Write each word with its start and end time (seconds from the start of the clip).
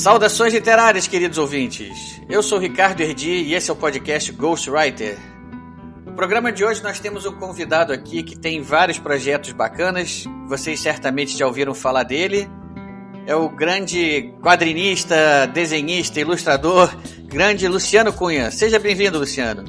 Saudações 0.00 0.54
literárias, 0.54 1.06
queridos 1.06 1.36
ouvintes. 1.36 2.22
Eu 2.26 2.42
sou 2.42 2.58
Ricardo 2.58 3.02
Erdi 3.02 3.32
e 3.32 3.54
esse 3.54 3.68
é 3.68 3.72
o 3.74 3.76
podcast 3.76 4.32
Ghostwriter. 4.32 5.18
No 6.06 6.12
programa 6.14 6.50
de 6.50 6.64
hoje 6.64 6.82
nós 6.82 6.98
temos 6.98 7.26
um 7.26 7.32
convidado 7.32 7.92
aqui 7.92 8.22
que 8.22 8.34
tem 8.34 8.62
vários 8.62 8.98
projetos 8.98 9.52
bacanas. 9.52 10.24
Vocês 10.48 10.80
certamente 10.80 11.36
já 11.36 11.46
ouviram 11.46 11.74
falar 11.74 12.04
dele. 12.04 12.48
É 13.26 13.34
o 13.34 13.50
grande 13.50 14.32
quadrinista, 14.42 15.46
desenhista, 15.52 16.18
ilustrador, 16.18 16.90
grande 17.26 17.68
Luciano 17.68 18.10
Cunha. 18.10 18.50
Seja 18.50 18.78
bem-vindo, 18.78 19.18
Luciano. 19.18 19.66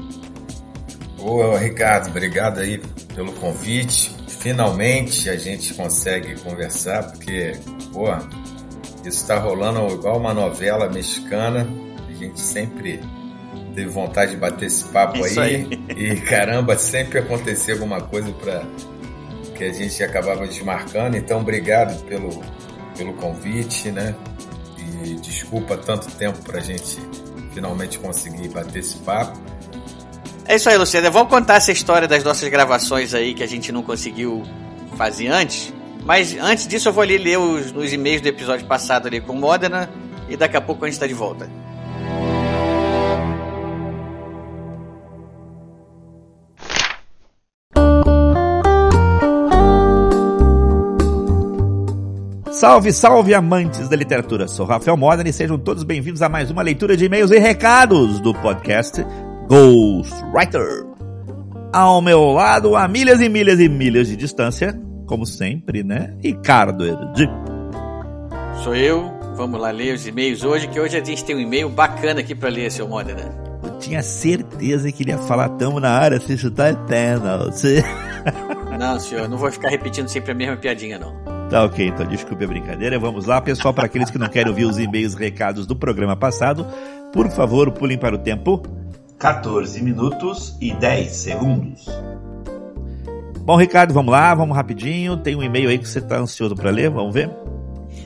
Ô, 1.20 1.57
Ricardo, 1.57 2.07
obrigado 2.07 2.62
aí 2.62 2.82
pelo 3.13 3.34
convite. 3.34 4.16
Finalmente 4.40 5.29
a 5.29 5.35
gente 5.35 5.73
consegue 5.73 6.40
conversar, 6.40 7.12
porque, 7.12 7.52
pô, 7.91 8.07
isso 9.05 9.21
está 9.21 9.37
rolando 9.37 9.93
igual 9.93 10.17
uma 10.17 10.33
novela 10.33 10.89
mexicana. 10.89 11.67
A 12.09 12.13
gente 12.13 12.39
sempre 12.39 12.99
teve 13.73 13.89
vontade 13.89 14.31
de 14.31 14.37
bater 14.37 14.65
esse 14.65 14.85
papo 14.85 15.17
Isso 15.26 15.39
aí. 15.39 15.67
E 15.95 16.15
caramba, 16.21 16.77
sempre 16.77 17.20
acontecia 17.20 17.73
alguma 17.73 18.01
coisa 18.01 18.31
para 18.34 18.63
que 19.55 19.63
a 19.63 19.73
gente 19.73 20.03
acabava 20.03 20.45
desmarcando. 20.48 21.17
Então, 21.17 21.41
obrigado 21.41 22.03
pelo, 22.05 22.43
pelo 22.98 23.13
convite, 23.13 23.91
né? 23.91 24.15
E 25.04 25.15
desculpa 25.15 25.77
tanto 25.77 26.09
tempo 26.11 26.39
para 26.43 26.59
a 26.59 26.61
gente 26.61 26.99
finalmente 27.54 27.98
conseguir 27.99 28.49
bater 28.49 28.79
esse 28.79 28.98
papo. 28.98 29.39
É 30.45 30.55
isso 30.55 30.70
aí, 30.70 30.77
Luciano. 30.77 31.11
Vamos 31.11 31.29
contar 31.29 31.55
essa 31.55 31.71
história 31.71 32.07
das 32.07 32.23
nossas 32.23 32.49
gravações 32.49 33.13
aí 33.13 33.33
que 33.33 33.43
a 33.43 33.48
gente 33.48 33.71
não 33.71 33.83
conseguiu 33.83 34.43
fazer 34.98 35.27
antes. 35.27 35.73
Mas 36.05 36.35
antes 36.35 36.68
disso, 36.68 36.90
eu 36.90 36.94
vou 36.94 37.04
ali 37.04 37.18
ler 37.18 37.38
os, 37.38 37.71
os 37.71 37.94
e-mails 37.94 38.21
do 38.21 38.27
episódio 38.27 38.66
passado 38.66 39.07
ali 39.07 39.21
com 39.21 39.34
Modena 39.34 39.90
e 40.27 40.35
daqui 40.35 40.57
a 40.57 40.62
pouco 40.62 40.84
a 40.84 40.88
gente 40.88 40.96
está 40.96 41.07
de 41.07 41.13
volta. 41.13 41.49
Salve, 52.52 52.94
salve 52.94 53.34
amantes 53.34 53.90
da 53.90 53.96
literatura! 53.96 54.48
Sou 54.48 54.68
Rafael 54.68 54.96
Modena 54.96 55.27
e 55.27 55.34
sejam 55.34 55.57
todos 55.57 55.84
bem-vindos 55.84 56.22
a 56.22 56.29
mais 56.29 56.52
uma 56.52 56.62
leitura 56.62 56.96
de 56.96 57.05
e-mails 57.05 57.32
e 57.32 57.40
recados 57.40 58.20
do 58.20 58.35
podcast 58.35 59.04
Ghostwriter. 59.48 60.85
Ao 61.74 62.02
meu 62.02 62.32
lado, 62.32 62.76
a 62.76 62.88
milhas 62.88 63.20
e 63.20 63.29
milhas 63.29 63.60
e 63.60 63.68
milhas 63.68 64.07
de 64.07 64.16
distância, 64.16 64.79
como 65.12 65.25
sempre, 65.25 65.84
né? 65.84 66.16
Ricardo 66.23 66.85
Erdi. 66.85 67.29
Sou 68.63 68.73
eu. 68.73 69.12
Vamos 69.35 69.59
lá 69.59 69.69
ler 69.69 69.94
os 69.94 70.07
e-mails 70.07 70.41
hoje, 70.41 70.69
que 70.69 70.79
hoje 70.79 70.95
a 70.95 71.03
gente 71.03 71.25
tem 71.25 71.35
um 71.35 71.40
e-mail 71.40 71.67
bacana 71.67 72.22
aqui 72.22 72.34
para 72.34 72.47
ler, 72.47 72.72
seu 72.72 72.88
Modena. 72.88 73.29
Eu 73.62 73.78
tinha 73.78 74.01
certeza 74.01 74.89
que 74.89 75.03
ele 75.03 75.11
ia 75.11 75.17
falar 75.17 75.49
tamo 75.49 75.81
na 75.81 75.89
área, 75.89 76.17
se 76.17 76.38
chutar 76.38 76.72
eterno. 76.72 77.51
Se... 77.51 77.83
Não, 78.79 78.97
senhor, 79.01 79.27
não 79.27 79.38
vou 79.38 79.51
ficar 79.51 79.67
repetindo 79.67 80.07
sempre 80.07 80.31
a 80.31 80.35
mesma 80.35 80.55
piadinha, 80.55 80.97
não. 80.97 81.13
Tá 81.49 81.66
ok, 81.66 81.89
então 81.89 82.05
desculpe 82.07 82.45
a 82.45 82.47
brincadeira. 82.47 82.97
Vamos 82.97 83.25
lá, 83.25 83.41
pessoal, 83.41 83.73
para 83.73 83.88
aqueles 83.88 84.09
que 84.09 84.17
não 84.17 84.29
querem 84.29 84.47
ouvir 84.47 84.63
os 84.63 84.79
e-mails 84.79 85.13
recados 85.13 85.67
do 85.67 85.75
programa 85.75 86.16
passado, 86.16 86.66
por 87.11 87.29
favor, 87.29 87.69
pulem 87.72 87.97
para 87.97 88.16
o 88.16 88.17
tempo. 88.17 88.63
14 89.19 89.83
minutos 89.83 90.55
e 90.61 90.73
10 90.73 91.11
segundos. 91.11 91.85
Bom, 93.44 93.56
Ricardo, 93.57 93.94
vamos 93.94 94.12
lá, 94.12 94.34
vamos 94.35 94.56
rapidinho. 94.56 95.18
Tem 95.18 95.35
um 95.35 95.44
e-mail 95.44 95.69
aí 95.69 95.78
que 95.78 95.88
você 95.88 96.00
está 96.00 96.18
ansioso 96.18 96.56
para 96.56 96.69
ler, 96.69 96.90
vamos 96.90 97.13
ver? 97.13 97.29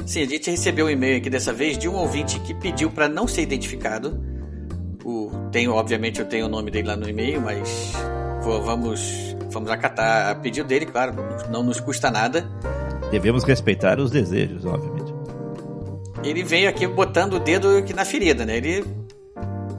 Sim, 0.06 0.22
a 0.22 0.26
gente 0.26 0.50
recebeu 0.50 0.86
um 0.86 0.90
e-mail 0.90 1.18
aqui 1.18 1.30
dessa 1.30 1.52
vez 1.52 1.78
de 1.78 1.90
um 1.90 1.94
ouvinte 1.96 2.40
que 2.40 2.54
pediu 2.54 2.90
para 2.90 3.08
não 3.10 3.28
ser 3.28 3.42
identificado. 3.42 4.20
O, 5.04 5.30
tenho, 5.52 5.74
obviamente, 5.74 6.20
eu 6.20 6.26
tenho 6.26 6.46
o 6.46 6.50
nome 6.50 6.72
dele 6.72 6.88
lá 6.88 6.96
no 6.96 7.08
e-mail, 7.08 7.42
mas 7.42 7.94
vou- 8.42 8.62
vamos, 8.64 9.36
vamos 9.52 9.70
acatar 9.70 10.32
a 10.32 10.36
pedido 10.36 10.68
dele, 10.68 10.86
claro, 10.86 11.14
não 11.52 11.62
nos 11.64 11.80
custa 11.80 12.10
nada. 12.10 12.48
Devemos 13.12 13.44
respeitar 13.44 14.00
os 14.00 14.10
desejos, 14.10 14.66
obviamente. 14.66 15.14
Ele 16.24 16.44
veio 16.44 16.68
aqui 16.70 16.88
botando 16.88 17.34
o 17.34 17.40
dedo 17.40 17.78
aqui 17.78 17.94
na 17.94 18.04
ferida, 18.04 18.46
né? 18.46 18.58
Ele 18.58 18.84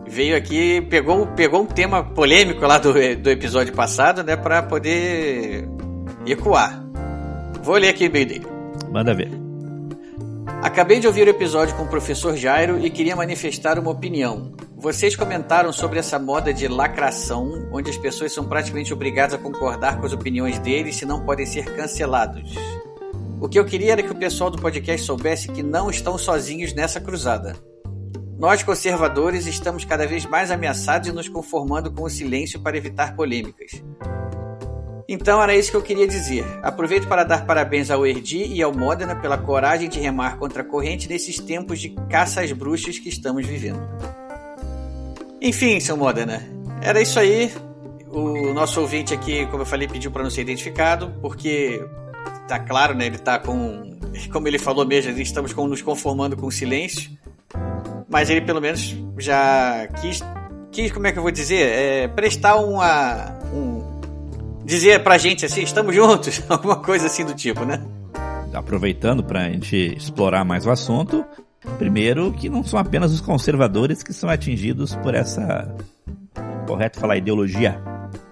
veio 0.07 0.37
aqui, 0.37 0.81
pegou, 0.83 1.27
pegou 1.29 1.63
um 1.63 1.67
tema 1.67 2.03
polêmico 2.03 2.67
lá 2.67 2.79
do, 2.79 2.93
do 2.93 3.31
episódio 3.31 3.75
passado, 3.75 4.23
né? 4.23 4.37
Para 4.37 4.63
poder 4.63 5.69
ecoar. 6.27 6.85
Vou 7.63 7.77
ler 7.77 7.89
aqui 7.89 8.05
o 8.05 8.07
e-mail 8.07 8.27
dele. 8.27 8.47
Manda 8.91 9.15
ver. 9.15 9.31
Acabei 10.63 10.99
de 10.99 11.07
ouvir 11.07 11.27
o 11.27 11.31
episódio 11.31 11.77
com 11.77 11.85
o 11.85 11.89
professor 11.89 12.37
Jairo 12.37 12.85
e 12.85 12.91
queria 12.91 13.15
manifestar 13.15 13.79
uma 13.79 13.91
opinião. 13.91 14.53
Vocês 14.77 15.17
comentaram 15.17 15.73
sobre 15.73 15.99
essa 15.99 16.19
moda 16.19 16.53
de 16.53 16.69
lacração, 16.69 17.69
onde 17.73 17.91
as 17.91 17.97
pessoas 17.97 18.33
são 18.33 18.45
praticamente 18.45 18.93
obrigadas 18.93 19.35
a 19.35 19.39
concordar 19.39 19.99
com 19.99 20.07
as 20.07 20.13
opiniões 20.13 20.59
deles, 20.59 20.97
se 20.97 21.07
não 21.07 21.25
podem 21.25 21.47
ser 21.47 21.65
cancelados. 21.75 22.55
O 23.41 23.49
que 23.49 23.59
eu 23.59 23.65
queria 23.65 23.93
era 23.93 24.03
que 24.03 24.13
o 24.13 24.19
pessoal 24.19 24.51
do 24.51 24.61
podcast 24.61 25.07
soubesse 25.07 25.49
que 25.49 25.63
não 25.63 25.91
estão 25.91 26.17
sozinhos 26.17 26.73
nessa 26.73 27.01
cruzada. 27.01 27.55
Nós, 28.39 28.63
conservadores, 28.63 29.47
estamos 29.47 29.85
cada 29.85 30.07
vez 30.07 30.27
mais 30.27 30.51
ameaçados 30.51 31.09
e 31.09 31.13
nos 31.13 31.27
conformando 31.27 31.91
com 31.91 32.03
o 32.03 32.11
silêncio 32.11 32.61
para 32.61 32.77
evitar 32.77 33.17
polêmicas. 33.17 33.83
Então 35.09 35.41
era 35.43 35.55
isso 35.55 35.71
que 35.71 35.77
eu 35.77 35.83
queria 35.83 36.07
dizer. 36.07 36.45
Aproveito 36.63 37.07
para 37.09 37.25
dar 37.25 37.47
parabéns 37.47 37.91
ao 37.91 38.07
Erdi 38.07 38.45
e 38.45 38.63
ao 38.63 38.75
Modena 38.75 39.15
pela 39.17 39.39
coragem 39.39 39.89
de 39.89 39.99
remar 40.01 40.37
contra 40.37 40.63
a 40.63 40.65
corrente 40.65 41.09
nesses 41.09 41.39
tempos 41.39 41.81
de 41.81 41.91
caça 42.11 42.43
às 42.43 42.53
bruxas 42.53 42.99
que 42.99 43.09
estamos 43.09 43.47
vivendo. 43.47 43.81
Enfim, 45.41 45.81
seu 45.81 45.97
Modena, 45.97 46.43
era 46.83 47.01
isso 47.01 47.19
aí. 47.19 47.51
O 48.09 48.53
nosso 48.53 48.81
ouvinte 48.81 49.15
aqui, 49.15 49.47
como 49.47 49.63
eu 49.63 49.67
falei, 49.67 49.89
pediu 49.89 50.11
para 50.11 50.23
não 50.23 50.31
ser 50.31 50.43
identificado, 50.43 51.15
porque 51.23 51.83
tá 52.47 52.59
claro, 52.59 52.95
né? 52.95 53.07
Ele 53.07 53.19
tá 53.19 53.39
com. 53.39 53.97
Como 54.33 54.49
ele 54.49 54.59
falou 54.59 54.87
mesmo, 54.87 55.13
estamos 55.21 55.55
nos 55.55 55.83
conformando 55.83 56.37
com 56.37 56.47
o 56.47 56.53
silêncio. 56.53 57.16
Mas 58.09 58.31
ele 58.31 58.41
pelo 58.41 58.61
menos 58.61 58.95
já 59.19 59.89
quis. 60.01 60.23
quis 60.71 60.93
como 60.93 61.07
é 61.07 61.13
que 61.13 61.19
eu 61.19 61.23
vou 61.23 61.33
dizer? 61.33 61.61
É, 61.69 62.09
prestar 62.09 62.57
uma. 62.57 63.37
Um, 63.53 64.01
dizer 64.65 65.03
pra 65.03 65.17
gente 65.19 65.45
assim, 65.47 65.63
estamos 65.63 65.95
juntos, 65.95 66.43
alguma 66.49 66.77
coisa 66.77 67.07
assim 67.07 67.25
do 67.25 67.35
tipo, 67.35 67.65
né? 67.65 67.81
Aproveitando 68.55 69.23
para 69.23 69.41
a 69.41 69.45
gente 69.51 69.77
explorar 69.97 70.45
mais 70.45 70.67
o 70.67 70.71
assunto, 70.71 71.25
primeiro 71.79 72.33
que 72.33 72.49
não 72.49 72.65
são 72.65 72.79
apenas 72.79 73.13
os 73.13 73.21
conservadores 73.21 74.03
que 74.03 74.13
são 74.13 74.29
atingidos 74.31 74.95
por 74.97 75.15
essa. 75.15 75.75
Correto 76.67 76.99
falar 76.99 77.17
ideologia 77.17 77.81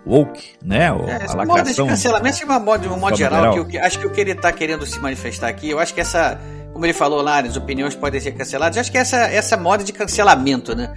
woke, 0.07 0.55
né? 0.63 0.93
Ou 0.93 1.05
É, 1.09 1.25
a 1.29 1.47
moda 1.47 1.63
de 1.63 1.75
cancelamento 1.75 2.39
de 2.39 2.45
uma 2.45 2.59
moda, 2.59 2.83
de 2.87 2.89
um 2.93 2.99
modo 2.99 3.17
geral, 3.17 3.53
geral. 3.53 3.65
que 3.67 3.73
que- 3.73 3.79
acho 3.79 3.99
que 3.99 4.07
o 4.07 4.11
que 4.11 4.21
ele 4.21 4.35
tá 4.35 4.53
querendo 4.53 4.85
se 4.87 4.99
manifestar 5.01 5.49
aqui, 5.49 5.71
eu 5.71 5.79
acho 5.79 5.95
que 5.95 6.01
essa, 6.01 6.39
como 6.75 6.85
ele 6.85 6.93
falou 6.93 7.23
lá, 7.23 7.39
as 7.39 7.57
opiniões 7.57 7.95
podem 7.95 8.21
ser 8.21 8.33
canceladas, 8.33 8.77
eu 8.77 8.81
acho 8.81 8.91
que 8.91 8.99
essa, 8.99 9.17
essa 9.17 9.57
moda 9.57 9.85
de 9.85 9.93
cancelamento, 9.93 10.75
né? 10.75 10.93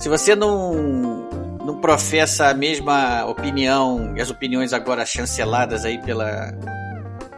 Se 0.00 0.08
você 0.08 0.34
não, 0.34 0.74
não 1.64 1.80
professa 1.80 2.48
a 2.48 2.54
mesma 2.54 3.24
opinião, 3.26 4.12
e 4.16 4.20
as 4.20 4.28
opiniões 4.28 4.72
agora 4.72 5.06
chanceladas 5.06 5.84
aí 5.84 5.98
pela, 5.98 6.52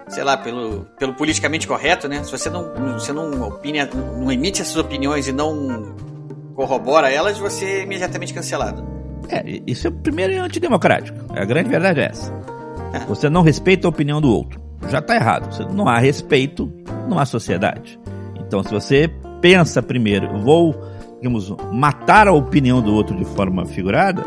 sei 0.08 0.24
lá, 0.24 0.38
pelo, 0.38 0.86
pelo 0.98 1.12
politicamente 1.12 1.68
correto, 1.68 2.08
né? 2.08 2.24
Se 2.24 2.30
você 2.30 2.48
não, 2.48 2.72
você 2.94 3.12
não 3.12 3.42
opina, 3.42 3.86
não 4.16 4.32
emite 4.32 4.62
essas 4.62 4.76
opiniões 4.76 5.28
e 5.28 5.32
não 5.32 5.94
corrobora 6.54 7.10
elas, 7.10 7.36
você 7.36 7.64
é 7.64 7.82
imediatamente 7.82 8.32
cancelado. 8.32 8.82
É, 9.28 9.42
isso 9.66 9.86
é 9.86 9.90
primeiro 9.90 10.32
é 10.32 10.38
antidemocrático. 10.38 11.18
A 11.36 11.44
grande 11.44 11.68
verdade 11.68 12.00
é 12.00 12.04
essa. 12.06 12.32
Você 13.06 13.28
não 13.28 13.42
respeita 13.42 13.86
a 13.86 13.90
opinião 13.90 14.18
do 14.18 14.30
outro. 14.30 14.61
Já 14.88 14.98
está 14.98 15.14
errado. 15.14 15.72
Não 15.72 15.88
há 15.88 15.98
respeito, 15.98 16.72
não 17.08 17.18
há 17.18 17.24
sociedade. 17.24 17.98
Então, 18.38 18.62
se 18.62 18.70
você 18.70 19.08
pensa 19.40 19.82
primeiro, 19.82 20.38
vou, 20.40 20.74
digamos, 21.16 21.54
matar 21.72 22.28
a 22.28 22.32
opinião 22.32 22.80
do 22.82 22.94
outro 22.94 23.16
de 23.16 23.24
forma 23.24 23.64
figurada, 23.66 24.24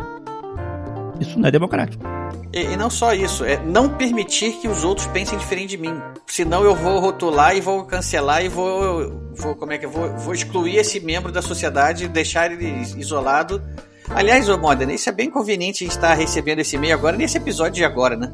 isso 1.20 1.38
não 1.38 1.48
é 1.48 1.50
democrático. 1.50 2.04
E, 2.52 2.60
e, 2.60 2.76
não 2.76 2.88
só 2.88 3.12
isso, 3.12 3.44
é 3.44 3.62
não 3.64 3.88
permitir 3.88 4.52
que 4.60 4.68
os 4.68 4.84
outros 4.84 5.06
pensem 5.08 5.38
diferente 5.38 5.70
de 5.70 5.78
mim. 5.78 6.00
Senão 6.26 6.64
eu 6.64 6.74
vou 6.74 6.98
rotular 6.98 7.56
e 7.56 7.60
vou 7.60 7.84
cancelar 7.84 8.44
e 8.44 8.48
vou. 8.48 9.12
vou 9.34 9.54
como 9.54 9.72
é 9.72 9.78
que 9.78 9.86
vou, 9.86 10.16
vou 10.18 10.34
excluir 10.34 10.76
esse 10.76 11.00
membro 11.00 11.30
da 11.30 11.42
sociedade, 11.42 12.08
deixar 12.08 12.50
ele 12.50 12.66
isolado. 12.96 13.62
Aliás, 14.08 14.48
ô 14.48 14.56
Modena, 14.56 14.92
isso 14.92 15.08
é 15.08 15.12
bem 15.12 15.30
conveniente 15.30 15.84
estar 15.84 16.14
recebendo 16.14 16.60
esse 16.60 16.76
e-mail 16.76 16.94
agora, 16.94 17.16
nesse 17.16 17.36
episódio 17.36 17.74
de 17.74 17.84
agora, 17.84 18.16
né? 18.16 18.32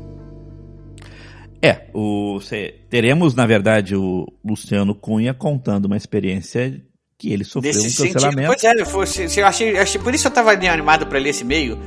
É, 1.62 1.82
o, 1.94 2.40
cê, 2.40 2.74
teremos, 2.90 3.36
na 3.36 3.46
verdade, 3.46 3.94
o 3.94 4.26
Luciano 4.44 4.96
Cunha 4.96 5.32
contando 5.32 5.84
uma 5.84 5.96
experiência 5.96 6.82
que 7.16 7.32
ele 7.32 7.44
sofreu 7.44 7.72
Desse 7.72 8.02
um 8.02 8.12
cancelamento. 8.12 8.58
Sentido, 8.58 8.88
pois 8.90 9.16
é, 9.16 9.40
eu 9.40 9.46
achei, 9.46 9.78
achei, 9.78 10.00
por 10.00 10.12
isso 10.12 10.26
eu 10.26 10.30
estava 10.30 10.50
animado 10.50 11.06
para 11.06 11.20
ler 11.20 11.28
esse 11.28 11.44
e-mail, 11.44 11.78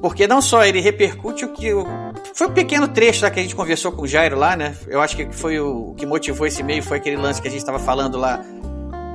porque 0.00 0.28
não 0.28 0.40
só 0.40 0.64
ele 0.64 0.80
repercute 0.80 1.44
o 1.44 1.52
que. 1.52 1.70
Foi 2.32 2.46
um 2.46 2.52
pequeno 2.52 2.86
trecho 2.86 3.24
lá 3.24 3.30
que 3.30 3.40
a 3.40 3.42
gente 3.42 3.56
conversou 3.56 3.90
com 3.90 4.02
o 4.02 4.06
Jairo 4.06 4.38
lá, 4.38 4.56
né? 4.56 4.72
Eu 4.86 5.00
acho 5.00 5.16
que 5.16 5.26
foi 5.32 5.58
o, 5.58 5.90
o 5.90 5.94
que 5.96 6.06
motivou 6.06 6.46
esse 6.46 6.60
e-mail, 6.60 6.80
foi 6.80 6.98
aquele 6.98 7.16
lance 7.16 7.42
que 7.42 7.48
a 7.48 7.50
gente 7.50 7.60
estava 7.60 7.80
falando 7.80 8.16
lá. 8.16 8.40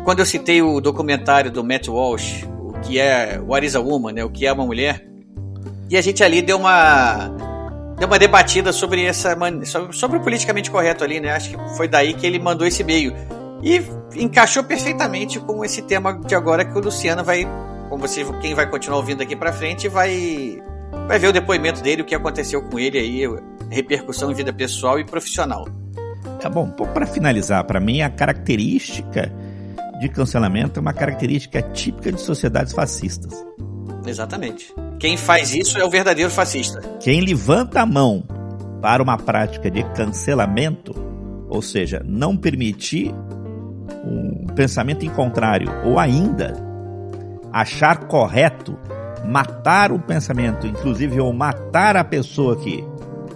Quando 0.03 0.19
eu 0.19 0.25
citei 0.25 0.61
o 0.61 0.81
documentário 0.81 1.49
do 1.49 1.63
Matt 1.63 1.87
Walsh, 1.87 2.43
o 2.59 2.73
que 2.81 2.99
é 2.99 3.39
What 3.39 3.65
is 3.65 3.73
a 3.73 3.79
Woman, 3.79 4.11
né? 4.11 4.25
O 4.25 4.29
que 4.29 4.45
é 4.45 4.51
uma 4.51 4.65
mulher. 4.65 5.07
E 5.89 5.95
a 5.95 6.01
gente 6.01 6.21
ali 6.21 6.41
deu 6.41 6.57
uma 6.57 7.48
deu 7.99 8.07
uma 8.07 8.17
debatida 8.17 8.71
sobre 8.71 9.03
essa 9.03 9.37
sobre, 9.91 10.17
o 10.17 10.21
politicamente 10.21 10.71
correto 10.71 11.03
ali, 11.03 11.19
né? 11.19 11.31
Acho 11.31 11.49
que 11.49 11.77
foi 11.77 11.87
daí 11.87 12.13
que 12.13 12.25
ele 12.25 12.39
mandou 12.39 12.65
esse 12.65 12.81
e-mail. 12.81 13.13
E 13.61 13.83
encaixou 14.15 14.63
perfeitamente 14.63 15.37
com 15.39 15.63
esse 15.63 15.81
tema 15.81 16.13
de 16.13 16.33
agora 16.33 16.63
que 16.63 16.77
o 16.77 16.81
Luciano 16.81 17.23
vai, 17.23 17.45
como 17.89 18.07
você, 18.07 18.23
quem 18.41 18.55
vai 18.55 18.69
continuar 18.69 18.97
ouvindo 18.97 19.21
aqui 19.21 19.35
para 19.35 19.51
frente, 19.51 19.89
vai 19.89 20.61
vai 21.07 21.19
ver 21.19 21.27
o 21.27 21.33
depoimento 21.33 21.81
dele, 21.81 22.01
o 22.01 22.05
que 22.05 22.15
aconteceu 22.15 22.61
com 22.63 22.79
ele 22.79 22.97
aí, 22.97 23.23
repercussão 23.69 24.31
em 24.31 24.33
vida 24.33 24.53
pessoal 24.53 24.97
e 24.99 25.03
profissional. 25.03 25.67
É 26.43 26.49
bom, 26.49 26.69
para 26.69 27.05
finalizar, 27.05 27.63
para 27.65 27.79
mim 27.79 28.01
a 28.01 28.09
característica 28.09 29.31
de 29.99 30.07
cancelamento 30.07 30.79
é 30.79 30.81
uma 30.81 30.93
característica 30.93 31.61
típica 31.61 32.11
de 32.11 32.21
sociedades 32.21 32.73
fascistas. 32.73 33.33
Exatamente. 34.05 34.73
Quem 34.99 35.15
faz 35.15 35.53
isso 35.55 35.77
é 35.77 35.85
o 35.85 35.89
verdadeiro 35.89 36.29
fascista. 36.29 36.81
Quem 36.99 37.21
levanta 37.21 37.81
a 37.81 37.85
mão 37.85 38.21
para 38.81 39.01
uma 39.01 39.17
prática 39.17 39.71
de 39.71 39.81
cancelamento, 39.93 40.93
ou 41.47 41.61
seja, 41.61 42.03
não 42.05 42.35
permitir 42.35 43.15
um 44.03 44.45
pensamento 44.47 45.05
em 45.05 45.09
contrário, 45.09 45.71
ou 45.85 45.97
ainda 45.97 46.53
achar 47.51 48.07
correto 48.07 48.77
matar 49.25 49.91
o 49.91 49.99
pensamento, 49.99 50.67
inclusive 50.67 51.19
ou 51.21 51.31
matar 51.31 51.95
a 51.95 52.03
pessoa 52.03 52.57
que 52.57 52.83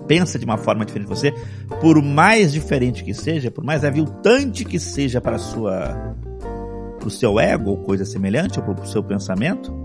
pensa 0.06 0.38
de 0.38 0.44
uma 0.44 0.58
forma 0.58 0.86
diferente 0.86 1.08
de 1.08 1.16
você, 1.16 1.32
por 1.80 2.02
mais 2.02 2.52
diferente 2.52 3.06
que 3.06 3.14
seja, 3.14 3.50
por 3.50 3.64
mais 3.64 3.86
aviltante 3.86 4.66
que 4.66 4.80
seja 4.80 5.22
para 5.22 5.38
sua 5.38 6.14
para 7.00 7.08
o 7.08 7.12
seu 7.12 7.38
ego 7.38 7.72
ou 7.72 7.78
coisa 7.78 8.06
semelhante, 8.06 8.60
ou 8.60 8.66
para 8.66 8.84
o 8.84 8.88
seu 8.88 9.04
pensamento, 9.04 9.83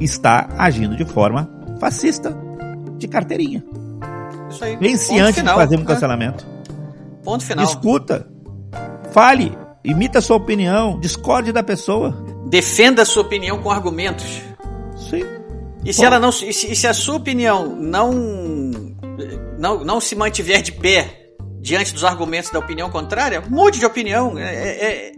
está 0.00 0.48
agindo 0.58 0.96
de 0.96 1.04
forma 1.04 1.50
fascista 1.80 2.36
de 2.96 3.08
carteirinha. 3.08 3.64
Isso 4.50 4.64
aí. 4.64 4.76
Pense 4.76 5.18
antes 5.18 5.36
final, 5.36 5.54
de 5.54 5.60
fazer 5.62 5.76
um 5.76 5.80
né? 5.80 5.86
cancelamento. 5.86 6.46
Ponto 7.24 7.44
final. 7.44 7.64
Escuta. 7.64 8.26
Fale. 9.12 9.56
Imita 9.84 10.18
a 10.18 10.22
sua 10.22 10.36
opinião. 10.36 11.00
Discorde 11.00 11.52
da 11.52 11.62
pessoa. 11.62 12.12
Defenda 12.48 13.02
a 13.02 13.04
sua 13.04 13.22
opinião 13.22 13.60
com 13.62 13.70
argumentos. 13.70 14.42
Sim. 14.96 15.24
E 15.84 15.92
se 15.92 16.04
ela 16.04 16.18
não. 16.18 16.28
E 16.28 16.52
se, 16.52 16.70
e 16.70 16.76
se 16.76 16.86
a 16.86 16.94
sua 16.94 17.16
opinião 17.16 17.74
não, 17.74 18.12
não, 19.58 19.84
não 19.84 20.00
se 20.00 20.14
mantiver 20.14 20.62
de 20.62 20.72
pé 20.72 21.22
diante 21.60 21.92
dos 21.92 22.04
argumentos 22.04 22.50
da 22.50 22.58
opinião 22.58 22.90
contrária, 22.90 23.42
mude 23.48 23.78
de 23.78 23.86
opinião. 23.86 24.38
É, 24.38 24.44
é, 24.44 25.12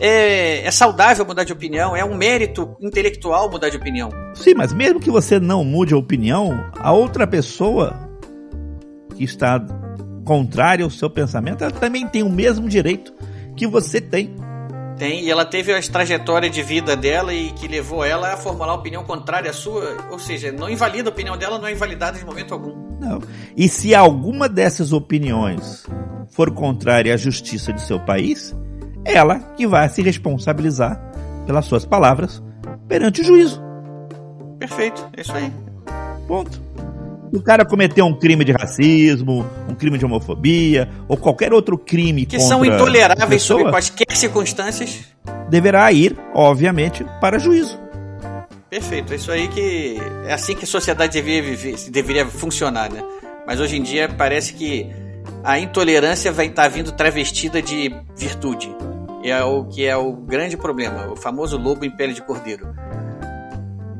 é, 0.00 0.66
é, 0.66 0.70
saudável 0.70 1.24
mudar 1.26 1.44
de 1.44 1.52
opinião, 1.52 1.94
é 1.94 2.04
um 2.04 2.16
mérito 2.16 2.74
intelectual 2.80 3.50
mudar 3.50 3.68
de 3.68 3.76
opinião. 3.76 4.10
Sim, 4.34 4.54
mas 4.56 4.72
mesmo 4.72 4.98
que 4.98 5.10
você 5.10 5.38
não 5.38 5.62
mude 5.62 5.92
a 5.92 5.96
opinião, 5.96 6.70
a 6.78 6.92
outra 6.92 7.26
pessoa 7.26 8.08
que 9.14 9.24
está 9.24 9.62
contrária 10.24 10.84
ao 10.84 10.90
seu 10.90 11.10
pensamento, 11.10 11.62
ela 11.62 11.72
também 11.72 12.06
tem 12.06 12.22
o 12.22 12.30
mesmo 12.30 12.68
direito 12.68 13.12
que 13.56 13.66
você 13.66 14.00
tem. 14.00 14.34
Tem, 14.96 15.24
e 15.24 15.30
ela 15.30 15.44
teve 15.44 15.72
a 15.72 15.80
trajetória 15.80 16.48
de 16.48 16.62
vida 16.62 16.94
dela 16.94 17.32
e 17.32 17.52
que 17.52 17.66
levou 17.66 18.04
ela 18.04 18.34
a 18.34 18.36
formular 18.36 18.74
opinião 18.74 19.02
contrária 19.02 19.50
à 19.50 19.52
sua, 19.52 19.96
ou 20.10 20.18
seja, 20.18 20.52
não 20.52 20.68
invalida 20.68 21.08
a 21.08 21.12
opinião 21.12 21.36
dela, 21.38 21.58
não 21.58 21.66
é 21.66 21.72
invalidada 21.72 22.18
de 22.18 22.24
momento 22.24 22.52
algum. 22.52 22.74
Não. 23.00 23.18
E 23.56 23.68
se 23.68 23.94
alguma 23.94 24.48
dessas 24.48 24.92
opiniões 24.92 25.86
for 26.28 26.50
contrária 26.52 27.14
à 27.14 27.16
justiça 27.16 27.72
de 27.72 27.80
seu 27.80 27.98
país, 27.98 28.54
ela 29.04 29.38
que 29.56 29.66
vai 29.66 29.88
se 29.88 30.02
responsabilizar 30.02 31.00
pelas 31.46 31.64
suas 31.64 31.84
palavras 31.84 32.42
perante 32.88 33.20
o 33.20 33.24
juízo. 33.24 33.62
Perfeito, 34.58 35.08
é 35.16 35.20
isso 35.20 35.32
aí. 35.32 35.52
Ponto. 36.26 36.60
O 37.32 37.40
cara 37.40 37.64
cometeu 37.64 38.04
um 38.04 38.18
crime 38.18 38.44
de 38.44 38.50
racismo, 38.50 39.46
um 39.68 39.74
crime 39.74 39.96
de 39.96 40.04
homofobia 40.04 40.88
ou 41.06 41.16
qualquer 41.16 41.52
outro 41.52 41.78
crime 41.78 42.26
que 42.26 42.40
são 42.40 42.64
intoleráveis 42.64 43.42
sob 43.42 43.70
quaisquer 43.70 44.16
circunstâncias, 44.16 45.04
deverá 45.48 45.90
ir, 45.92 46.16
obviamente, 46.34 47.06
para 47.20 47.38
juízo. 47.38 47.78
Perfeito, 48.68 49.12
é 49.12 49.16
isso 49.16 49.30
aí 49.30 49.48
que 49.48 49.96
é 50.26 50.32
assim 50.32 50.54
que 50.54 50.64
a 50.64 50.66
sociedade 50.66 51.12
deveria 51.12 51.42
viver, 51.42 51.76
deveria 51.90 52.26
funcionar, 52.26 52.90
né? 52.90 53.02
Mas 53.46 53.60
hoje 53.60 53.76
em 53.76 53.82
dia 53.82 54.08
parece 54.08 54.52
que 54.54 54.88
a 55.42 55.58
intolerância 55.58 56.30
vai 56.30 56.46
estar 56.46 56.68
vindo 56.68 56.92
travestida 56.92 57.62
de 57.62 57.94
virtude. 58.16 58.70
É 59.22 59.42
o 59.44 59.64
que 59.64 59.84
é 59.84 59.96
o 59.96 60.12
grande 60.12 60.56
problema, 60.56 61.12
o 61.12 61.16
famoso 61.16 61.58
lobo 61.58 61.84
em 61.84 61.90
pele 61.90 62.14
de 62.14 62.22
cordeiro. 62.22 62.74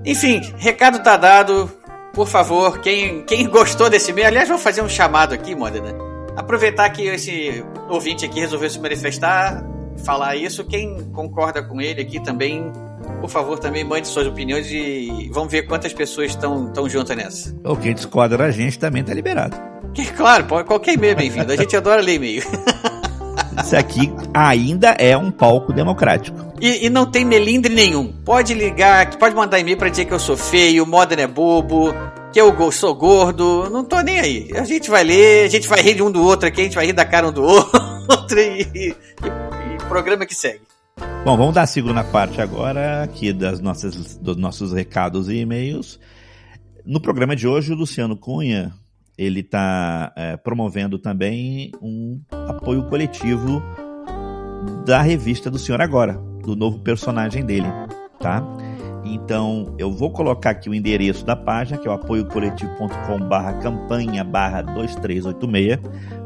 Enfim, 0.05 0.40
recado 0.56 1.02
tá 1.02 1.17
dado. 1.17 1.70
Por 2.12 2.26
favor, 2.26 2.81
quem, 2.81 3.22
quem 3.25 3.46
gostou 3.49 3.90
desse 3.90 4.12
meio, 4.12 4.26
aliás, 4.26 4.49
vou 4.49 4.58
fazer 4.58 4.82
um 4.82 4.88
chamado 4.88 5.34
aqui, 5.34 5.55
Modena. 5.55 5.94
Aproveitar 6.37 6.88
que 6.90 7.02
esse 7.02 7.64
ouvinte 7.88 8.25
aqui 8.25 8.40
resolveu 8.40 8.70
se 8.70 8.81
manifestar, 8.81 9.64
falar 10.05 10.37
isso. 10.37 10.64
Quem 10.64 11.11
concorda 11.12 11.62
com 11.62 11.81
ele 11.81 12.00
aqui 12.00 12.20
também, 12.22 12.72
por 13.20 13.28
favor, 13.28 13.58
também 13.58 13.84
mande 13.84 14.08
suas 14.08 14.26
opiniões 14.26 14.70
e 14.70 15.28
vamos 15.32 15.52
ver 15.52 15.62
quantas 15.62 15.93
pessoas 15.93 16.31
estão 16.31 16.88
juntas 16.88 17.17
nessa. 17.17 17.55
Ou 17.62 17.76
quem 17.76 17.94
discorda 17.94 18.38
da 18.38 18.50
gente 18.50 18.78
também 18.78 19.05
tá 19.05 19.12
liberado. 19.12 19.56
Que, 19.93 20.06
claro, 20.12 20.46
qualquer 20.64 20.94
e-mail 20.94 21.12
é 21.12 21.17
bem-vindo. 21.17 21.52
A 21.52 21.56
gente 21.56 21.76
adora 21.76 22.00
ler 22.00 22.14
e-mail. 22.14 22.43
Isso 23.62 23.76
aqui 23.76 24.12
ainda 24.35 24.91
é 24.99 25.17
um 25.17 25.31
palco 25.31 25.73
democrático. 25.73 26.39
E, 26.60 26.86
e, 26.86 26.91
não 26.91 27.06
tem 27.10 27.25
melindre 27.25 27.75
nenhum. 27.75 28.13
Pode 28.25 28.55
ligar, 28.55 29.17
pode 29.17 29.34
mandar 29.34 29.58
e-mail 29.58 29.77
pra 29.77 29.89
dizer 29.89 30.05
que 30.05 30.13
eu 30.13 30.19
sou 30.19 30.36
feio, 30.36 30.84
o 30.84 30.86
Modern 30.86 31.20
é 31.20 31.27
bobo, 31.27 31.94
que 32.32 32.41
eu 32.41 32.70
sou 32.70 32.94
gordo. 32.94 33.69
Não 33.70 33.84
tô 33.84 34.01
nem 34.01 34.20
aí. 34.20 34.51
A 34.55 34.65
gente 34.65 34.91
vai 34.91 35.03
ler, 35.03 35.46
a 35.46 35.48
gente 35.48 35.67
vai 35.67 35.81
rir 35.81 35.94
de 35.94 36.03
um 36.03 36.10
do 36.10 36.22
outro 36.22 36.46
aqui, 36.46 36.60
a 36.60 36.65
gente 36.65 36.77
vai 36.77 36.86
rir 36.86 36.93
da 36.93 37.05
cara 37.05 37.29
um 37.29 37.32
do 37.32 37.43
outro 38.08 38.39
e, 38.39 38.69
e, 38.75 38.89
e 38.89 39.79
programa 39.89 40.27
que 40.27 40.34
segue. 40.34 40.60
Bom, 41.25 41.36
vamos 41.36 41.55
dar 41.55 41.63
a 41.63 41.67
segunda 41.67 42.05
parte 42.05 42.41
agora 42.41 43.03
aqui 43.03 43.32
das 43.32 43.60
nossas, 43.60 44.17
dos 44.17 44.36
nossos 44.36 44.72
recados 44.72 45.29
e 45.29 45.36
e-mails. 45.36 45.98
No 46.84 47.01
programa 47.01 47.36
de 47.36 47.46
hoje, 47.46 47.72
o 47.72 47.77
Luciano 47.77 48.17
Cunha 48.17 48.72
ele 49.20 49.41
está 49.41 50.15
é, 50.17 50.34
promovendo 50.39 50.98
também 50.98 51.70
um 51.82 52.22
apoio 52.48 52.84
coletivo 52.84 53.62
da 54.86 55.03
revista 55.03 55.50
do 55.50 55.58
Senhor 55.58 55.79
Agora, 55.82 56.15
do 56.43 56.56
novo 56.56 56.79
personagem 56.79 57.44
dele, 57.44 57.67
tá? 58.19 58.43
Então, 59.05 59.74
eu 59.79 59.93
vou 59.93 60.10
colocar 60.10 60.50
aqui 60.50 60.70
o 60.70 60.74
endereço 60.74 61.22
da 61.27 61.36
página, 61.36 61.77
que 61.77 61.86
é 61.86 61.91
o 61.91 61.94
apoiocoletivo.com 61.94 63.19
barra 63.29 63.53
campanha 63.60 64.24
barra 64.24 64.62
2386. 64.62 65.79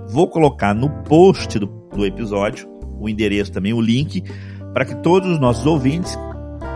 Vou 0.06 0.28
colocar 0.28 0.72
no 0.72 0.88
post 1.02 1.58
do, 1.58 1.66
do 1.66 2.06
episódio 2.06 2.68
o 3.00 3.08
endereço 3.08 3.50
também, 3.50 3.72
o 3.72 3.80
link, 3.80 4.22
para 4.72 4.84
que 4.84 4.94
todos 5.02 5.28
os 5.28 5.40
nossos 5.40 5.66
ouvintes, 5.66 6.16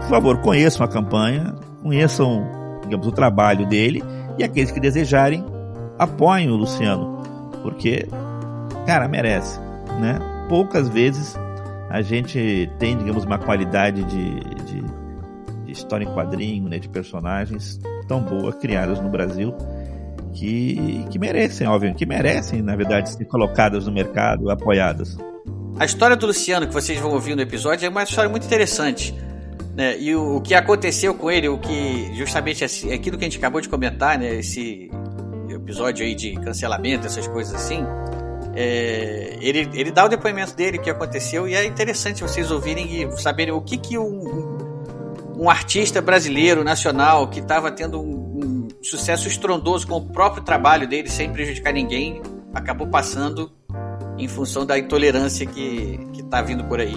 por 0.00 0.08
favor, 0.08 0.38
conheçam 0.38 0.84
a 0.84 0.88
campanha, 0.88 1.54
conheçam, 1.80 2.44
digamos, 2.82 3.06
o 3.06 3.12
trabalho 3.12 3.68
dele 3.68 4.02
e 4.37 4.42
aqueles 4.42 4.72
que 4.72 4.80
desejarem 4.80 5.44
apoiem 5.99 6.50
o 6.50 6.57
Luciano, 6.57 7.23
porque, 7.62 8.07
cara, 8.87 9.09
merece, 9.09 9.59
né? 10.00 10.19
Poucas 10.49 10.88
vezes 10.88 11.37
a 11.90 12.02
gente 12.02 12.71
tem, 12.78 12.97
digamos, 12.97 13.25
uma 13.25 13.38
qualidade 13.38 14.05
de, 14.05 14.40
de, 14.64 14.83
de 15.64 15.73
história 15.73 16.05
em 16.05 16.14
quadrinho, 16.14 16.69
né, 16.69 16.78
de 16.78 16.88
personagens 16.88 17.81
tão 18.07 18.23
boa 18.23 18.52
criadas 18.52 19.00
no 19.00 19.09
Brasil 19.09 19.55
que, 20.33 21.05
que 21.11 21.19
merecem, 21.19 21.67
óbvio, 21.67 21.95
que 21.95 22.07
merecem, 22.07 22.62
na 22.62 22.76
verdade, 22.76 23.11
ser 23.11 23.25
colocadas 23.25 23.87
no 23.87 23.93
mercado, 23.93 24.50
apoiadas. 24.50 25.17
A 25.78 25.85
história 25.85 26.17
do 26.17 26.26
Luciano 26.26 26.67
que 26.67 26.73
vocês 26.73 26.99
vão 26.99 27.12
ouvir 27.12 27.35
no 27.35 27.43
episódio 27.43 27.87
é 27.87 27.88
uma 27.88 28.02
história 28.02 28.31
muito 28.31 28.47
interessante. 28.47 29.14
Né? 29.75 29.99
E 29.99 30.14
o, 30.14 30.37
o 30.37 30.40
que 30.40 30.55
aconteceu 30.55 31.14
com 31.14 31.31
ele, 31.31 31.49
o 31.49 31.59
que 31.59 32.12
justamente 32.14 32.64
é 32.64 32.95
aquilo 32.95 33.17
que 33.17 33.25
a 33.25 33.28
gente 33.28 33.38
acabou 33.38 33.61
de 33.61 33.69
comentar, 33.69 34.19
né? 34.19 34.40
Esse 34.40 34.90
episódio 35.68 36.06
aí 36.06 36.14
de 36.14 36.32
cancelamento, 36.32 37.06
essas 37.06 37.28
coisas 37.28 37.54
assim, 37.54 37.84
é, 38.56 39.37
ele, 39.42 39.68
ele 39.75 39.92
dá 39.92 40.06
o 40.06 40.08
depoimento 40.08 40.56
dele, 40.56 40.78
o 40.78 40.80
que 40.80 40.88
aconteceu, 40.88 41.46
e 41.46 41.54
é 41.54 41.66
interessante 41.66 42.22
vocês 42.22 42.50
ouvirem 42.50 43.02
e 43.02 43.20
saberem 43.20 43.52
o 43.52 43.60
que, 43.60 43.76
que 43.76 43.98
um, 43.98 44.56
um 45.37 45.50
artista 45.50 46.00
brasileiro, 46.00 46.64
nacional, 46.64 47.28
que 47.28 47.40
estava 47.40 47.70
tendo 47.70 48.00
um, 48.00 48.06
um 48.06 48.68
sucesso 48.82 49.28
estrondoso 49.28 49.87
com 49.87 49.96
o 49.96 50.08
próprio 50.08 50.42
trabalho 50.42 50.88
dele, 50.88 51.10
sem 51.10 51.30
prejudicar 51.30 51.75
ninguém, 51.75 52.22
acabou 52.54 52.87
passando 52.87 53.52
em 54.16 54.26
função 54.26 54.64
da 54.64 54.78
intolerância 54.78 55.44
que 55.44 56.00
está 56.18 56.40
vindo 56.40 56.64
por 56.64 56.80
aí. 56.80 56.96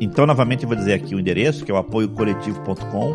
Então, 0.00 0.24
novamente, 0.24 0.62
eu 0.62 0.68
vou 0.68 0.76
dizer 0.76 0.94
aqui 0.94 1.14
o 1.14 1.20
endereço, 1.20 1.66
que 1.66 1.70
é 1.70 1.74
o 1.74 1.76
apoiocoletivo.com 1.76 3.14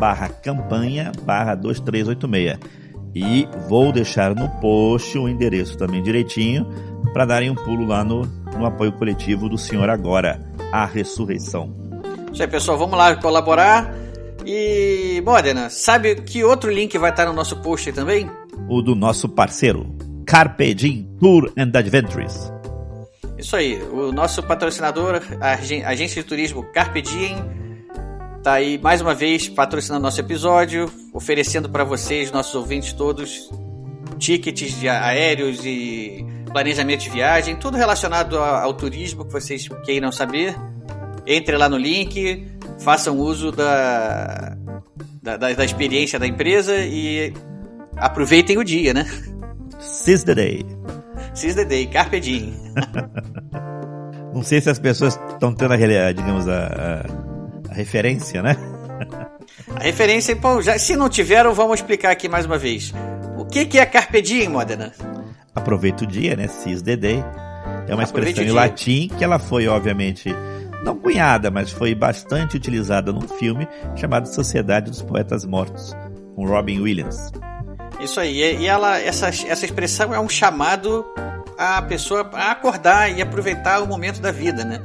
barra 0.00 0.30
campanha 0.30 1.12
barra 1.22 1.54
2386. 1.54 2.81
E 3.14 3.46
vou 3.68 3.92
deixar 3.92 4.34
no 4.34 4.48
post 4.60 5.18
o 5.18 5.28
endereço 5.28 5.76
também 5.76 6.02
direitinho 6.02 6.66
para 7.12 7.26
darem 7.26 7.50
um 7.50 7.54
pulo 7.54 7.84
lá 7.86 8.02
no, 8.02 8.22
no 8.56 8.64
apoio 8.64 8.92
coletivo 8.92 9.48
do 9.48 9.58
Senhor 9.58 9.88
Agora, 9.90 10.42
a 10.72 10.86
ressurreição. 10.86 11.74
Isso 12.32 12.42
aí, 12.42 12.48
pessoal, 12.48 12.78
vamos 12.78 12.96
lá 12.96 13.14
colaborar. 13.16 13.94
E, 14.46 15.22
Modena, 15.24 15.68
sabe 15.68 16.16
que 16.16 16.42
outro 16.42 16.70
link 16.70 16.96
vai 16.96 17.10
estar 17.10 17.26
no 17.26 17.32
nosso 17.32 17.56
post 17.60 17.92
também? 17.92 18.28
O 18.68 18.80
do 18.80 18.94
nosso 18.94 19.28
parceiro, 19.28 19.94
Carpe 20.26 20.72
Diem 20.74 21.08
Tour 21.20 21.52
and 21.56 21.70
Adventures. 21.74 22.52
Isso 23.38 23.56
aí, 23.56 23.80
o 23.92 24.12
nosso 24.12 24.42
patrocinador, 24.42 25.20
a 25.40 25.52
agência 25.90 26.22
de 26.22 26.28
turismo 26.28 26.62
Carpe 26.72 27.02
Diem, 27.02 27.36
tá 28.42 28.54
aí 28.54 28.78
mais 28.78 29.00
uma 29.00 29.14
vez 29.14 29.48
patrocinando 29.48 30.02
nosso 30.02 30.20
episódio, 30.20 30.92
oferecendo 31.12 31.68
para 31.68 31.84
vocês, 31.84 32.32
nossos 32.32 32.54
ouvintes 32.54 32.92
todos, 32.92 33.48
tickets 34.18 34.78
de 34.80 34.88
aéreos 34.88 35.64
e 35.64 36.26
planejamento 36.52 37.02
de 37.02 37.10
viagem, 37.10 37.56
tudo 37.56 37.76
relacionado 37.76 38.38
ao, 38.38 38.74
turismo 38.74 39.24
que 39.24 39.32
vocês 39.32 39.68
queiram 39.84 40.10
saber. 40.10 40.56
Entre 41.24 41.56
lá 41.56 41.68
no 41.68 41.76
link, 41.76 42.46
façam 42.80 43.16
uso 43.16 43.52
da, 43.52 44.56
da, 45.22 45.36
da 45.36 45.64
experiência 45.64 46.18
da 46.18 46.26
empresa 46.26 46.74
e 46.78 47.32
aproveitem 47.96 48.58
o 48.58 48.64
dia, 48.64 48.92
né? 48.92 49.06
Seize 49.78 50.24
the 50.24 50.34
day. 50.34 50.66
Seize 51.32 51.56
the 51.56 51.64
day, 51.64 51.86
carpe 51.86 52.18
diem. 52.18 52.52
Não 54.34 54.42
sei 54.42 54.60
se 54.60 54.68
as 54.68 54.78
pessoas 54.78 55.18
estão 55.30 55.54
tendo 55.54 55.74
aquele, 55.74 56.12
digamos, 56.12 56.48
a, 56.48 56.66
a, 56.66 57.31
a, 57.72 57.74
referência, 57.74 58.42
né? 58.42 58.56
A 59.74 59.82
referência, 59.82 60.36
pô, 60.36 60.60
já, 60.60 60.78
se 60.78 60.94
não 60.94 61.08
tiveram, 61.08 61.54
vamos 61.54 61.80
explicar 61.80 62.10
aqui 62.10 62.28
mais 62.28 62.46
uma 62.46 62.58
vez. 62.58 62.92
O 63.36 63.44
que, 63.44 63.64
que 63.64 63.78
é 63.78 63.86
carpe 63.86 64.20
diem, 64.20 64.48
Modena? 64.48 64.92
Aproveita 65.54 66.04
o 66.04 66.06
dia, 66.06 66.36
né? 66.36 66.46
Seize 66.46 66.84
the 66.84 66.96
day. 66.96 67.24
É 67.88 67.94
uma 67.94 68.04
expressão 68.04 68.44
em 68.44 68.50
latim 68.50 69.08
que 69.08 69.24
ela 69.24 69.38
foi, 69.38 69.66
obviamente, 69.66 70.34
não 70.84 70.96
cunhada, 70.96 71.50
mas 71.50 71.70
foi 71.70 71.94
bastante 71.94 72.56
utilizada 72.56 73.12
num 73.12 73.26
filme 73.26 73.66
chamado 73.96 74.28
Sociedade 74.28 74.90
dos 74.90 75.02
Poetas 75.02 75.44
Mortos, 75.44 75.94
com 76.34 76.46
Robin 76.46 76.80
Williams. 76.80 77.32
Isso 78.00 78.20
aí, 78.20 78.56
e 78.58 78.66
ela, 78.66 78.98
essa, 78.98 79.28
essa 79.28 79.64
expressão 79.64 80.14
é 80.14 80.20
um 80.20 80.28
chamado 80.28 81.04
a 81.56 81.80
pessoa 81.82 82.28
a 82.32 82.50
acordar 82.50 83.10
e 83.10 83.22
aproveitar 83.22 83.80
o 83.82 83.86
momento 83.86 84.20
da 84.20 84.32
vida, 84.32 84.64
né? 84.64 84.80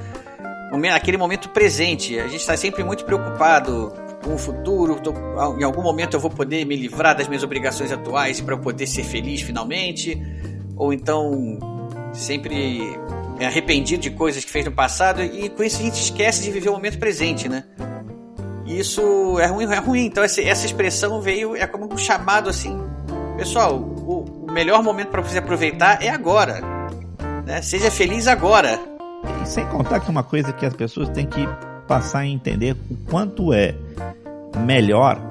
Aquele 0.93 1.17
momento 1.17 1.49
presente. 1.49 2.19
A 2.19 2.27
gente 2.27 2.41
está 2.41 2.57
sempre 2.57 2.83
muito 2.83 3.05
preocupado 3.05 3.93
com 4.23 4.35
o 4.35 4.37
futuro. 4.37 4.99
Tô, 4.99 5.13
em 5.57 5.63
algum 5.63 5.81
momento 5.81 6.15
eu 6.15 6.19
vou 6.19 6.29
poder 6.29 6.65
me 6.65 6.75
livrar 6.75 7.15
das 7.15 7.27
minhas 7.27 7.43
obrigações 7.43 7.91
atuais 7.91 8.41
para 8.41 8.57
poder 8.57 8.87
ser 8.87 9.03
feliz 9.03 9.41
finalmente. 9.41 10.21
Ou 10.75 10.93
então 10.93 11.57
sempre 12.13 12.97
arrependido 13.39 14.01
de 14.01 14.11
coisas 14.11 14.43
que 14.43 14.51
fez 14.51 14.65
no 14.65 14.71
passado 14.71 15.23
e 15.23 15.49
com 15.49 15.63
isso 15.63 15.79
a 15.79 15.83
gente 15.83 16.01
esquece 16.01 16.41
de 16.43 16.51
viver 16.51 16.69
o 16.69 16.73
momento 16.73 16.97
presente, 16.97 17.47
né? 17.47 17.63
Isso 18.65 19.39
é 19.39 19.45
ruim, 19.45 19.65
é 19.65 19.77
ruim. 19.77 20.05
Então 20.05 20.23
essa, 20.23 20.41
essa 20.41 20.65
expressão 20.65 21.21
veio 21.21 21.55
é 21.55 21.65
como 21.67 21.91
um 21.91 21.97
chamado 21.97 22.49
assim, 22.49 22.77
pessoal, 23.37 23.77
o, 23.77 24.45
o 24.47 24.51
melhor 24.51 24.83
momento 24.83 25.09
para 25.09 25.21
você 25.21 25.37
aproveitar 25.37 26.03
é 26.03 26.09
agora, 26.09 26.61
né? 27.45 27.61
Seja 27.61 27.91
feliz 27.91 28.27
agora. 28.27 28.96
E 29.43 29.45
sem 29.47 29.65
contar 29.67 29.99
que 29.99 30.07
é 30.07 30.09
uma 30.09 30.23
coisa 30.23 30.51
que 30.53 30.65
as 30.65 30.73
pessoas 30.73 31.09
têm 31.09 31.25
que 31.25 31.47
passar 31.87 32.19
a 32.19 32.27
entender 32.27 32.75
o 32.89 32.95
quanto 33.09 33.53
é 33.53 33.75
melhor 34.65 35.21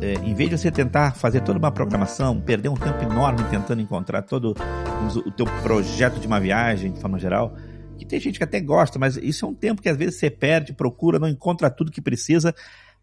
é, 0.00 0.14
em 0.14 0.34
vez 0.34 0.48
de 0.48 0.56
você 0.56 0.70
tentar 0.70 1.14
fazer 1.14 1.40
toda 1.42 1.58
uma 1.58 1.70
programação, 1.70 2.40
perder 2.40 2.70
um 2.70 2.74
tempo 2.74 3.02
enorme 3.02 3.44
tentando 3.50 3.82
encontrar 3.82 4.22
todo 4.22 4.56
o 5.26 5.30
teu 5.30 5.46
projeto 5.62 6.18
de 6.18 6.26
uma 6.26 6.40
viagem, 6.40 6.92
de 6.92 7.00
forma 7.00 7.18
geral, 7.18 7.54
que 7.98 8.06
tem 8.06 8.18
gente 8.18 8.38
que 8.38 8.44
até 8.44 8.60
gosta, 8.60 8.98
mas 8.98 9.18
isso 9.18 9.44
é 9.44 9.48
um 9.48 9.54
tempo 9.54 9.82
que 9.82 9.88
às 9.88 9.96
vezes 9.96 10.18
você 10.18 10.30
perde, 10.30 10.72
procura, 10.72 11.18
não 11.18 11.28
encontra 11.28 11.68
tudo 11.70 11.92
que 11.92 12.00
precisa. 12.00 12.54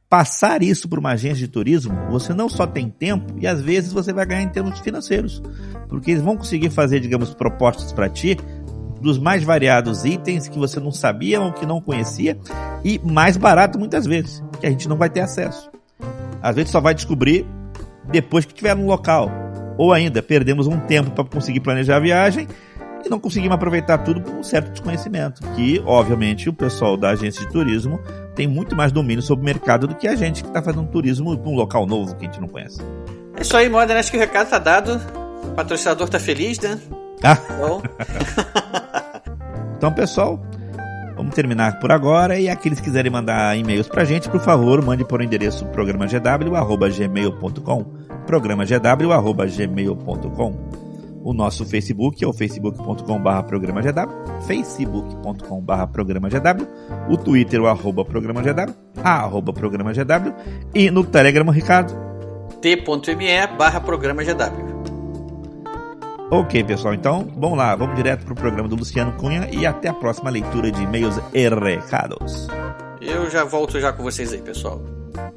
Passar 0.09 0.63
isso 0.63 0.87
para 0.87 0.99
uma 0.99 1.11
agência 1.11 1.45
de 1.45 1.49
turismo, 1.49 1.93
você 2.09 2.33
não 2.33 2.47
só 2.47 2.65
tem 2.65 2.89
tempo 2.89 3.33
e 3.37 3.45
às 3.45 3.61
vezes 3.61 3.91
você 3.91 4.13
vai 4.13 4.25
ganhar 4.25 4.41
em 4.41 4.49
termos 4.49 4.79
financeiros, 4.79 5.43
porque 5.89 6.11
eles 6.11 6.23
vão 6.23 6.37
conseguir 6.37 6.69
fazer, 6.69 7.01
digamos, 7.01 7.33
propostas 7.33 7.91
para 7.91 8.09
ti 8.09 8.37
dos 9.01 9.17
mais 9.17 9.43
variados 9.43 10.05
itens 10.05 10.47
que 10.47 10.57
você 10.57 10.79
não 10.79 10.91
sabia 10.91 11.41
ou 11.41 11.51
que 11.51 11.65
não 11.65 11.81
conhecia 11.81 12.37
e 12.83 12.99
mais 12.99 13.37
barato 13.37 13.77
muitas 13.77 14.05
vezes, 14.05 14.43
que 14.59 14.67
a 14.67 14.69
gente 14.69 14.87
não 14.87 14.97
vai 14.97 15.09
ter 15.09 15.21
acesso. 15.21 15.69
Às 16.41 16.55
vezes 16.55 16.71
só 16.71 16.79
vai 16.79 16.93
descobrir 16.93 17.45
depois 18.09 18.45
que 18.45 18.53
estiver 18.53 18.75
no 18.75 18.85
local. 18.85 19.31
Ou 19.77 19.93
ainda, 19.93 20.23
perdemos 20.23 20.65
um 20.67 20.79
tempo 20.79 21.11
para 21.11 21.23
conseguir 21.23 21.59
planejar 21.59 21.97
a 21.97 21.99
viagem 21.99 22.47
e 23.05 23.09
não 23.09 23.19
conseguimos 23.19 23.55
aproveitar 23.55 23.99
tudo 23.99 24.21
por 24.21 24.33
um 24.33 24.43
certo 24.43 24.71
desconhecimento. 24.71 25.41
Que, 25.55 25.81
obviamente, 25.85 26.49
o 26.49 26.53
pessoal 26.53 26.97
da 26.97 27.09
agência 27.11 27.45
de 27.45 27.51
turismo 27.51 27.99
tem 28.35 28.47
muito 28.47 28.75
mais 28.75 28.91
domínio 28.91 29.21
sobre 29.21 29.43
o 29.43 29.45
mercado 29.45 29.87
do 29.87 29.95
que 29.95 30.07
a 30.07 30.15
gente 30.15 30.41
que 30.41 30.49
está 30.49 30.61
fazendo 30.61 30.87
turismo 30.87 31.37
para 31.37 31.49
um 31.49 31.55
local 31.55 31.85
novo 31.85 32.15
que 32.15 32.25
a 32.25 32.29
gente 32.29 32.41
não 32.41 32.47
conhece. 32.47 32.81
É 33.35 33.41
isso 33.41 33.55
aí, 33.55 33.69
Modern. 33.69 33.99
Acho 33.99 34.11
que 34.11 34.17
o 34.17 34.19
recado 34.19 34.45
está 34.45 34.59
dado. 34.59 34.99
O 35.43 35.51
patrocinador 35.51 36.05
está 36.05 36.19
feliz, 36.19 36.59
né? 36.59 36.79
Ah. 37.23 37.37
Então, 39.77 39.93
pessoal, 39.93 40.41
Vamos 41.17 41.33
terminar 41.33 41.79
por 41.79 41.91
agora 41.91 42.39
e 42.39 42.47
aqueles 42.47 42.79
que 42.79 42.85
quiserem 42.85 43.11
mandar 43.11 43.57
e-mails 43.57 43.87
pra 43.87 44.05
gente, 44.05 44.29
por 44.29 44.39
favor, 44.39 44.85
mande 44.85 45.03
por 45.03 45.19
o 45.19 45.23
endereço 45.23 45.65
programagw@gmail.com, 45.65 47.85
programagw@gmail.com. 48.27 50.53
O 51.23 51.33
nosso 51.33 51.65
Facebook 51.65 52.23
é 52.23 52.27
o 52.27 52.33
facebook.com/programagw, 52.33 54.43
facebook.com/programagw, 54.45 56.67
o 57.09 57.17
Twitter 57.17 57.61
o 57.61 57.65
arroba 57.65 58.05
programagw, 58.05 58.75
arroba 59.03 59.51
programagw 59.51 60.35
e 60.75 60.91
no 60.91 61.03
Telegram, 61.03 61.49
Ricardo, 61.49 61.95
t.me/programagw. 62.61 64.66
Ok, 66.29 66.61
pessoal, 66.65 66.93
então 66.93 67.31
vamos 67.37 67.57
lá, 67.57 67.73
vamos 67.73 67.95
direto 67.95 68.25
para 68.25 68.33
o 68.33 68.35
programa 68.35 68.67
do 68.67 68.75
Luciano 68.75 69.13
Cunha 69.13 69.47
e 69.49 69.65
até 69.65 69.87
a 69.87 69.93
próxima 69.93 70.29
leitura 70.29 70.69
de 70.69 70.83
e-mails 70.83 71.17
recados. 71.33 72.47
Eu 72.99 73.29
já 73.29 73.45
volto 73.45 73.79
já 73.79 73.93
com 73.93 74.03
vocês 74.03 74.33
aí, 74.33 74.41
pessoal. 74.41 74.81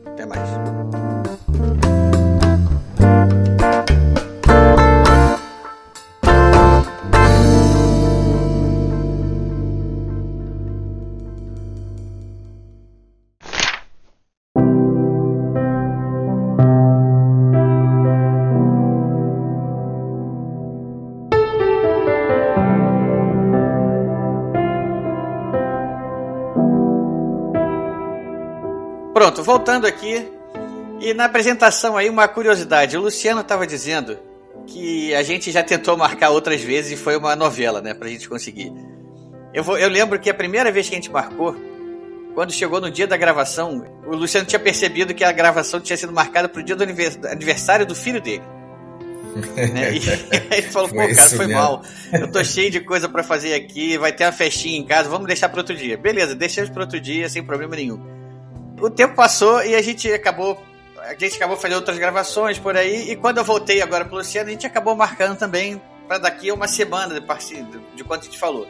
Até 0.05 0.27
mais. 0.27 0.49
Pronto, 29.21 29.43
voltando 29.43 29.87
aqui. 29.87 30.27
E 30.99 31.13
na 31.13 31.27
apresentação 31.27 31.95
aí, 31.95 32.09
uma 32.09 32.27
curiosidade. 32.27 32.97
O 32.97 33.03
Luciano 33.03 33.43
estava 33.43 33.67
dizendo 33.67 34.19
que 34.67 35.15
a 35.15 35.23
gente 35.23 35.51
já 35.53 35.63
tentou 35.63 35.95
marcar 35.95 36.31
outras 36.31 36.63
vezes 36.63 36.93
e 36.93 36.97
foi 36.97 37.19
uma 37.19 37.37
novela, 37.37 37.83
né, 37.83 37.93
pra 37.93 38.09
gente 38.09 38.27
conseguir. 38.27 38.73
Eu, 39.53 39.63
vou, 39.63 39.77
eu 39.77 39.91
lembro 39.91 40.19
que 40.19 40.31
a 40.31 40.33
primeira 40.33 40.73
vez 40.73 40.89
que 40.89 40.95
a 40.95 40.97
gente 40.97 41.11
marcou, 41.11 41.55
quando 42.35 42.51
chegou 42.51 42.81
no 42.81 42.91
dia 42.91 43.07
da 43.07 43.19
gravação, 43.19 43.85
o 44.07 44.17
Luciano 44.17 44.47
tinha 44.47 44.59
percebido 44.59 45.13
que 45.13 45.23
a 45.23 45.33
gravação 45.33 45.81
tinha 45.81 45.99
sido 45.99 46.15
marcada 46.15 46.49
pro 46.49 46.63
dia 46.63 46.75
do 46.75 46.83
aniversário 46.83 47.85
do 47.85 47.95
filho 47.95 48.23
dele. 48.23 48.43
né? 49.55 49.97
E 49.97 50.01
ele 50.57 50.69
falou, 50.71 50.89
pô, 50.89 50.97
cara, 50.97 51.29
foi 51.29 51.47
mesmo. 51.47 51.61
mal. 51.61 51.83
Eu 52.11 52.33
tô 52.33 52.43
cheio 52.43 52.71
de 52.71 52.81
coisa 52.81 53.07
para 53.07 53.23
fazer 53.23 53.53
aqui, 53.53 53.99
vai 53.99 54.15
ter 54.15 54.25
uma 54.25 54.33
festinha 54.33 54.79
em 54.79 54.87
casa, 54.87 55.11
vamos 55.11 55.27
deixar 55.27 55.51
para 55.51 55.61
outro 55.61 55.77
dia. 55.77 55.99
Beleza, 55.99 56.35
deixamos 56.35 56.71
para 56.71 56.81
outro 56.81 56.99
dia, 56.99 57.29
sem 57.29 57.45
problema 57.45 57.77
nenhum 57.77 58.19
o 58.81 58.91
tempo 58.91 59.15
passou 59.15 59.63
e 59.65 59.75
a 59.75 59.83
gente 59.83 60.11
acabou 60.13 60.63
a 61.03 61.15
gente 61.15 61.37
acabou 61.37 61.57
fazendo 61.57 61.79
outras 61.79 61.99
gravações 61.99 62.59
por 62.59 62.77
aí, 62.77 63.11
e 63.11 63.17
quando 63.17 63.39
eu 63.39 63.45
voltei 63.45 63.81
agora 63.81 64.05
pro 64.05 64.17
Luciano, 64.17 64.49
a 64.49 64.53
gente 64.53 64.67
acabou 64.67 64.95
marcando 64.95 65.37
também 65.37 65.81
para 66.07 66.19
daqui 66.19 66.51
a 66.51 66.55
uma 66.55 66.69
semana 66.69 67.19
de, 67.19 67.65
de 67.97 68.05
quanto 68.05 68.23
a 68.23 68.25
gente 68.25 68.39
falou. 68.39 68.69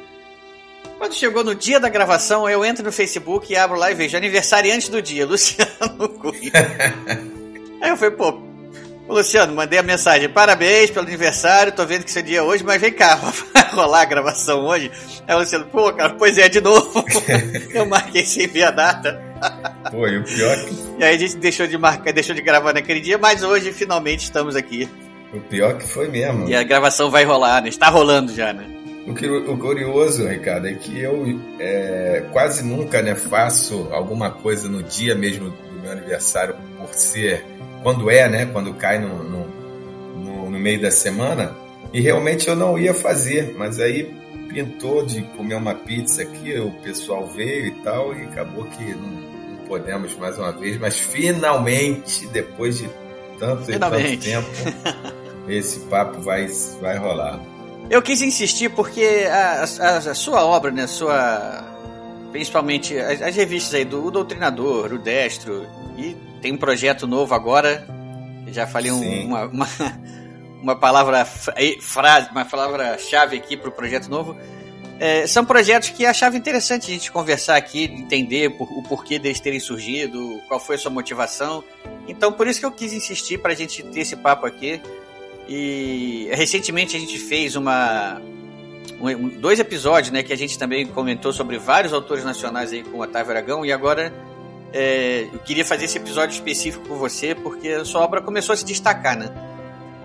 Quando 0.98 1.14
chegou 1.14 1.42
no 1.42 1.54
dia 1.54 1.80
da 1.80 1.88
gravação, 1.88 2.48
eu 2.48 2.64
entro 2.64 2.84
no 2.84 2.92
Facebook 2.92 3.52
e 3.52 3.56
abro 3.56 3.78
lá 3.78 3.90
e 3.90 3.94
vejo 3.94 4.16
aniversariante 4.16 4.90
do 4.90 5.02
dia, 5.02 5.24
Luciano 5.26 6.08
Cunha. 6.08 6.52
Aí 7.80 7.90
eu 7.90 7.96
falei, 7.96 8.14
pô, 8.14 8.40
Luciano, 9.08 9.54
mandei 9.54 9.78
a 9.78 9.82
mensagem, 9.82 10.28
parabéns 10.28 10.90
pelo 10.90 11.06
aniversário, 11.06 11.72
tô 11.72 11.84
vendo 11.84 12.04
que 12.04 12.10
seu 12.10 12.22
dia 12.22 12.38
é 12.38 12.42
hoje, 12.42 12.62
mas 12.62 12.80
vem 12.80 12.92
cá, 12.92 13.16
vai 13.52 13.70
rolar 13.70 14.02
a 14.02 14.04
gravação 14.04 14.66
hoje? 14.66 14.90
Aí 15.26 15.34
o 15.34 15.38
Luciano, 15.40 15.66
pô, 15.66 15.92
cara, 15.92 16.14
pois 16.14 16.38
é, 16.38 16.48
de 16.48 16.60
novo. 16.60 17.04
eu 17.74 17.86
marquei 17.86 18.24
sem 18.24 18.46
ver 18.46 18.64
a 18.64 18.70
data. 18.70 19.29
Pô, 19.90 20.06
e 20.06 20.18
o 20.18 20.24
pior 20.24 20.56
que... 20.64 20.74
E 20.98 21.04
aí 21.04 21.14
a 21.14 21.18
gente 21.18 21.36
deixou 21.36 21.66
de 21.66 21.76
marcar, 21.78 22.12
deixou 22.12 22.34
de 22.34 22.42
gravar 22.42 22.72
naquele 22.72 23.00
dia, 23.00 23.18
mas 23.18 23.42
hoje 23.42 23.72
finalmente 23.72 24.24
estamos 24.24 24.54
aqui. 24.54 24.88
O 25.32 25.40
pior 25.40 25.78
que 25.78 25.86
foi 25.86 26.08
mesmo. 26.08 26.48
E 26.48 26.54
a 26.54 26.62
gravação 26.62 27.10
vai 27.10 27.24
rolar, 27.24 27.62
né? 27.62 27.68
Está 27.68 27.88
rolando 27.88 28.34
já, 28.34 28.52
né? 28.52 28.66
O, 29.06 29.14
que, 29.14 29.28
o 29.28 29.56
curioso, 29.56 30.26
Ricardo, 30.26 30.66
é 30.68 30.74
que 30.74 31.00
eu 31.00 31.40
é, 31.58 32.24
quase 32.32 32.64
nunca 32.64 33.00
né, 33.00 33.14
faço 33.14 33.88
alguma 33.92 34.30
coisa 34.30 34.68
no 34.68 34.82
dia 34.82 35.14
mesmo 35.14 35.50
do 35.50 35.82
meu 35.82 35.90
aniversário, 35.90 36.54
por 36.78 36.92
ser 36.94 37.44
quando 37.82 38.10
é, 38.10 38.28
né? 38.28 38.46
Quando 38.46 38.74
cai 38.74 38.98
no, 38.98 39.22
no, 39.24 39.46
no, 40.16 40.50
no 40.50 40.58
meio 40.58 40.80
da 40.80 40.90
semana. 40.90 41.56
E 41.92 42.00
realmente 42.00 42.48
eu 42.48 42.54
não 42.54 42.78
ia 42.78 42.92
fazer, 42.92 43.54
mas 43.56 43.80
aí 43.80 44.14
pintou 44.48 45.04
de 45.04 45.22
comer 45.36 45.54
uma 45.54 45.74
pizza 45.74 46.22
aqui, 46.22 46.58
o 46.58 46.70
pessoal 46.82 47.26
veio 47.26 47.66
e 47.66 47.70
tal, 47.82 48.14
e 48.14 48.24
acabou 48.24 48.64
que 48.64 48.84
não, 48.94 49.08
não 49.08 49.29
podemos 49.70 50.16
mais 50.16 50.36
uma 50.36 50.50
vez, 50.50 50.76
mas 50.78 50.98
finalmente, 50.98 52.26
depois 52.26 52.78
de 52.78 52.90
tanto 53.38 53.66
finalmente. 53.66 54.28
e 54.28 54.32
tanto 54.32 54.46
tempo, 54.48 55.48
esse 55.48 55.78
papo 55.86 56.20
vai, 56.20 56.48
vai 56.80 56.98
rolar. 56.98 57.40
Eu 57.88 58.02
quis 58.02 58.20
insistir 58.20 58.68
porque 58.70 59.28
a, 59.30 59.62
a, 59.62 59.96
a 59.98 60.14
sua 60.14 60.44
obra, 60.44 60.72
né, 60.72 60.88
sua 60.88 61.64
principalmente 62.32 62.98
as, 62.98 63.22
as, 63.22 63.36
revistas 63.36 63.74
aí 63.74 63.84
do 63.84 64.04
o 64.04 64.10
Doutrinador, 64.10 64.92
o 64.92 64.98
Destro, 64.98 65.66
e 65.96 66.16
tem 66.42 66.52
um 66.52 66.56
projeto 66.56 67.06
novo 67.06 67.32
agora, 67.32 67.86
já 68.48 68.66
falei 68.66 68.90
um, 68.90 69.26
uma, 69.26 69.44
uma, 69.50 69.68
uma, 70.62 70.76
palavra 70.76 71.24
frase, 71.24 72.28
uma 72.32 72.44
palavra 72.44 72.98
chave 72.98 73.36
aqui 73.36 73.56
para 73.56 73.68
o 73.68 73.72
projeto 73.72 74.08
novo. 74.08 74.36
É, 75.00 75.26
são 75.26 75.46
projetos 75.46 75.88
que 75.88 76.04
achava 76.04 76.36
interessante 76.36 76.90
a 76.90 76.92
gente 76.92 77.10
conversar 77.10 77.56
aqui, 77.56 77.84
entender 77.84 78.50
por, 78.50 78.70
o 78.70 78.82
porquê 78.82 79.18
deles 79.18 79.40
terem 79.40 79.58
surgido, 79.58 80.42
qual 80.46 80.60
foi 80.60 80.76
a 80.76 80.78
sua 80.78 80.90
motivação. 80.90 81.64
Então, 82.06 82.30
por 82.30 82.46
isso 82.46 82.60
que 82.60 82.66
eu 82.66 82.70
quis 82.70 82.92
insistir 82.92 83.38
para 83.38 83.52
a 83.52 83.56
gente 83.56 83.82
ter 83.82 84.00
esse 84.00 84.14
papo 84.14 84.44
aqui. 84.44 84.78
E 85.48 86.28
recentemente 86.32 86.94
a 86.98 87.00
gente 87.00 87.18
fez 87.18 87.56
uma 87.56 88.20
um, 89.00 89.28
dois 89.40 89.58
episódios, 89.58 90.12
né, 90.12 90.22
que 90.22 90.34
a 90.34 90.36
gente 90.36 90.58
também 90.58 90.86
comentou 90.86 91.32
sobre 91.32 91.56
vários 91.56 91.94
autores 91.94 92.22
nacionais 92.22 92.70
aí 92.70 92.82
com 92.82 92.98
o 92.98 93.00
Otávio 93.00 93.32
Aragão 93.32 93.64
e 93.64 93.72
agora 93.72 94.12
é, 94.70 95.26
eu 95.32 95.38
queria 95.38 95.64
fazer 95.64 95.86
esse 95.86 95.96
episódio 95.96 96.34
específico 96.34 96.86
com 96.86 96.96
você 96.96 97.34
porque 97.34 97.68
a 97.68 97.86
sua 97.86 98.02
obra 98.02 98.20
começou 98.20 98.52
a 98.52 98.56
se 98.56 98.66
destacar, 98.66 99.18
né? 99.18 99.30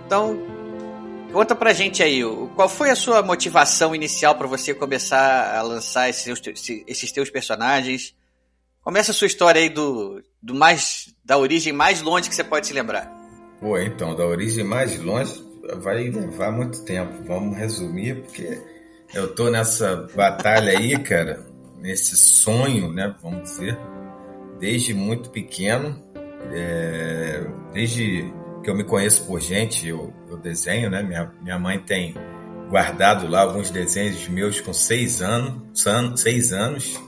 Então, 0.06 0.55
conta 1.36 1.54
pra 1.54 1.74
gente 1.74 2.02
aí, 2.02 2.22
qual 2.56 2.70
foi 2.70 2.90
a 2.90 2.96
sua 2.96 3.22
motivação 3.22 3.94
inicial 3.94 4.36
para 4.36 4.48
você 4.48 4.74
começar 4.74 5.54
a 5.54 5.62
lançar 5.62 6.08
esses, 6.08 6.42
esses 6.88 7.12
teus 7.12 7.30
personagens? 7.30 8.16
Começa 8.82 9.12
a 9.12 9.14
sua 9.14 9.28
história 9.28 9.60
aí 9.60 9.68
do, 9.68 10.24
do 10.42 10.56
mais 10.56 11.14
da 11.26 11.38
origem 11.38 11.74
mais 11.74 12.02
longe 12.02 12.30
que 12.30 12.36
você 12.36 12.44
pode 12.44 12.68
se 12.68 12.74
lembrar. 12.74 13.14
Pô, 13.60 13.78
então, 13.78 14.16
da 14.16 14.26
origem 14.26 14.64
mais 14.64 14.98
longe 14.98 15.44
vai 15.82 16.10
levar 16.10 16.54
muito 16.54 16.86
tempo. 16.86 17.22
Vamos 17.28 17.58
resumir, 17.58 18.22
porque 18.22 18.58
eu 19.14 19.36
tô 19.36 19.50
nessa 19.50 20.08
batalha 20.16 20.80
aí, 20.80 20.98
cara, 21.00 21.46
nesse 21.82 22.16
sonho, 22.16 22.94
né, 22.94 23.14
vamos 23.22 23.44
dizer, 23.44 23.78
desde 24.58 24.94
muito 24.94 25.30
pequeno, 25.32 26.02
é, 26.54 27.46
desde 27.74 28.34
que 28.66 28.72
eu 28.72 28.76
me 28.76 28.84
conheço 28.84 29.24
por 29.26 29.40
gente, 29.40 29.88
eu, 29.88 30.12
eu 30.28 30.38
desenho, 30.38 30.90
né, 30.90 31.04
minha, 31.04 31.32
minha 31.40 31.60
mãe 31.60 31.78
tem 31.78 32.16
guardado 32.68 33.28
lá 33.28 33.42
alguns 33.42 33.70
desenhos 33.70 34.28
meus 34.28 34.60
com 34.60 34.74
seis 34.74 35.22
anos, 35.22 35.62
seis 36.16 36.52
anos, 36.52 37.00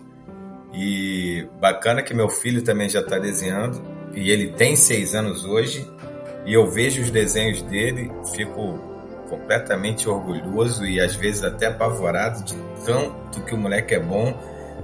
e 0.72 1.48
bacana 1.60 2.04
que 2.04 2.14
meu 2.14 2.30
filho 2.30 2.62
também 2.62 2.88
já 2.88 3.00
está 3.00 3.18
desenhando, 3.18 3.82
e 4.14 4.30
ele 4.30 4.52
tem 4.52 4.76
seis 4.76 5.16
anos 5.16 5.46
hoje, 5.46 5.84
e 6.46 6.54
eu 6.54 6.70
vejo 6.70 7.02
os 7.02 7.10
desenhos 7.10 7.64
dele, 7.64 8.12
fico 8.36 8.80
completamente 9.28 10.08
orgulhoso 10.08 10.86
e 10.86 11.02
às 11.02 11.16
vezes 11.16 11.44
até 11.44 11.66
apavorado 11.66 12.44
de 12.44 12.56
tanto 12.86 13.42
que 13.42 13.56
o 13.56 13.58
moleque 13.58 13.96
é 13.96 14.00
bom. 14.00 14.32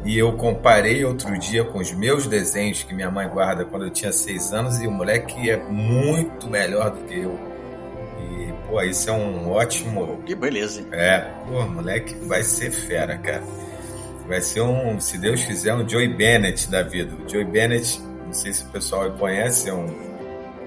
E 0.05 0.17
eu 0.17 0.33
comparei 0.33 1.05
outro 1.05 1.37
dia 1.39 1.63
com 1.63 1.79
os 1.79 1.93
meus 1.93 2.27
desenhos 2.27 2.83
que 2.83 2.93
minha 2.93 3.09
mãe 3.09 3.27
guarda 3.27 3.63
quando 3.63 3.85
eu 3.85 3.89
tinha 3.89 4.11
seis 4.11 4.51
anos 4.51 4.81
e 4.81 4.87
o 4.87 4.91
moleque 4.91 5.49
é 5.49 5.55
muito 5.55 6.49
melhor 6.49 6.91
do 6.91 7.05
que 7.05 7.19
eu. 7.19 7.39
E, 8.19 8.53
pô, 8.67 8.81
isso 8.81 9.09
é 9.09 9.13
um 9.13 9.49
ótimo. 9.49 10.21
Que 10.25 10.35
beleza. 10.35 10.85
É, 10.91 11.19
pô, 11.47 11.65
moleque 11.67 12.15
vai 12.25 12.43
ser 12.43 12.71
fera, 12.71 13.17
cara. 13.17 13.43
Vai 14.27 14.41
ser 14.41 14.61
um, 14.61 14.99
se 14.99 15.17
Deus 15.17 15.43
quiser, 15.43 15.73
um 15.73 15.87
Joey 15.87 16.09
Bennett 16.09 16.69
da 16.69 16.81
vida. 16.81 17.13
O 17.15 17.29
Joey 17.29 17.45
Bennett, 17.45 18.01
não 18.25 18.33
sei 18.33 18.53
se 18.53 18.65
o 18.65 18.67
pessoal 18.67 19.09
conhece, 19.11 19.69
é 19.69 19.73
um 19.73 19.87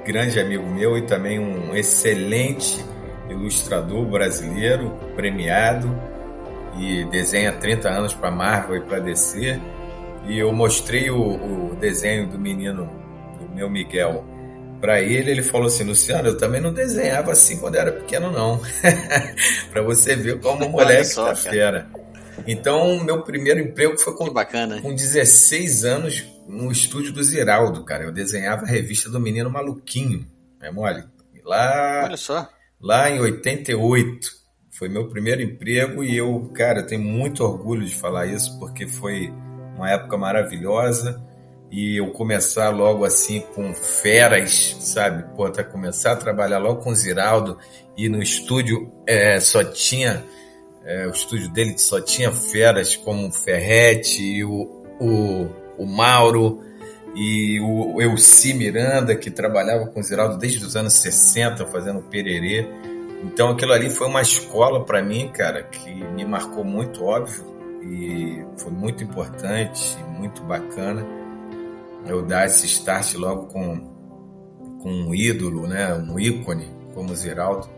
grande 0.07 0.41
amigo 0.41 0.67
meu 0.67 0.97
e 0.97 1.03
também 1.03 1.39
um 1.39 1.75
excelente 1.75 2.83
ilustrador 3.29 4.07
brasileiro, 4.07 4.91
premiado 5.15 6.16
e 6.79 7.05
desenha 7.07 7.53
30 7.53 7.89
anos 7.89 8.15
para 8.15 8.31
Marvel 8.31 8.77
e 8.77 8.81
para 8.81 8.99
DC. 8.99 9.61
E 10.27 10.39
eu 10.39 10.53
mostrei 10.53 11.11
o, 11.11 11.71
o, 11.71 11.77
desenho 11.77 12.29
do 12.29 12.39
menino, 12.39 12.91
do 13.41 13.49
meu 13.55 13.71
Miguel, 13.71 14.25
para 14.81 15.01
ele. 15.01 15.31
Ele 15.31 15.43
falou 15.43 15.69
assim: 15.69 15.85
Luciano, 15.85 16.29
eu 16.29 16.37
também 16.37 16.61
não 16.61 16.73
desenhava 16.73 17.33
assim 17.33 17.59
quando 17.59 17.77
era 17.77 17.93
pequeno, 17.93 18.31
não. 18.31 18.61
para 19.71 19.83
você 19.83 20.17
ver 20.17 20.41
como 20.41 20.67
o 20.67 20.69
moleque 20.69 21.15
tá 21.15 21.35
fera. 21.35 21.89
Então, 22.47 23.03
meu 23.03 23.23
primeiro 23.23 23.61
emprego 23.61 23.97
foi 23.99 24.15
com, 24.15 24.31
bacana. 24.31 24.81
com 24.83 24.95
16 24.95 25.85
anos 25.85 26.25
no 26.47 26.71
estúdio 26.71 27.13
do 27.13 27.23
Ziraldo, 27.23 27.85
cara. 27.85 28.05
Eu 28.05 28.13
desenhava 28.13 28.65
a 28.65 28.69
revista 28.69 29.09
do 29.09 29.21
Menino 29.21 29.49
Maluquinho. 29.49 30.27
É 30.61 30.71
mole? 30.71 31.05
Lá, 31.45 32.03
Olha 32.05 32.17
só. 32.17 32.49
Lá 32.81 33.09
em 33.09 33.21
88. 33.21 34.46
Foi 34.79 34.91
meu 34.91 35.09
primeiro 35.09 35.41
emprego 35.41 36.05
e 36.05 36.15
eu, 36.15 36.51
cara, 36.55 36.83
tenho 36.83 37.01
muito 37.01 37.43
orgulho 37.43 37.87
de 37.87 37.95
falar 37.95 38.27
isso 38.27 38.59
porque 38.59 38.87
foi 38.87 39.33
uma 39.75 39.91
época 39.91 40.19
maravilhosa 40.19 41.19
e 41.71 41.97
eu 41.97 42.11
começar 42.13 42.69
logo 42.69 43.03
assim 43.03 43.41
com 43.55 43.73
feras, 43.73 44.77
sabe? 44.81 45.35
Pô, 45.35 45.47
até 45.47 45.65
começar 45.65 46.13
a 46.13 46.17
trabalhar 46.17 46.59
logo 46.59 46.83
com 46.83 46.91
o 46.91 46.95
Ziraldo 46.95 47.57
e 47.97 48.07
no 48.07 48.23
estúdio 48.23 48.93
é, 49.07 49.41
só 49.41 49.65
tinha 49.65 50.23
é, 50.85 51.07
o 51.07 51.11
estúdio 51.11 51.49
dele 51.49 51.79
só 51.79 51.99
tinha 51.99 52.31
feras 52.31 52.97
como 52.97 53.29
o 53.29 53.33
Ferrete 53.33 54.45
o, 54.45 54.85
o, 55.01 55.49
o 55.79 55.87
Mauro 55.87 56.63
e 57.15 57.59
o 57.63 58.03
Elci 58.03 58.53
Miranda, 58.53 59.17
que 59.17 59.31
trabalhava 59.31 59.87
com 59.87 60.01
o 60.01 60.03
Ziraldo 60.03 60.37
desde 60.37 60.63
os 60.63 60.77
anos 60.77 60.93
60, 60.93 61.65
fazendo 61.69 62.03
pererê. 62.03 62.69
Então 63.23 63.51
aquilo 63.51 63.73
ali 63.73 63.91
foi 63.91 64.07
uma 64.07 64.23
escola 64.23 64.85
para 64.85 65.03
mim, 65.03 65.29
cara, 65.29 65.63
que 65.63 65.93
me 65.93 66.25
marcou 66.25 66.65
muito, 66.65 67.05
óbvio, 67.05 67.45
e 67.83 68.45
foi 68.59 68.73
muito 68.73 69.03
importante, 69.03 69.97
muito 70.19 70.43
bacana 70.43 71.07
eu 72.07 72.23
dar 72.23 72.47
esse 72.47 72.67
start 72.67 73.15
logo 73.15 73.47
com, 73.47 73.79
com 74.81 74.91
um 74.91 75.15
ídolo, 75.15 75.67
né, 75.67 75.93
um 75.95 76.19
ícone 76.19 76.71
como 76.95 77.13
o 77.13 77.17
Ziraldo. 77.17 77.69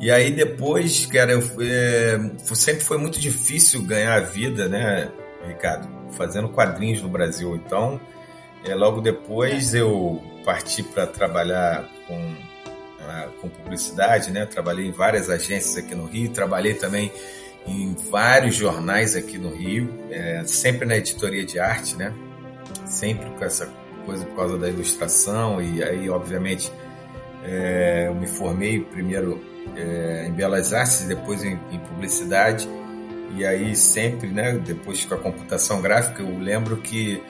E 0.00 0.10
aí 0.10 0.30
depois, 0.30 1.06
cara, 1.06 1.32
eu, 1.32 1.40
é, 1.60 2.18
sempre 2.54 2.84
foi 2.84 2.98
muito 2.98 3.18
difícil 3.18 3.82
ganhar 3.82 4.14
a 4.14 4.20
vida, 4.20 4.68
né, 4.68 5.10
Ricardo, 5.46 5.88
fazendo 6.12 6.48
quadrinhos 6.48 7.00
no 7.00 7.08
Brasil. 7.08 7.56
Então, 7.56 8.00
é, 8.64 8.74
logo 8.74 9.00
depois 9.00 9.74
eu 9.74 10.22
parti 10.44 10.82
para 10.82 11.06
trabalhar 11.06 11.88
com, 12.06 12.34
com 13.40 13.48
publicidade, 13.48 14.30
né? 14.30 14.46
Trabalhei 14.46 14.86
em 14.86 14.92
várias 14.92 15.30
agências 15.30 15.76
aqui 15.76 15.94
no 15.94 16.06
Rio, 16.06 16.30
trabalhei 16.30 16.74
também 16.74 17.12
em 17.66 17.94
vários 18.10 18.54
jornais 18.54 19.16
aqui 19.16 19.38
no 19.38 19.54
Rio, 19.54 19.88
é, 20.10 20.42
sempre 20.44 20.86
na 20.86 20.96
editoria 20.96 21.44
de 21.44 21.58
arte, 21.58 21.96
né? 21.96 22.12
Sempre 22.86 23.30
com 23.30 23.44
essa 23.44 23.68
coisa 24.04 24.24
por 24.24 24.36
causa 24.36 24.58
da 24.58 24.68
ilustração 24.68 25.62
e 25.62 25.82
aí, 25.82 26.10
obviamente, 26.10 26.70
é, 27.42 28.06
eu 28.08 28.14
me 28.14 28.26
formei 28.26 28.80
primeiro 28.80 29.40
é, 29.76 30.26
em 30.26 30.32
Belas 30.32 30.72
Artes, 30.72 31.06
depois 31.06 31.42
em, 31.44 31.58
em, 31.70 31.78
Publicidade. 31.78 32.68
E 33.36 33.44
aí 33.44 33.74
sempre, 33.74 34.28
né, 34.28 34.52
depois 34.52 35.04
com 35.04 35.14
a 35.14 35.18
computação 35.18 35.82
gráfica, 35.82 36.22
eu 36.22 36.38
lembro 36.38 36.76
que 36.76 37.20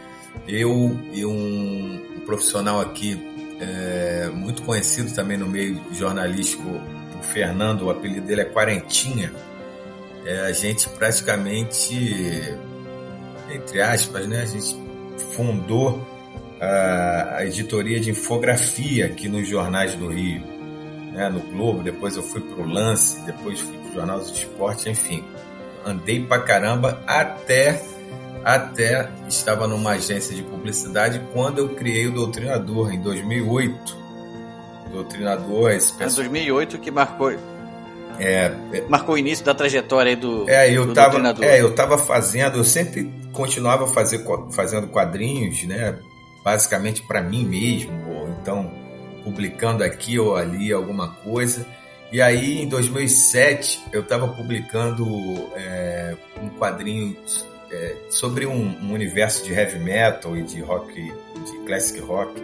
eu 0.47 0.99
e 1.13 1.25
um, 1.25 2.17
um 2.17 2.21
profissional 2.27 2.81
aqui 2.81 3.44
é, 3.65 4.29
muito 4.33 4.63
conhecido 4.63 5.13
também 5.15 5.37
no 5.37 5.47
meio 5.47 5.81
jornalístico, 5.93 6.69
o 6.69 7.23
Fernando, 7.23 7.83
o 7.83 7.91
apelido 7.91 8.27
dele 8.27 8.43
é 8.43 8.45
Quarentinha. 8.45 9.33
É, 10.27 10.41
a 10.41 10.53
gente 10.53 10.89
praticamente, 10.91 12.57
entre 13.51 13.81
aspas, 13.81 14.27
né, 14.27 14.43
a 14.43 14.47
gente 14.47 14.77
fundou 15.33 16.07
a, 16.61 17.37
a 17.39 17.47
editoria 17.47 18.01
de 18.01 18.11
infografia 18.11 19.07
aqui 19.07 19.29
nos 19.29 19.49
jornais 19.49 19.95
do 19.95 20.09
Rio, 20.09 20.43
né, 21.13 21.29
no 21.29 21.41
Globo, 21.41 21.83
depois 21.83 22.17
eu 22.17 22.23
fui 22.23 22.41
para 22.41 22.63
o 22.63 22.69
Lance, 22.69 23.21
depois 23.23 23.61
fui 23.61 23.77
para 23.79 23.91
o 23.91 23.95
Jornal 23.95 24.21
do 24.21 24.33
Esporte, 24.33 24.89
enfim. 24.89 25.25
Andei 25.85 26.25
pra 26.25 26.41
caramba 26.41 27.03
até 27.07 27.83
até 28.45 29.11
estava 29.29 29.67
numa 29.67 29.93
agência 29.93 30.35
de 30.35 30.43
publicidade 30.43 31.21
quando 31.33 31.59
eu 31.59 31.71
criei 31.71 32.07
o 32.07 32.13
Doutrinador, 32.13 32.93
em 32.93 33.01
2008. 33.01 34.05
Doutrinador, 34.91 35.73
esse 35.73 35.93
pessoal... 35.93 36.27
Em 36.27 36.31
2008 36.31 36.79
que 36.79 36.91
marcou... 36.91 37.33
É, 38.19 38.53
é, 38.73 38.85
marcou 38.89 39.17
o 39.17 39.19
início 39.19 39.45
da 39.45 39.53
trajetória 39.53 40.17
do, 40.17 40.49
é, 40.49 40.71
eu 40.71 40.87
do 40.87 40.95
tava, 40.95 41.11
Doutrinador. 41.11 41.45
É, 41.45 41.61
eu 41.61 41.71
estava 41.71 41.99
fazendo, 41.99 42.59
eu 42.59 42.65
sempre 42.65 43.13
continuava 43.33 43.89
fazer, 43.89 44.25
fazendo 44.53 44.87
quadrinhos, 44.87 45.65
né? 45.65 45.99
Basicamente 46.45 47.03
para 47.03 47.21
mim 47.21 47.45
mesmo, 47.45 47.93
ou 48.09 48.29
então 48.41 48.71
publicando 49.25 49.83
aqui 49.83 50.19
ou 50.19 50.37
ali 50.37 50.73
alguma 50.73 51.09
coisa. 51.09 51.67
E 52.13 52.23
aí, 52.23 52.63
em 52.63 52.69
2007, 52.69 53.87
eu 53.91 54.03
estava 54.03 54.29
publicando 54.29 55.05
é, 55.57 56.15
um 56.41 56.49
quadrinho 56.51 57.17
é, 57.75 57.97
sobre 58.09 58.47
um, 58.47 58.77
um, 58.83 58.93
universo 58.93 59.45
de 59.45 59.53
heavy 59.53 59.79
metal 59.81 60.37
e 60.37 60.43
de 60.43 60.61
rock, 60.61 60.95
de 60.95 61.59
classic 61.67 62.01
rock, 62.01 62.41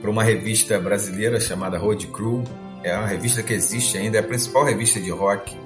para 0.00 0.10
uma 0.10 0.22
revista 0.22 0.78
brasileira 0.78 1.40
chamada 1.40 1.78
Road 1.78 2.06
Crew. 2.08 2.44
É 2.82 2.94
uma 2.94 3.06
revista 3.06 3.42
que 3.42 3.54
existe 3.54 3.96
ainda, 3.96 4.18
é 4.18 4.20
a 4.20 4.22
principal 4.22 4.64
revista 4.64 5.00
de 5.00 5.10
rock 5.10 5.56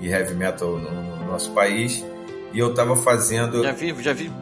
e 0.00 0.08
heavy 0.08 0.34
metal 0.34 0.78
no, 0.78 0.90
no 0.90 1.26
nosso 1.26 1.52
país. 1.52 2.04
E 2.52 2.58
eu 2.58 2.70
estava 2.70 2.96
fazendo. 2.96 3.62
Já 3.62 3.72
vi, 3.72 3.94
já 4.02 4.12
vi. 4.12 4.32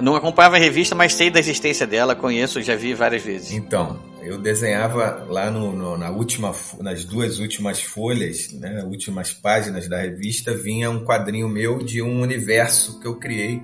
Não 0.00 0.16
acompanhava 0.16 0.56
a 0.56 0.58
revista, 0.58 0.94
mas 0.94 1.12
sei 1.12 1.30
da 1.30 1.38
existência 1.38 1.86
dela, 1.86 2.14
conheço, 2.14 2.62
já 2.62 2.74
vi 2.74 2.94
várias 2.94 3.22
vezes. 3.22 3.52
Então, 3.52 4.00
eu 4.22 4.38
desenhava 4.38 5.26
lá 5.28 5.50
no, 5.50 5.72
no, 5.72 5.98
na 5.98 6.10
última, 6.10 6.54
nas 6.80 7.04
duas 7.04 7.38
últimas 7.38 7.82
folhas, 7.82 8.52
né, 8.52 8.82
últimas 8.84 9.32
páginas 9.32 9.88
da 9.88 10.00
revista, 10.00 10.54
vinha 10.54 10.90
um 10.90 11.04
quadrinho 11.04 11.48
meu 11.48 11.78
de 11.78 12.00
um 12.00 12.20
universo 12.20 13.00
que 13.00 13.06
eu 13.06 13.16
criei, 13.16 13.62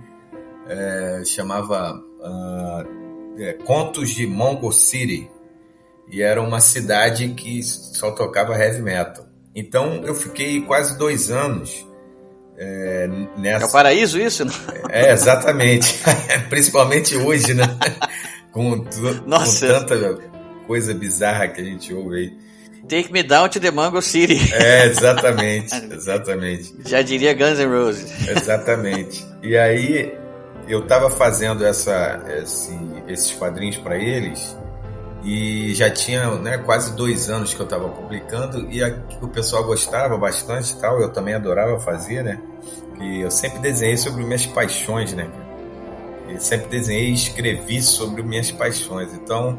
é, 0.69 1.23
chamava 1.25 1.95
uh, 1.95 3.41
é, 3.41 3.53
Contos 3.55 4.11
de 4.11 4.27
Mongo 4.27 4.73
City, 4.73 5.31
e 6.11 6.23
era 6.23 6.43
uma 6.43 6.61
cidade 6.61 7.29
que 7.31 7.63
só 7.63 8.11
tocava 8.11 8.57
heavy 8.59 8.83
metal. 8.83 9.27
Então 9.55 10.03
eu 10.05 10.15
fiquei 10.15 10.61
quase 10.63 10.99
dois 10.99 11.31
anos 11.31 11.87
é, 12.57 13.09
nessa... 13.37 13.67
É 13.67 13.69
o 13.69 13.73
paraíso 13.73 14.19
isso? 14.19 14.45
É, 14.91 15.13
exatamente. 15.13 16.01
Principalmente 16.51 17.17
hoje, 17.17 17.55
né? 17.55 17.65
com, 18.51 18.85
Nossa. 19.27 19.67
com 19.67 19.73
tanta 19.75 20.38
coisa 20.69 20.95
bizarra 20.95 21.49
que 21.49 21.61
a 21.63 21.65
gente 21.65 21.93
ouve 21.93 22.17
aí. 22.17 22.49
Take 22.87 23.13
me 23.13 23.23
down 23.23 23.49
to 23.49 23.59
the 23.59 23.71
Mango 23.71 24.01
City. 24.01 24.39
É, 24.55 24.87
exatamente, 24.87 25.75
exatamente. 25.93 26.75
Já 26.87 27.03
diria 27.03 27.35
Guns 27.35 27.59
N' 27.59 27.67
Roses. 27.67 28.29
Exatamente. 28.29 29.27
E 29.43 29.57
aí 29.57 30.15
eu 30.69 30.81
estava 30.81 31.11
fazendo 31.11 31.65
essa, 31.65 32.23
esse, 32.43 32.79
esses 33.09 33.33
quadrinhos 33.33 33.79
para 33.79 33.97
eles 33.97 34.57
e 35.25 35.75
já 35.75 35.91
tinha 35.91 36.31
né, 36.37 36.59
quase 36.59 36.95
dois 36.95 37.29
anos 37.29 37.53
que 37.53 37.61
eu 37.61 37.65
estava 37.65 37.89
publicando 37.89 38.71
e 38.71 38.83
a, 38.85 38.95
o 39.21 39.29
pessoal 39.29 39.65
gostava 39.65 40.17
bastante 40.17 40.79
tal. 40.79 41.01
Eu 41.01 41.11
também 41.11 41.35
adorava 41.35 41.81
fazer, 41.81 42.23
né? 42.23 42.39
E 43.01 43.21
eu 43.21 43.31
sempre 43.31 43.59
desenhei 43.59 43.97
sobre 43.97 44.23
minhas 44.25 44.47
paixões, 44.47 45.13
né? 45.15 45.29
Eu 46.29 46.41
sempre 46.41 46.69
desenhei 46.69 47.09
e 47.09 47.15
escrevi 47.15 47.83
sobre 47.83 48.23
minhas 48.23 48.51
paixões. 48.51 49.13
Então 49.15 49.59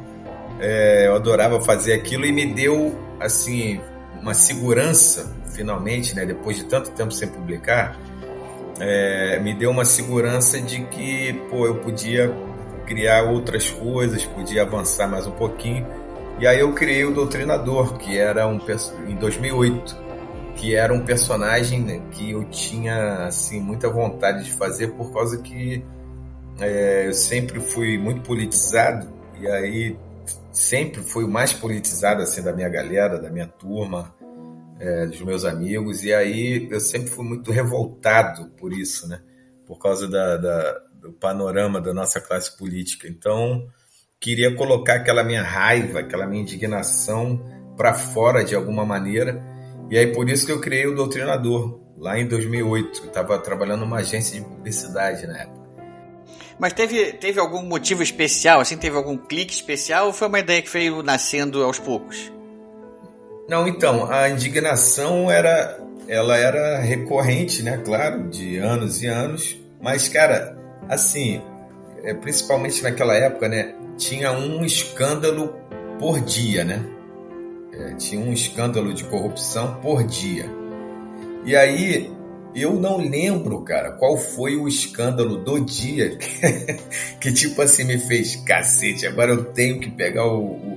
é, 0.59 1.07
eu 1.07 1.15
adorava 1.15 1.61
fazer 1.61 1.93
aquilo 1.93 2.25
e 2.25 2.31
me 2.31 2.45
deu 2.45 2.97
assim 3.19 3.79
uma 4.21 4.33
segurança 4.33 5.39
finalmente, 5.59 6.15
né, 6.15 6.25
depois 6.25 6.55
de 6.55 6.63
tanto 6.63 6.91
tempo 6.91 7.11
sem 7.11 7.27
publicar, 7.27 7.99
é, 8.79 9.39
me 9.39 9.53
deu 9.53 9.71
uma 9.71 9.83
segurança 9.83 10.61
de 10.61 10.81
que 10.85 11.33
pô, 11.49 11.65
eu 11.65 11.75
podia 11.75 12.33
criar 12.85 13.23
outras 13.23 13.69
coisas, 13.69 14.23
podia 14.23 14.61
avançar 14.61 15.07
mais 15.07 15.27
um 15.27 15.31
pouquinho. 15.31 15.85
E 16.39 16.47
aí 16.47 16.61
eu 16.61 16.71
criei 16.73 17.03
o 17.03 17.11
Doutrinador, 17.11 17.97
que 17.97 18.17
era 18.17 18.47
um 18.47 18.57
em 19.05 19.15
2008, 19.15 19.97
que 20.55 20.75
era 20.75 20.93
um 20.93 21.01
personagem 21.01 21.81
né, 21.81 22.01
que 22.11 22.31
eu 22.31 22.45
tinha 22.45 23.25
assim 23.25 23.59
muita 23.59 23.89
vontade 23.89 24.45
de 24.45 24.51
fazer 24.53 24.93
por 24.93 25.11
causa 25.11 25.41
que 25.41 25.83
é, 26.61 27.07
eu 27.07 27.13
sempre 27.13 27.59
fui 27.59 27.97
muito 27.97 28.21
politizado 28.21 29.07
e 29.37 29.47
aí 29.47 29.97
sempre 30.51 31.01
fui 31.01 31.23
o 31.23 31.29
mais 31.29 31.53
politizado 31.53 32.21
assim 32.21 32.41
da 32.41 32.53
minha 32.53 32.69
galera, 32.69 33.19
da 33.19 33.29
minha 33.29 33.47
turma, 33.47 34.13
é, 34.79 35.05
dos 35.05 35.21
meus 35.21 35.45
amigos, 35.45 36.03
e 36.03 36.13
aí 36.13 36.67
eu 36.71 36.79
sempre 36.79 37.09
fui 37.09 37.25
muito 37.25 37.51
revoltado 37.51 38.49
por 38.57 38.73
isso, 38.73 39.07
né? 39.07 39.21
Por 39.65 39.77
causa 39.77 40.07
da, 40.07 40.37
da, 40.37 40.81
do 40.93 41.11
panorama 41.13 41.81
da 41.81 41.93
nossa 41.93 42.19
classe 42.21 42.57
política. 42.57 43.07
Então, 43.07 43.67
queria 44.19 44.55
colocar 44.55 44.95
aquela 44.95 45.23
minha 45.23 45.43
raiva, 45.43 45.99
aquela 45.99 46.25
minha 46.25 46.41
indignação 46.41 47.43
para 47.77 47.93
fora 47.93 48.43
de 48.43 48.55
alguma 48.55 48.85
maneira, 48.85 49.41
e 49.89 49.97
aí 49.97 50.13
por 50.13 50.29
isso 50.29 50.45
que 50.45 50.51
eu 50.51 50.61
criei 50.61 50.87
o 50.87 50.95
Doutrinador, 50.95 51.79
lá 51.97 52.17
em 52.17 52.27
2008. 52.27 53.01
Eu 53.01 53.07
estava 53.07 53.37
trabalhando 53.39 53.81
numa 53.81 53.97
agência 53.97 54.39
de 54.39 54.45
publicidade 54.45 55.27
na 55.27 55.39
época. 55.39 55.58
Mas 56.59 56.73
teve, 56.73 57.13
teve 57.13 57.39
algum 57.39 57.63
motivo 57.63 58.03
especial, 58.03 58.59
assim, 58.59 58.75
teve 58.75 58.97
algum 58.97 59.17
clique 59.17 59.53
especial 59.53 60.07
ou 60.07 60.13
foi 60.13 60.27
uma 60.27 60.39
ideia 60.39 60.61
que 60.61 60.69
veio 60.69 61.01
nascendo 61.01 61.63
aos 61.63 61.79
poucos? 61.79 62.31
Não, 63.47 63.67
então, 63.67 64.11
a 64.11 64.29
indignação 64.29 65.31
era 65.31 65.79
ela 66.07 66.35
era 66.37 66.79
recorrente, 66.79 67.61
né, 67.61 67.77
claro, 67.85 68.27
de 68.29 68.57
anos 68.57 69.03
e 69.03 69.07
anos, 69.07 69.55
mas 69.79 70.09
cara, 70.09 70.57
assim, 70.89 71.39
é, 72.03 72.15
principalmente 72.15 72.81
naquela 72.81 73.15
época, 73.15 73.47
né, 73.47 73.75
tinha 73.95 74.31
um 74.31 74.65
escândalo 74.65 75.55
por 75.99 76.19
dia, 76.19 76.63
né? 76.63 76.83
É, 77.71 77.93
tinha 77.93 78.19
um 78.19 78.33
escândalo 78.33 78.93
de 78.93 79.03
corrupção 79.03 79.75
por 79.81 80.03
dia. 80.03 80.49
E 81.45 81.55
aí 81.55 82.11
eu 82.55 82.73
não 82.73 82.97
lembro, 82.97 83.61
cara, 83.61 83.91
qual 83.91 84.17
foi 84.17 84.55
o 84.55 84.67
escândalo 84.67 85.37
do 85.37 85.59
dia 85.59 86.17
que, 87.19 87.31
tipo 87.31 87.61
assim, 87.61 87.83
me 87.83 87.99
fez 87.99 88.35
cacete. 88.37 89.05
Agora 89.05 89.31
eu 89.31 89.45
tenho 89.45 89.79
que 89.79 89.89
pegar 89.89 90.25
o, 90.25 90.45
o, 90.45 90.75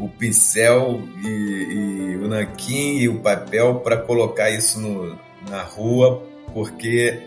o 0.00 0.08
pincel 0.08 1.02
e, 1.24 1.28
e, 1.28 2.16
o 2.16 2.28
nanquim 2.28 2.98
e 2.98 3.08
o 3.08 3.20
papel 3.20 3.80
para 3.80 3.96
colocar 3.96 4.50
isso 4.50 4.80
no, 4.80 5.18
na 5.50 5.62
rua, 5.62 6.22
porque 6.54 7.20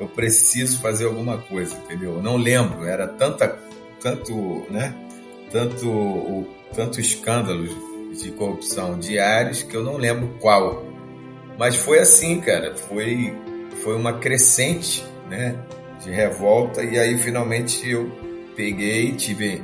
eu 0.00 0.06
preciso 0.08 0.80
fazer 0.80 1.06
alguma 1.06 1.38
coisa, 1.38 1.76
entendeu? 1.76 2.14
Eu 2.14 2.22
não 2.22 2.36
lembro, 2.36 2.84
era 2.84 3.08
tanta, 3.08 3.58
tanto, 4.00 4.66
né? 4.70 4.94
Tanto, 5.50 6.46
tanto 6.74 7.00
escândalos 7.00 7.70
de 8.20 8.30
corrupção 8.30 8.98
diários 8.98 9.62
que 9.62 9.76
eu 9.76 9.82
não 9.82 9.96
lembro 9.96 10.36
qual 10.40 10.91
mas 11.58 11.76
foi 11.76 11.98
assim, 11.98 12.40
cara, 12.40 12.74
foi, 12.74 13.34
foi 13.82 13.96
uma 13.96 14.18
crescente, 14.18 15.04
né, 15.28 15.56
de 16.02 16.10
revolta. 16.10 16.82
E 16.82 16.98
aí 16.98 17.18
finalmente 17.18 17.88
eu 17.88 18.10
peguei, 18.56 19.12
tive, 19.12 19.62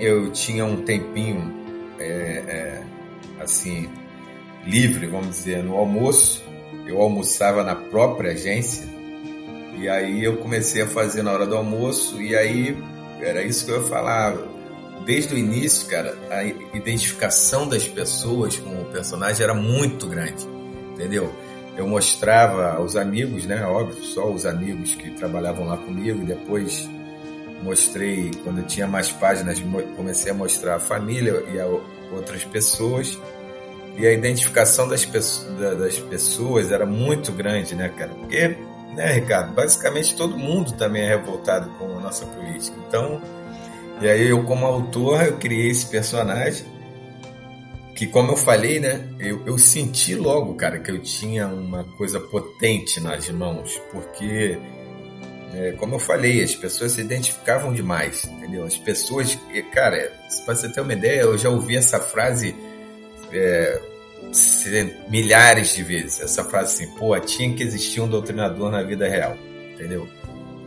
eu 0.00 0.30
tinha 0.32 0.64
um 0.64 0.82
tempinho, 0.82 1.52
é, 1.98 2.04
é, 2.06 2.82
assim, 3.40 3.88
livre, 4.66 5.06
vamos 5.06 5.30
dizer, 5.30 5.62
no 5.62 5.76
almoço, 5.76 6.42
eu 6.86 7.00
almoçava 7.00 7.62
na 7.62 7.74
própria 7.74 8.32
agência. 8.32 8.84
E 9.78 9.88
aí 9.88 10.24
eu 10.24 10.36
comecei 10.38 10.82
a 10.82 10.86
fazer 10.86 11.22
na 11.22 11.32
hora 11.32 11.46
do 11.46 11.56
almoço. 11.56 12.22
E 12.22 12.36
aí 12.36 12.76
era 13.20 13.42
isso 13.42 13.66
que 13.66 13.72
eu 13.72 13.82
falava. 13.86 14.46
Desde 15.04 15.34
o 15.34 15.38
início, 15.38 15.86
cara, 15.88 16.16
a 16.30 16.44
identificação 16.44 17.68
das 17.68 17.86
pessoas 17.86 18.56
com 18.56 18.80
o 18.80 18.84
personagem 18.86 19.42
era 19.42 19.52
muito 19.52 20.06
grande 20.06 20.53
entendeu? 20.94 21.32
Eu 21.76 21.86
mostrava 21.86 22.72
aos 22.72 22.96
amigos, 22.96 23.44
né? 23.46 23.64
Óbvio, 23.66 24.02
só 24.02 24.30
os 24.30 24.46
amigos 24.46 24.94
que 24.94 25.10
trabalhavam 25.10 25.66
lá 25.66 25.76
comigo. 25.76 26.22
E 26.22 26.26
depois 26.26 26.88
mostrei, 27.62 28.30
quando 28.44 28.58
eu 28.58 28.66
tinha 28.66 28.86
mais 28.86 29.10
páginas, 29.10 29.62
comecei 29.96 30.30
a 30.30 30.34
mostrar 30.34 30.76
a 30.76 30.80
família 30.80 31.44
e 31.52 31.58
a 31.58 31.66
outras 32.12 32.44
pessoas. 32.44 33.18
E 33.96 34.06
a 34.06 34.12
identificação 34.12 34.88
das, 34.88 35.04
das 35.04 35.98
pessoas 35.98 36.70
era 36.70 36.86
muito 36.86 37.32
grande, 37.32 37.74
né, 37.74 37.88
cara? 37.88 38.10
Porque, 38.10 38.56
né, 38.94 39.12
Ricardo, 39.12 39.52
basicamente 39.54 40.16
todo 40.16 40.36
mundo 40.36 40.72
também 40.72 41.02
é 41.02 41.08
revoltado 41.08 41.70
com 41.78 41.98
a 41.98 42.00
nossa 42.00 42.24
política. 42.26 42.76
Então, 42.88 43.20
E 44.00 44.08
aí 44.08 44.28
eu, 44.28 44.42
como 44.44 44.66
autor, 44.66 45.22
eu 45.22 45.36
criei 45.36 45.70
esse 45.70 45.86
personagem 45.86 46.66
que, 47.94 48.06
como 48.08 48.32
eu 48.32 48.36
falei, 48.36 48.80
né, 48.80 49.08
eu, 49.20 49.46
eu 49.46 49.56
senti 49.56 50.14
logo, 50.14 50.54
cara, 50.54 50.80
que 50.80 50.90
eu 50.90 51.00
tinha 51.00 51.46
uma 51.46 51.84
coisa 51.96 52.18
potente 52.18 53.00
nas 53.00 53.28
mãos, 53.30 53.80
porque, 53.92 54.58
é, 55.54 55.72
como 55.72 55.94
eu 55.94 55.98
falei, 56.00 56.42
as 56.42 56.54
pessoas 56.56 56.92
se 56.92 57.00
identificavam 57.00 57.72
demais, 57.72 58.24
entendeu? 58.24 58.64
As 58.64 58.76
pessoas, 58.76 59.38
cara, 59.72 60.12
para 60.44 60.56
você 60.56 60.68
ter 60.68 60.80
uma 60.80 60.92
ideia, 60.92 61.20
eu 61.20 61.38
já 61.38 61.48
ouvi 61.48 61.76
essa 61.76 62.00
frase 62.00 62.54
é, 63.32 63.80
milhares 65.08 65.74
de 65.74 65.84
vezes, 65.84 66.20
essa 66.20 66.42
frase 66.42 66.74
assim, 66.82 66.94
pô, 66.96 67.18
tinha 67.20 67.54
que 67.54 67.62
existir 67.62 68.00
um 68.00 68.08
doutrinador 68.08 68.72
na 68.72 68.82
vida 68.82 69.08
real, 69.08 69.36
entendeu? 69.72 70.08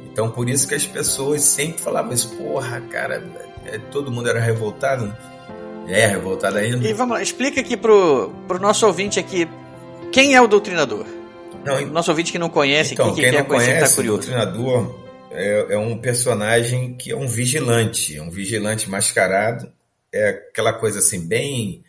Então, 0.10 0.32
por 0.32 0.50
isso 0.50 0.66
que 0.66 0.76
as 0.76 0.86
pessoas 0.86 1.42
sempre 1.42 1.82
falavam 1.82 2.14
isso, 2.14 2.30
porra, 2.38 2.80
cara, 2.90 3.22
é, 3.66 3.78
todo 3.92 4.12
mundo 4.12 4.30
era 4.30 4.40
revoltado, 4.40 5.14
é, 5.88 6.08
revoltado 6.08 6.58
ainda. 6.58 6.88
E 6.88 6.94
vamos 6.94 7.16
lá, 7.16 7.22
explica 7.22 7.62
aqui 7.62 7.78
pro, 7.78 8.32
pro 8.48 8.60
nosso 8.60 8.86
ouvinte 8.86 9.20
aqui, 9.20 9.48
quem 10.12 10.36
é 10.36 10.42
o 10.42 10.48
doutrinador? 10.48 11.06
Não, 11.66 11.82
nosso 11.88 12.12
ouvinte 12.12 12.32
que 12.32 12.40
não 12.40 12.50
conhece, 12.50 12.94
então, 12.94 13.14
que, 13.14 13.22
quem 13.22 13.32
que 13.32 13.38
não 13.38 13.46
conhece, 13.46 13.90
tá 13.90 13.96
curioso. 13.96 14.20
o 14.20 14.32
doutrinador 14.32 15.08
é, 15.32 15.74
é, 15.74 15.78
um 15.78 15.98
personagem 15.98 16.96
que 16.96 17.12
é 17.12 17.16
um 17.16 17.28
vigilante, 17.28 18.20
um 18.20 18.30
vigilante 18.30 18.90
mascarado, 18.90 19.72
é 20.14 20.30
aquela 20.30 20.74
coisa 20.74 21.00
assim, 21.00 21.28
bem, 21.28 21.84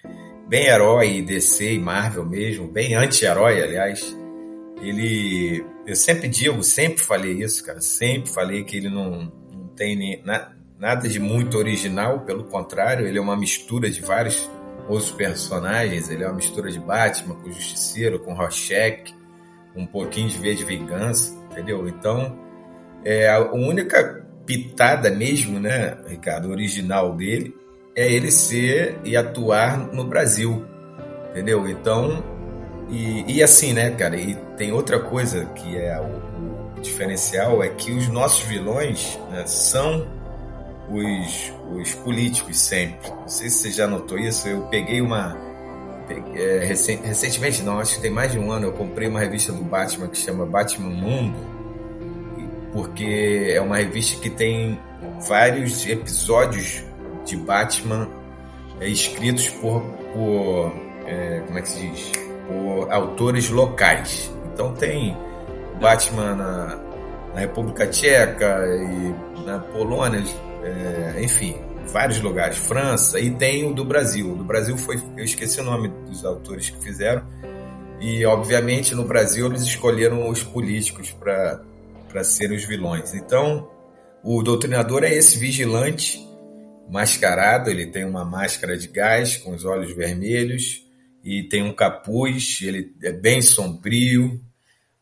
bem 0.49 0.67
herói 0.67 1.23
DC 1.23 1.73
e 1.73 1.79
Marvel 1.79 2.25
mesmo, 2.25 2.69
bem 2.69 2.95
anti-herói, 2.95 3.63
aliás. 3.63 4.17
Ele, 4.81 5.65
eu 5.87 5.97
sempre 5.97 6.29
digo, 6.29 6.63
sempre 6.63 7.03
falei 7.03 7.43
isso, 7.43 7.65
cara, 7.65 7.81
sempre 7.81 8.31
falei 8.31 8.65
que 8.65 8.77
ele 8.77 8.89
não, 8.89 9.33
não 9.51 9.69
tem 9.75 9.97
nem, 9.97 10.23
na, 10.25 10.53
nada 10.79 11.09
de 11.09 11.19
muito 11.19 11.59
original, 11.59 12.21
pelo 12.21 12.45
contrário, 12.45 13.07
ele 13.07 13.19
é 13.19 13.21
uma 13.21 13.37
mistura 13.37 13.91
de 13.91 14.01
vários 14.01 14.49
outros 14.89 15.11
personagens. 15.11 16.09
Ele 16.09 16.23
é 16.23 16.27
uma 16.27 16.37
mistura 16.37 16.71
de 16.71 16.79
Batman 16.79 17.35
com 17.35 17.51
Justiceiro, 17.51 18.19
com 18.21 18.33
Rorschach, 18.33 19.15
um 19.77 19.87
pouquinho 19.87 20.29
de 20.29 20.39
V 20.39 20.55
de 20.55 20.65
Vingança, 20.65 21.35
entendeu? 21.51 21.87
Então, 21.89 22.39
é, 23.05 23.29
a 23.29 23.41
única 23.53 24.25
pitada 24.47 25.11
mesmo, 25.11 25.61
né, 25.61 25.99
Ricardo, 26.07 26.51
original 26.51 27.15
dele, 27.15 27.55
é 27.95 28.11
ele 28.11 28.31
ser 28.31 28.99
e 29.05 29.17
atuar 29.17 29.93
no 29.93 30.05
Brasil, 30.05 30.65
entendeu? 31.31 31.69
Então, 31.69 32.25
e, 32.89 33.37
e 33.37 33.43
assim, 33.43 33.73
né, 33.73 33.91
cara, 33.91 34.17
e 34.17 34.35
tem 34.57 34.73
outra 34.73 34.99
coisa 34.99 35.45
que 35.47 35.77
é 35.77 36.01
o, 36.01 36.79
o 36.79 36.81
diferencial, 36.81 37.63
é 37.63 37.69
que 37.69 37.93
os 37.93 38.09
nossos 38.09 38.43
vilões 38.45 39.19
né, 39.31 39.45
são 39.47 40.18
os, 40.91 41.53
os 41.73 41.95
políticos 41.97 42.59
sempre. 42.59 43.11
Não 43.11 43.29
sei 43.29 43.51
se 43.51 43.59
você 43.59 43.71
já 43.71 43.87
notou 43.87 44.19
isso, 44.19 44.49
eu 44.49 44.63
peguei 44.63 45.01
uma. 45.01 45.37
Peguei, 46.07 46.43
é, 46.43 46.65
recentemente, 46.65 47.63
não, 47.63 47.79
acho 47.79 47.97
que 47.97 48.03
tem 48.03 48.11
mais 48.11 48.33
de 48.33 48.39
um 48.39 48.51
ano, 48.51 48.67
eu 48.67 48.73
comprei 48.73 49.09
uma 49.09 49.21
revista 49.21 49.53
do 49.53 49.63
Batman 49.63 50.09
que 50.09 50.19
chama 50.19 50.47
Batman 50.47 50.89
Mundo, 50.89 51.37
porque 52.73 53.53
é 53.55 53.61
uma 53.61 53.77
revista 53.77 54.19
que 54.21 54.31
tem 54.31 54.79
vários 55.29 55.87
episódios 55.87 56.83
de 57.25 57.37
Batman 57.37 58.09
é, 58.81 58.89
escritos 58.89 59.49
por, 59.51 59.83
por 60.15 60.73
é, 61.07 61.43
como 61.47 61.59
é 61.59 61.63
que 61.63 61.69
se 61.69 61.87
diz? 61.87 62.13
Por 62.47 62.91
autores 62.91 63.51
locais. 63.51 64.31
Então 64.53 64.73
tem 64.75 65.15
Batman 65.81 66.35
na, 66.35 66.79
na 67.35 67.41
República 67.41 67.87
Tcheca 67.87 68.65
e 68.67 69.45
na 69.45 69.59
Polônia, 69.59 70.23
é, 70.63 71.23
enfim, 71.23 71.57
vários 71.93 72.21
lugares, 72.21 72.59
França, 72.59 73.19
e 73.19 73.31
tem 73.31 73.65
o 73.65 73.73
do 73.73 73.85
Brasil. 73.85 74.33
O 74.33 74.37
do 74.37 74.45
Brasil 74.45 74.77
foi, 74.77 75.01
eu 75.17 75.25
esqueci 75.25 75.61
o 75.61 75.65
nome 75.65 75.89
dos 76.07 76.25
autores 76.25 76.71
que 76.71 76.83
fizeram, 76.83 77.27
e 78.01 78.25
obviamente 78.25 78.95
no 78.95 79.05
Brasil 79.05 79.47
eles 79.47 79.63
escolheram 79.63 80.29
os 80.29 80.43
políticos 80.43 81.11
para 81.11 82.25
serem 82.25 82.57
os 82.57 82.65
vilões. 82.65 83.15
Então, 83.15 83.69
o 84.23 84.43
doutrinador 84.43 85.05
é 85.05 85.13
esse 85.13 85.39
vigilante 85.39 86.27
mascarado, 86.89 87.71
ele 87.71 87.87
tem 87.87 88.05
uma 88.05 88.25
máscara 88.25 88.77
de 88.77 88.89
gás 88.89 89.37
com 89.37 89.55
os 89.55 89.65
olhos 89.65 89.95
vermelhos 89.95 90.87
e 91.23 91.43
tem 91.43 91.63
um 91.63 91.73
capuz, 91.73 92.61
ele 92.63 92.95
é 93.03 93.13
bem 93.13 93.43
sombrio, 93.43 94.41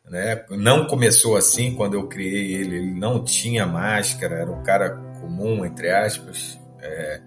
né? 0.05 0.45
Não 0.51 0.87
começou 0.87 1.37
assim 1.37 1.75
quando 1.75 1.95
eu 1.95 2.09
criei 2.09 2.55
ele, 2.55 2.77
ele 2.77 2.95
não 2.95 3.23
tinha 3.23 3.67
máscara, 3.67 4.37
era 4.37 4.51
um 4.51 4.63
cara 4.63 5.06
comum, 5.27 5.65
entre 5.65 5.91
aspas, 5.91 6.59
é, 6.81 7.21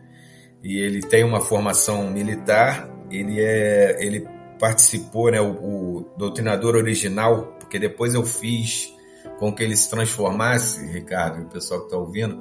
e 0.63 0.79
ele 0.79 1.01
tem 1.01 1.23
uma 1.23 1.41
formação 1.41 2.09
militar, 2.09 2.89
ele, 3.11 3.41
é, 3.41 3.97
ele 3.99 4.25
participou, 4.57 5.31
né, 5.31 5.39
o, 5.41 5.51
o 5.51 6.05
doutrinador 6.17 6.75
original, 6.75 7.57
porque 7.59 7.77
depois 7.77 8.13
eu 8.13 8.23
fiz 8.23 8.93
com 9.37 9.53
que 9.53 9.63
ele 9.63 9.75
se 9.75 9.89
transformasse, 9.89 10.85
Ricardo, 10.87 11.39
e 11.39 11.43
o 11.43 11.47
pessoal 11.47 11.81
que 11.81 11.87
está 11.87 11.97
ouvindo, 11.97 12.37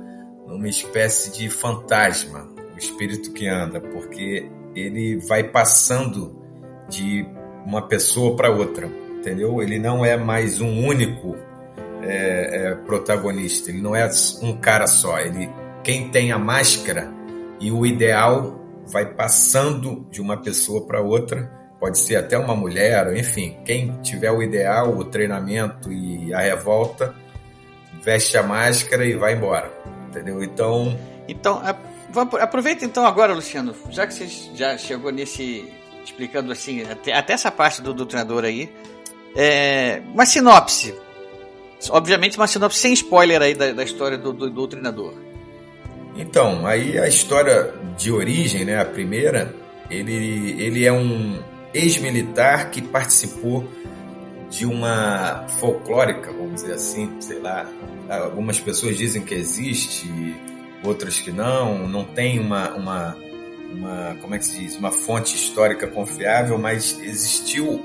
numa 0.47 0.69
espécie 0.69 1.31
de 1.33 1.51
fantasma, 1.51 2.49
o 2.75 2.79
espírito 2.79 3.33
que 3.33 3.47
anda, 3.47 3.81
porque 3.81 4.51
ele 4.75 5.17
vai 5.17 5.45
passando 5.45 6.41
de 6.89 7.27
uma 7.67 7.87
pessoa 7.87 8.35
para 8.35 8.51
outra, 8.51 8.87
entendeu? 9.19 9.61
Ele 9.63 9.79
não 9.79 10.05
é 10.05 10.17
mais 10.17 10.61
um 10.61 10.87
único 10.87 11.37
é, 12.03 12.71
é, 12.71 12.75
protagonista. 12.75 13.71
Ele 13.71 13.81
não 13.81 13.95
é 13.95 14.09
um 14.43 14.57
cara 14.57 14.87
só. 14.87 15.19
Ele, 15.19 15.49
quem 15.83 16.11
tem 16.11 16.33
a 16.33 16.39
máscara 16.39 17.13
e 17.61 17.71
o 17.71 17.85
ideal 17.85 18.61
vai 18.87 19.07
passando 19.07 20.07
de 20.11 20.21
uma 20.21 20.37
pessoa 20.37 20.87
para 20.87 21.01
outra. 21.01 21.51
Pode 21.79 21.99
ser 21.99 22.17
até 22.17 22.37
uma 22.37 22.57
mulher, 22.57 23.17
enfim. 23.17 23.57
Quem 23.65 24.01
tiver 24.03 24.33
o 24.33 24.43
ideal, 24.43 24.97
o 24.97 25.05
treinamento 25.05 25.93
e 25.93 26.35
a 26.35 26.41
revolta, 26.41 27.15
veste 28.03 28.37
a 28.37 28.43
máscara 28.43 29.05
e 29.05 29.15
vai 29.15 29.35
embora. 29.35 29.71
Entendeu? 30.09 30.43
Então. 30.43 30.99
Então, 31.29 31.63
aproveita 32.41 32.85
então 32.85 33.07
agora, 33.07 33.35
Luciano, 33.35 33.75
já 33.91 34.07
que 34.07 34.15
você 34.15 34.27
já 34.55 34.77
chegou 34.77 35.13
nesse. 35.13 35.71
explicando 36.05 36.51
assim, 36.51 36.83
até, 36.83 37.13
até 37.13 37.35
essa 37.35 37.51
parte 37.51 37.81
do, 37.81 37.95
do 37.95 38.07
treinador 38.07 38.45
aí. 38.45 38.73
É, 39.37 40.01
uma 40.15 40.27
sinopse 40.27 40.95
Obviamente, 41.91 42.37
uma 42.37 42.47
sinopse 42.47 42.79
sem 42.79 42.93
spoiler 42.93 43.41
aí 43.41 43.55
da, 43.55 43.73
da 43.73 43.85
história 43.85 44.19
do, 44.19 44.33
do, 44.33 44.51
do 44.51 44.67
treinador. 44.67 45.15
Então, 46.17 46.67
aí 46.67 46.99
a 46.99 47.07
história 47.07 47.73
de 47.97 48.11
origem, 48.11 48.65
né, 48.65 48.81
a 48.81 48.85
primeira, 48.85 49.55
ele, 49.89 50.61
ele 50.61 50.85
é 50.85 50.93
um 50.93 51.41
ex-militar 51.73 52.71
que 52.71 52.83
participou 52.83 53.65
de 54.51 54.67
uma 54.67 55.47
folclórica, 55.61 56.33
vamos 56.33 56.63
dizer 56.63 56.73
assim, 56.73 57.21
sei 57.21 57.39
lá. 57.39 57.71
Algumas 58.09 58.59
pessoas 58.59 58.97
dizem 58.97 59.23
que 59.23 59.35
existe, 59.35 60.09
outras 60.83 61.21
que 61.21 61.31
não, 61.31 61.87
não 61.87 62.05
tem 62.05 62.41
uma, 62.41 62.71
uma, 62.71 63.17
uma 63.71 64.17
como 64.21 64.35
é 64.35 64.39
que 64.39 64.47
se 64.47 64.59
diz, 64.59 64.77
uma 64.77 64.91
fonte 64.91 65.37
histórica 65.37 65.87
confiável, 65.87 66.59
mas 66.59 66.99
existiu, 67.01 67.81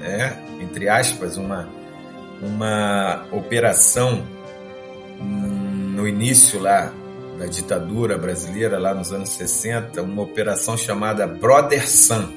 né, 0.00 0.36
entre 0.60 0.88
aspas, 0.88 1.36
uma 1.36 1.68
uma 2.42 3.26
operação 3.32 4.24
no 5.20 6.06
início 6.06 6.60
lá 6.60 6.92
da 7.38 7.46
ditadura 7.46 8.18
brasileira, 8.18 8.78
lá 8.78 8.94
nos 8.94 9.12
anos 9.12 9.30
60, 9.30 10.02
uma 10.02 10.22
operação 10.22 10.76
chamada 10.76 11.26
Brother 11.26 11.88
Sun, 11.88 12.28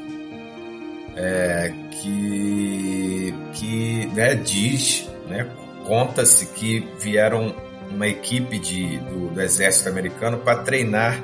é, 1.16 1.74
que, 1.92 3.34
que 3.54 4.06
né, 4.14 4.36
diz, 4.36 5.10
né, 5.28 5.48
conta-se 5.86 6.46
que 6.48 6.88
vieram 7.00 7.54
uma 7.90 8.08
equipe 8.08 8.58
de, 8.60 8.98
do, 9.00 9.30
do 9.30 9.42
exército 9.42 9.90
americano 9.90 10.38
para 10.38 10.60
treinar 10.60 11.20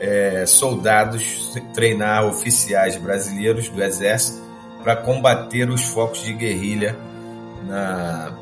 é, 0.00 0.44
soldados, 0.46 1.52
treinar 1.74 2.26
oficiais 2.26 2.96
brasileiros 2.96 3.68
do 3.68 3.82
exército 3.82 4.46
para 4.82 4.96
combater 4.96 5.70
os 5.70 5.84
focos 5.84 6.22
de 6.22 6.32
guerrilha 6.32 6.96
na, 7.66 8.36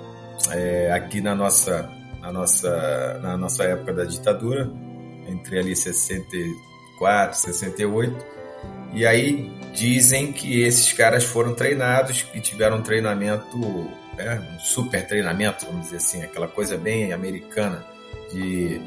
é, 0.50 0.92
aqui 0.92 1.20
na 1.20 1.34
nossa, 1.34 1.90
na, 2.20 2.32
nossa, 2.32 3.18
na 3.22 3.36
nossa 3.36 3.64
época 3.64 3.92
da 3.92 4.04
ditadura, 4.04 4.70
entre 5.26 5.58
ali 5.58 5.76
64, 5.76 7.36
68. 7.36 8.24
E 8.92 9.06
aí 9.06 9.50
dizem 9.72 10.32
que 10.32 10.62
esses 10.62 10.92
caras 10.92 11.24
foram 11.24 11.54
treinados, 11.54 12.22
que 12.22 12.40
tiveram 12.40 12.78
um 12.78 12.82
treinamento, 12.82 13.58
né, 14.16 14.54
um 14.54 14.58
super 14.60 15.06
treinamento, 15.06 15.66
vamos 15.66 15.82
dizer 15.82 15.96
assim, 15.96 16.22
aquela 16.22 16.48
coisa 16.48 16.76
bem 16.76 17.12
americana, 17.12 17.84
de 18.32 18.80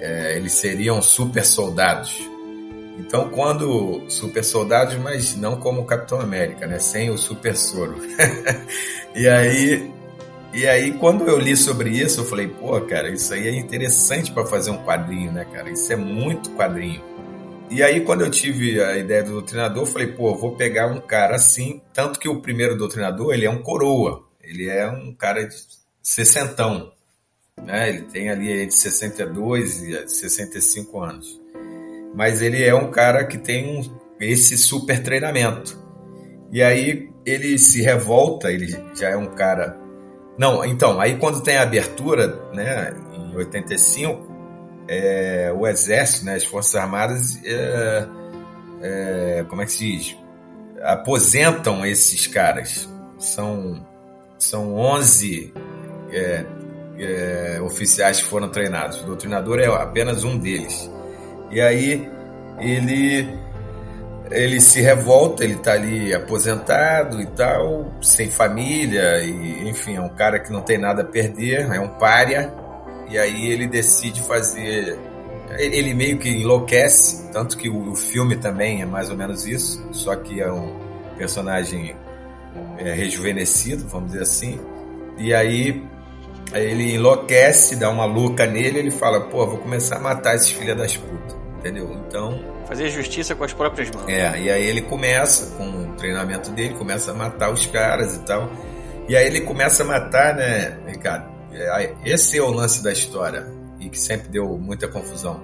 é, 0.00 0.36
eles 0.36 0.52
seriam 0.52 1.00
super 1.00 1.44
soldados. 1.44 2.18
Então, 2.98 3.28
quando 3.28 4.04
super 4.08 4.44
soldados, 4.44 4.94
mas 4.96 5.36
não 5.36 5.56
como 5.56 5.82
o 5.82 5.84
Capitão 5.84 6.20
América, 6.20 6.66
né? 6.66 6.78
Sem 6.78 7.10
o 7.10 7.18
super 7.18 7.56
soro. 7.56 7.96
e 9.14 9.28
aí 9.28 9.92
E 10.54 10.68
aí, 10.68 10.92
quando 10.92 11.26
eu 11.26 11.36
li 11.36 11.56
sobre 11.56 11.90
isso, 11.90 12.20
eu 12.20 12.24
falei, 12.24 12.46
pô, 12.46 12.80
cara, 12.82 13.10
isso 13.10 13.34
aí 13.34 13.48
é 13.48 13.56
interessante 13.56 14.30
para 14.30 14.46
fazer 14.46 14.70
um 14.70 14.84
quadrinho, 14.84 15.32
né, 15.32 15.44
cara? 15.52 15.68
Isso 15.68 15.92
é 15.92 15.96
muito 15.96 16.50
quadrinho. 16.50 17.02
E 17.68 17.82
aí, 17.82 18.02
quando 18.02 18.20
eu 18.20 18.30
tive 18.30 18.80
a 18.80 18.96
ideia 18.96 19.24
do 19.24 19.32
doutrinador, 19.32 19.82
eu 19.82 19.86
falei, 19.86 20.06
pô, 20.12 20.32
vou 20.36 20.54
pegar 20.54 20.86
um 20.86 21.00
cara 21.00 21.34
assim. 21.34 21.82
Tanto 21.92 22.20
que 22.20 22.28
o 22.28 22.40
primeiro 22.40 22.76
doutrinador, 22.76 23.34
ele 23.34 23.46
é 23.46 23.50
um 23.50 23.62
coroa. 23.62 24.22
Ele 24.40 24.68
é 24.68 24.88
um 24.88 25.12
cara 25.12 25.42
de 25.42 25.56
sessentão. 26.00 26.92
Né? 27.60 27.88
Ele 27.88 28.02
tem 28.02 28.30
ali 28.30 28.52
entre 28.52 28.76
62 28.76 29.82
e 29.82 30.08
65 30.08 31.00
anos. 31.00 31.40
Mas 32.14 32.40
ele 32.40 32.62
é 32.62 32.72
um 32.72 32.92
cara 32.92 33.24
que 33.24 33.38
tem 33.38 33.76
um, 33.76 33.98
esse 34.20 34.56
super 34.56 35.02
treinamento. 35.02 35.76
E 36.52 36.62
aí 36.62 37.10
ele 37.24 37.58
se 37.58 37.82
revolta, 37.82 38.50
ele 38.50 38.76
já 38.94 39.10
é 39.10 39.16
um 39.16 39.26
cara. 39.26 39.78
Não, 40.36 40.64
então, 40.64 41.00
aí 41.00 41.16
quando 41.16 41.42
tem 41.42 41.56
a 41.56 41.62
abertura, 41.62 42.40
né, 42.52 42.92
em 43.12 43.36
85, 43.36 44.34
é, 44.88 45.52
o 45.56 45.66
Exército, 45.66 46.26
né, 46.26 46.34
as 46.34 46.44
Forças 46.44 46.74
Armadas, 46.74 47.38
é, 47.44 48.06
é, 48.82 49.44
como 49.48 49.62
é 49.62 49.64
que 49.64 49.72
se 49.72 49.96
diz? 49.96 50.16
Aposentam 50.82 51.86
esses 51.86 52.26
caras. 52.26 52.88
São, 53.18 53.86
são 54.38 54.74
11 54.74 55.54
é, 56.10 56.44
é, 56.98 57.60
oficiais 57.62 58.20
que 58.20 58.28
foram 58.28 58.48
treinados. 58.50 59.00
O 59.02 59.06
doutrinador 59.06 59.58
é 59.60 59.66
apenas 59.66 60.24
um 60.24 60.36
deles. 60.36 60.90
E 61.50 61.60
aí 61.60 62.10
ele 62.58 63.43
ele 64.34 64.60
se 64.60 64.80
revolta, 64.80 65.44
ele 65.44 65.54
está 65.54 65.72
ali 65.72 66.12
aposentado 66.12 67.20
e 67.20 67.26
tal, 67.26 67.92
sem 68.02 68.28
família, 68.28 69.22
e 69.22 69.68
enfim, 69.68 69.94
é 69.94 70.00
um 70.00 70.08
cara 70.08 70.40
que 70.40 70.52
não 70.52 70.60
tem 70.60 70.76
nada 70.76 71.02
a 71.02 71.04
perder, 71.04 71.70
é 71.72 71.78
um 71.78 71.88
pária, 71.88 72.52
e 73.08 73.16
aí 73.16 73.46
ele 73.46 73.68
decide 73.68 74.20
fazer. 74.22 74.98
Ele 75.56 75.94
meio 75.94 76.18
que 76.18 76.28
enlouquece, 76.28 77.30
tanto 77.30 77.56
que 77.56 77.68
o, 77.68 77.94
filme 77.94 78.34
também 78.34 78.82
é 78.82 78.86
mais 78.86 79.08
ou 79.08 79.16
menos 79.16 79.46
isso, 79.46 79.86
só 79.92 80.16
que 80.16 80.40
é 80.40 80.50
um 80.50 80.74
personagem 81.16 81.94
é, 82.78 82.92
rejuvenescido, 82.92 83.86
vamos 83.86 84.10
dizer 84.10 84.22
assim, 84.22 84.58
e 85.16 85.32
aí 85.32 85.86
ele 86.52 86.94
enlouquece, 86.94 87.76
dá 87.76 87.88
uma 87.88 88.04
louca 88.04 88.46
nele, 88.46 88.80
ele 88.80 88.90
fala, 88.90 89.20
pô, 89.28 89.46
vou 89.46 89.58
começar 89.58 89.96
a 89.96 90.00
matar 90.00 90.34
esses 90.34 90.50
filha 90.50 90.74
das 90.74 90.96
putas, 90.96 91.36
entendeu? 91.58 91.88
Então 92.08 92.53
Fazer 92.66 92.90
justiça 92.90 93.34
com 93.34 93.44
as 93.44 93.52
próprias 93.52 93.90
mãos. 93.90 94.08
É, 94.08 94.40
e 94.40 94.50
aí 94.50 94.66
ele 94.66 94.82
começa, 94.82 95.54
com 95.56 95.68
o 95.68 95.94
treinamento 95.96 96.50
dele, 96.50 96.74
começa 96.74 97.10
a 97.10 97.14
matar 97.14 97.52
os 97.52 97.66
caras 97.66 98.16
e 98.16 98.20
tal. 98.20 98.50
E 99.08 99.14
aí 99.16 99.26
ele 99.26 99.42
começa 99.42 99.82
a 99.82 99.86
matar, 99.86 100.34
né, 100.34 100.78
Ricardo? 100.86 101.32
Esse 102.04 102.38
é 102.38 102.42
o 102.42 102.50
lance 102.50 102.82
da 102.82 102.90
história, 102.90 103.46
e 103.78 103.88
que 103.88 103.98
sempre 103.98 104.28
deu 104.28 104.58
muita 104.58 104.88
confusão. 104.88 105.42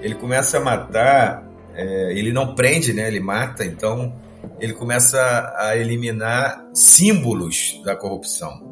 Ele 0.00 0.14
começa 0.14 0.56
a 0.58 0.60
matar, 0.60 1.46
é, 1.74 2.12
ele 2.12 2.32
não 2.32 2.54
prende, 2.54 2.92
né? 2.92 3.08
Ele 3.08 3.20
mata, 3.20 3.64
então 3.64 4.16
ele 4.58 4.72
começa 4.72 5.54
a 5.58 5.76
eliminar 5.76 6.64
símbolos 6.72 7.80
da 7.84 7.96
corrupção. 7.96 8.70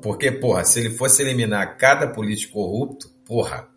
Porque, 0.00 0.30
porra, 0.30 0.64
se 0.64 0.80
ele 0.80 0.90
fosse 0.90 1.22
eliminar 1.22 1.76
cada 1.76 2.06
político 2.06 2.54
corrupto, 2.54 3.08
porra, 3.26 3.68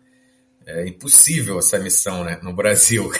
é 0.68 0.86
impossível 0.86 1.58
essa 1.58 1.78
missão, 1.78 2.22
né? 2.22 2.38
No 2.42 2.52
Brasil. 2.52 3.10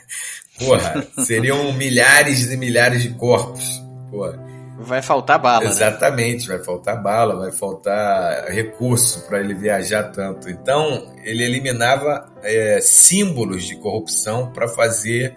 Porra, 0.58 1.06
seriam 1.18 1.72
milhares 1.74 2.50
e 2.50 2.56
milhares 2.56 3.02
de 3.02 3.10
corpos. 3.10 3.82
Porra. 4.10 4.42
Vai 4.78 5.02
faltar 5.02 5.38
bala. 5.38 5.64
Né? 5.64 5.70
Exatamente, 5.70 6.48
né? 6.48 6.56
vai 6.56 6.64
faltar 6.64 7.00
bala, 7.02 7.36
vai 7.36 7.52
faltar 7.52 8.46
recurso 8.50 9.26
para 9.26 9.40
ele 9.40 9.54
viajar 9.54 10.04
tanto. 10.04 10.48
Então, 10.48 11.14
ele 11.22 11.44
eliminava 11.44 12.32
é, 12.42 12.80
símbolos 12.80 13.64
de 13.64 13.76
corrupção 13.76 14.50
para 14.52 14.66
fazer 14.66 15.36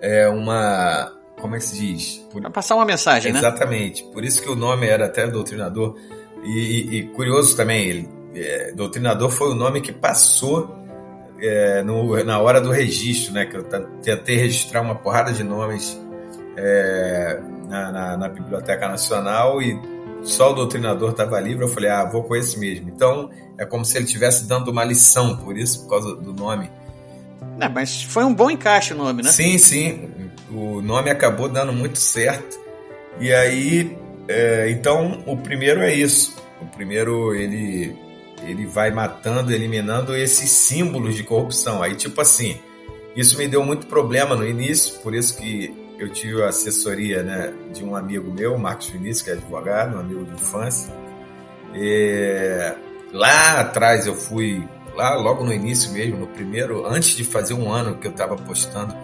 é, 0.00 0.28
uma. 0.28 1.12
Como 1.38 1.54
é 1.54 1.58
que 1.58 1.64
se 1.64 1.76
diz? 1.76 2.26
Por... 2.30 2.40
Para 2.40 2.50
passar 2.50 2.76
uma 2.76 2.84
mensagem, 2.84 3.30
Exatamente. 3.30 3.42
né? 3.44 3.84
Exatamente. 3.84 4.04
Por 4.12 4.24
isso 4.24 4.42
que 4.42 4.48
o 4.48 4.56
nome 4.56 4.86
era 4.86 5.06
até 5.06 5.26
doutrinador. 5.26 5.96
E, 6.42 6.48
e, 6.48 6.96
e 6.98 7.02
curioso 7.08 7.56
também, 7.56 7.86
ele, 7.88 8.08
é, 8.34 8.72
doutrinador 8.72 9.30
foi 9.30 9.50
o 9.50 9.54
nome 9.54 9.80
que 9.80 9.92
passou 9.92 10.83
é, 11.40 11.82
no, 11.82 12.22
na 12.24 12.38
hora 12.38 12.60
do 12.60 12.70
registro, 12.70 13.32
né? 13.32 13.46
Que 13.46 13.56
eu 13.56 13.64
tentei 14.02 14.36
registrar 14.36 14.80
uma 14.80 14.94
porrada 14.94 15.32
de 15.32 15.42
nomes 15.42 16.00
é, 16.56 17.40
na, 17.68 17.92
na, 17.92 18.16
na, 18.16 18.28
Biblioteca 18.28 18.88
Nacional 18.88 19.60
e 19.60 19.78
só 20.22 20.52
o 20.52 20.54
doutrinador 20.54 21.10
estava 21.10 21.40
livre. 21.40 21.64
Eu 21.64 21.68
falei, 21.68 21.90
ah, 21.90 22.04
vou 22.04 22.24
com 22.24 22.36
esse 22.36 22.58
mesmo. 22.58 22.88
Então 22.88 23.30
é 23.58 23.64
como 23.64 23.84
se 23.84 23.96
ele 23.96 24.06
estivesse 24.06 24.46
dando 24.46 24.70
uma 24.70 24.84
lição, 24.84 25.36
por 25.36 25.56
isso, 25.56 25.82
por 25.82 25.90
causa 25.90 26.14
do 26.16 26.32
nome. 26.32 26.70
Não, 27.58 27.70
mas 27.70 28.02
foi 28.02 28.24
um 28.24 28.34
bom 28.34 28.50
encaixe 28.50 28.94
o 28.94 28.96
nome, 28.96 29.22
né? 29.22 29.30
Sim, 29.30 29.58
sim. 29.58 30.10
O 30.50 30.80
nome 30.80 31.10
acabou 31.10 31.48
dando 31.48 31.72
muito 31.72 31.98
certo. 31.98 32.58
E 33.20 33.32
aí, 33.32 33.96
é, 34.28 34.70
então, 34.70 35.22
o 35.26 35.36
primeiro 35.36 35.80
é 35.80 35.94
isso. 35.94 36.36
O 36.60 36.66
primeiro, 36.66 37.34
ele 37.34 37.96
ele 38.46 38.66
vai 38.66 38.90
matando, 38.90 39.52
eliminando 39.52 40.16
esses 40.16 40.50
símbolos 40.50 41.14
de 41.14 41.22
corrupção. 41.22 41.82
Aí, 41.82 41.94
tipo 41.94 42.20
assim, 42.20 42.58
isso 43.16 43.38
me 43.38 43.46
deu 43.46 43.64
muito 43.64 43.86
problema 43.86 44.34
no 44.34 44.46
início, 44.46 45.00
por 45.00 45.14
isso 45.14 45.36
que 45.36 45.74
eu 45.98 46.08
tive 46.08 46.42
a 46.42 46.48
assessoria 46.48 47.22
né, 47.22 47.54
de 47.72 47.84
um 47.84 47.94
amigo 47.94 48.32
meu, 48.32 48.58
Marcos 48.58 48.88
Vinícius, 48.88 49.22
que 49.22 49.30
é 49.30 49.32
advogado, 49.34 49.96
um 49.96 50.00
amigo 50.00 50.24
de 50.24 50.32
infância. 50.32 50.92
E 51.74 52.74
lá 53.12 53.60
atrás 53.60 54.06
eu 54.06 54.14
fui, 54.14 54.66
lá 54.94 55.14
logo 55.14 55.44
no 55.44 55.52
início 55.52 55.92
mesmo, 55.92 56.18
no 56.18 56.26
primeiro, 56.26 56.86
antes 56.86 57.16
de 57.16 57.24
fazer 57.24 57.54
um 57.54 57.72
ano 57.72 57.96
que 57.96 58.06
eu 58.06 58.10
estava 58.10 58.36
postando. 58.36 58.94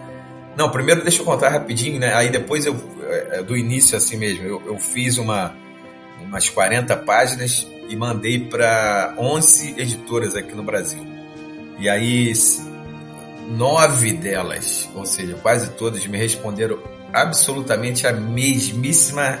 Não, 0.57 0.69
primeiro 0.69 1.01
deixa 1.01 1.21
eu 1.21 1.25
contar 1.25 1.49
rapidinho, 1.49 1.97
né? 1.99 2.13
Aí 2.13 2.29
depois 2.29 2.65
eu, 2.65 2.75
é, 3.09 3.41
do 3.41 3.55
início 3.55 3.97
assim 3.97 4.17
mesmo, 4.17 4.45
eu, 4.45 4.61
eu 4.65 4.77
fiz 4.77 5.17
uma, 5.17 5.55
umas 6.21 6.49
40 6.49 6.95
páginas 6.97 7.65
e 7.91 7.95
mandei 7.97 8.39
para 8.39 9.13
11 9.17 9.75
editoras 9.77 10.33
aqui 10.33 10.55
no 10.55 10.63
Brasil. 10.63 11.05
E 11.77 11.89
aí, 11.89 12.31
nove 13.49 14.13
delas, 14.13 14.89
ou 14.95 15.05
seja, 15.05 15.35
quase 15.41 15.71
todas, 15.71 16.07
me 16.07 16.17
responderam 16.17 16.79
absolutamente 17.11 18.07
a 18.07 18.13
mesmíssima 18.13 19.39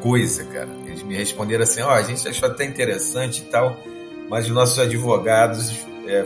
coisa, 0.00 0.44
cara. 0.44 0.68
Eles 0.86 1.04
me 1.04 1.16
responderam 1.16 1.62
assim: 1.62 1.82
ó, 1.82 1.88
oh, 1.88 1.92
a 1.92 2.02
gente 2.02 2.26
achou 2.26 2.48
até 2.48 2.64
interessante 2.64 3.42
e 3.42 3.44
tal, 3.44 3.80
mas 4.28 4.46
os 4.46 4.50
nossos 4.50 4.78
advogados 4.80 5.72
é, 6.08 6.24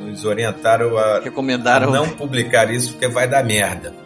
nos 0.00 0.24
orientaram 0.24 0.96
a, 0.96 1.20
Recomendaram. 1.20 1.90
não 1.90 2.08
publicar 2.08 2.72
isso 2.72 2.92
porque 2.92 3.08
vai 3.08 3.28
dar 3.28 3.44
merda. 3.44 3.94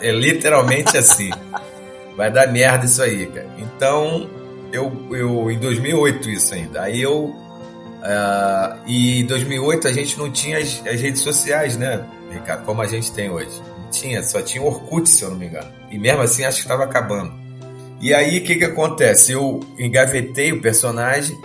É 0.00 0.10
literalmente 0.10 0.96
assim. 0.96 1.30
Vai 2.16 2.32
dar 2.32 2.48
merda 2.48 2.84
isso 2.84 3.00
aí, 3.00 3.26
cara. 3.26 3.46
Então, 3.58 4.28
eu, 4.72 4.92
eu 5.14 5.50
em 5.50 5.58
2008 5.58 6.30
isso 6.30 6.54
ainda. 6.54 6.82
Aí 6.82 7.00
eu 7.00 7.24
uh, 7.24 8.78
e 8.86 9.20
em 9.20 9.26
2008 9.26 9.88
a 9.88 9.92
gente 9.92 10.18
não 10.18 10.30
tinha 10.30 10.58
as, 10.58 10.82
as, 10.86 11.00
redes 11.00 11.22
sociais, 11.22 11.76
né, 11.76 12.04
Ricardo, 12.30 12.64
como 12.64 12.82
a 12.82 12.86
gente 12.86 13.12
tem 13.12 13.30
hoje. 13.30 13.50
Não 13.78 13.90
tinha, 13.90 14.22
só 14.22 14.42
tinha 14.42 14.62
Orkut, 14.62 15.08
se 15.08 15.22
eu 15.22 15.30
não 15.30 15.36
me 15.36 15.46
engano. 15.46 15.70
E 15.90 15.98
mesmo 15.98 16.22
assim 16.22 16.44
acho 16.44 16.58
que 16.58 16.62
estava 16.62 16.84
acabando. 16.84 17.32
E 18.00 18.14
aí 18.14 18.38
o 18.38 18.44
que 18.44 18.56
que 18.56 18.64
acontece? 18.64 19.32
Eu 19.32 19.60
engavetei 19.78 20.52
o 20.52 20.60
personagem. 20.60 21.36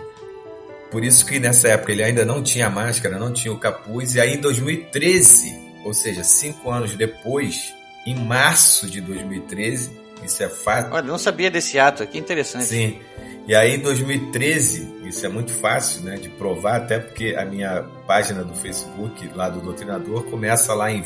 Por 0.91 1.03
isso 1.03 1.25
que 1.25 1.39
nessa 1.39 1.69
época 1.69 1.91
ele 1.91 2.03
ainda 2.03 2.23
não 2.23 2.43
tinha 2.43 2.69
máscara, 2.69 3.17
não 3.17 3.33
tinha 3.33 3.51
o 3.51 3.57
capuz. 3.57 4.13
E 4.13 4.21
aí 4.21 4.35
em 4.35 4.41
2013, 4.41 5.51
ou 5.83 5.93
seja, 5.93 6.23
cinco 6.23 6.69
anos 6.69 6.95
depois, 6.95 7.73
em 8.05 8.15
março 8.15 8.87
de 8.87 9.01
2013, 9.01 10.02
isso 10.25 10.43
é 10.43 10.49
fato. 10.49 10.93
Olha, 10.93 11.03
não 11.03 11.17
sabia 11.17 11.49
desse 11.49 11.79
ato 11.79 12.03
aqui, 12.03 12.17
interessante. 12.17 12.65
Sim. 12.65 12.99
E 13.47 13.53
aí 13.53 13.75
em 13.75 13.79
2013, 13.79 15.01
isso 15.03 15.25
é 15.25 15.29
muito 15.29 15.51
fácil 15.51 16.03
né, 16.03 16.15
de 16.15 16.29
provar, 16.29 16.77
até 16.77 16.97
porque 16.97 17.35
a 17.37 17.43
minha 17.43 17.83
página 18.07 18.43
do 18.43 18.53
Facebook, 18.55 19.29
lá 19.35 19.49
do 19.49 19.59
Doutrinador, 19.59 20.23
começa 20.23 20.73
lá 20.73 20.91
em, 20.91 21.03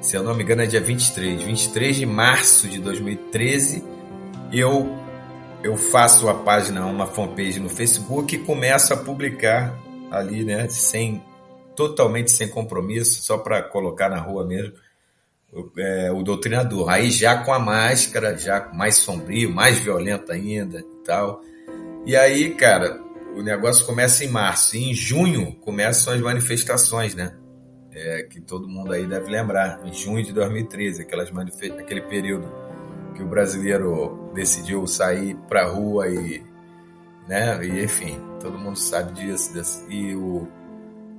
se 0.00 0.16
eu 0.16 0.22
não 0.22 0.34
me 0.34 0.42
engano, 0.42 0.62
é 0.62 0.66
dia 0.66 0.80
23. 0.80 1.42
23 1.42 1.96
de 1.96 2.06
março 2.06 2.66
de 2.66 2.80
2013, 2.80 3.84
eu, 4.50 4.96
eu 5.62 5.76
faço 5.76 6.28
a 6.28 6.34
página, 6.34 6.86
uma 6.86 7.06
fanpage 7.06 7.60
no 7.60 7.68
Facebook 7.68 8.34
e 8.34 8.38
começo 8.38 8.94
a 8.94 8.96
publicar 8.96 9.78
ali, 10.10 10.44
né, 10.44 10.66
sem, 10.70 11.22
totalmente 11.76 12.30
sem 12.30 12.48
compromisso, 12.48 13.22
só 13.22 13.36
para 13.36 13.62
colocar 13.62 14.08
na 14.08 14.18
rua 14.18 14.46
mesmo 14.46 14.72
é, 15.78 16.10
o 16.12 16.22
doutrinador. 16.22 16.88
Aí 16.88 17.10
já 17.10 17.42
com 17.42 17.52
a 17.52 17.58
máscara, 17.58 18.36
já 18.36 18.70
mais 18.72 18.96
sombrio, 18.96 19.52
mais 19.52 19.78
violento 19.78 20.32
ainda 20.32 20.80
e 20.80 21.04
tal. 21.04 21.42
E 22.06 22.16
aí, 22.16 22.54
cara, 22.54 23.00
o 23.34 23.42
negócio 23.42 23.84
começa 23.84 24.24
em 24.24 24.28
março. 24.28 24.76
E 24.76 24.90
em 24.90 24.94
junho 24.94 25.56
começam 25.60 26.14
as 26.14 26.20
manifestações, 26.20 27.14
né? 27.14 27.36
É, 27.92 28.22
que 28.22 28.40
todo 28.40 28.68
mundo 28.68 28.92
aí 28.92 29.06
deve 29.06 29.30
lembrar. 29.30 29.80
Em 29.84 29.92
junho 29.92 30.24
de 30.24 30.32
2013, 30.32 31.02
aquelas 31.02 31.30
aquele 31.78 32.02
período 32.02 32.50
que 33.14 33.22
o 33.22 33.26
brasileiro 33.26 34.30
decidiu 34.34 34.86
sair 34.86 35.36
pra 35.48 35.66
rua 35.66 36.08
e 36.08 36.42
né? 37.30 37.64
E 37.64 37.84
enfim, 37.84 38.20
todo 38.40 38.58
mundo 38.58 38.76
sabe 38.76 39.12
disso. 39.12 39.52
E 39.88 40.14
o, 40.14 40.48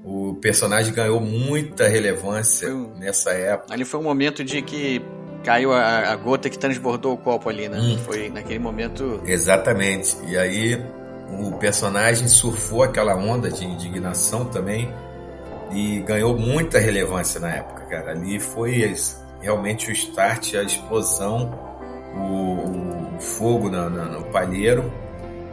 o 0.03 0.35
personagem 0.35 0.93
ganhou 0.93 1.19
muita 1.21 1.87
relevância 1.87 2.73
um, 2.73 2.95
nessa 2.95 3.31
época. 3.31 3.73
Ali 3.73 3.85
foi 3.85 3.99
um 3.99 4.03
momento 4.03 4.43
de 4.43 4.61
que 4.61 5.01
caiu 5.43 5.71
a, 5.73 6.11
a 6.11 6.15
gota 6.15 6.49
que 6.49 6.57
transbordou 6.57 7.13
o 7.13 7.17
copo 7.17 7.49
ali, 7.49 7.67
né? 7.69 7.79
Hum. 7.79 7.97
Foi 7.99 8.29
naquele 8.29 8.59
momento. 8.59 9.21
Exatamente. 9.25 10.17
E 10.27 10.37
aí 10.37 10.81
o 11.39 11.51
personagem 11.53 12.27
surfou 12.27 12.83
aquela 12.83 13.15
onda 13.15 13.49
de 13.49 13.65
indignação 13.65 14.45
também 14.45 14.93
e 15.71 15.99
ganhou 16.01 16.37
muita 16.37 16.79
relevância 16.79 17.39
na 17.39 17.49
época, 17.49 17.85
cara. 17.85 18.11
Ali 18.11 18.39
foi 18.39 18.93
realmente 19.39 19.89
o 19.89 19.91
start, 19.91 20.55
a 20.55 20.63
explosão, 20.63 21.51
o, 22.15 23.15
o 23.15 23.21
fogo 23.21 23.69
na, 23.69 23.89
na, 23.89 24.05
no 24.05 24.23
palheiro. 24.25 24.91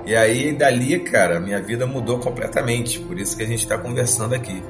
E 0.09 0.17
aí, 0.17 0.53
dali, 0.53 0.99
cara, 1.01 1.39
minha 1.39 1.61
vida 1.61 1.87
mudou 1.87 2.19
completamente. 2.19 2.99
Por 2.99 3.19
isso 3.19 3.37
que 3.37 3.43
a 3.43 3.47
gente 3.47 3.59
está 3.65 3.77
conversando 3.77 4.35
aqui. 4.35 4.65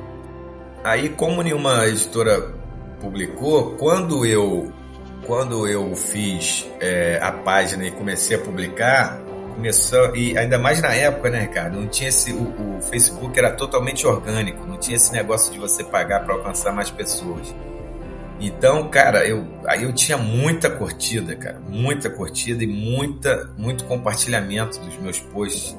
Aí, 0.83 1.11
como 1.11 1.45
nenhuma 1.45 1.87
editora 1.87 2.53
publicou, 3.01 3.77
quando 3.77 4.27
eu 4.27 4.73
quando 5.25 5.69
eu 5.69 5.95
fiz 5.95 6.67
é, 6.81 7.21
a 7.23 7.31
página 7.31 7.87
e 7.87 7.93
comecei 7.93 8.37
a 8.37 8.41
publicar, 8.41 9.21
começou 9.55 10.17
e 10.17 10.37
ainda 10.37 10.59
mais 10.59 10.83
na 10.83 10.93
época, 10.93 11.31
né, 11.31 11.43
Ricardo? 11.43 11.79
Não 11.79 11.87
tinha 11.87 12.09
esse 12.09 12.33
o, 12.33 12.79
o 12.79 12.83
Facebook 12.83 13.39
era 13.39 13.53
totalmente 13.53 14.05
orgânico, 14.09 14.67
não 14.67 14.77
tinha 14.77 14.97
esse 14.97 15.13
negócio 15.13 15.53
de 15.53 15.61
você 15.61 15.85
pagar 15.85 16.25
para 16.25 16.35
alcançar 16.35 16.73
mais 16.73 16.91
pessoas. 16.91 17.55
Então, 18.41 18.89
cara, 18.89 19.27
eu 19.27 19.47
aí 19.67 19.83
eu 19.83 19.93
tinha 19.93 20.17
muita 20.17 20.71
curtida, 20.71 21.35
cara, 21.35 21.59
muita 21.59 22.09
curtida 22.09 22.63
e 22.63 22.67
muita 22.67 23.53
muito 23.59 23.85
compartilhamento 23.85 24.79
dos 24.79 24.97
meus 24.99 25.19
posts, 25.19 25.77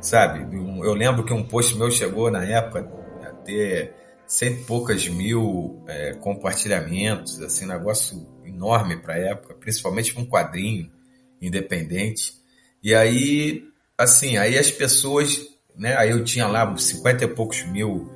sabe? 0.00 0.40
Eu 0.82 0.94
lembro 0.94 1.24
que 1.24 1.34
um 1.34 1.42
post 1.42 1.76
meu 1.76 1.90
chegou 1.90 2.30
na 2.30 2.44
época 2.44 2.90
a 3.22 3.30
ter 3.44 3.92
cento 4.26 4.60
e 4.60 4.64
poucas 4.64 5.06
mil 5.06 5.82
é, 5.86 6.14
compartilhamentos, 6.14 7.42
assim, 7.42 7.66
negócio 7.66 8.26
enorme 8.44 8.96
para 8.96 9.18
época, 9.18 9.54
principalmente 9.54 10.18
um 10.18 10.24
quadrinho 10.24 10.90
independente. 11.42 12.32
E 12.82 12.94
aí, 12.94 13.64
assim, 13.98 14.38
aí 14.38 14.56
as 14.58 14.70
pessoas, 14.70 15.46
né? 15.76 15.94
Aí 15.96 16.10
eu 16.10 16.24
tinha 16.24 16.46
lá 16.46 16.74
cinquenta 16.78 17.24
e 17.24 17.28
poucos 17.28 17.62
mil 17.64 18.10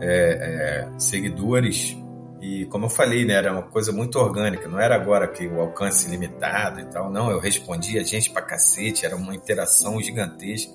é, 0.00 0.88
é, 0.90 0.98
seguidores 0.98 1.96
e 2.40 2.66
como 2.66 2.86
eu 2.86 2.90
falei, 2.90 3.24
né, 3.24 3.34
era 3.34 3.52
uma 3.52 3.62
coisa 3.62 3.90
muito 3.92 4.18
orgânica, 4.18 4.68
não 4.68 4.78
era 4.78 4.94
agora 4.94 5.26
que 5.26 5.46
o 5.46 5.60
alcance 5.60 6.08
limitado 6.08 6.80
e 6.80 6.84
tal, 6.84 7.10
não, 7.10 7.30
eu 7.30 7.40
respondia 7.40 8.04
gente 8.04 8.30
pra 8.30 8.42
cacete, 8.42 9.04
era 9.04 9.16
uma 9.16 9.34
interação 9.34 10.00
gigantesca. 10.00 10.72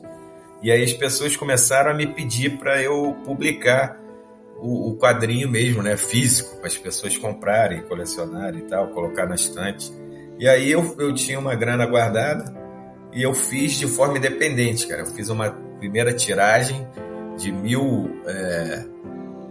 E 0.62 0.72
aí 0.72 0.84
as 0.84 0.94
pessoas 0.94 1.36
começaram 1.36 1.92
a 1.92 1.94
me 1.94 2.08
pedir 2.08 2.58
para 2.58 2.82
eu 2.82 3.16
publicar 3.26 4.00
o, 4.58 4.92
o, 4.92 4.98
quadrinho 4.98 5.50
mesmo, 5.50 5.84
né, 5.84 5.98
físico, 5.98 6.58
para 6.58 6.68
as 6.68 6.78
pessoas 6.78 7.18
comprarem, 7.18 7.82
colecionarem 7.84 8.62
e 8.62 8.64
tal, 8.64 8.88
colocar 8.90 9.28
na 9.28 9.36
estante. 9.36 9.92
E 10.40 10.48
aí 10.48 10.72
eu, 10.72 10.96
eu 11.00 11.14
tinha 11.14 11.38
uma 11.38 11.54
grana 11.54 11.86
guardada 11.86 12.54
e 13.12 13.22
eu 13.22 13.34
fiz 13.34 13.74
de 13.74 13.88
forma 13.88 14.18
independente, 14.18 14.88
cara. 14.88 15.02
Eu 15.02 15.08
fiz 15.08 15.30
uma 15.30 15.52
primeira 15.80 16.14
tiragem 16.14 16.88
de 17.38 17.52
mil, 17.52 18.22
é, 18.26 18.86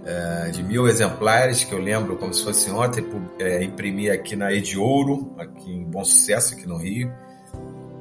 é, 0.04 0.50
de 0.50 0.62
mil 0.62 0.88
exemplares, 0.88 1.64
que 1.64 1.72
eu 1.72 1.78
lembro 1.78 2.16
como 2.16 2.34
se 2.34 2.42
fosse 2.42 2.70
ontem, 2.70 3.04
é, 3.38 3.62
imprimi 3.62 4.10
aqui 4.10 4.34
na 4.34 4.52
Ediouro, 4.52 5.34
aqui 5.38 5.70
em 5.70 5.84
Bom 5.84 6.04
Sucesso, 6.04 6.54
aqui 6.54 6.66
no 6.66 6.76
Rio. 6.76 7.12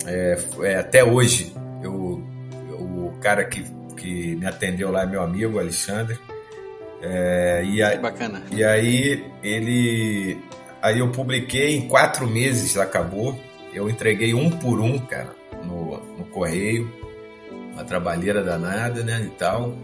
É, 0.06 0.38
é, 0.64 0.76
até 0.78 1.04
hoje, 1.04 1.54
eu, 1.84 2.24
eu, 2.70 2.80
o 2.80 3.14
cara 3.22 3.46
que, 3.46 3.64
que 3.96 4.36
me 4.36 4.46
atendeu 4.46 4.92
lá 4.92 5.04
é 5.04 5.06
meu 5.06 5.22
amigo, 5.22 5.60
Alexandre. 5.60 6.18
É, 7.04 7.64
e 7.66 7.82
aí, 7.82 7.98
bacana. 7.98 8.44
E 8.52 8.64
aí 8.64 9.26
ele. 9.44 10.40
Aí 10.82 11.00
eu 11.00 11.12
publiquei 11.12 11.76
em 11.76 11.88
quatro 11.88 12.28
meses, 12.28 12.78
acabou. 12.78 13.40
Eu 13.74 13.90
entreguei 13.90 14.34
um 14.34 14.50
por 14.50 14.80
um, 14.80 14.98
cara, 15.00 15.34
no, 15.64 15.98
no 16.18 16.26
correio. 16.26 16.92
Uma 17.74 17.84
trabalheira 17.84 18.44
danada, 18.44 19.04
né? 19.04 19.22
E 19.26 19.30
tal. 19.38 19.76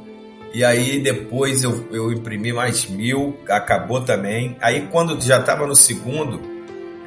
E 0.53 0.63
aí 0.63 0.99
depois 0.99 1.63
eu, 1.63 1.87
eu 1.91 2.11
imprimi 2.11 2.53
mais 2.53 2.87
mil, 2.87 3.37
acabou 3.47 4.01
também. 4.01 4.55
Aí 4.61 4.87
quando 4.91 5.19
já 5.21 5.39
estava 5.39 5.67
no 5.67 5.75
segundo, 5.75 6.41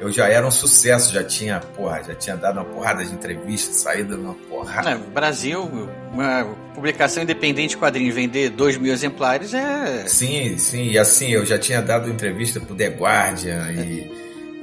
eu 0.01 0.11
já 0.11 0.27
era 0.27 0.45
um 0.45 0.51
sucesso, 0.51 1.13
já 1.13 1.23
tinha, 1.23 1.59
porra, 1.59 2.01
já 2.03 2.15
tinha 2.15 2.35
dado 2.35 2.59
uma 2.59 2.65
porrada 2.65 3.05
de 3.05 3.13
entrevistas, 3.13 3.75
saída 3.75 4.17
numa 4.17 4.33
porrada. 4.33 4.89
É, 4.89 4.95
Brasil, 4.95 5.69
uma 6.11 6.43
publicação 6.73 7.21
independente 7.21 7.77
quadrinho 7.77 8.11
vender 8.11 8.49
dois 8.49 8.77
mil 8.77 8.91
exemplares 8.91 9.53
é. 9.53 10.07
Sim, 10.07 10.57
sim, 10.57 10.89
e 10.89 10.97
assim, 10.97 11.29
eu 11.29 11.45
já 11.45 11.59
tinha 11.59 11.81
dado 11.83 12.09
entrevista 12.09 12.59
pro 12.59 12.73
The 12.73 12.87
Guardian 12.87 13.71
e, 13.73 14.11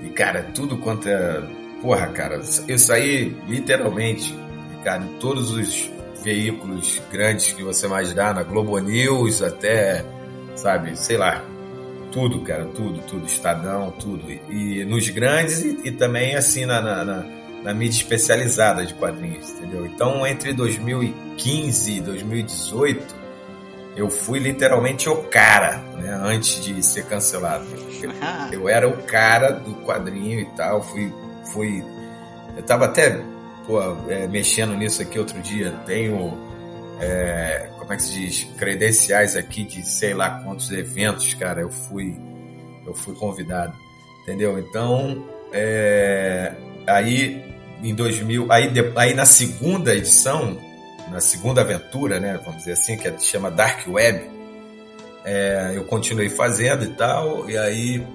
e 0.03 0.09
cara, 0.11 0.43
tudo 0.55 0.77
quanto 0.79 1.09
é. 1.09 1.41
Porra, 1.81 2.09
cara, 2.09 2.41
eu 2.67 2.77
saí 2.77 3.37
literalmente, 3.47 4.37
cara, 4.83 5.05
em 5.05 5.19
todos 5.21 5.53
os 5.53 5.89
veículos 6.23 7.01
grandes 7.11 7.53
que 7.53 7.63
você 7.63 7.87
imaginar, 7.87 8.35
na 8.35 8.43
Globo 8.43 8.79
News 8.79 9.43
até, 9.43 10.05
sabe, 10.55 10.97
sei 10.97 11.17
lá, 11.17 11.45
tudo, 12.13 12.41
cara, 12.41 12.65
tudo, 12.67 13.01
tudo, 13.03 13.27
Estadão, 13.27 13.91
tudo. 13.93 14.31
E, 14.31 14.81
e 14.81 14.85
nos 14.85 15.09
grandes 15.09 15.63
e, 15.63 15.81
e, 15.85 15.93
também 15.93 16.35
assim 16.35 16.65
na, 16.65 16.81
na, 16.81 17.05
na, 17.05 17.25
na, 17.63 17.75
mídia 17.75 17.99
especializada 17.99 18.85
de 18.85 18.95
quadrinhos, 18.95 19.51
entendeu? 19.51 19.87
Então 19.87 20.27
entre 20.27 20.53
2015 20.53 21.93
e 21.93 22.01
2018 22.01 23.19
eu 23.97 24.09
fui 24.09 24.39
literalmente 24.39 25.09
o 25.09 25.25
cara, 25.25 25.79
né? 25.97 26.19
Antes 26.23 26.65
de 26.65 26.83
ser 26.85 27.05
cancelado. 27.07 27.67
Eu, 28.03 28.13
eu 28.63 28.69
era 28.69 28.89
o 28.89 29.03
cara 29.03 29.53
do 29.53 29.75
quadrinho 29.85 30.41
e 30.41 30.47
tal, 30.57 30.83
fui, 30.83 31.13
fui 31.53 31.85
eu 32.57 32.63
tava 32.65 32.87
até 32.87 33.21
é, 34.09 34.27
mexendo 34.27 34.75
nisso 34.75 35.03
aqui 35.03 35.19
outro 35.19 35.41
dia. 35.41 35.73
Tenho 35.87 36.37
é, 37.01 37.71
como 37.79 37.93
é 37.93 37.97
que 37.97 38.03
se 38.03 38.13
diz, 38.13 38.45
credenciais 38.59 39.37
aqui 39.37 39.65
de 39.65 39.83
sei 39.89 40.13
lá 40.13 40.43
quantos 40.43 40.71
eventos, 40.71 41.33
cara, 41.35 41.63
eu 41.63 41.71
fui, 41.71 42.15
eu 42.87 42.95
fui 42.95 43.15
convidado, 43.15 43.75
entendeu? 44.23 44.59
Então, 44.59 45.25
é, 45.53 46.53
aí 46.87 47.43
em 47.83 47.95
2000, 47.95 48.51
aí, 48.51 48.71
aí 48.97 49.15
na 49.15 49.25
segunda 49.25 49.95
edição, 49.95 50.59
na 51.11 51.21
segunda 51.21 51.61
aventura, 51.61 52.21
né, 52.21 52.39
vamos 52.45 52.59
dizer 52.59 52.73
assim, 52.73 52.97
que 52.97 53.19
chama 53.21 53.51
Dark 53.51 53.87
Web, 53.89 54.29
é, 55.25 55.73
eu 55.75 55.85
continuei 55.85 56.29
fazendo 56.29 56.85
e 56.85 56.89
tal, 56.89 57.49
e 57.49 57.57
aí 57.57 58.07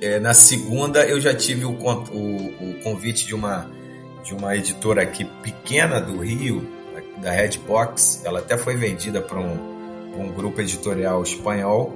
é, 0.00 0.18
na 0.20 0.32
segunda 0.32 1.04
eu 1.04 1.20
já 1.20 1.34
tive 1.34 1.64
o, 1.64 1.72
o, 1.72 2.70
o 2.70 2.80
convite 2.82 3.26
de 3.26 3.34
uma 3.34 3.70
de 4.22 4.34
uma 4.34 4.56
editora 4.56 5.02
aqui 5.02 5.24
pequena 5.42 6.00
do 6.00 6.20
Rio, 6.20 6.66
da 7.18 7.30
Redbox. 7.30 8.22
Ela 8.24 8.40
até 8.40 8.56
foi 8.56 8.76
vendida 8.76 9.20
para 9.20 9.38
um, 9.38 10.20
um 10.20 10.32
grupo 10.32 10.60
editorial 10.60 11.22
espanhol. 11.22 11.94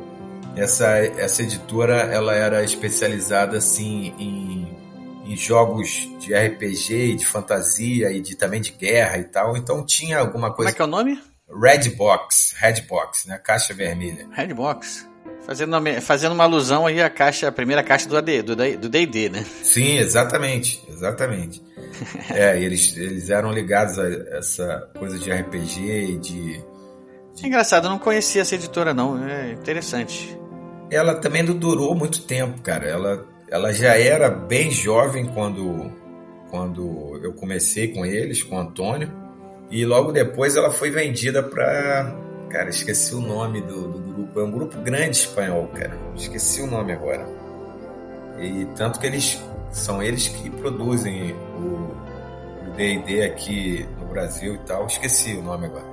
Essa, 0.56 0.98
essa 0.98 1.42
editora 1.42 1.96
ela 1.96 2.34
era 2.34 2.62
especializada 2.62 3.56
assim 3.56 4.14
em, 4.18 4.76
em 5.24 5.36
jogos 5.36 6.08
de 6.18 6.34
RPG, 6.34 7.16
de 7.16 7.26
fantasia 7.26 8.10
e 8.10 8.20
de, 8.20 8.36
também 8.36 8.60
de 8.60 8.72
guerra 8.72 9.18
e 9.18 9.24
tal. 9.24 9.56
Então 9.56 9.84
tinha 9.84 10.18
alguma 10.18 10.52
coisa. 10.52 10.56
Como 10.56 10.68
é 10.70 10.72
que 10.72 10.82
é 10.82 10.84
o 10.84 10.88
nome? 10.88 11.22
Redbox, 11.60 12.54
Redbox, 12.56 13.26
né? 13.26 13.38
Caixa 13.38 13.74
vermelha. 13.74 14.26
Redbox. 14.32 15.11
Fazendo 15.46 15.76
uma, 15.76 16.00
fazendo 16.00 16.32
uma 16.32 16.44
alusão 16.44 16.86
aí 16.86 17.02
à 17.02 17.10
caixa, 17.10 17.48
a 17.48 17.52
primeira 17.52 17.82
caixa 17.82 18.08
do 18.08 18.16
AD, 18.16 18.42
do 18.42 18.88
D&D, 18.88 19.28
né? 19.28 19.44
Sim, 19.62 19.98
exatamente, 19.98 20.82
exatamente. 20.88 21.60
é, 22.30 22.60
eles, 22.60 22.96
eles 22.96 23.28
eram 23.28 23.52
ligados 23.52 23.98
a 23.98 24.08
essa 24.36 24.88
coisa 24.98 25.18
de 25.18 25.32
RPG 25.32 25.80
e 25.80 26.18
de, 26.18 26.52
de... 26.58 27.44
É 27.44 27.46
engraçado, 27.46 27.86
eu 27.86 27.90
não 27.90 27.98
conhecia 27.98 28.42
essa 28.42 28.54
editora 28.54 28.94
não, 28.94 29.26
é 29.26 29.52
interessante. 29.52 30.38
Ela 30.90 31.14
também 31.16 31.42
não 31.42 31.56
durou 31.56 31.94
muito 31.94 32.22
tempo, 32.22 32.60
cara. 32.60 32.86
Ela, 32.86 33.26
ela 33.50 33.72
já 33.72 33.98
era 33.98 34.30
bem 34.30 34.70
jovem 34.70 35.26
quando, 35.26 35.90
quando 36.50 37.18
eu 37.22 37.32
comecei 37.32 37.88
com 37.88 38.06
eles, 38.06 38.42
com 38.42 38.56
o 38.56 38.58
Antônio. 38.58 39.10
E 39.70 39.84
logo 39.84 40.12
depois 40.12 40.54
ela 40.54 40.70
foi 40.70 40.90
vendida 40.90 41.42
para... 41.42 42.14
Cara, 42.50 42.68
esqueci 42.68 43.14
o 43.14 43.20
nome 43.20 43.62
do, 43.62 43.88
do 43.88 44.11
grupo. 44.32 44.40
É 44.40 44.44
um 44.44 44.50
grupo 44.50 44.78
grande 44.78 45.16
espanhol, 45.18 45.68
cara. 45.68 45.96
Esqueci 46.16 46.62
o 46.62 46.66
nome 46.66 46.92
agora. 46.92 47.26
E 48.38 48.64
tanto 48.76 48.98
que 48.98 49.06
eles 49.06 49.40
são 49.70 50.02
eles 50.02 50.28
que 50.28 50.50
produzem 50.50 51.34
o 51.56 51.94
D&D 52.76 53.22
aqui 53.22 53.86
no 54.00 54.06
Brasil 54.06 54.54
e 54.54 54.58
tal. 54.58 54.86
Esqueci 54.86 55.34
o 55.34 55.42
nome 55.42 55.66
agora. 55.66 55.84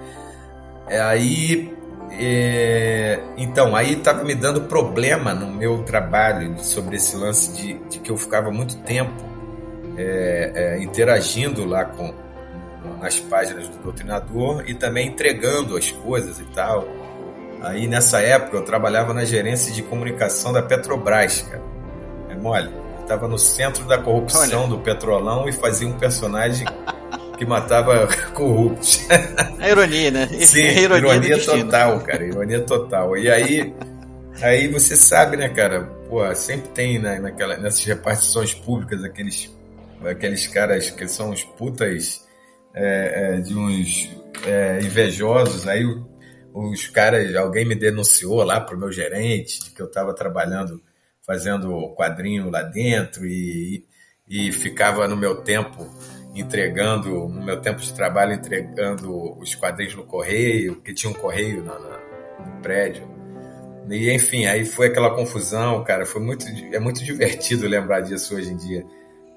É, 0.87 0.99
aí, 1.01 1.75
é, 2.11 3.19
então, 3.37 3.75
aí 3.75 3.93
estava 3.93 4.23
me 4.23 4.33
dando 4.33 4.61
problema 4.61 5.33
no 5.33 5.47
meu 5.47 5.83
trabalho 5.83 6.57
sobre 6.59 6.95
esse 6.95 7.15
lance 7.15 7.53
de, 7.53 7.73
de 7.89 7.99
que 7.99 8.09
eu 8.09 8.17
ficava 8.17 8.49
muito 8.49 8.77
tempo 8.77 9.13
é, 9.97 10.51
é, 10.55 10.83
interagindo 10.83 11.65
lá 11.65 11.85
com, 11.85 12.13
nas 12.99 13.19
páginas 13.19 13.67
do 13.67 13.77
Doutrinador 13.77 14.63
e 14.67 14.73
também 14.73 15.09
entregando 15.09 15.77
as 15.77 15.91
coisas 15.91 16.39
e 16.39 16.45
tal. 16.45 16.87
Aí 17.61 17.87
nessa 17.87 18.21
época 18.21 18.57
eu 18.57 18.63
trabalhava 18.63 19.13
na 19.13 19.25
gerência 19.25 19.73
de 19.73 19.81
comunicação 19.83 20.53
da 20.53 20.61
Petrobras, 20.61 21.41
cara. 21.41 21.61
É 22.29 22.35
mole. 22.35 22.69
Eu 22.99 23.05
tava 23.05 23.27
no 23.27 23.37
centro 23.37 23.85
da 23.85 23.97
corrupção 23.97 24.61
Olha. 24.61 24.67
do 24.69 24.79
Petrolão 24.79 25.47
e 25.49 25.51
fazia 25.51 25.87
um 25.87 25.97
personagem 25.97 26.65
que 27.37 27.45
matava 27.45 28.07
corruptos. 28.33 29.05
É 29.59 29.71
ironia, 29.71 30.11
né? 30.11 30.27
Sim, 30.45 30.61
É 30.61 30.79
ironia, 30.83 31.19
destino. 31.19 31.65
total, 31.65 31.99
cara. 32.01 32.23
Ironia 32.25 32.61
total. 32.61 33.17
E 33.17 33.29
aí, 33.29 33.73
aí 34.41 34.67
você 34.67 34.95
sabe, 34.95 35.35
né, 35.37 35.49
cara? 35.49 35.81
Pô, 36.09 36.23
sempre 36.35 36.69
tem 36.69 36.99
né, 36.99 37.19
naquela, 37.19 37.57
nessas 37.57 37.83
repartições 37.83 38.53
públicas 38.53 39.03
aqueles, 39.03 39.53
aqueles 40.05 40.47
caras 40.47 40.89
que 40.89 41.07
são 41.07 41.31
uns 41.31 41.43
putas 41.43 42.23
é, 42.73 43.35
é, 43.37 43.41
de 43.41 43.55
uns 43.55 44.09
é, 44.45 44.79
invejosos. 44.81 45.67
Aí 45.67 45.83
o- 45.85 46.07
os 46.69 46.87
caras, 46.87 47.35
alguém 47.35 47.65
me 47.65 47.75
denunciou 47.75 48.43
lá 48.43 48.59
pro 48.59 48.77
meu 48.77 48.91
gerente 48.91 49.59
de 49.63 49.71
que 49.71 49.81
eu 49.81 49.85
estava 49.87 50.13
trabalhando, 50.13 50.81
fazendo 51.25 51.89
quadrinho 51.95 52.49
lá 52.49 52.61
dentro 52.63 53.25
e, 53.25 53.85
e 54.27 54.51
ficava 54.51 55.07
no 55.07 55.15
meu 55.15 55.37
tempo 55.43 55.87
entregando, 56.35 57.09
no 57.27 57.43
meu 57.43 57.59
tempo 57.59 57.81
de 57.81 57.93
trabalho, 57.93 58.33
entregando 58.33 59.37
os 59.39 59.55
quadrinhos 59.55 59.95
no 59.95 60.03
correio, 60.05 60.75
porque 60.75 60.93
tinha 60.93 61.09
um 61.11 61.15
correio 61.15 61.63
na- 61.63 61.99
no 62.45 62.61
prédio. 62.61 63.07
E 63.89 64.11
enfim, 64.11 64.45
aí 64.45 64.65
foi 64.65 64.87
aquela 64.87 65.15
confusão, 65.15 65.83
cara, 65.83 66.05
foi 66.05 66.21
muito, 66.21 66.45
é 66.71 66.79
muito 66.79 67.01
divertido 67.03 67.67
lembrar 67.67 68.01
disso 68.01 68.35
hoje 68.35 68.51
em 68.51 68.55
dia. 68.57 68.85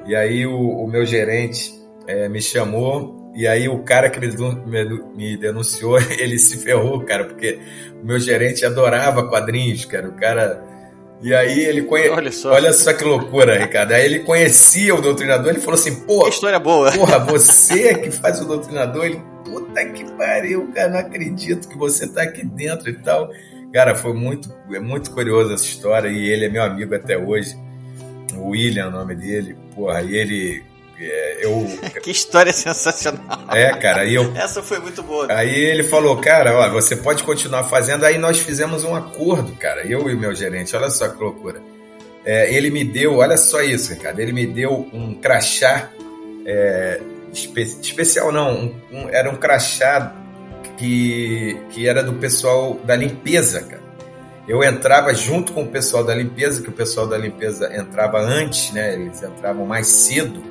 E 0.06 0.14
aí 0.14 0.46
o, 0.46 0.58
o 0.58 0.86
meu 0.86 1.06
gerente 1.06 1.72
eh, 2.06 2.28
me 2.28 2.40
chamou, 2.42 3.21
e 3.34 3.46
aí 3.46 3.68
o 3.68 3.78
cara 3.82 4.10
que 4.10 4.20
me, 4.20 4.28
denu- 4.28 4.62
me- 4.66 5.02
me 5.16 5.36
denunciou, 5.36 5.98
ele 6.18 6.38
se 6.38 6.58
ferrou, 6.58 7.00
cara, 7.04 7.24
porque 7.24 7.58
o 8.02 8.06
meu 8.06 8.18
gerente 8.18 8.64
adorava 8.64 9.28
quadrinhos, 9.28 9.84
cara, 9.84 10.08
o 10.08 10.12
cara... 10.12 10.62
E 11.24 11.32
aí 11.32 11.60
ele 11.64 11.82
conhe... 11.82 12.08
Olha 12.08 12.32
só. 12.32 12.50
Olha 12.52 12.72
só 12.72 12.92
que 12.92 13.04
loucura, 13.04 13.56
Ricardo. 13.56 13.92
Aí 13.92 14.04
ele 14.04 14.18
conhecia 14.20 14.92
o 14.92 15.00
doutrinador, 15.00 15.50
ele 15.50 15.60
falou 15.60 15.78
assim, 15.78 15.94
pô, 16.00 16.24
Que 16.24 16.30
história 16.30 16.58
boa. 16.58 16.90
Porra, 16.90 17.20
você 17.24 17.94
que 17.94 18.10
faz 18.10 18.40
o 18.40 18.44
doutrinador, 18.44 19.04
ele, 19.06 19.22
puta 19.44 19.84
que 19.86 20.04
pariu, 20.16 20.66
cara, 20.74 20.88
não 20.88 20.98
acredito 20.98 21.68
que 21.68 21.78
você 21.78 22.08
tá 22.08 22.22
aqui 22.22 22.44
dentro 22.44 22.90
e 22.90 22.94
tal. 22.94 23.30
Cara, 23.72 23.94
foi 23.94 24.12
muito, 24.12 24.52
é 24.72 24.80
muito 24.80 25.12
curioso 25.12 25.54
essa 25.54 25.62
história 25.62 26.08
e 26.08 26.28
ele 26.28 26.46
é 26.46 26.48
meu 26.48 26.62
amigo 26.64 26.92
até 26.92 27.16
hoje. 27.16 27.56
O 28.36 28.48
William 28.48 28.86
é 28.86 28.88
o 28.88 28.90
nome 28.90 29.14
dele, 29.14 29.56
porra, 29.76 30.02
e 30.02 30.16
ele, 30.16 30.64
é, 30.64 30.71
eu, 31.40 31.66
Que 32.02 32.10
história 32.10 32.52
sensacional. 32.52 33.20
é, 33.50 33.72
cara, 33.74 34.04
e 34.04 34.14
eu, 34.14 34.32
Essa 34.36 34.62
foi 34.62 34.78
muito 34.78 35.02
boa. 35.02 35.26
Aí 35.32 35.54
ele 35.54 35.82
falou, 35.84 36.16
cara, 36.18 36.54
ó, 36.56 36.68
você 36.70 36.96
pode 36.96 37.22
continuar 37.24 37.64
fazendo. 37.64 38.04
Aí 38.04 38.18
nós 38.18 38.38
fizemos 38.38 38.84
um 38.84 38.94
acordo, 38.94 39.52
cara, 39.56 39.86
eu 39.86 40.08
e 40.10 40.16
meu 40.16 40.34
gerente, 40.34 40.74
olha 40.76 40.90
só 40.90 41.08
que 41.08 41.22
loucura. 41.22 41.60
É, 42.24 42.54
ele 42.54 42.70
me 42.70 42.84
deu, 42.84 43.16
olha 43.16 43.36
só 43.36 43.60
isso, 43.62 43.92
Ricardo, 43.92 44.20
ele 44.20 44.32
me 44.32 44.46
deu 44.46 44.88
um 44.92 45.12
crachá 45.14 45.90
é, 46.46 47.00
espe- 47.32 47.62
especial, 47.82 48.30
não, 48.30 48.52
um- 48.52 48.74
um- 48.92 49.08
era 49.08 49.28
um 49.28 49.34
crachá 49.36 50.14
que, 50.76 51.56
que 51.70 51.88
era 51.88 52.02
do 52.02 52.12
pessoal 52.14 52.74
da 52.84 52.94
limpeza, 52.96 53.60
cara. 53.62 53.82
Eu 54.48 54.62
entrava 54.64 55.14
junto 55.14 55.52
com 55.52 55.62
o 55.62 55.68
pessoal 55.68 56.02
da 56.02 56.14
limpeza, 56.14 56.62
que 56.62 56.68
o 56.68 56.72
pessoal 56.72 57.06
da 57.06 57.16
limpeza 57.16 57.72
entrava 57.76 58.18
antes, 58.20 58.72
né? 58.72 58.94
Eles 58.94 59.22
entravam 59.22 59.64
mais 59.64 59.86
cedo. 59.86 60.42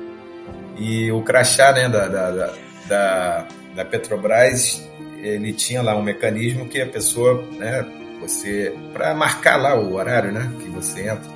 E 0.76 1.10
o 1.12 1.22
crachá, 1.22 1.72
né, 1.72 1.88
da, 1.88 2.08
da, 2.08 2.52
da, 2.88 3.46
da, 3.74 3.84
Petrobras, 3.84 4.88
ele 5.18 5.52
tinha 5.52 5.82
lá 5.82 5.96
um 5.96 6.02
mecanismo 6.02 6.66
que 6.66 6.80
a 6.80 6.86
pessoa, 6.86 7.44
né, 7.58 7.86
você, 8.20 8.74
para 8.92 9.14
marcar 9.14 9.56
lá 9.56 9.78
o 9.78 9.94
horário, 9.94 10.32
né, 10.32 10.50
que 10.60 10.68
você 10.68 11.08
entra. 11.08 11.30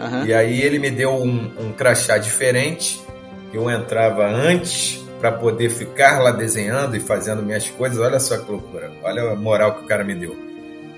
Aham. 0.00 0.24
E 0.24 0.32
aí 0.32 0.62
ele 0.62 0.78
me 0.78 0.90
deu 0.90 1.10
um, 1.10 1.52
um 1.58 1.72
crachá 1.72 2.16
diferente. 2.16 3.00
Eu 3.52 3.70
entrava 3.70 4.26
antes 4.26 5.04
para 5.20 5.30
poder 5.30 5.68
ficar 5.68 6.20
lá 6.20 6.30
desenhando 6.30 6.96
e 6.96 7.00
fazendo 7.00 7.42
minhas 7.42 7.68
coisas. 7.68 7.98
Olha 7.98 8.18
só 8.18 8.38
que 8.38 8.50
loucura. 8.50 8.90
Olha 9.02 9.32
a 9.32 9.36
moral 9.36 9.74
que 9.74 9.84
o 9.84 9.86
cara 9.86 10.02
me 10.02 10.14
deu. 10.14 10.34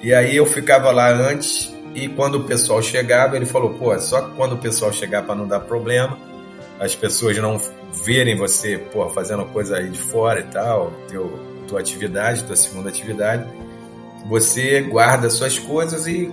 E 0.01 0.15
aí 0.15 0.37
eu 0.37 0.47
ficava 0.47 0.93
lá 0.93 1.11
antes 1.11 1.75
e 1.95 2.09
quando 2.09 2.37
o 2.37 2.45
pessoal 2.45 2.81
chegava, 2.81 3.37
ele 3.37 3.45
falou: 3.45 3.75
"Pô, 3.75 3.99
só 3.99 4.23
quando 4.37 4.55
o 4.55 4.59
pessoal 4.59 4.93
chegar 4.93 5.25
para 5.25 5.35
não 5.35 5.47
dar 5.47 5.61
problema, 5.61 6.19
as 6.83 6.97
pessoas 6.97 7.37
não 7.39 7.61
verem 8.05 8.37
você, 8.37 8.77
pô, 8.77 9.09
fazendo 9.11 9.45
coisa 9.47 9.77
aí 9.77 9.89
de 9.89 9.99
fora 9.99 10.41
e 10.41 10.45
tal, 10.45 10.93
teu 11.09 11.53
tua 11.69 11.79
atividade, 11.79 12.43
tua 12.43 12.57
segunda 12.57 12.89
atividade, 12.89 13.49
você 14.27 14.83
guarda 14.83 15.31
suas 15.31 15.59
coisas 15.59 16.09
e 16.09 16.31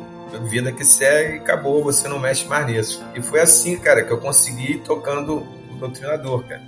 vida 0.50 0.72
que 0.72 0.84
segue, 0.84 1.38
acabou, 1.38 1.84
você 1.84 2.08
não 2.08 2.20
mexe 2.20 2.46
mais 2.46 2.66
nisso. 2.66 3.04
E 3.16 3.22
foi 3.22 3.40
assim, 3.40 3.78
cara, 3.78 4.04
que 4.04 4.12
eu 4.12 4.18
consegui 4.18 4.74
ir 4.74 4.80
tocando 4.80 5.38
o 5.38 5.76
doutrinador, 5.80 6.44
cara. 6.44 6.62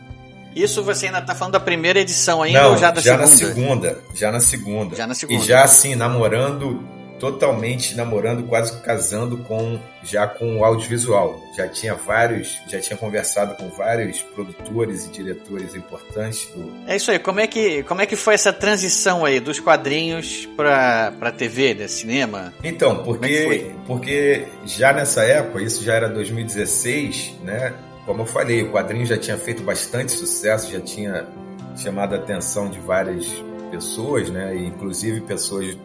Isso 0.55 0.83
você 0.83 1.07
ainda 1.07 1.21
tá 1.21 1.33
falando 1.33 1.53
da 1.53 1.59
primeira 1.59 1.99
edição 1.99 2.41
ainda 2.43 2.61
não, 2.61 2.71
ou 2.71 2.77
já 2.77 2.91
da 2.91 3.17
na 3.17 3.27
segunda? 3.27 3.89
segunda, 3.89 4.03
já 4.13 4.31
na 4.31 4.39
segunda. 4.39 4.95
Já 4.95 5.07
na 5.07 5.13
segunda. 5.15 5.43
E 5.43 5.47
já 5.47 5.63
assim, 5.63 5.95
namorando, 5.95 6.83
totalmente 7.21 7.95
namorando, 7.95 8.41
quase 8.47 8.81
casando 8.81 9.37
com 9.37 9.79
já 10.03 10.25
com 10.25 10.57
o 10.57 10.65
audiovisual. 10.65 11.39
Já 11.55 11.67
tinha 11.67 11.93
vários, 11.93 12.59
já 12.67 12.81
tinha 12.81 12.97
conversado 12.97 13.55
com 13.55 13.69
vários 13.69 14.23
produtores 14.23 15.05
e 15.05 15.09
diretores 15.11 15.75
importantes 15.75 16.49
do, 16.55 16.73
É 16.87 16.95
isso 16.95 17.11
aí. 17.11 17.19
Como 17.19 17.39
é 17.39 17.45
que, 17.45 17.83
como 17.83 18.01
é 18.01 18.07
que 18.07 18.15
foi 18.15 18.33
essa 18.33 18.51
transição 18.51 19.23
aí 19.23 19.39
dos 19.39 19.59
quadrinhos 19.59 20.49
pra, 20.57 21.13
pra 21.19 21.31
TV, 21.31 21.75
né? 21.75 21.87
Cinema? 21.87 22.51
Então, 22.63 22.93
é 22.93 22.97
que 22.97 23.03
porque, 23.03 23.43
foi? 23.43 23.75
porque 23.85 24.47
já 24.65 24.91
nessa 24.91 25.23
época, 25.23 25.61
isso 25.61 25.83
já 25.83 25.93
era 25.93 26.09
2016, 26.09 27.35
né? 27.43 27.75
Como 28.03 28.23
eu 28.23 28.25
falei, 28.25 28.63
o 28.63 28.71
quadrinho 28.71 29.05
já 29.05 29.17
tinha 29.17 29.37
feito 29.37 29.61
bastante 29.61 30.11
sucesso, 30.11 30.71
já 30.71 30.81
tinha 30.81 31.27
chamado 31.77 32.15
a 32.15 32.17
atenção 32.17 32.67
de 32.67 32.79
várias 32.79 33.27
pessoas, 33.69 34.27
né? 34.31 34.55
Inclusive 34.55 35.21
pessoas 35.21 35.77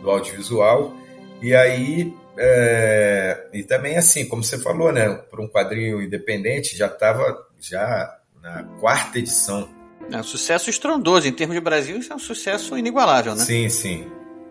do 0.00 0.10
audiovisual. 0.10 0.94
E 1.42 1.54
aí, 1.54 2.12
é, 2.36 3.48
e 3.52 3.62
também 3.62 3.96
assim, 3.96 4.26
como 4.26 4.42
você 4.42 4.58
falou, 4.58 4.92
né? 4.92 5.08
Para 5.30 5.42
um 5.42 5.48
quadrinho 5.48 6.02
independente, 6.02 6.76
já 6.76 6.86
estava 6.86 7.46
já 7.60 8.18
na 8.42 8.64
quarta 8.80 9.18
edição. 9.18 9.68
É 10.10 10.16
um 10.16 10.22
sucesso 10.22 10.70
estrondoso. 10.70 11.28
Em 11.28 11.32
termos 11.32 11.54
de 11.54 11.60
Brasil, 11.60 11.98
isso 11.98 12.12
é 12.12 12.16
um 12.16 12.20
sucesso 12.20 12.76
inigualável, 12.76 13.34
né? 13.34 13.44
Sim, 13.44 13.68
sim. 13.68 14.06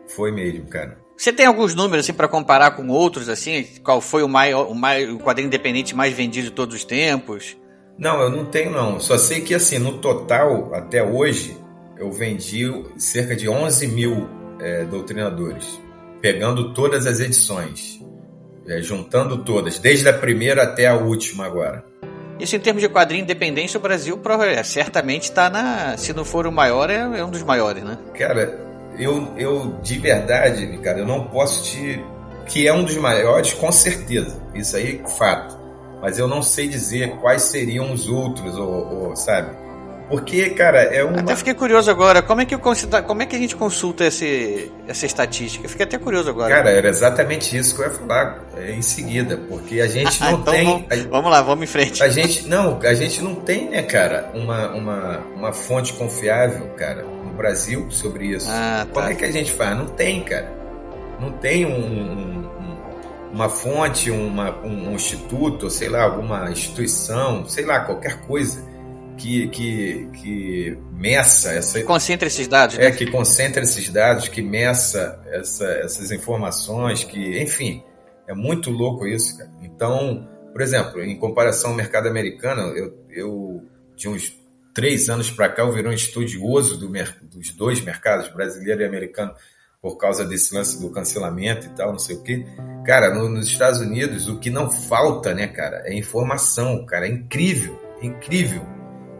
Foi 0.07 0.31
mesmo, 0.31 0.65
cara. 0.67 0.97
Você 1.17 1.33
tem 1.33 1.45
alguns 1.45 1.75
números 1.75 2.05
assim 2.05 2.13
para 2.13 2.29
comparar 2.29 2.71
com 2.71 2.87
outros 2.87 3.27
assim? 3.27 3.67
Qual 3.83 3.99
foi 3.99 4.23
o 4.23 4.29
maior, 4.29 4.71
o, 4.71 4.73
maior, 4.73 5.15
o 5.15 5.19
quadrinho 5.19 5.47
independente 5.47 5.93
mais 5.93 6.13
vendido 6.13 6.47
de 6.47 6.53
todos 6.53 6.75
os 6.75 6.85
tempos? 6.85 7.57
Não, 7.97 8.21
eu 8.21 8.29
não 8.29 8.45
tenho 8.45 8.71
não. 8.71 8.99
Só 9.01 9.17
sei 9.17 9.41
que 9.41 9.53
assim, 9.53 9.77
no 9.77 9.97
total, 9.97 10.73
até 10.73 11.03
hoje, 11.03 11.57
eu 11.97 12.09
vendi 12.09 12.65
cerca 12.97 13.35
de 13.35 13.49
11 13.49 13.87
mil 13.87 14.29
é, 14.59 14.83
doutrinadores, 14.85 15.79
pegando 16.21 16.73
todas 16.73 17.05
as 17.05 17.19
edições, 17.19 17.99
é, 18.67 18.81
juntando 18.81 19.43
todas, 19.43 19.79
desde 19.79 20.07
a 20.07 20.13
primeira 20.13 20.63
até 20.63 20.87
a 20.87 20.95
última 20.95 21.45
agora. 21.45 21.83
Isso 22.39 22.55
em 22.55 22.59
termos 22.59 22.81
de 22.81 22.87
quadrinho 22.87 23.23
independente, 23.23 23.75
o 23.75 23.79
Brasil 23.79 24.19
é, 24.43 24.63
certamente 24.63 25.23
está 25.23 25.49
na. 25.49 25.97
Se 25.97 26.13
não 26.13 26.23
for 26.23 26.47
o 26.47 26.51
maior, 26.51 26.89
é, 26.89 26.95
é 26.95 27.25
um 27.25 27.29
dos 27.29 27.43
maiores, 27.43 27.83
né? 27.83 27.97
Cara, 28.17 28.57
eu, 28.97 29.33
eu 29.37 29.77
de 29.81 29.99
verdade, 29.99 30.77
cara, 30.77 30.99
eu 30.99 31.05
não 31.05 31.25
posso 31.25 31.63
te. 31.63 32.03
Que 32.47 32.67
é 32.67 32.73
um 32.73 32.83
dos 32.83 32.95
maiores, 32.97 33.53
com 33.53 33.71
certeza. 33.71 34.41
Isso 34.55 34.75
aí 34.75 35.01
é 35.03 35.09
fato. 35.09 35.59
Mas 36.01 36.17
eu 36.17 36.27
não 36.27 36.41
sei 36.41 36.67
dizer 36.67 37.17
quais 37.17 37.43
seriam 37.43 37.91
os 37.91 38.07
outros, 38.07 38.57
ou, 38.57 39.09
ou, 39.09 39.15
sabe? 39.15 39.55
Porque, 40.09 40.49
cara, 40.49 40.81
é 40.83 41.03
uma. 41.03 41.19
Até 41.19 41.35
fiquei 41.35 41.53
curioso 41.53 41.89
agora, 41.91 42.21
como 42.23 42.41
é 42.41 42.45
que, 42.45 42.55
eu 42.55 42.59
como 42.59 43.21
é 43.21 43.25
que 43.27 43.35
a 43.35 43.39
gente 43.39 43.55
consulta 43.55 44.05
esse, 44.05 44.71
essa 44.87 45.05
estatística? 45.05 45.65
Eu 45.65 45.69
fiquei 45.69 45.85
até 45.85 45.99
curioso 45.99 46.29
agora. 46.29 46.53
Cara, 46.55 46.71
era 46.71 46.89
exatamente 46.89 47.55
isso 47.55 47.75
que 47.75 47.81
eu 47.81 47.85
ia 47.85 47.91
falar 47.93 48.43
é, 48.57 48.71
em 48.71 48.81
seguida, 48.81 49.37
porque 49.47 49.79
a 49.79 49.87
gente 49.87 50.19
não 50.23 50.31
então 50.39 50.53
tem. 50.53 50.65
vamos, 50.65 50.85
a- 50.91 51.09
vamos 51.09 51.31
lá, 51.31 51.41
vamos 51.43 51.63
em 51.63 51.67
frente. 51.67 52.01
A 52.01 52.09
gente 52.09 52.47
não, 52.47 52.79
a 52.81 52.93
gente 52.95 53.21
não 53.21 53.35
tem, 53.35 53.69
né, 53.69 53.83
cara, 53.83 54.31
uma, 54.33 54.69
uma, 54.71 55.17
uma 55.35 55.53
fonte 55.53 55.93
confiável, 55.93 56.67
cara, 56.75 57.03
no 57.03 57.31
Brasil 57.33 57.85
sobre 57.91 58.25
isso. 58.27 58.47
Ah, 58.49 58.87
Como 58.91 59.05
tá. 59.05 59.11
é 59.11 59.15
que 59.15 59.25
a 59.25 59.31
gente 59.31 59.51
faz? 59.51 59.77
Não 59.77 59.85
tem, 59.85 60.21
cara. 60.23 60.51
Não 61.19 61.31
tem 61.33 61.65
um, 61.67 61.69
um- 61.71 62.39
um- 62.39 62.79
uma 63.31 63.47
fonte, 63.47 64.09
uma, 64.09 64.57
um, 64.65 64.89
um 64.89 64.95
instituto, 64.95 65.69
sei 65.69 65.87
lá, 65.87 66.01
alguma 66.01 66.49
instituição, 66.49 67.47
sei 67.47 67.63
lá, 67.63 67.81
qualquer 67.81 68.21
coisa 68.21 68.67
que, 69.19 69.47
que, 69.49 70.09
que 70.13 70.77
meça 70.93 71.51
essa, 71.51 71.83
Concentra 71.83 72.27
esses 72.27 72.47
dados, 72.47 72.77
é 72.79 72.89
né? 72.89 72.91
que 72.91 73.05
concentra 73.11 73.61
esses 73.61 73.89
dados, 73.89 74.27
que 74.29 74.41
meça 74.41 75.21
essa- 75.27 75.71
essas 75.83 76.09
informações, 76.11 77.03
que, 77.03 77.39
enfim, 77.41 77.83
é 78.27 78.33
muito 78.33 78.71
louco 78.71 79.05
isso, 79.05 79.37
cara. 79.37 79.51
Então, 79.61 80.27
por 80.53 80.61
exemplo, 80.61 81.03
em 81.03 81.17
comparação 81.19 81.71
ao 81.71 81.75
mercado 81.75 82.07
americano, 82.07 82.61
eu, 82.75 82.97
eu 83.09 83.63
de 83.95 84.07
uns 84.07 84.33
três 84.73 85.09
anos 85.09 85.29
para 85.29 85.49
cá 85.49 85.63
eu 85.63 85.73
virei 85.73 85.91
um 85.91 85.93
estudioso 85.93 86.77
do, 86.77 86.87
dos 86.87 87.51
dois 87.51 87.81
mercados, 87.81 88.29
brasileiro 88.29 88.81
e 88.81 88.85
americano, 88.85 89.33
por 89.81 89.97
causa 89.97 90.25
desse 90.25 90.53
lance 90.55 90.81
do 90.81 90.89
cancelamento 90.91 91.67
e 91.67 91.69
tal, 91.71 91.91
não 91.91 91.99
sei 91.99 92.15
o 92.15 92.23
quê. 92.23 92.45
Cara, 92.85 93.13
no, 93.13 93.27
nos 93.29 93.47
Estados 93.47 93.79
Unidos 93.81 94.27
o 94.29 94.39
que 94.39 94.49
não 94.49 94.71
falta, 94.71 95.33
né, 95.33 95.47
cara, 95.47 95.83
é 95.85 95.93
informação, 95.93 96.85
cara, 96.85 97.05
é 97.07 97.11
incrível, 97.11 97.79
é 98.01 98.05
incrível 98.05 98.78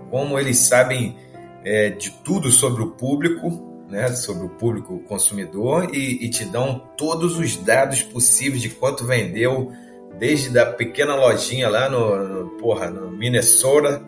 como 0.10 0.40
eles 0.40 0.58
sabem 0.58 1.16
é, 1.64 1.90
de 1.90 2.12
tudo 2.12 2.50
sobre 2.50 2.82
o 2.82 2.92
público, 2.92 3.86
né, 3.90 4.10
sobre 4.10 4.46
o 4.46 4.50
público 4.50 5.00
consumidor 5.08 5.90
e, 5.94 6.26
e, 6.26 6.30
te 6.30 6.46
dão 6.46 6.84
todos 6.96 7.38
os 7.38 7.56
dados 7.56 8.04
possíveis 8.04 8.62
de 8.62 8.70
quanto 8.70 9.06
vendeu, 9.06 9.72
desde 10.18 10.50
da 10.50 10.66
pequena 10.66 11.16
lojinha 11.16 11.70
lá 11.70 11.90
no, 11.90 12.28
no 12.28 12.50
porra, 12.52 12.90
no 12.90 13.10
Minnesota, 13.10 14.02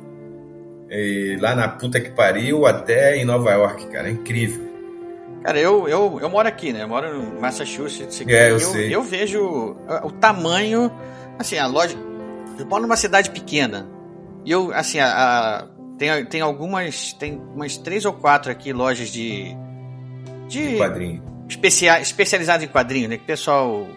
lá 1.40 1.56
na 1.56 1.68
puta 1.68 2.00
que 2.00 2.12
pariu, 2.12 2.66
até 2.66 3.18
em 3.18 3.26
Nova 3.26 3.52
York, 3.52 3.88
cara, 3.88 4.10
é 4.10 4.12
incrível. 4.12 4.72
Cara, 5.44 5.60
eu, 5.60 5.88
eu, 5.88 6.20
eu 6.22 6.30
moro 6.30 6.48
aqui, 6.48 6.72
né? 6.72 6.84
Eu 6.84 6.88
moro 6.88 7.18
no 7.18 7.42
Massachusetts. 7.42 8.22
Aqui. 8.22 8.34
É, 8.34 8.52
eu, 8.52 8.54
eu, 8.54 8.60
sei. 8.60 8.96
eu 8.96 9.02
vejo 9.02 9.76
o 10.04 10.12
tamanho, 10.12 10.92
assim, 11.40 11.58
a 11.58 11.66
loja. 11.66 11.98
Eu 12.60 12.66
moro 12.68 12.84
numa 12.84 12.96
cidade 12.96 13.32
pequena. 13.32 13.90
E 14.46 14.52
eu, 14.52 14.72
assim, 14.74 15.00
a, 15.00 15.08
a 15.08 15.68
tem, 16.02 16.26
tem 16.26 16.42
algumas. 16.42 17.14
Tem 17.14 17.40
umas 17.54 17.78
três 17.78 18.06
ou 18.06 18.14
quatro 18.14 18.52
aqui 18.52 18.74
lojas 18.74 19.10
de. 19.10 19.56
De, 20.50 20.70
de 20.70 20.78
quadrinho. 20.78 21.24
Especia, 21.48 22.02
especializado 22.02 22.64
em 22.64 22.68
quadrinho, 22.68 23.08
né? 23.08 23.18
Que 23.18 23.24
o 23.24 23.28
pessoal 23.28 23.88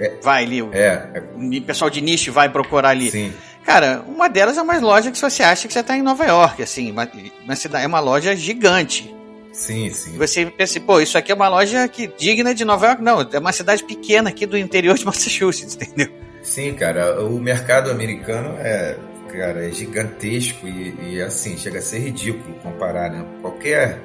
é, 0.00 0.16
vai 0.20 0.42
ali. 0.42 0.60
O, 0.60 0.70
é, 0.74 1.22
o 1.36 1.62
pessoal 1.62 1.88
de 1.88 2.00
nicho 2.00 2.32
vai 2.32 2.48
procurar 2.48 2.88
ali. 2.88 3.12
Sim. 3.12 3.32
Cara, 3.64 4.02
uma 4.08 4.28
delas 4.28 4.58
é 4.58 4.62
uma 4.62 4.76
loja 4.78 5.12
que 5.12 5.18
você 5.18 5.44
acha 5.44 5.68
que 5.68 5.72
você 5.72 5.80
está 5.80 5.96
em 5.96 6.02
Nova 6.02 6.24
York, 6.24 6.62
assim, 6.62 6.90
uma, 6.90 7.08
uma 7.44 7.54
cidade, 7.56 7.84
é 7.84 7.86
uma 7.86 8.00
loja 8.00 8.34
gigante. 8.34 9.14
Sim, 9.52 9.90
sim. 9.90 10.16
Você 10.18 10.46
pensa, 10.46 10.80
pô, 10.80 11.00
isso 11.00 11.16
aqui 11.16 11.32
é 11.32 11.34
uma 11.34 11.48
loja 11.48 11.88
que 11.88 12.08
digna 12.08 12.54
de 12.54 12.64
Nova 12.64 12.86
York? 12.86 13.02
Não, 13.02 13.20
é 13.20 13.38
uma 13.38 13.52
cidade 13.52 13.84
pequena 13.84 14.30
aqui 14.30 14.46
do 14.46 14.58
interior 14.58 14.96
de 14.96 15.04
Massachusetts, 15.06 15.76
entendeu? 15.76 16.12
Sim, 16.42 16.74
cara, 16.74 17.24
o 17.24 17.40
mercado 17.40 17.90
americano 17.90 18.56
é, 18.60 18.96
cara, 19.36 19.66
é 19.66 19.70
gigantesco 19.70 20.66
e, 20.66 21.14
e 21.14 21.22
assim, 21.22 21.56
chega 21.56 21.78
a 21.78 21.82
ser 21.82 21.98
ridículo 21.98 22.54
comparar, 22.56 23.10
né? 23.10 23.24
Qualquer 23.40 24.00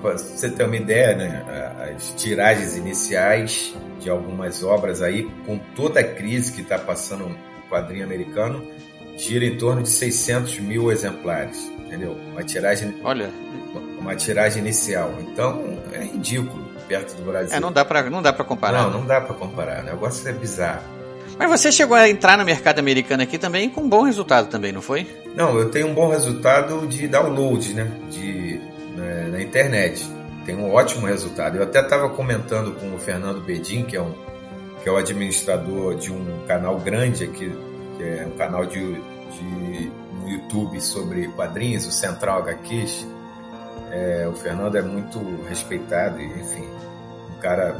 pra 0.00 0.12
você 0.12 0.48
ter 0.50 0.64
uma 0.64 0.76
ideia, 0.76 1.16
né? 1.16 1.92
As 1.94 2.14
tiragens 2.16 2.76
iniciais 2.76 3.74
de 3.98 4.08
algumas 4.08 4.62
obras 4.62 5.02
aí, 5.02 5.24
com 5.46 5.58
toda 5.74 6.00
a 6.00 6.04
crise 6.04 6.52
que 6.52 6.62
está 6.62 6.78
passando 6.78 7.26
o 7.26 7.68
quadrinho 7.68 8.04
americano, 8.04 8.64
gira 9.16 9.44
em 9.44 9.56
torno 9.56 9.82
de 9.82 9.88
600 9.88 10.58
mil 10.60 10.90
exemplares, 10.90 11.70
entendeu? 11.84 12.16
Uma 12.30 12.42
tiragem, 12.42 12.94
olha, 13.02 13.30
uma 13.98 14.14
tiragem 14.14 14.62
inicial. 14.62 15.14
Então 15.20 15.78
é 15.92 16.04
ridículo 16.04 16.64
perto 16.86 17.14
do 17.16 17.24
Brasil. 17.24 17.56
É, 17.56 17.60
não 17.60 17.72
dá 17.72 17.84
para 17.84 18.08
não 18.10 18.22
dá 18.22 18.32
para 18.32 18.44
comparar. 18.44 18.82
Não, 18.82 18.90
né? 18.90 18.98
não 18.98 19.06
dá 19.06 19.20
para 19.20 19.34
comparar. 19.34 19.82
O 19.82 19.86
negócio 19.86 20.28
é 20.28 20.32
bizarro. 20.32 21.01
Mas 21.38 21.48
você 21.48 21.72
chegou 21.72 21.96
a 21.96 22.08
entrar 22.08 22.38
no 22.38 22.44
mercado 22.44 22.78
americano 22.78 23.22
aqui 23.22 23.38
também 23.38 23.68
com 23.68 23.82
um 23.82 23.88
bom 23.88 24.02
resultado 24.02 24.48
também, 24.48 24.72
não 24.72 24.82
foi? 24.82 25.06
Não, 25.34 25.58
eu 25.58 25.70
tenho 25.70 25.88
um 25.88 25.94
bom 25.94 26.08
resultado 26.08 26.86
de 26.86 27.08
download, 27.08 27.74
né? 27.74 27.90
De 28.10 28.60
né, 28.96 29.28
na 29.30 29.42
internet. 29.42 30.08
Tem 30.44 30.56
um 30.56 30.72
ótimo 30.72 31.06
resultado. 31.06 31.56
Eu 31.56 31.62
até 31.62 31.80
estava 31.80 32.08
comentando 32.10 32.72
com 32.78 32.94
o 32.94 32.98
Fernando 32.98 33.40
Bedin, 33.40 33.84
que 33.84 33.96
é, 33.96 34.02
um, 34.02 34.12
que 34.82 34.88
é 34.88 34.92
o 34.92 34.96
administrador 34.96 35.94
de 35.94 36.12
um 36.12 36.44
canal 36.46 36.78
grande 36.78 37.24
aqui, 37.24 37.52
que 37.96 38.02
é 38.02 38.26
um 38.26 38.36
canal 38.36 38.66
de, 38.66 38.80
de 38.80 39.92
no 40.20 40.28
YouTube 40.28 40.80
sobre 40.80 41.28
quadrinhos, 41.28 41.86
o 41.86 41.92
Central 41.92 42.40
HQs. 42.40 43.06
É, 43.90 44.26
o 44.28 44.34
Fernando 44.34 44.76
é 44.76 44.82
muito 44.82 45.18
respeitado 45.48 46.20
e, 46.20 46.24
enfim, 46.24 46.66
um 47.30 47.40
cara, 47.40 47.76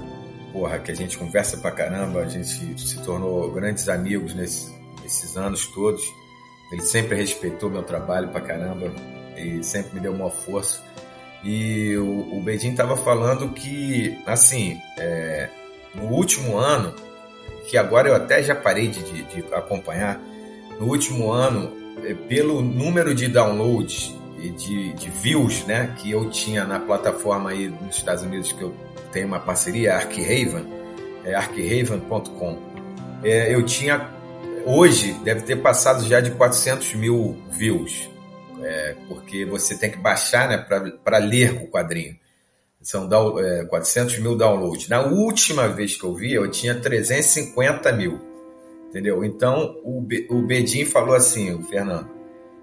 porra, 0.52 0.78
que 0.78 0.90
a 0.90 0.94
gente 0.94 1.16
conversa 1.16 1.56
pra 1.56 1.70
caramba, 1.70 2.20
a 2.20 2.28
gente 2.28 2.80
se 2.80 2.98
tornou 3.02 3.50
grandes 3.50 3.88
amigos 3.88 4.34
nesse, 4.34 4.72
nesses 5.02 5.36
anos 5.36 5.66
todos. 5.66 6.02
Ele 6.70 6.82
sempre 6.82 7.16
respeitou 7.16 7.70
meu 7.70 7.82
trabalho 7.82 8.28
pra 8.28 8.40
caramba 8.40 8.92
e 9.36 9.62
sempre 9.62 9.94
me 9.94 10.00
deu 10.00 10.12
uma 10.12 10.30
força. 10.30 10.82
E 11.44 11.96
o, 11.96 12.38
o 12.38 12.50
estava 12.50 12.96
falando 12.96 13.48
que, 13.50 14.16
assim, 14.26 14.80
é, 14.96 15.48
no 15.94 16.04
último 16.04 16.56
ano, 16.56 16.94
que 17.68 17.76
agora 17.76 18.08
eu 18.08 18.14
até 18.14 18.42
já 18.42 18.54
parei 18.54 18.88
de, 18.88 19.02
de, 19.02 19.22
de 19.24 19.54
acompanhar, 19.54 20.20
no 20.78 20.86
último 20.86 21.32
ano, 21.32 21.72
é, 22.04 22.14
pelo 22.14 22.62
número 22.62 23.14
de 23.14 23.28
downloads 23.28 24.14
e 24.38 24.50
de, 24.50 24.92
de, 24.94 25.10
views 25.10 25.64
né, 25.66 25.94
que 25.98 26.10
eu 26.10 26.30
tinha 26.30 26.64
na 26.64 26.80
plataforma 26.80 27.50
aí 27.50 27.68
nos 27.68 27.96
Estados 27.96 28.22
Unidos, 28.22 28.52
que 28.52 28.62
eu 28.62 28.74
tenho 29.12 29.26
uma 29.26 29.40
parceria, 29.40 29.94
Archaven, 29.94 30.66
é 31.24 31.34
archaven.com, 31.34 32.58
é, 33.22 33.54
eu 33.54 33.64
tinha, 33.64 34.10
hoje, 34.66 35.12
deve 35.24 35.42
ter 35.42 35.56
passado 35.56 36.04
já 36.04 36.20
de 36.20 36.32
400 36.32 36.94
mil 36.94 37.36
views 37.50 38.10
é, 38.62 38.94
porque 39.08 39.44
você 39.44 39.76
tem 39.76 39.90
que 39.90 39.98
baixar 39.98 40.48
né, 40.48 40.58
para 41.04 41.18
ler 41.18 41.62
o 41.62 41.68
quadrinho. 41.68 42.16
São 42.80 43.08
é, 43.38 43.64
400 43.64 44.18
mil 44.18 44.36
downloads. 44.36 44.88
Na 44.88 45.02
última 45.02 45.68
vez 45.68 45.96
que 45.96 46.04
eu 46.04 46.14
vi, 46.14 46.32
eu 46.32 46.50
tinha 46.50 46.74
350 46.74 47.92
mil. 47.92 48.20
Entendeu? 48.88 49.24
Então, 49.24 49.80
o, 49.84 50.00
Be 50.00 50.26
o 50.30 50.42
Bedin 50.42 50.84
falou 50.84 51.14
assim, 51.14 51.54
o 51.54 51.62
Fernando, 51.62 52.08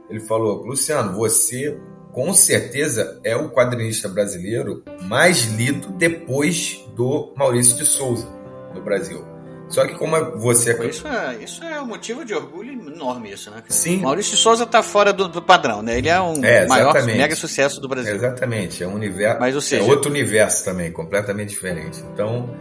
ele 0.09 0.19
falou, 0.19 0.63
Luciano, 0.63 1.15
você 1.15 1.77
com 2.19 2.33
certeza 2.33 3.17
é 3.23 3.33
o 3.33 3.49
quadrinista 3.49 4.09
brasileiro 4.09 4.83
mais 5.03 5.45
lido 5.45 5.87
depois 5.93 6.83
do 6.93 7.33
Maurício 7.37 7.77
de 7.77 7.85
Souza 7.85 8.27
no 8.75 8.81
Brasil. 8.81 9.25
Só 9.69 9.87
que 9.87 9.97
como 9.97 10.37
você... 10.37 10.73
Isso 10.85 11.07
é, 11.07 11.37
isso 11.41 11.63
é 11.63 11.81
um 11.81 11.85
motivo 11.85 12.25
de 12.25 12.33
orgulho 12.33 12.73
enorme, 12.73 13.31
isso, 13.31 13.49
né? 13.49 13.63
Sim. 13.69 14.01
Maurício 14.01 14.35
de 14.35 14.41
Souza 14.41 14.65
tá 14.65 14.83
fora 14.83 15.13
do, 15.13 15.29
do, 15.29 15.41
padrão, 15.41 15.81
né? 15.81 15.97
Ele 15.97 16.09
é 16.09 16.19
um 16.19 16.43
é, 16.43 16.67
maior, 16.67 16.93
mega 17.05 17.33
sucesso 17.37 17.79
do 17.79 17.87
Brasil. 17.87 18.13
Exatamente, 18.13 18.83
é 18.83 18.87
um 18.87 18.95
universo... 18.95 19.39
Mas, 19.39 19.55
ou 19.55 19.61
seja... 19.61 19.81
É 19.81 19.87
outro 19.87 20.11
universo 20.11 20.65
também, 20.65 20.91
completamente 20.91 21.51
diferente. 21.51 22.03
Então, 22.13 22.53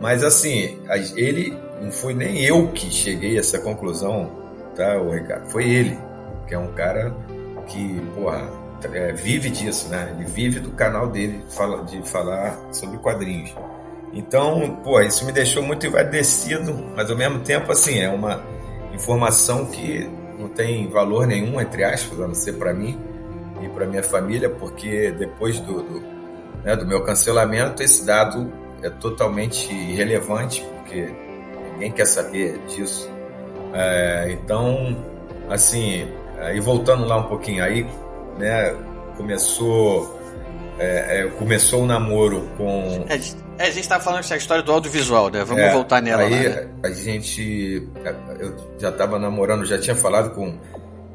mas 0.00 0.24
assim, 0.24 0.78
ele... 1.14 1.54
Não 1.82 1.92
foi 1.92 2.14
nem 2.14 2.42
eu 2.42 2.68
que 2.68 2.90
cheguei 2.90 3.36
a 3.36 3.40
essa 3.40 3.58
conclusão, 3.58 4.32
tá, 4.74 4.96
Ricardo? 4.98 5.50
Foi 5.50 5.68
ele, 5.68 5.98
que 6.48 6.54
é 6.54 6.58
um 6.58 6.72
cara 6.72 7.14
que, 7.66 8.00
porra, 8.14 8.63
é, 8.92 9.12
vive 9.12 9.50
disso, 9.50 9.88
né? 9.88 10.14
Ele 10.14 10.24
vive 10.24 10.60
do 10.60 10.70
canal 10.72 11.08
dele 11.08 11.44
de 11.88 12.08
falar 12.08 12.58
sobre 12.72 12.98
quadrinhos. 12.98 13.54
Então, 14.12 14.80
pô, 14.82 15.00
isso 15.00 15.24
me 15.26 15.32
deixou 15.32 15.62
muito 15.62 15.86
envadecido, 15.86 16.72
mas 16.94 17.10
ao 17.10 17.16
mesmo 17.16 17.40
tempo, 17.40 17.70
assim, 17.72 17.98
é 17.98 18.08
uma 18.08 18.42
informação 18.92 19.66
que 19.66 20.08
não 20.38 20.48
tem 20.48 20.88
valor 20.88 21.26
nenhum, 21.26 21.60
entre 21.60 21.82
aspas, 21.82 22.20
a 22.20 22.28
não 22.28 22.34
ser 22.34 22.54
para 22.54 22.72
mim 22.72 22.98
e 23.60 23.68
para 23.68 23.86
minha 23.86 24.02
família, 24.02 24.48
porque 24.48 25.10
depois 25.10 25.58
do, 25.60 25.82
do, 25.82 26.02
né, 26.62 26.76
do 26.76 26.86
meu 26.86 27.02
cancelamento, 27.02 27.82
esse 27.82 28.04
dado 28.04 28.52
é 28.82 28.90
totalmente 28.90 29.72
irrelevante, 29.72 30.64
porque 30.76 31.12
ninguém 31.72 31.90
quer 31.90 32.06
saber 32.06 32.58
disso. 32.68 33.10
É, 33.72 34.30
então, 34.30 34.96
assim, 35.50 36.06
e 36.54 36.60
voltando 36.60 37.04
lá 37.04 37.16
um 37.16 37.24
pouquinho, 37.24 37.64
aí, 37.64 37.84
né, 38.38 38.74
começou, 39.16 40.18
é, 40.78 41.20
é, 41.20 41.26
começou 41.38 41.82
o 41.82 41.86
namoro 41.86 42.48
com 42.56 43.04
é, 43.08 43.18
é, 43.58 43.62
a 43.62 43.70
gente 43.70 43.80
estava 43.80 44.02
falando 44.02 44.20
essa 44.20 44.36
história 44.36 44.62
do 44.62 44.72
audiovisual, 44.72 45.30
né? 45.30 45.44
Vamos 45.44 45.62
é, 45.62 45.72
voltar 45.72 46.02
nela 46.02 46.22
aí, 46.22 46.48
lá, 46.48 46.54
né? 46.56 46.74
A 46.82 46.90
gente. 46.90 47.88
Eu 48.40 48.56
já 48.78 48.88
estava 48.88 49.18
namorando, 49.18 49.64
já 49.64 49.78
tinha 49.78 49.94
falado 49.94 50.34
com 50.34 50.58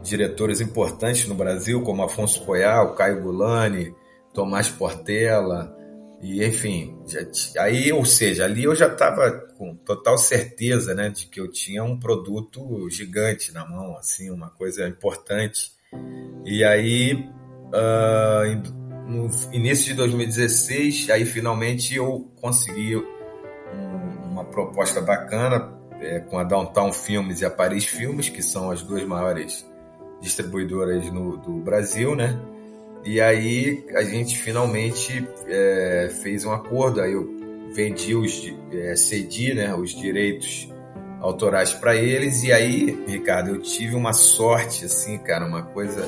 diretores 0.02 0.62
importantes 0.62 1.28
no 1.28 1.36
Brasil, 1.36 1.82
como 1.82 2.02
Afonso 2.02 2.42
Coial, 2.46 2.96
Caio 2.96 3.22
Gulani, 3.22 3.94
Tomás 4.34 4.70
Portela, 4.70 5.76
e 6.22 6.44
enfim. 6.46 6.98
Já, 7.08 7.64
aí, 7.64 7.92
ou 7.92 8.06
seja, 8.06 8.46
ali 8.46 8.64
eu 8.64 8.76
já 8.76 8.88
estava 8.88 9.32
com 9.58 9.76
total 9.76 10.18
certeza 10.18 10.94
né, 10.94 11.10
de 11.10 11.26
que 11.26 11.42
eu 11.42 11.52
tinha 11.52 11.84
um 11.84 12.00
produto 12.00 12.90
gigante 12.90 13.54
na 13.54 13.66
mão, 13.66 13.98
assim, 13.98 14.30
uma 14.30 14.50
coisa 14.50 14.88
importante. 14.88 15.72
E 16.46 16.64
aí. 16.64 17.30
Uh, 17.70 18.80
no 19.10 19.28
início 19.52 19.88
de 19.88 19.96
2016, 19.96 21.10
aí 21.10 21.26
finalmente 21.26 21.96
eu 21.96 22.32
consegui 22.40 22.96
um, 22.96 24.32
uma 24.32 24.46
proposta 24.46 25.02
bacana 25.02 25.74
é, 26.00 26.20
com 26.20 26.38
a 26.38 26.44
Downtown 26.44 26.94
Filmes 26.94 27.42
e 27.42 27.46
a 27.46 27.50
Paris 27.50 27.86
Filmes, 27.86 28.30
que 28.30 28.44
são 28.44 28.70
as 28.70 28.84
duas 28.84 29.04
maiores 29.04 29.68
distribuidoras 30.22 31.12
no, 31.12 31.38
do 31.38 31.54
Brasil, 31.54 32.16
né? 32.16 32.40
E 33.04 33.20
aí 33.20 33.84
a 33.96 34.04
gente 34.04 34.38
finalmente 34.38 35.28
é, 35.48 36.12
fez 36.22 36.46
um 36.46 36.52
acordo, 36.52 37.02
aí 37.02 37.14
eu 37.14 37.28
vendi 37.74 38.14
os, 38.14 38.54
é, 38.72 38.96
cedi, 38.96 39.54
né, 39.56 39.74
os 39.74 39.92
direitos 39.92 40.70
autorais 41.22 41.74
para 41.74 41.96
eles 41.96 42.44
e 42.44 42.52
aí, 42.52 42.98
Ricardo, 43.08 43.50
eu 43.50 43.62
tive 43.62 43.96
uma 43.96 44.14
sorte 44.14 44.86
assim, 44.86 45.18
cara, 45.18 45.46
uma 45.46 45.64
coisa 45.64 46.06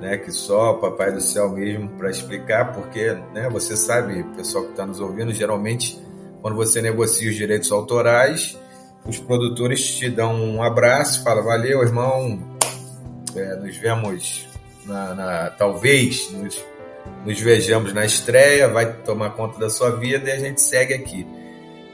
né, 0.00 0.16
que 0.18 0.32
só 0.32 0.72
o 0.72 0.78
Papai 0.78 1.12
do 1.12 1.20
Céu 1.20 1.50
mesmo 1.50 1.88
para 1.90 2.10
explicar, 2.10 2.72
porque 2.72 3.12
né, 3.32 3.48
você 3.50 3.76
sabe, 3.76 4.24
pessoal 4.36 4.64
que 4.64 4.70
está 4.70 4.86
nos 4.86 5.00
ouvindo, 5.00 5.32
geralmente 5.32 6.00
quando 6.40 6.56
você 6.56 6.82
negocia 6.82 7.30
os 7.30 7.36
direitos 7.36 7.70
autorais, 7.70 8.58
os 9.06 9.18
produtores 9.18 9.96
te 9.96 10.10
dão 10.10 10.34
um 10.34 10.62
abraço, 10.62 11.22
fala 11.22 11.42
valeu, 11.42 11.82
irmão, 11.82 12.40
é, 13.36 13.56
nos 13.56 13.76
vemos 13.76 14.48
na, 14.84 15.14
na 15.14 15.50
talvez 15.50 16.32
nos, 16.32 16.64
nos 17.24 17.40
vejamos 17.40 17.92
na 17.92 18.04
estreia, 18.04 18.68
vai 18.68 18.92
tomar 18.92 19.30
conta 19.30 19.58
da 19.58 19.70
sua 19.70 19.90
vida 19.90 20.28
e 20.28 20.32
a 20.32 20.38
gente 20.38 20.60
segue 20.60 20.94
aqui. 20.94 21.26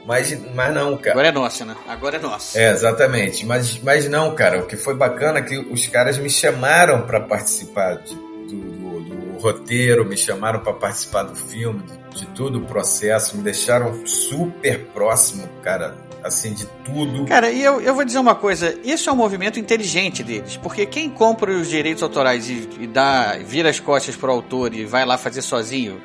Mas, 0.09 0.35
mas 0.55 0.73
não, 0.73 0.97
cara. 0.97 1.11
Agora 1.11 1.27
é 1.27 1.31
nossa, 1.31 1.65
né? 1.65 1.75
Agora 1.87 2.15
é 2.15 2.19
nossa. 2.19 2.59
É, 2.59 2.71
exatamente. 2.71 3.45
Mas, 3.45 3.77
mas 3.77 4.09
não, 4.09 4.33
cara. 4.33 4.57
O 4.57 4.65
que 4.65 4.75
foi 4.75 4.95
bacana 4.95 5.37
é 5.37 5.43
que 5.43 5.55
os 5.55 5.87
caras 5.87 6.17
me 6.17 6.31
chamaram 6.31 7.03
para 7.03 7.19
participar 7.19 7.97
de, 7.97 8.15
do, 8.15 8.47
do, 8.47 8.99
do, 9.01 9.37
roteiro, 9.39 10.03
me 10.03 10.17
chamaram 10.17 10.61
para 10.61 10.73
participar 10.73 11.21
do 11.21 11.35
filme, 11.35 11.83
de, 11.83 12.21
de 12.21 12.25
todo 12.29 12.57
o 12.57 12.65
processo, 12.65 13.37
me 13.37 13.43
deixaram 13.43 14.03
super 14.07 14.79
próximo, 14.85 15.47
cara, 15.61 15.95
assim, 16.23 16.53
de 16.53 16.65
tudo. 16.83 17.25
Cara, 17.27 17.51
e 17.51 17.63
eu, 17.63 17.79
eu 17.79 17.93
vou 17.93 18.03
dizer 18.03 18.17
uma 18.17 18.33
coisa: 18.33 18.79
isso 18.83 19.11
é 19.11 19.13
um 19.13 19.15
movimento 19.15 19.59
inteligente 19.59 20.23
deles, 20.23 20.57
porque 20.57 20.87
quem 20.87 21.07
compra 21.07 21.51
os 21.51 21.69
direitos 21.69 22.01
autorais 22.01 22.49
e, 22.49 22.67
e 22.79 22.87
dá, 22.87 23.37
vira 23.45 23.69
as 23.69 23.79
costas 23.79 24.15
pro 24.15 24.31
autor 24.31 24.73
e 24.73 24.85
vai 24.85 25.05
lá 25.05 25.19
fazer 25.19 25.43
sozinho 25.43 26.01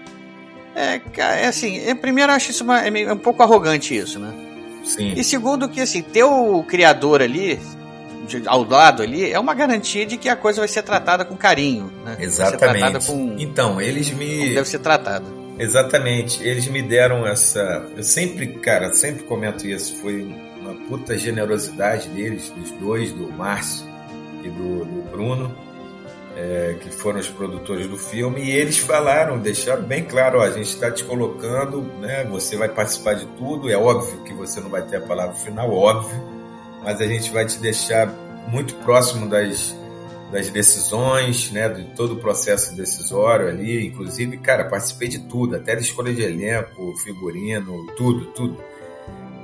é, 0.75 1.01
é 1.17 1.47
assim, 1.47 1.79
é, 1.79 1.95
primeiro 1.95 2.33
eu 2.33 2.37
acho 2.37 2.51
isso 2.51 2.65
uma, 2.65 2.85
é, 2.85 2.91
meio, 2.91 3.09
é 3.09 3.13
um 3.13 3.19
pouco 3.19 3.43
arrogante 3.43 3.97
isso, 3.97 4.19
né? 4.19 4.33
Sim. 4.85 5.15
E 5.17 5.25
segundo 5.25 5.69
que 5.69 5.81
assim, 5.81 6.03
ter 6.03 6.25
o 6.25 6.63
criador 6.65 7.23
ali 7.23 7.59
de, 8.27 8.43
ao 8.47 8.65
lado 8.65 9.03
ali 9.03 9.31
é 9.31 9.39
uma 9.39 9.55
garantia 9.55 10.05
de 10.05 10.17
que 10.17 10.29
a 10.29 10.37
coisa 10.37 10.61
vai 10.61 10.69
ser 10.69 10.83
tratada 10.83 11.25
com 11.25 11.37
carinho, 11.37 11.93
né? 12.05 12.17
Exatamente. 12.21 13.07
Com, 13.07 13.37
então, 13.39 13.81
eles 13.81 14.11
me 14.11 14.55
deve 14.55 14.69
ser 14.69 14.81
tratada. 14.81 15.27
Exatamente. 15.59 16.43
Eles 16.43 16.67
me 16.67 16.83
deram 16.83 17.27
essa, 17.27 17.87
eu 17.97 18.03
sempre, 18.03 18.47
cara, 18.55 18.93
sempre 18.93 19.23
comento 19.25 19.67
isso, 19.67 19.97
foi 19.97 20.23
uma 20.61 20.75
puta 20.89 21.17
generosidade 21.17 22.09
deles, 22.09 22.51
dos 22.51 22.71
dois, 22.73 23.13
do 23.13 23.31
Márcio 23.33 23.87
e 24.43 24.49
do, 24.49 24.85
do 24.85 25.11
Bruno 25.11 25.64
é, 26.37 26.77
que 26.81 26.91
foram 26.91 27.21
os 27.21 27.29
produtores 27.29 27.87
do 27.87 27.97
filme, 27.97 28.43
e 28.43 28.51
eles 28.51 28.79
falaram, 28.79 29.39
deixaram 29.39 29.83
bem 29.83 30.05
claro, 30.05 30.41
ó, 30.41 30.43
a 30.43 30.51
gente 30.51 30.69
está 30.69 30.91
te 30.91 31.05
colocando, 31.05 31.83
né, 32.01 32.25
você 32.25 32.57
vai 32.57 32.69
participar 32.69 33.15
de 33.15 33.27
tudo, 33.39 33.71
é 33.71 33.77
óbvio 33.77 34.23
que 34.25 34.35
você 34.35 34.61
não 34.61 34.69
vai 34.69 34.83
ter 34.83 34.97
a 34.97 35.01
palavra 35.01 35.35
final, 35.37 35.73
óbvio, 35.73 36.21
mas 36.83 37.01
a 37.01 37.07
gente 37.07 37.31
vai 37.31 37.47
te 37.47 37.59
deixar 37.59 38.07
muito 38.49 38.75
próximo 38.77 39.29
das, 39.29 39.75
das 40.31 40.51
decisões, 40.51 41.51
né, 41.51 41.69
de 41.69 41.85
todo 41.95 42.15
o 42.15 42.17
processo 42.17 42.75
decisório 42.77 43.49
ali, 43.49 43.87
inclusive, 43.87 44.37
cara, 44.39 44.65
participei 44.65 45.09
de 45.09 45.21
tudo, 45.21 45.57
até 45.57 45.75
da 45.75 45.81
escolha 45.81 46.13
de 46.13 46.23
elenco, 46.23 46.97
figurino, 46.97 47.87
tudo, 47.97 48.27
tudo. 48.33 48.59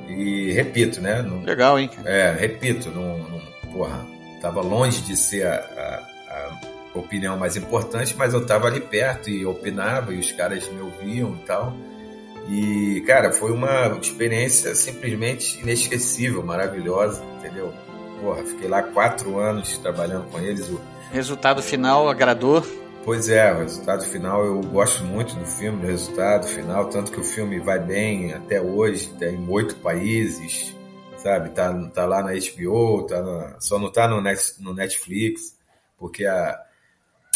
E 0.08 0.50
repito, 0.52 1.00
né? 1.00 1.22
Não, 1.22 1.42
Legal, 1.42 1.78
hein? 1.78 1.88
É, 2.04 2.34
repito, 2.36 2.90
não, 2.90 3.18
não, 3.18 3.40
porra, 3.72 4.04
tava 4.40 4.60
longe 4.60 5.00
de 5.02 5.16
ser 5.16 5.46
a, 5.46 5.54
a, 5.54 6.34
a 6.34 6.79
opinião 6.94 7.38
mais 7.38 7.56
importante, 7.56 8.14
mas 8.16 8.34
eu 8.34 8.44
tava 8.44 8.66
ali 8.66 8.80
perto 8.80 9.30
e 9.30 9.46
opinava 9.46 10.12
e 10.12 10.18
os 10.18 10.32
caras 10.32 10.68
me 10.68 10.80
ouviam 10.80 11.34
e 11.34 11.46
tal. 11.46 11.72
E, 12.48 13.02
cara, 13.06 13.32
foi 13.32 13.52
uma 13.52 13.96
experiência 14.00 14.74
simplesmente 14.74 15.60
inesquecível, 15.60 16.42
maravilhosa, 16.42 17.22
entendeu? 17.38 17.72
Porra, 18.20 18.42
fiquei 18.44 18.68
lá 18.68 18.82
quatro 18.82 19.38
anos 19.38 19.78
trabalhando 19.78 20.28
com 20.30 20.40
eles. 20.40 20.68
O 20.68 20.80
resultado 21.12 21.62
final 21.62 22.08
agradou? 22.08 22.64
Pois 23.04 23.28
é, 23.28 23.52
o 23.52 23.58
resultado 23.60 24.04
final 24.04 24.44
eu 24.44 24.60
gosto 24.60 25.04
muito 25.04 25.34
do 25.34 25.46
filme, 25.46 25.80
do 25.80 25.86
resultado 25.86 26.46
final, 26.46 26.86
tanto 26.88 27.10
que 27.10 27.20
o 27.20 27.24
filme 27.24 27.58
vai 27.58 27.78
bem 27.78 28.34
até 28.34 28.60
hoje, 28.60 29.08
tem 29.18 29.42
oito 29.48 29.76
países, 29.76 30.74
sabe? 31.16 31.48
Tá, 31.50 31.72
tá 31.94 32.04
lá 32.04 32.22
na 32.22 32.32
HBO, 32.32 33.06
tá 33.06 33.22
na, 33.22 33.56
só 33.58 33.78
não 33.78 33.90
tá 33.90 34.06
no 34.06 34.74
Netflix, 34.74 35.56
porque 35.98 36.26
a, 36.26 36.60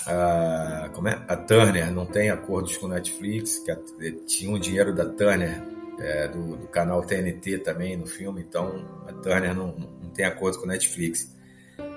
a, 0.06 0.90
como 0.92 1.08
é? 1.08 1.22
a 1.28 1.36
Turner 1.36 1.90
não 1.92 2.06
tem 2.06 2.30
acordos 2.30 2.76
com 2.76 2.88
Netflix, 2.88 3.58
que 3.58 3.70
a, 3.70 3.78
tinha 4.26 4.54
o 4.54 4.58
dinheiro 4.58 4.94
da 4.94 5.04
Turner, 5.06 5.62
é, 5.98 6.28
do, 6.28 6.56
do, 6.56 6.66
canal 6.68 7.02
TNT 7.02 7.58
também 7.58 7.96
no 7.96 8.06
filme, 8.06 8.42
então 8.42 8.84
a 9.06 9.12
Turner 9.12 9.54
não, 9.54 9.68
não 10.02 10.10
tem 10.10 10.24
acordo 10.24 10.58
com 10.58 10.66
Netflix. 10.66 11.32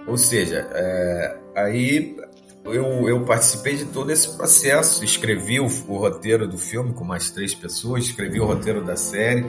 Ou 0.07 0.17
seja, 0.17 0.67
é, 0.71 1.37
aí 1.55 2.15
eu, 2.63 3.07
eu, 3.09 3.25
participei 3.25 3.75
de 3.75 3.85
todo 3.85 4.11
esse 4.11 4.35
processo, 4.35 5.03
escrevi 5.03 5.59
o, 5.59 5.65
o, 5.65 5.97
roteiro 5.97 6.47
do 6.47 6.57
filme 6.57 6.93
com 6.93 7.03
mais 7.03 7.31
três 7.31 7.53
pessoas, 7.53 8.05
escrevi 8.05 8.39
o 8.39 8.45
roteiro 8.45 8.83
da 8.83 8.95
série 8.95 9.45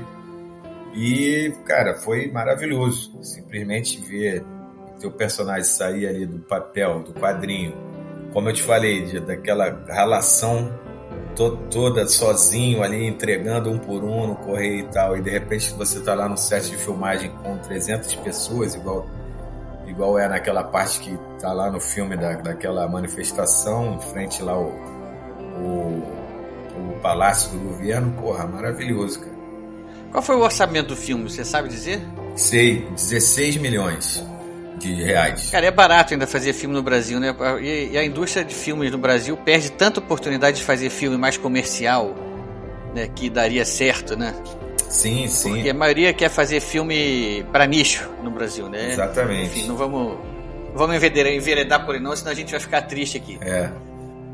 e, 0.94 1.52
cara, 1.64 1.94
foi 1.94 2.30
maravilhoso. 2.30 3.16
Simplesmente 3.22 4.00
ver 4.00 4.44
teu 4.98 5.12
personagem 5.12 5.64
sair 5.64 6.06
ali 6.06 6.26
do 6.26 6.40
papel, 6.40 7.02
do 7.02 7.12
quadrinho, 7.14 7.72
como 8.32 8.48
eu 8.48 8.52
te 8.52 8.62
falei, 8.62 9.20
daquela 9.20 9.82
relação 9.86 10.72
to, 11.34 11.56
toda 11.70 12.06
sozinho 12.06 12.82
ali, 12.82 13.06
entregando 13.06 13.70
um 13.70 13.78
por 13.78 14.04
um 14.04 14.26
no 14.28 14.36
correio 14.36 14.80
e 14.80 14.88
tal, 14.88 15.16
e 15.16 15.22
de 15.22 15.30
repente 15.30 15.72
você 15.74 16.00
tá 16.00 16.14
lá 16.14 16.28
no 16.28 16.36
set 16.36 16.68
de 16.68 16.76
filmagem 16.76 17.30
com 17.42 17.56
300 17.58 18.14
pessoas, 18.16 18.74
igual 18.74 19.06
igual 19.86 20.18
é 20.18 20.28
naquela 20.28 20.62
parte 20.62 21.00
que 21.00 21.18
tá 21.40 21.50
lá 21.52 21.70
no 21.70 21.80
filme 21.80 22.14
da, 22.16 22.34
daquela 22.34 22.86
manifestação, 22.86 23.94
em 23.94 24.00
frente 24.12 24.42
lá 24.42 24.58
o, 24.58 24.68
o, 25.58 26.02
o 26.76 27.00
Palácio 27.00 27.50
do 27.52 27.58
Governo, 27.58 28.12
porra, 28.20 28.46
maravilhoso, 28.46 29.20
cara. 29.20 29.38
Qual 30.10 30.22
foi 30.22 30.36
o 30.36 30.40
orçamento 30.40 30.88
do 30.88 30.96
filme, 30.96 31.28
você 31.28 31.44
sabe 31.44 31.68
dizer? 31.68 32.02
Sei, 32.36 32.86
16 32.94 33.56
milhões 33.56 34.22
de 34.78 34.94
reais. 35.02 35.50
Cara, 35.50 35.66
é 35.66 35.70
barato 35.70 36.14
ainda 36.14 36.26
fazer 36.26 36.52
filme 36.52 36.74
no 36.74 36.82
Brasil, 36.82 37.18
né? 37.20 37.34
E, 37.60 37.90
e, 37.92 37.98
a 37.98 38.04
indústria 38.04 38.44
de 38.44 38.54
filmes 38.54 38.90
no 38.90 38.98
Brasil 38.98 39.36
perde 39.36 39.70
tanta 39.72 40.00
oportunidade 40.00 40.58
de 40.58 40.64
fazer 40.64 40.90
filme 40.90 41.16
mais 41.16 41.36
comercial, 41.36 42.14
né? 42.94 43.08
Que 43.14 43.28
daria 43.28 43.64
certo, 43.64 44.16
né? 44.16 44.34
Sim, 44.88 45.28
sim. 45.28 45.54
Porque 45.54 45.70
a 45.70 45.74
maioria 45.74 46.12
quer 46.12 46.30
fazer 46.30 46.60
filme 46.60 47.44
para 47.52 47.66
nicho 47.66 48.08
no 48.22 48.30
Brasil, 48.30 48.68
né? 48.68 48.92
Exatamente. 48.92 49.58
Enfim, 49.58 49.68
não 49.68 49.76
vamos, 49.76 50.16
vamos 50.74 50.96
enveredar 50.96 51.84
por 51.84 51.94
aí 51.94 52.00
não, 52.00 52.16
senão 52.16 52.32
a 52.32 52.34
gente 52.34 52.50
vai 52.50 52.60
ficar 52.60 52.82
triste 52.82 53.18
aqui. 53.18 53.38
É. 53.42 53.70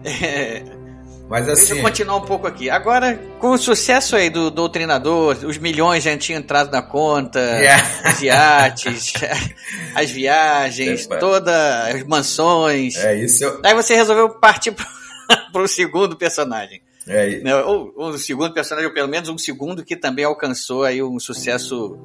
é. 0.25 0.84
Mas 1.29 1.49
assim... 1.49 1.67
Deixa 1.67 1.75
eu 1.77 1.83
continuar 1.83 2.17
um 2.17 2.27
pouco 2.27 2.47
aqui. 2.47 2.69
Agora, 2.69 3.19
com 3.39 3.51
o 3.51 3.59
sucesso 3.59 4.15
aí 4.15 4.29
do 4.29 4.51
Doutrinador, 4.51 5.39
os 5.45 5.59
milhões 5.59 6.05
já 6.05 6.17
tinham 6.17 6.39
entrado 6.39 6.71
na 6.71 6.83
conta, 6.83 7.41
yeah. 7.41 7.83
os 8.09 8.23
iates, 8.23 9.13
as 9.95 10.11
viagens, 10.11 11.07
todas 11.07 11.55
as 11.95 12.03
mansões. 12.05 12.97
É 12.97 13.15
isso. 13.17 13.43
Eu... 13.43 13.61
Aí 13.65 13.75
você 13.75 13.95
resolveu 13.95 14.29
partir 14.39 14.73
para 14.73 15.63
o 15.63 15.67
segundo 15.69 16.17
personagem. 16.17 16.83
É. 17.07 17.41
Né? 17.41 17.57
Ou, 17.57 17.93
ou 17.97 18.09
o 18.11 18.19
segundo 18.19 18.53
personagem, 18.53 18.89
ou 18.89 18.95
pelo 18.95 19.09
menos 19.09 19.29
um 19.29 19.39
segundo 19.39 19.85
que 19.85 19.97
também 19.97 20.25
alcançou 20.25 20.85
aí 20.85 21.03
um 21.03 21.19
sucesso, 21.19 21.99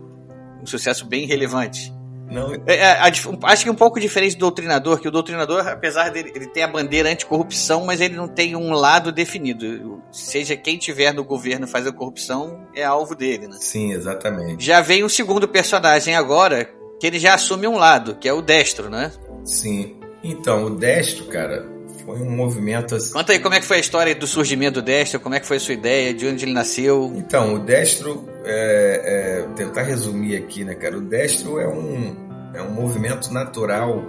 um 0.61 0.65
sucesso 0.65 1.05
bem 1.05 1.25
relevante. 1.25 1.93
Não. 2.29 2.53
É, 2.67 2.75
é, 2.75 2.91
a, 2.91 3.05
acho 3.05 3.63
que 3.63 3.69
um 3.69 3.75
pouco 3.75 3.99
diferente 3.99 4.35
do 4.35 4.41
doutrinador, 4.41 4.99
que 4.99 5.07
o 5.07 5.11
doutrinador, 5.11 5.67
apesar 5.67 6.09
dele 6.09 6.31
ele 6.35 6.47
ter 6.47 6.61
a 6.61 6.67
bandeira 6.67 7.09
anticorrupção, 7.09 7.85
mas 7.85 7.99
ele 7.99 8.15
não 8.15 8.27
tem 8.27 8.55
um 8.55 8.71
lado 8.71 9.11
definido. 9.11 10.01
Seja 10.11 10.55
quem 10.55 10.77
tiver 10.77 11.13
no 11.13 11.23
governo 11.23 11.67
fazendo 11.67 11.93
corrupção, 11.93 12.67
é 12.75 12.83
alvo 12.83 13.15
dele, 13.15 13.47
né? 13.47 13.57
Sim, 13.59 13.93
exatamente. 13.93 14.63
Já 14.63 14.81
vem 14.81 15.03
um 15.03 15.09
segundo 15.09 15.47
personagem 15.47 16.15
agora, 16.15 16.69
que 16.99 17.07
ele 17.07 17.19
já 17.19 17.33
assume 17.33 17.67
um 17.67 17.77
lado, 17.77 18.15
que 18.15 18.27
é 18.27 18.33
o 18.33 18.41
destro, 18.41 18.89
né? 18.89 19.11
Sim. 19.43 19.97
Então, 20.23 20.65
o 20.65 20.69
destro, 20.69 21.25
cara, 21.25 21.65
foi 22.09 22.21
um 22.21 22.31
movimento 22.31 22.95
assim. 22.95 23.13
Conta 23.13 23.33
aí 23.33 23.39
como 23.39 23.53
é 23.53 23.59
que 23.59 23.65
foi 23.67 23.77
a 23.77 23.79
história 23.79 24.15
do 24.15 24.25
surgimento 24.25 24.81
do 24.81 24.81
Destro, 24.81 25.19
como 25.19 25.35
é 25.35 25.39
que 25.39 25.45
foi 25.45 25.57
a 25.57 25.59
sua 25.59 25.75
ideia, 25.75 26.11
de 26.11 26.27
onde 26.27 26.43
ele 26.43 26.53
nasceu. 26.53 27.13
Então, 27.15 27.53
o 27.53 27.59
Destro, 27.59 28.27
é, 28.43 29.43
é, 29.45 29.53
tentar 29.55 29.83
resumir 29.83 30.35
aqui, 30.35 30.63
né, 30.63 30.73
cara? 30.73 30.97
O 30.97 31.01
Destro 31.01 31.59
é 31.59 31.67
um, 31.67 32.15
é 32.55 32.61
um 32.63 32.71
movimento 32.71 33.31
natural, 33.31 34.03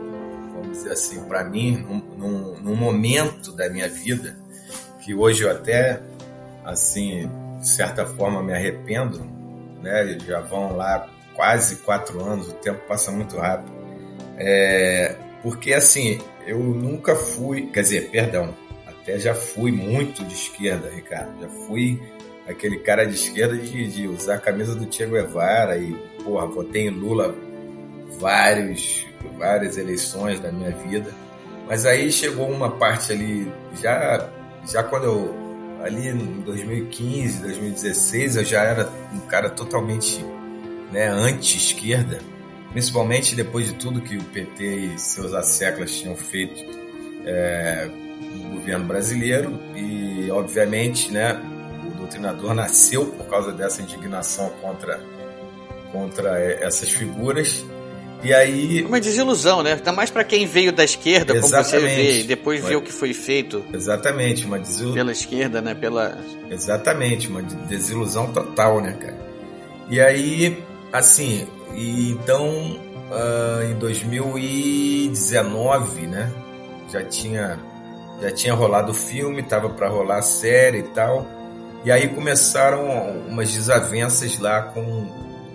vamos 0.54 0.78
dizer 0.78 0.92
assim, 0.92 1.20
para 1.24 1.44
mim, 1.44 1.84
num, 2.16 2.54
num, 2.62 2.74
momento 2.74 3.52
da 3.52 3.68
minha 3.68 3.88
vida, 3.88 4.34
que 5.04 5.14
hoje 5.14 5.42
eu 5.42 5.50
até, 5.50 6.00
assim, 6.64 7.30
de 7.60 7.68
certa 7.68 8.06
forma 8.06 8.42
me 8.42 8.54
arrependo, 8.54 9.26
né? 9.82 10.16
Já 10.26 10.40
vão 10.40 10.74
lá 10.74 11.06
quase 11.34 11.76
quatro 11.76 12.24
anos, 12.24 12.48
o 12.48 12.54
tempo 12.54 12.80
passa 12.88 13.10
muito 13.10 13.36
rápido. 13.36 13.70
É, 14.38 15.16
porque 15.42 15.72
assim, 15.72 16.20
eu 16.46 16.58
nunca 16.58 17.14
fui, 17.14 17.66
quer 17.66 17.82
dizer, 17.82 18.10
perdão, 18.10 18.54
até 18.86 19.18
já 19.18 19.34
fui 19.34 19.72
muito 19.72 20.24
de 20.24 20.34
esquerda, 20.34 20.90
Ricardo. 20.90 21.40
Já 21.40 21.48
fui 21.66 22.00
aquele 22.46 22.78
cara 22.80 23.06
de 23.06 23.14
esquerda 23.14 23.56
de, 23.56 23.86
de 23.88 24.08
usar 24.08 24.34
a 24.34 24.38
camisa 24.38 24.74
do 24.74 24.92
Che 24.92 25.06
Guevara 25.06 25.78
e, 25.78 25.92
porra, 26.24 26.46
votei 26.46 26.88
em 26.88 26.90
Lula 26.90 27.34
vários, 28.18 29.06
várias 29.38 29.78
eleições 29.78 30.40
da 30.40 30.52
minha 30.52 30.70
vida. 30.70 31.10
Mas 31.66 31.86
aí 31.86 32.10
chegou 32.10 32.50
uma 32.50 32.70
parte 32.70 33.12
ali, 33.12 33.50
já, 33.80 34.28
já 34.66 34.82
quando 34.82 35.04
eu, 35.04 35.34
ali 35.84 36.08
em 36.08 36.40
2015, 36.40 37.42
2016, 37.42 38.36
eu 38.36 38.44
já 38.44 38.62
era 38.62 38.90
um 39.14 39.20
cara 39.20 39.48
totalmente 39.48 40.24
né, 40.90 41.06
anti-esquerda, 41.08 42.18
principalmente 42.72 43.34
depois 43.34 43.66
de 43.66 43.74
tudo 43.74 44.00
que 44.00 44.16
o 44.16 44.22
PT 44.24 44.64
e 44.64 44.98
seus 44.98 45.34
asseclas 45.34 45.92
tinham 45.92 46.16
feito 46.16 46.64
é, 47.24 47.88
no 48.34 48.50
governo 48.56 48.84
brasileiro 48.84 49.58
e, 49.74 50.30
obviamente, 50.30 51.10
né, 51.10 51.40
o 51.86 51.90
doutrinador 51.98 52.54
nasceu 52.54 53.06
por 53.06 53.26
causa 53.26 53.52
dessa 53.52 53.82
indignação 53.82 54.50
contra, 54.60 55.00
contra 55.92 56.38
essas 56.40 56.90
figuras. 56.90 57.64
E 58.22 58.34
aí. 58.34 58.84
Uma 58.84 59.00
desilusão, 59.00 59.62
né? 59.62 59.76
Tá 59.76 59.92
mais 59.92 60.10
para 60.10 60.22
quem 60.22 60.46
veio 60.46 60.72
da 60.72 60.84
esquerda, 60.84 61.34
Exatamente. 61.34 61.70
como 61.70 61.80
você 61.80 61.96
vê, 61.96 62.20
e 62.20 62.24
depois 62.24 62.62
vê 62.62 62.76
o 62.76 62.82
que 62.82 62.92
foi 62.92 63.14
feito. 63.14 63.64
Exatamente, 63.72 64.44
uma 64.44 64.58
desilusão. 64.58 64.94
Pela 64.94 65.12
esquerda, 65.12 65.62
né? 65.62 65.74
Pela. 65.74 66.18
Exatamente, 66.50 67.28
uma 67.28 67.40
desilusão 67.42 68.30
total, 68.30 68.80
né, 68.82 68.92
cara? 68.92 69.18
E 69.88 70.00
aí, 70.00 70.62
assim, 70.92 71.46
e 71.74 72.10
então 72.10 72.78
uh, 73.10 73.62
em 73.70 73.74
2019, 73.78 76.06
né? 76.06 76.30
Já 76.90 77.02
tinha 77.04 77.58
já 78.20 78.30
tinha 78.30 78.52
rolado 78.52 78.92
o 78.92 78.94
filme, 78.94 79.42
tava 79.42 79.70
para 79.70 79.88
rolar 79.88 80.18
a 80.18 80.22
série 80.22 80.80
e 80.80 80.82
tal. 80.82 81.26
E 81.84 81.90
aí 81.90 82.08
começaram 82.08 82.86
umas 83.26 83.50
desavenças 83.50 84.38
lá 84.38 84.60
com, 84.62 85.06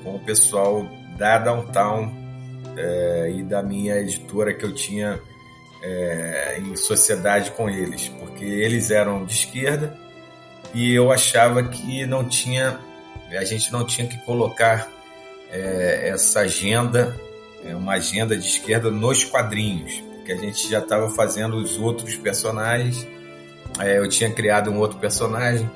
com 0.04 0.16
o 0.16 0.20
pessoal 0.20 0.84
da 1.16 1.38
Downtown 1.38 2.12
é, 2.76 3.32
e 3.36 3.44
da 3.44 3.62
minha 3.62 3.98
editora 3.98 4.52
que 4.52 4.66
eu 4.66 4.74
tinha 4.74 5.20
é, 5.84 6.60
em 6.60 6.76
sociedade 6.76 7.52
com 7.52 7.70
eles, 7.70 8.10
porque 8.20 8.44
eles 8.44 8.90
eram 8.90 9.24
de 9.24 9.34
esquerda 9.34 9.96
e 10.74 10.94
eu 10.94 11.12
achava 11.12 11.64
que 11.64 12.06
não 12.06 12.28
tinha, 12.28 12.80
a 13.32 13.44
gente 13.44 13.72
não 13.72 13.86
tinha 13.86 14.08
que 14.08 14.18
colocar 14.26 14.90
é, 15.52 16.10
essa 16.10 16.41
agenda, 16.41 17.16
é 17.64 17.76
uma 17.76 17.93
agenda 17.93 18.36
de 18.36 18.48
esquerda 18.48 18.91
nos 18.91 19.24
quadrinhos, 19.24 20.04
porque 20.18 20.32
a 20.32 20.38
gente 20.38 20.70
já 20.70 20.80
estava 20.80 21.10
fazendo 21.10 21.58
os 21.58 21.78
outros 21.78 22.16
personagens. 22.16 23.08
É, 23.80 23.98
eu 23.98 24.08
tinha 24.08 24.32
criado 24.32 24.70
um 24.72 24.80
outro 24.80 24.98
personagem 24.98 25.70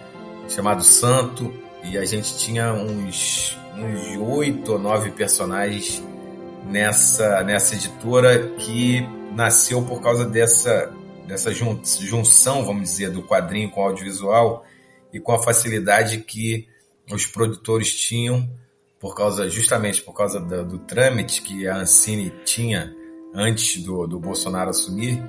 chamado 0.48 0.84
Santo 0.84 1.54
e 1.84 1.98
a 1.98 2.06
gente 2.06 2.38
tinha 2.38 2.74
uns 2.74 3.58
uns 3.78 4.18
oito 4.18 4.74
ou 4.74 4.80
nove 4.80 5.12
personagens 5.12 6.04
nessa 6.66 7.44
nessa 7.44 7.76
editora 7.76 8.50
que 8.58 9.08
nasceu 9.34 9.82
por 9.84 10.02
causa 10.02 10.26
dessa 10.26 10.94
dessa 11.26 11.52
junção, 11.54 12.66
vamos 12.66 12.90
dizer, 12.90 13.12
do 13.12 13.22
quadrinho 13.22 13.70
com 13.70 13.82
o 13.82 13.84
audiovisual 13.84 14.66
e 15.14 15.20
com 15.20 15.32
a 15.32 15.42
facilidade 15.42 16.18
que 16.20 16.68
os 17.12 17.28
produtores 17.28 17.94
tinham 17.94 18.50
por 19.00 19.16
causa 19.16 19.50
justamente 19.50 20.02
por 20.02 20.14
causa 20.14 20.40
do, 20.40 20.66
do 20.66 20.80
trâmite 20.80 21.42
que 21.42 21.68
a 21.68 21.78
Ancine 21.78 22.34
tinha 22.44 22.94
antes 23.34 23.82
do, 23.84 24.06
do 24.06 24.20
Bolsonaro 24.20 24.70
assumir, 24.70 25.24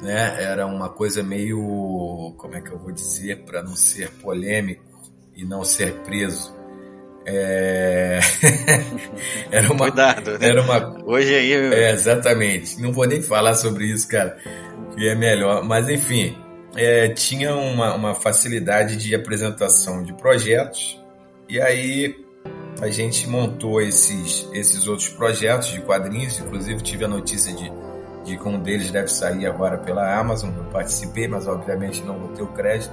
né? 0.00 0.42
Era 0.42 0.66
uma 0.66 0.88
coisa 0.88 1.22
meio, 1.22 2.34
como 2.38 2.54
é 2.54 2.60
que 2.60 2.70
eu 2.70 2.78
vou 2.78 2.92
dizer, 2.92 3.44
para 3.44 3.62
não 3.62 3.76
ser 3.76 4.10
polêmico 4.12 4.84
e 5.36 5.44
não 5.44 5.64
ser 5.64 6.00
preso. 6.00 6.58
É... 7.26 8.18
era 9.52 9.70
uma, 9.70 9.90
Cuidado, 9.90 10.38
né? 10.38 10.48
Era 10.48 10.62
uma. 10.62 11.04
Hoje 11.04 11.34
aí. 11.34 11.50
Eu... 11.52 11.72
É, 11.72 11.92
exatamente. 11.92 12.80
Não 12.80 12.92
vou 12.92 13.06
nem 13.06 13.20
falar 13.20 13.54
sobre 13.54 13.84
isso, 13.86 14.08
cara, 14.08 14.38
que 14.94 15.06
é 15.06 15.14
melhor. 15.14 15.62
Mas 15.62 15.88
enfim, 15.88 16.36
é, 16.74 17.08
tinha 17.10 17.54
uma, 17.54 17.94
uma 17.94 18.14
facilidade 18.14 18.96
de 18.96 19.14
apresentação 19.14 20.02
de 20.02 20.14
projetos. 20.14 20.98
E 21.48 21.60
aí 21.60 22.14
a 22.80 22.88
gente 22.88 23.28
montou 23.28 23.80
esses, 23.80 24.48
esses 24.52 24.86
outros 24.88 25.08
projetos 25.08 25.68
de 25.68 25.80
quadrinhos, 25.80 26.38
inclusive 26.38 26.82
tive 26.82 27.04
a 27.04 27.08
notícia 27.08 27.52
de, 27.52 27.70
de 28.24 28.38
que 28.38 28.48
um 28.48 28.58
deles 28.58 28.90
deve 28.90 29.08
sair 29.08 29.46
agora 29.46 29.76
pela 29.76 30.18
Amazon, 30.18 30.50
não 30.50 30.64
participei, 30.64 31.28
mas 31.28 31.46
obviamente 31.46 32.02
não 32.02 32.18
vou 32.18 32.28
ter 32.28 32.42
o 32.42 32.46
crédito. 32.48 32.92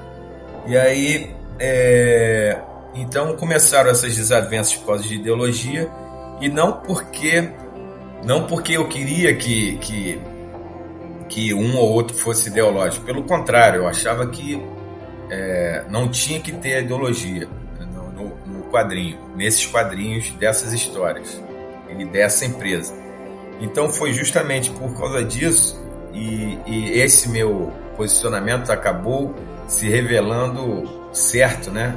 E 0.65 0.77
aí, 0.77 1.33
é, 1.57 2.59
então 2.93 3.37
começaram 3.37 3.89
essas 3.89 4.15
desavenças 4.15 4.75
por 4.75 4.87
causa 4.87 5.03
de 5.03 5.15
ideologia, 5.15 5.89
e 6.41 6.49
não 6.49 6.73
porque, 6.73 7.49
não 8.25 8.45
porque 8.45 8.73
eu 8.73 8.89
queria 8.89 9.35
que, 9.35 9.77
que, 9.77 10.21
que 11.29 11.53
um 11.53 11.77
ou 11.77 11.89
outro 11.93 12.15
fosse 12.17 12.49
ideológico, 12.49 13.05
pelo 13.05 13.23
contrário, 13.23 13.81
eu 13.81 13.87
achava 13.87 14.27
que 14.27 14.61
é, 15.29 15.85
não 15.89 16.09
tinha 16.09 16.41
que 16.41 16.51
ter 16.51 16.83
ideologia 16.83 17.47
quadrinho, 18.77 19.17
nesses 19.35 19.65
quadrinhos 19.65 20.29
dessas 20.31 20.71
histórias 20.71 21.41
e 21.89 22.05
dessa 22.05 22.45
empresa. 22.45 22.93
Então 23.59 23.89
foi 23.89 24.13
justamente 24.13 24.69
por 24.71 24.95
causa 24.95 25.23
disso 25.23 25.83
e, 26.13 26.59
e 26.67 26.99
esse 26.99 27.27
meu 27.29 27.73
posicionamento 27.95 28.71
acabou 28.71 29.33
se 29.67 29.89
revelando 29.89 31.09
certo, 31.11 31.71
né, 31.71 31.95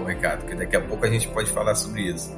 o 0.00 0.04
Ricardo? 0.04 0.46
Que 0.46 0.54
daqui 0.54 0.76
a 0.76 0.80
pouco 0.80 1.04
a 1.04 1.10
gente 1.10 1.26
pode 1.28 1.50
falar 1.50 1.74
sobre 1.74 2.02
isso. 2.02 2.32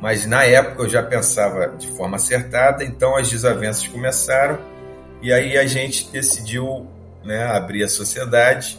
Mas 0.00 0.26
na 0.26 0.44
época 0.44 0.84
eu 0.84 0.88
já 0.88 1.02
pensava 1.02 1.68
de 1.76 1.88
forma 1.88 2.16
acertada, 2.16 2.84
então 2.84 3.16
as 3.16 3.30
desavenças 3.30 3.86
começaram 3.86 4.58
e 5.22 5.32
aí 5.32 5.56
a 5.56 5.66
gente 5.66 6.10
decidiu 6.10 6.86
né, 7.24 7.44
abrir 7.44 7.82
a 7.84 7.88
sociedade 7.88 8.78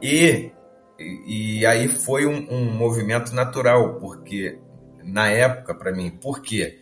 e 0.00 0.50
e, 0.98 1.66
aí 1.66 1.88
foi 1.88 2.26
um, 2.26 2.46
um, 2.50 2.72
movimento 2.72 3.34
natural, 3.34 3.98
porque 4.00 4.58
na 5.04 5.28
época, 5.28 5.74
para 5.74 5.92
mim, 5.92 6.10
por 6.10 6.40
quê? 6.40 6.78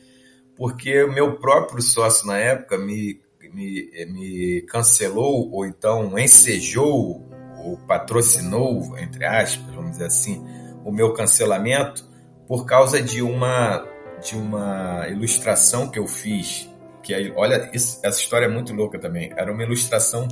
Porque 0.56 1.02
o 1.02 1.12
meu 1.12 1.36
próprio 1.38 1.82
sócio 1.82 2.26
na 2.26 2.38
época 2.38 2.78
me, 2.78 3.20
me, 3.52 3.90
me 4.06 4.62
cancelou, 4.62 5.50
ou 5.50 5.66
então 5.66 6.16
ensejou, 6.18 7.28
ou 7.58 7.76
patrocinou, 7.88 8.96
entre 8.98 9.24
aspas, 9.24 9.74
vamos 9.74 9.92
dizer 9.92 10.06
assim, 10.06 10.44
o 10.84 10.92
meu 10.92 11.12
cancelamento 11.12 12.08
por 12.46 12.66
causa 12.66 13.02
de 13.02 13.22
uma, 13.22 13.84
de 14.22 14.36
uma 14.36 15.08
ilustração 15.08 15.90
que 15.90 15.98
eu 15.98 16.06
fiz. 16.06 16.70
Que 17.02 17.14
aí, 17.14 17.32
olha, 17.34 17.68
isso, 17.72 17.98
essa 18.02 18.20
história 18.20 18.46
é 18.46 18.48
muito 18.48 18.72
louca 18.72 18.98
também. 18.98 19.32
Era 19.36 19.52
uma 19.52 19.62
ilustração 19.62 20.28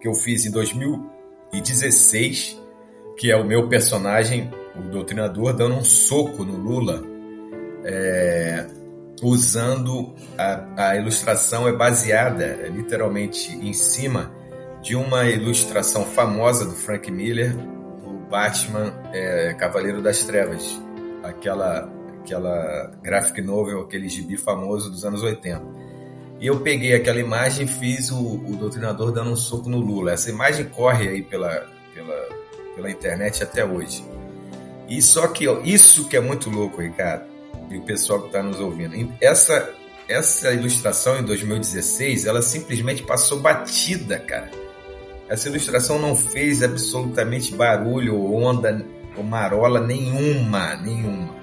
que 0.00 0.08
eu 0.08 0.14
fiz 0.14 0.46
em 0.46 0.50
2016 0.50 2.65
que 3.16 3.30
é 3.30 3.36
o 3.36 3.44
meu 3.44 3.68
personagem, 3.68 4.50
o 4.76 4.82
doutrinador, 4.88 5.54
dando 5.54 5.74
um 5.74 5.84
soco 5.84 6.44
no 6.44 6.56
Lula, 6.56 7.02
é, 7.84 8.66
usando 9.22 10.14
a, 10.36 10.90
a, 10.90 10.96
ilustração 10.96 11.66
é 11.66 11.72
baseada 11.72 12.44
é, 12.44 12.68
literalmente 12.68 13.52
em 13.56 13.72
cima 13.72 14.32
de 14.82 14.94
uma 14.94 15.24
ilustração 15.24 16.04
famosa 16.04 16.64
do 16.64 16.72
Frank 16.72 17.10
Miller, 17.10 17.56
do 17.56 18.28
Batman 18.28 18.92
é, 19.12 19.54
Cavaleiro 19.54 20.02
das 20.02 20.24
Trevas, 20.24 20.80
aquela 21.22 21.96
aquela 22.26 22.90
graphic 23.02 23.40
novel, 23.40 23.82
aquele 23.82 24.08
gibi 24.08 24.36
famoso 24.36 24.90
dos 24.90 25.04
anos 25.04 25.22
80. 25.22 25.62
E 26.40 26.46
eu 26.46 26.60
peguei 26.60 26.92
aquela 26.92 27.20
imagem 27.20 27.64
e 27.64 27.68
fiz 27.68 28.10
o, 28.10 28.18
o 28.18 28.56
doutrinador 28.56 29.12
dando 29.12 29.30
um 29.30 29.36
soco 29.36 29.68
no 29.68 29.78
Lula. 29.78 30.12
Essa 30.12 30.28
imagem 30.28 30.66
corre 30.66 31.08
aí 31.08 31.22
pela, 31.22 31.66
pela 31.94 32.28
pela 32.76 32.90
internet 32.90 33.42
até 33.42 33.64
hoje. 33.64 34.04
E 34.88 35.02
só 35.02 35.26
que 35.26 35.48
ó, 35.48 35.60
isso 35.64 36.06
que 36.06 36.16
é 36.16 36.20
muito 36.20 36.48
louco, 36.48 36.80
Ricardo, 36.80 37.24
e 37.70 37.78
o 37.78 37.82
pessoal 37.82 38.20
que 38.20 38.26
está 38.26 38.42
nos 38.42 38.60
ouvindo. 38.60 39.12
Essa, 39.20 39.74
essa 40.06 40.52
ilustração 40.52 41.18
em 41.18 41.24
2016, 41.24 42.26
ela 42.26 42.42
simplesmente 42.42 43.02
passou 43.02 43.40
batida, 43.40 44.18
cara. 44.20 44.50
Essa 45.28 45.48
ilustração 45.48 45.98
não 45.98 46.14
fez 46.14 46.62
absolutamente 46.62 47.52
barulho 47.54 48.32
onda 48.32 48.86
ou 49.16 49.24
marola 49.24 49.80
nenhuma, 49.80 50.76
nenhuma. 50.76 51.34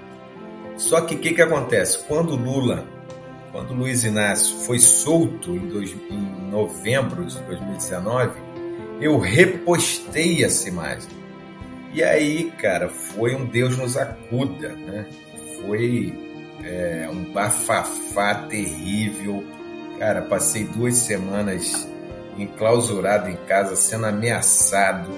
Só 0.78 1.02
que 1.02 1.16
o 1.16 1.20
que, 1.20 1.34
que 1.34 1.42
acontece? 1.42 2.00
Quando 2.08 2.36
Lula, 2.36 2.86
quando 3.52 3.74
Luiz 3.74 4.04
Inácio 4.04 4.58
foi 4.60 4.80
solto 4.80 5.52
em, 5.52 5.68
dois, 5.68 5.94
em 6.10 6.50
novembro 6.50 7.26
de 7.26 7.38
2019, 7.40 8.32
eu 9.02 9.20
repostei 9.20 10.44
essa 10.44 10.70
imagem. 10.70 11.23
E 11.94 12.04
aí, 12.04 12.52
cara, 12.60 12.90
foi 12.90 13.36
um 13.36 13.46
Deus 13.46 13.78
nos 13.78 13.96
acuda, 13.96 14.70
né? 14.70 15.06
Foi 15.62 16.12
é, 16.64 17.08
um 17.12 17.24
bafafá 17.32 18.34
terrível. 18.50 19.44
Cara, 20.00 20.24
passei 20.24 20.64
duas 20.64 20.96
semanas 20.96 21.88
enclausurado 22.38 23.30
em 23.30 23.36
casa, 23.48 23.76
sendo 23.76 24.08
ameaçado, 24.08 25.12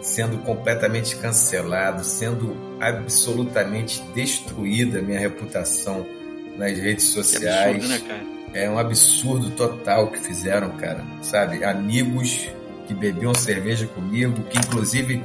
sendo 0.00 0.38
completamente 0.38 1.16
cancelado, 1.16 2.04
sendo 2.04 2.56
absolutamente 2.80 4.00
destruída 4.14 5.00
a 5.00 5.02
minha 5.02 5.18
reputação 5.18 6.06
nas 6.56 6.78
redes 6.78 7.06
sociais. 7.06 7.84
Que 7.84 7.92
absurdo, 7.92 8.14
né, 8.14 8.26
é 8.54 8.70
um 8.70 8.78
absurdo 8.78 9.50
total 9.50 10.12
que 10.12 10.20
fizeram, 10.20 10.70
cara. 10.76 11.04
Sabe? 11.22 11.64
Amigos 11.64 12.48
que 12.86 12.94
bebiam 12.94 13.34
cerveja 13.34 13.86
comigo, 13.88 14.42
que 14.44 14.58
inclusive 14.58 15.22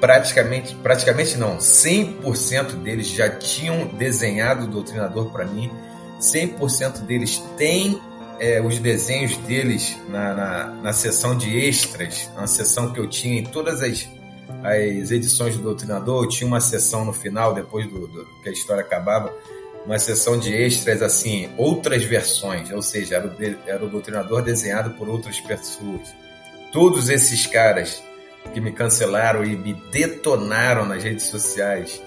praticamente, 0.00 0.74
praticamente 0.76 1.36
não, 1.36 1.58
100% 1.58 2.82
deles 2.82 3.08
já 3.08 3.28
tinham 3.30 3.86
desenhado 3.86 4.64
o 4.64 4.68
doutrinador 4.68 5.30
para 5.30 5.44
mim, 5.44 5.70
100% 6.20 7.00
deles 7.00 7.42
têm 7.56 8.00
é, 8.40 8.60
os 8.60 8.78
desenhos 8.78 9.36
deles 9.38 9.96
na, 10.08 10.34
na, 10.34 10.66
na 10.66 10.92
sessão 10.92 11.36
de 11.36 11.56
extras, 11.58 12.30
na 12.36 12.46
sessão 12.46 12.92
que 12.92 13.00
eu 13.00 13.08
tinha 13.08 13.40
em 13.40 13.44
todas 13.44 13.82
as, 13.82 14.08
as 14.62 15.10
edições 15.10 15.56
do 15.56 15.62
Doutrinador, 15.62 16.24
eu 16.24 16.28
tinha 16.28 16.46
uma 16.46 16.60
sessão 16.60 17.04
no 17.04 17.12
final, 17.12 17.52
depois 17.54 17.86
do, 17.86 18.06
do, 18.06 18.24
que 18.42 18.48
a 18.48 18.52
história 18.52 18.82
acabava, 18.82 19.32
uma 19.84 19.98
sessão 19.98 20.38
de 20.38 20.52
extras, 20.54 21.02
assim, 21.02 21.48
outras 21.56 22.04
versões, 22.04 22.70
ou 22.70 22.82
seja, 22.82 23.16
era 23.16 23.26
o, 23.26 23.32
era 23.66 23.84
o 23.84 23.88
Doutrinador 23.88 24.42
desenhado 24.42 24.90
por 24.90 25.08
outras 25.08 25.40
pessoas. 25.40 26.14
Todos 26.72 27.08
esses 27.08 27.46
caras 27.46 28.02
que 28.52 28.60
me 28.60 28.72
cancelaram 28.72 29.44
e 29.44 29.56
me 29.56 29.74
detonaram 29.90 30.86
nas 30.86 31.02
redes 31.02 31.26
sociais 31.26 32.02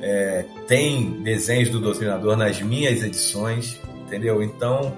é, 0.00 0.44
têm 0.66 1.22
desenhos 1.22 1.68
do 1.68 1.80
Doutrinador 1.80 2.36
nas 2.36 2.60
minhas 2.60 3.02
edições, 3.02 3.80
entendeu? 4.04 4.42
Então, 4.42 4.94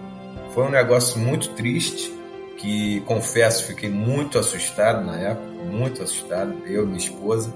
foi 0.55 0.65
um 0.65 0.71
negócio 0.71 1.19
muito 1.19 1.51
triste, 1.51 2.13
que 2.57 3.01
confesso, 3.03 3.65
fiquei 3.65 3.89
muito 3.89 4.39
assustado 4.39 5.05
na 5.05 5.17
época, 5.17 5.47
muito 5.71 6.03
assustado, 6.03 6.55
eu 6.67 6.83
e 6.83 6.87
minha 6.87 6.99
esposa, 6.99 7.55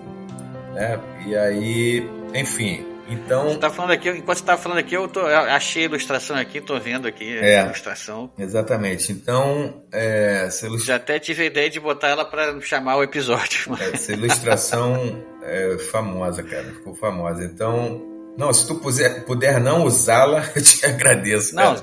né? 0.75 1.01
E 1.27 1.35
aí, 1.35 2.09
enfim, 2.35 2.85
então. 3.13 3.49
Você 3.49 3.59
tá 3.59 3.71
falando 3.71 3.91
aqui, 3.93 4.09
enquanto 4.11 4.39
você 4.39 4.45
tá 4.45 4.57
falando 4.57 4.79
aqui, 4.79 4.95
eu, 4.95 5.09
tô, 5.09 5.21
achei 5.21 5.83
a 5.83 5.87
ilustração 5.87 6.37
aqui, 6.37 6.61
tô 6.61 6.79
vendo 6.79 7.07
aqui 7.07 7.37
é, 7.39 7.61
a 7.61 7.65
ilustração. 7.67 8.33
Exatamente. 8.39 9.13
Então, 9.13 9.83
é, 9.93 10.45
essa 10.47 10.67
ilustra... 10.67 10.87
Já 10.87 10.97
até 10.97 11.19
tive 11.19 11.43
a 11.43 11.47
ideia 11.47 11.71
de 11.71 11.79
botar 11.79 12.09
ela 12.09 12.25
para 12.25 12.61
chamar 12.61 12.97
o 12.97 13.03
episódio. 13.03 13.73
É, 13.83 13.95
essa 13.95 14.13
ilustração 14.13 15.25
é 15.43 15.77
famosa, 15.91 16.43
cara, 16.43 16.65
ficou 16.65 16.95
famosa. 16.95 17.45
Então, 17.45 18.01
não, 18.37 18.53
se 18.53 18.67
tu 18.67 18.77
puder, 18.77 19.25
puder 19.25 19.61
não 19.61 19.85
usá-la, 19.85 20.45
eu 20.55 20.63
te 20.63 20.85
agradeço. 20.87 21.55
Não. 21.55 21.75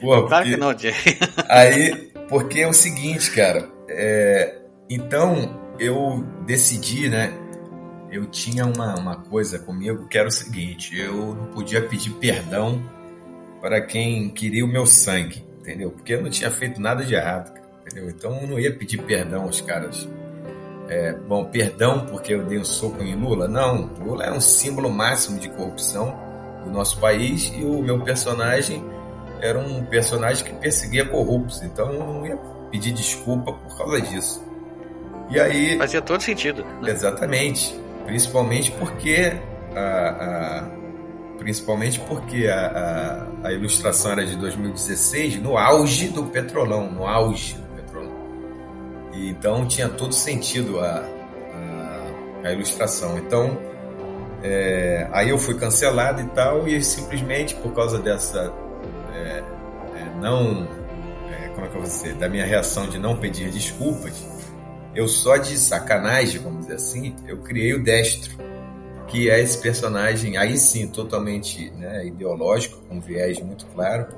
Pô, 0.00 0.26
claro 0.26 0.44
que 0.44 0.56
não, 0.56 0.76
Jay. 0.76 0.94
Aí, 1.48 2.12
porque 2.28 2.60
é 2.60 2.68
o 2.68 2.72
seguinte, 2.72 3.30
cara. 3.30 3.68
É, 3.88 4.58
então, 4.90 5.74
eu 5.78 6.24
decidi, 6.44 7.08
né? 7.08 7.32
Eu 8.16 8.24
tinha 8.24 8.64
uma, 8.64 8.98
uma 8.98 9.16
coisa 9.16 9.58
comigo 9.58 10.08
que 10.08 10.16
era 10.16 10.26
o 10.26 10.32
seguinte: 10.32 10.98
eu 10.98 11.34
não 11.34 11.46
podia 11.48 11.82
pedir 11.82 12.14
perdão 12.14 12.82
para 13.60 13.78
quem 13.82 14.30
queria 14.30 14.64
o 14.64 14.68
meu 14.68 14.86
sangue, 14.86 15.44
entendeu? 15.60 15.90
Porque 15.90 16.14
eu 16.14 16.22
não 16.22 16.30
tinha 16.30 16.50
feito 16.50 16.80
nada 16.80 17.04
de 17.04 17.14
errado, 17.14 17.52
entendeu? 17.82 18.08
Então, 18.08 18.40
eu 18.40 18.48
não 18.48 18.58
ia 18.58 18.74
pedir 18.74 19.02
perdão 19.02 19.42
aos 19.42 19.60
caras. 19.60 20.08
É, 20.88 21.12
bom, 21.12 21.44
perdão 21.44 22.06
porque 22.06 22.32
eu 22.32 22.46
dei 22.46 22.58
um 22.58 22.64
soco 22.64 23.02
em 23.02 23.14
Lula? 23.14 23.46
Não, 23.46 23.90
Lula 24.02 24.24
é 24.24 24.32
um 24.32 24.40
símbolo 24.40 24.88
máximo 24.88 25.38
de 25.38 25.50
corrupção 25.50 26.18
do 26.64 26.70
nosso 26.70 26.98
país 26.98 27.52
e 27.54 27.64
o 27.64 27.82
meu 27.82 28.00
personagem 28.00 28.82
era 29.42 29.58
um 29.58 29.84
personagem 29.84 30.42
que 30.42 30.54
perseguia 30.54 31.04
corruptos, 31.04 31.60
então 31.60 31.92
eu 31.92 31.98
não 31.98 32.26
ia 32.26 32.36
pedir 32.70 32.92
desculpa 32.92 33.52
por 33.52 33.76
causa 33.76 34.00
disso. 34.00 34.42
E 35.28 35.38
aí. 35.38 35.76
Fazia 35.76 36.00
todo 36.00 36.22
sentido. 36.22 36.64
Né? 36.80 36.92
Exatamente. 36.92 37.85
Principalmente 38.06 38.70
porque 38.72 39.32
a, 39.74 39.80
a 39.80 40.76
principalmente 41.38 42.00
porque 42.00 42.48
a, 42.48 43.26
a, 43.42 43.48
a, 43.48 43.52
ilustração 43.52 44.12
era 44.12 44.26
de 44.26 44.34
2016, 44.36 45.40
no 45.40 45.56
auge 45.56 46.08
do 46.08 46.24
petrolão, 46.24 46.90
no 46.90 47.06
auge 47.06 47.54
do 47.54 47.76
petrolão. 47.76 48.16
E 49.12 49.28
então 49.28 49.66
tinha 49.66 49.88
todo 49.88 50.12
sentido 50.12 50.80
a, 50.80 51.04
a, 52.42 52.48
a 52.48 52.52
ilustração. 52.52 53.16
Então, 53.18 53.56
é, 54.42 55.08
aí 55.12 55.30
eu 55.30 55.38
fui 55.38 55.54
cancelado 55.54 56.20
e 56.20 56.26
tal, 56.30 56.66
e 56.66 56.82
simplesmente 56.82 57.54
por 57.54 57.72
causa 57.72 57.98
dessa 57.98 58.52
é, 59.14 59.42
é, 59.94 60.20
não. 60.20 60.66
É, 61.30 61.48
como 61.48 61.66
é 61.66 61.68
que 61.68 61.76
eu 61.76 61.80
vou 61.80 61.90
dizer? 61.90 62.14
Da 62.14 62.28
minha 62.28 62.44
reação 62.44 62.88
de 62.88 62.98
não 62.98 63.16
pedir 63.16 63.50
desculpas, 63.50 64.14
eu 64.96 65.06
só 65.06 65.36
de 65.36 65.58
sacanagem, 65.58 66.40
vamos 66.40 66.62
dizer 66.62 66.76
assim, 66.76 67.14
eu 67.28 67.36
criei 67.42 67.74
o 67.74 67.84
Destro, 67.84 68.34
que 69.06 69.28
é 69.28 69.40
esse 69.42 69.60
personagem, 69.60 70.38
aí 70.38 70.56
sim, 70.56 70.88
totalmente 70.88 71.70
né, 71.72 72.06
ideológico, 72.06 72.80
com 72.88 72.98
viés 72.98 73.38
muito 73.38 73.66
claro. 73.66 74.08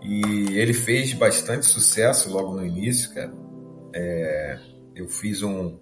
E 0.00 0.56
ele 0.56 0.72
fez 0.72 1.12
bastante 1.14 1.66
sucesso 1.66 2.30
logo 2.30 2.54
no 2.54 2.64
início, 2.64 3.12
cara. 3.12 3.34
É, 3.92 4.60
eu 4.94 5.08
fiz 5.08 5.42
um, 5.42 5.76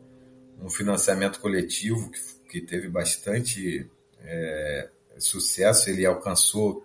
um 0.60 0.70
financiamento 0.70 1.38
coletivo 1.38 2.10
que, 2.10 2.20
que 2.48 2.60
teve 2.66 2.88
bastante 2.88 3.86
é, 4.24 4.88
sucesso, 5.18 5.90
ele 5.90 6.06
alcançou 6.06 6.82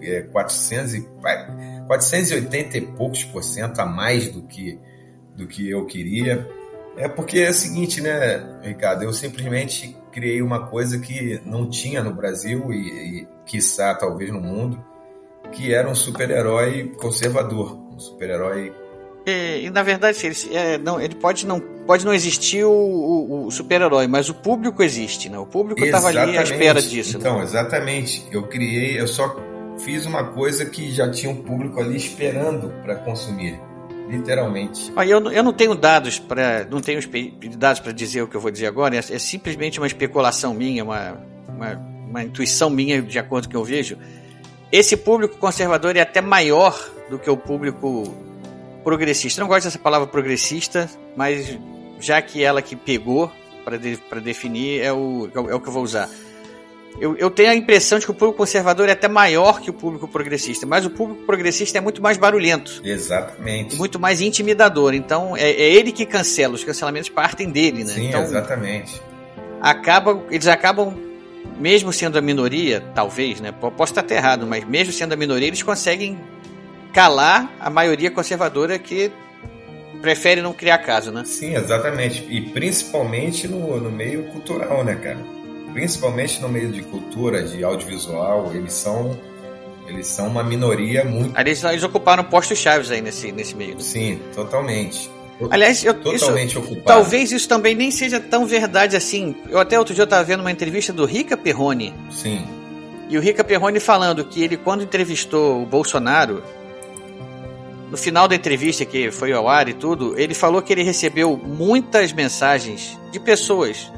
é, 0.00 0.22
400 0.22 0.94
e, 0.94 1.00
480 1.86 2.78
e 2.78 2.80
poucos 2.80 3.22
por 3.22 3.44
cento 3.44 3.78
a 3.78 3.86
mais 3.86 4.28
do 4.28 4.42
que, 4.42 4.76
do 5.36 5.46
que 5.46 5.70
eu 5.70 5.86
queria. 5.86 6.59
É 6.96 7.08
porque 7.08 7.38
é 7.38 7.50
o 7.50 7.54
seguinte, 7.54 8.00
né, 8.00 8.60
Ricardo? 8.62 9.04
Eu 9.04 9.12
simplesmente 9.12 9.96
criei 10.12 10.42
uma 10.42 10.66
coisa 10.66 10.98
que 10.98 11.40
não 11.44 11.68
tinha 11.68 12.02
no 12.02 12.12
Brasil 12.12 12.72
e, 12.72 13.20
e 13.20 13.28
quiçá 13.46 13.94
talvez 13.94 14.30
no 14.30 14.40
mundo, 14.40 14.82
que 15.52 15.72
era 15.72 15.88
um 15.88 15.94
super-herói 15.94 16.92
conservador, 16.98 17.78
um 17.92 17.98
super-herói 17.98 18.72
e, 19.26 19.66
e, 19.66 19.70
na 19.70 19.82
verdade, 19.82 20.18
ele, 20.26 20.56
é, 20.56 20.78
não, 20.78 21.00
ele 21.00 21.14
pode 21.14 21.46
não, 21.46 21.60
pode 21.60 22.04
não 22.04 22.14
existir 22.14 22.64
o, 22.64 22.70
o, 22.70 23.46
o 23.46 23.50
super-herói, 23.50 24.06
mas 24.06 24.28
o 24.28 24.34
público 24.34 24.82
existe, 24.82 25.28
né? 25.28 25.38
O 25.38 25.46
público 25.46 25.84
estava 25.84 26.08
ali 26.08 26.38
à 26.38 26.42
espera 26.42 26.80
disso. 26.80 27.18
Então, 27.18 27.38
né? 27.38 27.44
exatamente. 27.44 28.26
Eu 28.30 28.44
criei, 28.44 29.00
eu 29.00 29.06
só 29.06 29.36
fiz 29.78 30.06
uma 30.06 30.24
coisa 30.24 30.64
que 30.64 30.90
já 30.90 31.10
tinha 31.10 31.30
um 31.30 31.42
público 31.42 31.80
ali 31.80 31.96
esperando 31.96 32.72
para 32.82 32.96
consumir. 32.96 33.60
Literalmente. 34.10 34.92
Ah, 34.96 35.06
eu, 35.06 35.30
eu 35.30 35.42
não 35.42 35.52
tenho 35.52 35.74
dados 35.74 36.18
para 36.18 36.64
não 36.64 36.80
tenho 36.80 37.00
dados 37.56 37.80
para 37.80 37.92
dizer 37.92 38.22
o 38.22 38.26
que 38.26 38.36
eu 38.36 38.40
vou 38.40 38.50
dizer 38.50 38.66
agora. 38.66 38.96
É, 38.96 38.98
é 38.98 39.18
simplesmente 39.18 39.78
uma 39.78 39.86
especulação 39.86 40.52
minha, 40.52 40.82
uma, 40.82 41.16
uma, 41.48 41.72
uma 42.08 42.24
intuição 42.24 42.68
minha 42.68 43.00
de 43.00 43.18
acordo 43.20 43.44
com 43.44 43.48
o 43.48 43.50
que 43.50 43.56
eu 43.56 43.64
vejo. 43.64 43.96
Esse 44.72 44.96
público 44.96 45.36
conservador 45.38 45.96
é 45.96 46.00
até 46.00 46.20
maior 46.20 46.76
do 47.08 47.18
que 47.18 47.30
o 47.30 47.36
público 47.36 48.12
progressista. 48.82 49.40
não 49.40 49.48
gosto 49.48 49.64
dessa 49.64 49.78
palavra 49.78 50.08
progressista, 50.08 50.90
mas 51.16 51.56
já 52.00 52.20
que 52.20 52.42
ela 52.42 52.60
que 52.60 52.74
pegou 52.74 53.30
para 53.64 53.78
de, 53.78 53.96
definir 54.22 54.80
é 54.80 54.92
o, 54.92 55.28
é 55.34 55.54
o 55.54 55.60
que 55.60 55.68
eu 55.68 55.72
vou 55.72 55.84
usar. 55.84 56.08
Eu, 56.98 57.16
eu, 57.16 57.30
tenho 57.30 57.50
a 57.50 57.54
impressão 57.54 57.98
de 57.98 58.04
que 58.04 58.10
o 58.10 58.14
público 58.14 58.38
conservador 58.38 58.88
é 58.88 58.92
até 58.92 59.08
maior 59.08 59.60
que 59.60 59.70
o 59.70 59.72
público 59.72 60.08
progressista, 60.08 60.66
mas 60.66 60.84
o 60.84 60.90
público 60.90 61.22
progressista 61.24 61.78
é 61.78 61.80
muito 61.80 62.02
mais 62.02 62.18
barulhento. 62.18 62.80
Exatamente. 62.84 63.76
Muito 63.76 63.98
mais 63.98 64.20
intimidador. 64.20 64.94
Então 64.94 65.36
é, 65.36 65.50
é 65.50 65.70
ele 65.74 65.92
que 65.92 66.04
cancela, 66.04 66.54
os 66.54 66.64
cancelamentos 66.64 67.08
partem 67.08 67.50
dele, 67.50 67.84
né? 67.84 67.94
Sim, 67.94 68.08
então, 68.08 68.22
exatamente. 68.22 69.00
Acaba, 69.60 70.22
eles 70.30 70.46
acabam, 70.46 70.94
mesmo 71.58 71.92
sendo 71.92 72.18
a 72.18 72.20
minoria, 72.20 72.82
talvez, 72.94 73.40
né? 73.40 73.52
Posso 73.52 73.92
estar 73.92 74.00
até 74.00 74.16
errado, 74.16 74.46
mas 74.46 74.64
mesmo 74.64 74.92
sendo 74.92 75.12
a 75.12 75.16
minoria, 75.16 75.46
eles 75.46 75.62
conseguem 75.62 76.18
calar 76.92 77.50
a 77.60 77.70
maioria 77.70 78.10
conservadora 78.10 78.78
que 78.78 79.10
prefere 80.00 80.42
não 80.42 80.52
criar 80.52 80.78
caso, 80.78 81.12
né? 81.12 81.22
Sim, 81.24 81.54
exatamente. 81.54 82.26
E 82.28 82.40
principalmente 82.50 83.46
no, 83.46 83.78
no 83.80 83.90
meio 83.90 84.24
cultural, 84.24 84.84
né, 84.84 84.96
cara? 84.96 85.39
Principalmente 85.72 86.40
no 86.40 86.48
meio 86.48 86.70
de 86.70 86.82
cultura, 86.82 87.42
de 87.42 87.62
audiovisual, 87.62 88.50
eles 88.54 88.72
são 88.72 89.18
eles 89.86 90.06
são 90.06 90.28
uma 90.28 90.44
minoria 90.44 91.04
muito. 91.04 91.38
Eles, 91.38 91.64
eles 91.64 91.82
ocuparam 91.82 92.22
postos 92.24 92.58
chaves 92.58 92.90
aí 92.90 93.00
nesse, 93.00 93.32
nesse 93.32 93.56
meio. 93.56 93.74
Né? 93.74 93.80
Sim, 93.80 94.20
totalmente. 94.34 95.10
Aliás, 95.50 95.84
eu, 95.84 95.94
totalmente 95.94 96.50
isso, 96.50 96.58
ocupado. 96.58 96.84
Talvez 96.84 97.32
isso 97.32 97.48
também 97.48 97.74
nem 97.74 97.90
seja 97.90 98.20
tão 98.20 98.46
verdade 98.46 98.94
assim. 98.94 99.34
Eu 99.48 99.58
até 99.58 99.78
outro 99.78 99.94
dia 99.94 100.04
estava 100.04 100.22
vendo 100.22 100.40
uma 100.40 100.52
entrevista 100.52 100.92
do 100.92 101.04
Rica 101.04 101.36
Perrone. 101.36 101.94
Sim. 102.10 102.46
E 103.08 103.16
o 103.16 103.20
Rica 103.20 103.42
Perrone 103.42 103.80
falando 103.80 104.24
que 104.24 104.42
ele, 104.42 104.56
quando 104.56 104.84
entrevistou 104.84 105.62
o 105.62 105.66
Bolsonaro, 105.66 106.42
no 107.90 107.96
final 107.96 108.28
da 108.28 108.36
entrevista 108.36 108.84
que 108.84 109.10
foi 109.10 109.32
ao 109.32 109.48
ar 109.48 109.68
e 109.68 109.74
tudo, 109.74 110.16
ele 110.18 110.34
falou 110.34 110.62
que 110.62 110.72
ele 110.72 110.82
recebeu 110.82 111.36
muitas 111.36 112.12
mensagens 112.12 112.96
de 113.10 113.18
pessoas, 113.18 113.90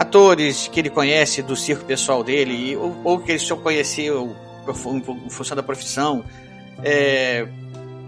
atores 0.00 0.66
que 0.66 0.80
ele 0.80 0.88
conhece 0.88 1.42
do 1.42 1.54
circo 1.54 1.84
pessoal 1.84 2.24
dele, 2.24 2.74
ou, 2.74 2.96
ou 3.04 3.18
que 3.20 3.32
ele 3.32 3.38
só 3.38 3.54
conheceu 3.54 4.34
em 4.66 5.28
função 5.28 5.54
da 5.54 5.62
profissão, 5.62 6.24
é, 6.82 7.46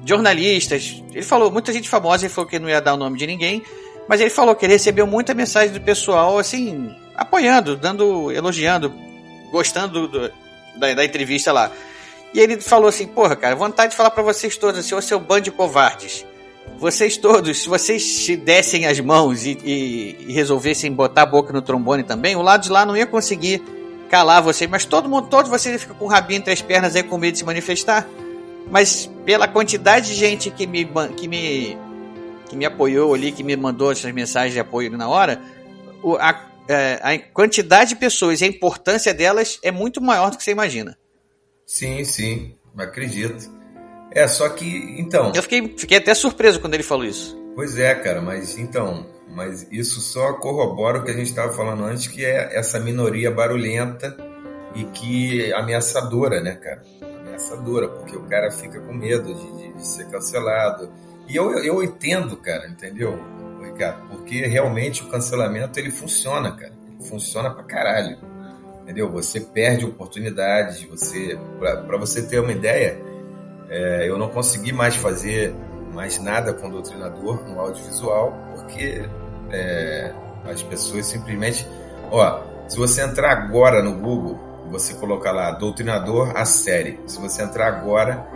jornalistas. 0.03 1.05
Ele 1.13 1.23
falou, 1.23 1.51
muita 1.51 1.71
gente 1.71 1.91
famosa, 1.91 2.25
ele 2.25 2.33
falou 2.33 2.49
que 2.49 2.59
não 2.59 2.67
ia 2.67 2.81
dar 2.81 2.95
o 2.95 2.97
nome 2.97 3.19
de 3.19 3.27
ninguém, 3.27 3.63
mas 4.09 4.23
ele 4.23 4.31
falou 4.31 4.55
que 4.55 4.65
ele 4.65 4.73
recebeu 4.73 5.07
muita 5.07 5.35
mensagem 5.35 5.71
do 5.71 5.83
pessoal, 5.83 6.39
assim, 6.39 6.97
apoiando, 7.15 7.77
dando, 7.77 8.33
elogiando, 8.33 8.91
gostando 9.51 10.09
do, 10.09 10.33
da, 10.79 10.95
da 10.95 11.05
entrevista 11.05 11.53
lá. 11.53 11.71
E 12.33 12.41
ele 12.41 12.59
falou 12.59 12.89
assim: 12.89 13.07
Porra, 13.07 13.37
cara, 13.37 13.55
vontade 13.55 13.91
de 13.91 13.97
falar 13.99 14.13
para 14.13 14.23
vocês 14.23 14.57
todos 14.57 14.81
assim, 14.81 14.95
ô 14.95 15.03
seu 15.03 15.21
bando 15.21 15.43
de 15.43 15.51
covardes. 15.51 16.25
Vocês 16.79 17.17
todos, 17.17 17.63
se 17.63 17.69
vocês 17.69 18.03
se 18.03 18.37
dessem 18.37 18.87
as 18.87 18.99
mãos 18.99 19.47
e, 19.47 19.57
e, 19.65 20.17
e, 20.29 20.33
resolvessem 20.33 20.93
botar 20.93 21.23
a 21.23 21.27
boca 21.27 21.53
no 21.53 21.63
trombone 21.63 22.03
também, 22.03 22.35
o 22.35 22.43
lado 22.43 22.65
de 22.65 22.71
lá 22.71 22.85
não 22.85 22.97
ia 22.97 23.07
conseguir 23.07 23.63
calar 24.11 24.43
vocês. 24.43 24.69
Mas 24.69 24.85
todo 24.85 25.09
mundo, 25.09 25.29
todos 25.29 25.51
vocês 25.51 25.81
ficam 25.81 25.97
com 25.97 26.07
o 26.07 26.09
rabinho 26.09 26.39
entre 26.39 26.53
as 26.53 26.61
pernas 26.61 26.97
aí 26.97 27.03
com 27.03 27.17
medo 27.17 27.33
de 27.33 27.39
se 27.39 27.45
manifestar. 27.45 28.07
Mas 28.71 29.09
pela 29.25 29.47
quantidade 29.47 30.09
de 30.09 30.15
gente 30.15 30.51
que 30.51 30.67
me, 30.67 30.89
que 31.17 31.29
me, 31.29 31.79
que 32.49 32.57
me 32.57 32.65
apoiou 32.65 33.15
ali, 33.15 33.33
que 33.33 33.43
me 33.43 33.57
mandou 33.57 33.93
essas 33.93 34.13
mensagens 34.13 34.53
de 34.53 34.61
apoio 34.61 34.91
na 34.97 35.09
hora, 35.09 35.41
a, 36.19 36.47
é, 36.69 37.01
a 37.03 37.19
quantidade 37.33 37.91
de 37.91 37.97
pessoas 37.97 38.41
e 38.41 38.45
a 38.45 38.49
importância 38.49 39.15
delas 39.15 39.59
é 39.63 39.71
muito 39.71 40.01
maior 40.01 40.31
do 40.31 40.37
que 40.37 40.45
você 40.45 40.51
imagina. 40.51 40.99
Sim, 41.67 42.05
sim, 42.05 42.57
acredito. 42.77 43.62
É, 44.15 44.29
só 44.29 44.49
que, 44.51 44.97
então. 44.99 45.33
Eu 45.35 45.43
fiquei, 45.43 45.75
fiquei 45.77 45.99
até 45.99 46.15
surpreso 46.15 46.61
quando 46.61 46.75
ele 46.75 46.83
falou 46.83 47.05
isso. 47.05 47.37
Pois 47.55 47.79
é, 47.79 47.95
cara, 47.95 48.21
mas 48.21 48.59
então, 48.59 49.07
mas 49.29 49.67
isso 49.71 50.01
só 50.01 50.35
corrobora 50.35 50.99
o 50.99 51.05
que 51.05 51.11
a 51.11 51.15
gente 51.15 51.29
estava 51.29 51.53
falando 51.53 51.85
antes, 51.85 52.07
que 52.07 52.25
é 52.25 52.57
essa 52.57 52.79
minoria 52.79 53.31
barulhenta 53.31 54.17
e 54.75 54.85
que 54.85 55.53
ameaçadora, 55.55 56.41
né, 56.41 56.55
cara? 56.55 56.83
Ameaçadora, 57.21 57.89
porque 57.89 58.17
o 58.17 58.23
cara 58.23 58.51
fica 58.51 58.81
com 58.81 58.93
medo 58.93 59.35
de, 59.35 59.57
de, 59.57 59.73
de 59.75 59.87
ser 59.87 60.09
cancelado. 60.09 60.91
E 61.29 61.37
eu, 61.37 61.59
eu 61.59 61.83
entendo, 61.83 62.37
cara, 62.37 62.69
entendeu, 62.69 63.19
Ricardo? 63.63 64.09
Porque 64.09 64.47
realmente 64.47 65.03
o 65.03 65.09
cancelamento 65.09 65.79
ele 65.79 65.91
funciona, 65.91 66.53
cara. 66.53 66.73
Ele 66.99 67.09
funciona 67.09 67.51
pra 67.51 67.65
caralho. 67.65 68.19
Entendeu? 68.83 69.11
Você 69.13 69.41
perde 69.41 69.85
oportunidades, 69.85 70.83
você. 70.83 71.39
para 71.59 71.97
você 71.97 72.23
ter 72.23 72.41
uma 72.41 72.53
ideia 72.53 73.01
é, 73.73 74.07
eu 74.07 74.19
não 74.19 74.29
consegui 74.29 74.71
mais 74.71 74.95
fazer 74.95 75.55
mais 75.95 76.23
nada 76.23 76.53
com 76.53 76.69
o 76.69 76.71
doutrinador 76.71 77.43
no 77.49 77.59
audiovisual, 77.59 78.37
porque 78.55 79.03
é, 79.51 80.13
as 80.45 80.63
pessoas 80.63 81.07
simplesmente. 81.07 81.67
Ó, 82.11 82.41
se 82.69 82.77
você 82.77 83.03
entrar 83.03 83.33
agora 83.33 83.83
no 83.83 83.95
Google, 83.95 84.39
você 84.71 84.93
colocar 84.95 85.33
lá 85.33 85.51
doutrinador 85.53 86.33
a 86.37 86.45
série. 86.45 87.01
Se 87.07 87.19
você 87.19 87.43
entrar 87.43 87.69
agora, 87.69 88.27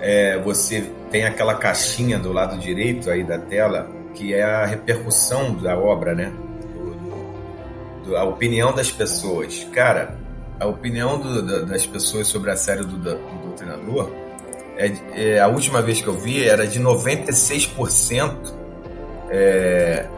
é, 0.00 0.38
você 0.38 0.90
tem 1.10 1.24
aquela 1.24 1.54
caixinha 1.54 2.18
do 2.18 2.32
lado 2.32 2.58
direito 2.58 3.10
aí 3.10 3.22
da 3.22 3.38
tela, 3.38 3.86
que 4.14 4.32
é 4.32 4.42
a 4.42 4.64
repercussão 4.64 5.54
da 5.54 5.76
obra, 5.76 6.14
né? 6.14 6.32
Do, 6.72 8.04
do, 8.06 8.16
a 8.16 8.24
opinião 8.24 8.74
das 8.74 8.90
pessoas. 8.90 9.66
Cara, 9.74 10.16
a 10.58 10.66
opinião 10.66 11.18
do, 11.18 11.66
das 11.66 11.86
pessoas 11.86 12.28
sobre 12.28 12.50
a 12.50 12.56
série 12.56 12.80
do, 12.80 12.96
do 12.96 13.14
Doutrinador 13.42 14.29
é, 14.80 14.92
é, 15.12 15.38
a 15.38 15.46
última 15.46 15.82
vez 15.82 16.00
que 16.00 16.06
eu 16.06 16.18
vi 16.18 16.42
era 16.42 16.66
de 16.66 16.80
96% 16.80 18.54
é, 19.28 20.08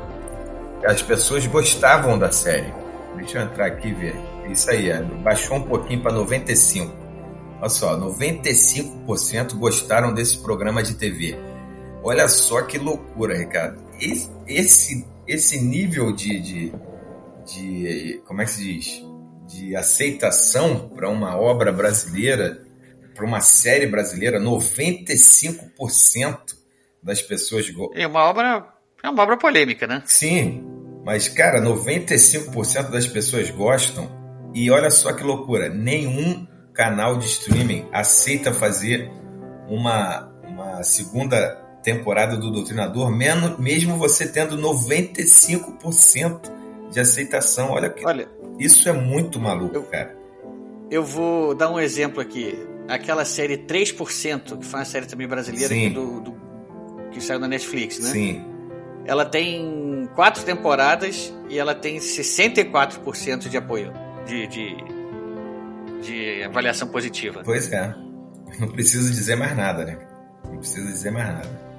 as 0.85 1.03
pessoas 1.03 1.45
gostavam 1.47 2.17
da 2.17 2.31
série. 2.31 2.73
Deixa 3.17 3.39
eu 3.39 3.43
entrar 3.43 3.67
aqui 3.67 3.89
e 3.89 3.93
ver. 3.93 4.15
Isso 4.49 4.71
aí, 4.71 4.89
é, 4.89 5.03
baixou 5.03 5.57
um 5.57 5.63
pouquinho 5.63 6.01
para 6.01 6.13
95%. 6.13 6.91
Olha 7.61 7.69
só, 7.69 7.99
95% 7.99 9.55
gostaram 9.57 10.15
desse 10.15 10.39
programa 10.39 10.81
de 10.81 10.95
TV. 10.95 11.37
Olha 12.03 12.29
só 12.29 12.63
que 12.63 12.79
loucura, 12.79 13.37
Ricardo. 13.37 13.83
Esse, 14.47 15.07
esse 15.27 15.61
nível 15.61 16.13
de, 16.13 16.41
de, 16.41 16.73
de 17.47 18.23
como 18.27 18.43
é 18.43 18.45
que 18.45 18.51
se 18.53 18.65
diz? 18.65 19.05
De 19.47 19.75
aceitação 19.75 20.89
para 20.89 21.09
uma 21.09 21.37
obra 21.37 21.73
brasileira 21.73 22.72
para 23.15 23.25
uma 23.25 23.41
série 23.41 23.87
brasileira, 23.87 24.41
95% 24.41 26.39
das 27.03 27.21
pessoas 27.21 27.67
É 27.95 28.07
uma 28.07 28.25
obra, 28.25 28.67
é 29.03 29.11
uma 29.11 29.23
obra 29.23 29.37
polêmica, 29.37 29.87
né? 29.87 30.03
Sim, 30.07 30.65
mas 31.05 31.29
cara, 31.29 31.61
95% 31.61 32.91
das 32.91 33.07
pessoas 33.07 33.51
gostam. 33.51 34.11
E 34.55 34.71
olha 34.71 34.91
só 34.91 35.13
que 35.13 35.23
loucura, 35.23 35.69
nenhum 35.69 36.47
canal 36.73 37.19
de 37.19 37.27
streaming 37.27 37.87
aceita 37.93 38.53
fazer 38.53 39.11
uma, 39.69 40.31
uma 40.47 40.83
segunda 40.83 41.61
temporada 41.83 42.37
do 42.37 42.51
Doutrinador, 42.51 43.11
mesmo 43.11 43.97
você 43.97 44.27
tendo 44.27 44.57
95% 44.57 46.41
de 46.91 47.01
aceitação. 47.01 47.71
Olha 47.71 47.91
que 47.91 48.07
olha, 48.07 48.29
isso 48.59 48.89
é 48.89 48.93
muito 48.93 49.41
maluco, 49.41 49.75
eu, 49.75 49.83
cara. 49.83 50.17
Eu 50.91 51.03
vou 51.03 51.55
dar 51.55 51.71
um 51.71 51.81
exemplo 51.81 52.21
aqui 52.21 52.57
aquela 52.89 53.25
série 53.25 53.59
3%, 53.59 54.59
que 54.59 54.67
foi 54.67 54.81
uma 54.81 54.85
série 54.85 55.07
também 55.07 55.27
brasileira 55.27 55.91
do, 55.95 56.21
do, 56.21 56.37
que 57.11 57.21
saiu 57.21 57.39
na 57.39 57.49
Netflix, 57.49 57.99
né? 58.01 58.11
Sim. 58.11 58.45
Ela 59.05 59.25
tem 59.25 60.09
quatro 60.15 60.45
temporadas 60.45 61.33
e 61.49 61.59
ela 61.59 61.75
tem 61.75 61.99
64% 61.99 63.49
de 63.49 63.57
apoio, 63.57 63.93
de, 64.27 64.47
de, 64.47 64.77
de 66.03 66.43
avaliação 66.45 66.89
positiva. 66.89 67.43
Pois 67.45 67.71
é. 67.73 67.95
Não 68.61 68.69
preciso 68.69 69.11
dizer 69.11 69.37
mais 69.37 69.57
nada, 69.57 69.85
né? 69.85 69.99
Não 70.45 70.59
preciso 70.59 70.87
dizer 70.87 71.11
mais 71.11 71.27
nada. 71.27 71.73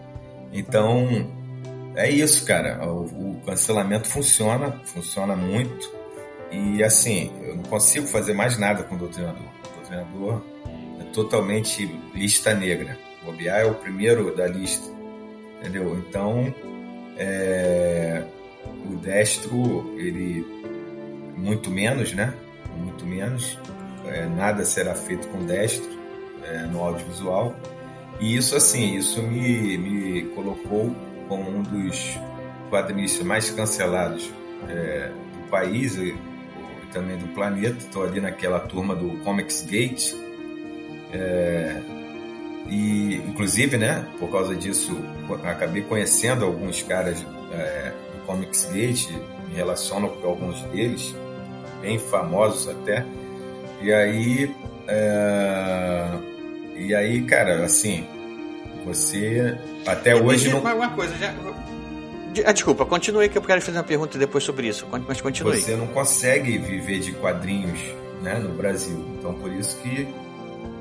Então, 0.51 1.31
é 1.95 2.09
isso, 2.09 2.45
cara. 2.45 2.83
O, 2.87 3.03
o 3.05 3.41
cancelamento 3.45 4.07
funciona, 4.07 4.81
funciona 4.85 5.35
muito. 5.35 5.91
E 6.51 6.83
assim, 6.83 7.31
eu 7.41 7.55
não 7.55 7.63
consigo 7.63 8.07
fazer 8.07 8.33
mais 8.33 8.57
nada 8.57 8.83
com 8.83 8.95
o 8.95 8.97
doutrinador. 8.97 9.41
O 9.41 9.79
doutrinador 9.79 10.52
totalmente 11.13 11.85
lista 12.13 12.53
negra. 12.53 12.97
O 13.25 13.29
OBI 13.29 13.47
é 13.47 13.65
o 13.65 13.75
primeiro 13.75 14.35
da 14.35 14.47
lista, 14.47 14.89
entendeu? 15.59 15.97
Então, 15.97 16.53
é, 17.17 18.23
o 18.85 18.95
destro, 18.97 19.93
ele 19.97 20.45
muito 21.37 21.69
menos, 21.69 22.13
né? 22.13 22.33
Muito 22.77 23.05
menos. 23.05 23.57
É, 24.05 24.25
nada 24.25 24.65
será 24.65 24.93
feito 24.93 25.27
com 25.29 25.45
destro 25.45 25.89
é, 26.43 26.59
no 26.65 26.81
audiovisual. 26.81 27.55
E 28.19 28.35
isso, 28.35 28.55
assim, 28.55 28.95
isso 28.95 29.21
me, 29.21 29.77
me 29.77 30.23
colocou 30.29 30.93
como 31.27 31.49
um 31.49 31.61
dos 31.61 32.17
quadrinistas 32.69 33.25
mais 33.25 33.49
cancelados 33.49 34.29
é, 34.67 35.09
do 35.09 35.49
país 35.49 35.95
e 35.95 36.15
também 36.91 37.17
do 37.17 37.27
planeta. 37.33 37.77
Estou 37.77 38.03
ali 38.03 38.21
naquela 38.21 38.59
turma 38.59 38.95
do 38.95 39.17
Comics 39.23 39.63
Gate, 39.63 40.13
é, 41.13 41.79
e, 42.67 43.15
inclusive, 43.27 43.77
né, 43.77 44.05
por 44.19 44.31
causa 44.31 44.55
disso, 44.55 44.97
acabei 45.43 45.83
conhecendo 45.83 46.43
alguns 46.43 46.81
caras 46.81 47.23
é, 47.51 47.91
do 48.13 48.25
Comics 48.25 48.65
Gate, 48.65 49.09
me 49.47 49.55
relaciono 49.55 50.09
com 50.09 50.27
alguns 50.27 50.61
deles, 50.63 51.15
bem 51.81 51.99
famosos 51.99 52.67
até. 52.67 53.05
E 53.81 53.93
aí, 53.93 54.55
é, 54.87 56.07
e 56.75 56.95
aí, 56.95 57.21
cara, 57.23 57.63
assim, 57.63 58.07
você 58.85 59.55
até 59.85 60.15
hoje 60.15 60.49
não. 60.49 60.59
Uma 60.59 60.89
coisa, 60.89 61.15
já... 61.17 61.33
Ah, 62.45 62.51
desculpa, 62.51 62.83
continue 62.85 63.29
que 63.29 63.37
eu 63.37 63.43
quero 63.43 63.61
fazer 63.61 63.77
uma 63.77 63.83
pergunta 63.83 64.17
depois 64.17 64.43
sobre 64.43 64.67
isso, 64.67 64.87
mas 65.07 65.21
continue. 65.21 65.61
Você 65.61 65.75
não 65.75 65.85
consegue 65.85 66.57
viver 66.57 66.99
de 66.99 67.11
quadrinhos 67.11 67.79
né, 68.23 68.39
no 68.39 68.49
Brasil. 68.49 69.05
Então, 69.19 69.35
por 69.35 69.51
isso 69.51 69.77
que 69.81 70.07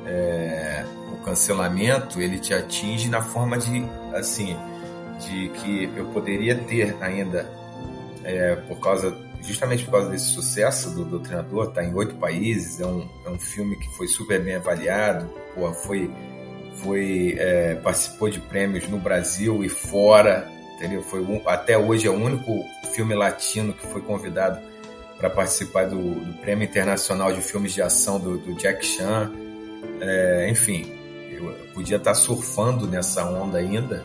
é, 0.06 0.84
o 1.12 1.24
cancelamento 1.24 2.20
ele 2.20 2.38
te 2.38 2.52
atinge 2.54 3.08
na 3.08 3.22
forma 3.22 3.58
de 3.58 3.84
assim 4.14 4.56
de 5.20 5.48
que 5.50 5.90
eu 5.96 6.06
poderia 6.06 6.56
ter 6.56 6.96
ainda 7.00 7.48
é, 8.24 8.56
por 8.56 8.80
causa 8.80 9.16
justamente 9.42 9.84
por 9.84 9.92
causa 9.92 10.10
desse 10.10 10.26
sucesso 10.26 10.90
do 10.90 11.04
Doutrinador, 11.04 11.68
está 11.68 11.84
em 11.84 11.92
oito 11.94 12.14
países, 12.14 12.80
é 12.80 12.86
um, 12.86 13.08
é 13.26 13.30
um 13.30 13.38
filme 13.38 13.76
que 13.76 13.88
foi 13.96 14.06
super 14.06 14.40
bem 14.40 14.54
avaliado, 14.54 15.28
pô, 15.54 15.72
foi, 15.72 16.10
foi 16.82 17.34
é, 17.38 17.74
participou 17.76 18.30
de 18.30 18.40
prêmios 18.40 18.88
no 18.88 18.98
Brasil 18.98 19.64
e 19.64 19.68
fora, 19.68 20.48
entendeu? 20.76 21.02
Foi 21.02 21.20
um, 21.20 21.42
até 21.46 21.76
hoje 21.76 22.06
é 22.06 22.10
o 22.10 22.14
único 22.14 22.64
filme 22.94 23.14
latino 23.14 23.72
que 23.72 23.86
foi 23.86 24.00
convidado 24.00 24.60
para 25.18 25.28
participar 25.28 25.86
do, 25.86 26.14
do, 26.14 26.32
Prêmio 26.40 26.64
Internacional 26.64 27.32
de 27.32 27.40
Filmes 27.40 27.72
de 27.72 27.82
Ação 27.82 28.18
do, 28.18 28.38
do 28.38 28.54
Jack 28.54 28.84
Chan. 28.84 29.30
É, 30.00 30.48
enfim, 30.50 30.92
eu 31.30 31.52
podia 31.74 31.96
estar 31.96 32.14
surfando 32.14 32.86
nessa 32.86 33.24
onda 33.24 33.58
ainda 33.58 34.04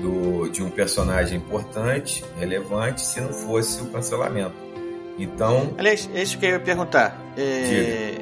do, 0.00 0.48
de 0.48 0.62
um 0.62 0.70
personagem 0.70 1.38
importante, 1.38 2.24
relevante, 2.38 3.02
se 3.02 3.20
não 3.20 3.32
fosse 3.32 3.80
o 3.82 3.86
cancelamento. 3.86 4.54
Então. 5.18 5.74
Aliás, 5.78 6.08
é 6.14 6.22
isso 6.22 6.38
que 6.38 6.46
eu 6.46 6.50
ia 6.50 6.60
perguntar. 6.60 7.20
É, 7.36 8.14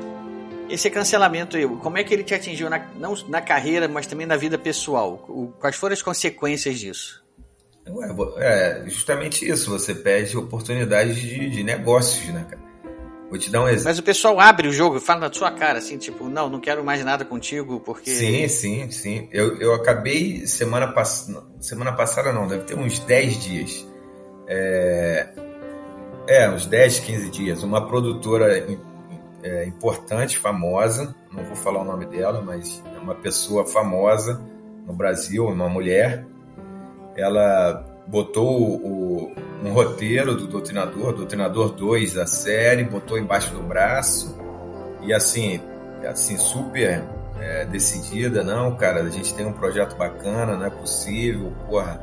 esse 0.69 0.91
cancelamento, 0.91 1.57
como 1.79 1.99
é 1.99 2.05
que 2.05 2.13
ele 2.15 2.23
te 2.23 2.35
atingiu 2.35 2.69
na, 2.69 2.79
não 2.97 3.15
na 3.29 3.41
carreira, 3.41 3.89
mas 3.89 4.07
também 4.07 4.27
na 4.27 4.37
vida 4.37 4.59
pessoal? 4.59 5.25
O, 5.29 5.53
quais 5.59 5.77
foram 5.77 5.93
as 5.93 6.03
consequências 6.03 6.79
disso? 6.79 7.25
É 8.39 8.85
justamente 8.87 9.49
isso. 9.49 9.71
Você 9.71 9.95
perde 9.95 10.37
oportunidades 10.37 11.17
de, 11.17 11.51
de 11.51 11.63
negócios, 11.63 12.27
né, 12.33 12.47
cara? 12.49 12.70
Vou 13.31 13.39
te 13.39 13.49
dar 13.49 13.63
um 13.63 13.69
exemplo. 13.69 13.85
Mas 13.85 13.99
o 14.01 14.03
pessoal 14.03 14.41
abre 14.41 14.67
o 14.67 14.73
jogo 14.73 14.97
e 14.97 15.01
fala 15.01 15.21
na 15.21 15.33
sua 15.33 15.53
cara, 15.53 15.79
assim, 15.79 15.97
tipo, 15.97 16.29
não, 16.29 16.51
não 16.51 16.59
quero 16.59 16.85
mais 16.85 17.05
nada 17.05 17.25
contigo, 17.25 17.79
porque. 17.79 18.11
Sim, 18.11 18.49
sim, 18.49 18.91
sim. 18.91 19.29
Eu, 19.31 19.57
eu 19.59 19.73
acabei 19.73 20.47
semana 20.49 20.89
passada. 20.89 21.45
Semana 21.61 21.93
passada 21.93 22.33
não, 22.33 22.49
deve 22.49 22.65
ter 22.65 22.77
uns 22.77 22.99
10 22.99 23.43
dias. 23.45 23.87
É, 24.49 25.29
é 26.27 26.51
uns 26.51 26.67
10, 26.67 26.99
15 26.99 27.31
dias. 27.31 27.63
Uma 27.63 27.87
produtora 27.87 28.67
é, 29.45 29.65
importante, 29.65 30.37
famosa, 30.37 31.15
não 31.33 31.45
vou 31.45 31.55
falar 31.55 31.83
o 31.83 31.85
nome 31.85 32.07
dela, 32.07 32.43
mas 32.43 32.83
é 32.97 32.99
uma 32.99 33.15
pessoa 33.15 33.65
famosa 33.65 34.43
no 34.87 34.93
Brasil, 34.93 35.47
uma 35.47 35.69
mulher. 35.69 36.27
Ela 37.17 37.87
botou 38.09 38.77
o, 38.77 39.33
um 39.63 39.73
roteiro 39.73 40.35
do 40.35 40.47
Doutrinador, 40.47 41.15
Doutrinador 41.15 41.71
2 41.73 42.15
da 42.15 42.27
série, 42.27 42.85
botou 42.85 43.19
embaixo 43.19 43.53
do 43.53 43.63
braço. 43.63 44.39
E 45.03 45.13
assim, 45.13 45.61
assim 46.07 46.37
super 46.37 47.05
é, 47.41 47.65
decidida, 47.65 48.43
não, 48.43 48.75
cara, 48.77 49.03
a 49.03 49.09
gente 49.09 49.35
tem 49.35 49.47
um 49.47 49.53
projeto 49.53 49.97
bacana, 49.97 50.57
não 50.57 50.67
é 50.67 50.71
possível, 50.71 51.53
porra, 51.67 52.01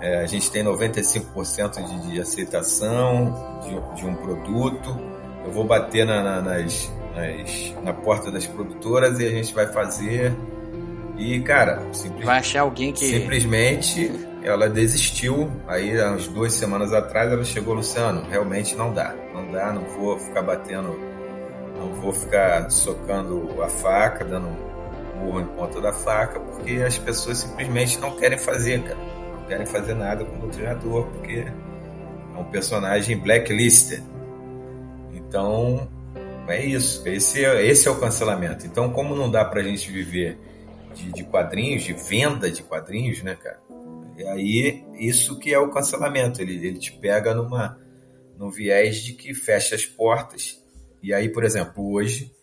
é, 0.00 0.20
a 0.20 0.26
gente 0.26 0.50
tem 0.50 0.64
95% 0.64 1.84
de, 1.84 2.12
de 2.12 2.20
aceitação 2.20 3.60
de, 3.62 4.00
de, 4.00 4.06
um 4.06 4.14
produto, 4.14 4.96
eu 5.44 5.50
vou 5.50 5.64
bater 5.64 6.06
na, 6.06 6.22
na, 6.22 6.40
nas, 6.40 6.92
nas, 7.14 7.74
na 7.82 7.92
porta 7.92 8.30
das 8.30 8.46
produtoras 8.46 9.18
e 9.18 9.26
a 9.26 9.30
gente 9.30 9.52
vai 9.52 9.66
fazer. 9.66 10.32
E, 11.16 11.40
cara, 11.40 11.82
simplesmente, 11.92 12.26
vai 12.26 12.38
achar 12.38 12.60
alguém 12.60 12.92
que 12.92 13.04
simplesmente 13.04 14.27
ela 14.48 14.68
desistiu. 14.68 15.50
Aí, 15.66 16.00
umas 16.00 16.26
duas 16.28 16.52
semanas 16.52 16.92
atrás, 16.92 17.30
ela 17.32 17.44
chegou, 17.44 17.74
Luciano, 17.74 18.22
realmente 18.28 18.74
não 18.74 18.92
dá. 18.92 19.14
Não 19.32 19.50
dá, 19.50 19.72
não 19.72 19.82
vou 19.82 20.18
ficar 20.18 20.42
batendo, 20.42 20.98
não 21.78 21.92
vou 21.94 22.12
ficar 22.12 22.70
socando 22.70 23.62
a 23.62 23.68
faca, 23.68 24.24
dando 24.24 24.48
um 25.22 25.40
em 25.40 25.46
ponta 25.46 25.80
da 25.80 25.92
faca, 25.92 26.38
porque 26.40 26.82
as 26.82 26.96
pessoas 26.98 27.38
simplesmente 27.38 27.98
não 27.98 28.16
querem 28.16 28.38
fazer, 28.38 28.82
cara. 28.82 28.98
Não 29.32 29.46
querem 29.46 29.66
fazer 29.66 29.94
nada 29.94 30.24
com 30.24 30.46
o 30.46 30.48
treinador, 30.48 31.06
porque 31.06 31.44
é 32.34 32.38
um 32.38 32.44
personagem 32.44 33.18
blacklisted. 33.18 34.02
Então, 35.12 35.88
é 36.46 36.64
isso. 36.64 37.06
Esse 37.06 37.44
é, 37.44 37.66
esse 37.66 37.88
é 37.88 37.90
o 37.90 37.96
cancelamento. 37.98 38.66
Então, 38.66 38.90
como 38.90 39.14
não 39.14 39.30
dá 39.30 39.44
pra 39.44 39.62
gente 39.62 39.90
viver 39.90 40.38
de, 40.94 41.12
de 41.12 41.24
quadrinhos, 41.24 41.82
de 41.82 41.92
venda 41.92 42.50
de 42.50 42.62
quadrinhos, 42.62 43.22
né, 43.22 43.36
cara? 43.36 43.60
E 44.18 44.26
aí, 44.26 44.84
isso 44.98 45.38
que 45.38 45.54
é 45.54 45.58
o 45.58 45.70
cancelamento. 45.70 46.42
Ele, 46.42 46.54
ele 46.54 46.78
te 46.78 46.92
pega 46.92 47.32
numa, 47.32 47.78
num 48.36 48.50
viés 48.50 48.96
de 48.96 49.12
que 49.12 49.32
fecha 49.32 49.76
as 49.76 49.86
portas. 49.86 50.60
E 51.00 51.14
aí, 51.14 51.28
por 51.28 51.44
exemplo, 51.44 51.92
hoje 51.92 52.34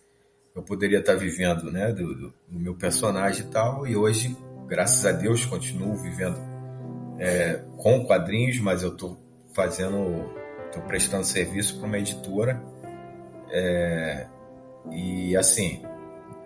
eu 0.56 0.64
poderia 0.64 1.00
estar 1.00 1.16
vivendo 1.16 1.70
né, 1.70 1.92
do, 1.92 2.16
do, 2.16 2.34
do 2.48 2.60
meu 2.60 2.76
personagem 2.76 3.46
e 3.46 3.50
tal, 3.50 3.86
e 3.86 3.94
hoje, 3.94 4.34
graças 4.68 5.06
a 5.06 5.12
Deus, 5.12 5.46
continuo 5.46 5.98
vivendo 5.98 6.40
é, 7.20 7.62
com 7.76 8.06
quadrinhos, 8.06 8.58
mas 8.60 8.82
eu 8.82 8.94
estou 8.94 9.20
fazendo, 9.54 10.32
estou 10.68 10.82
prestando 10.84 11.26
serviço 11.26 11.78
para 11.78 11.88
uma 11.88 12.00
editora. 12.00 12.64
É, 13.52 14.28
e 14.94 15.36
assim, 15.36 15.84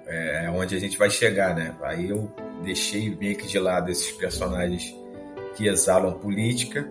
é 0.08 0.50
onde 0.50 0.76
a 0.76 0.80
gente 0.80 0.98
vai 0.98 1.12
chegar, 1.12 1.56
né? 1.56 1.76
Aí 1.84 2.10
eu 2.10 2.34
deixei 2.64 3.16
meio 3.16 3.38
que 3.38 3.46
de 3.46 3.60
lado 3.60 3.92
esses 3.92 4.12
personagens 4.12 4.96
que 5.60 5.68
exalam 5.68 6.14
política, 6.14 6.90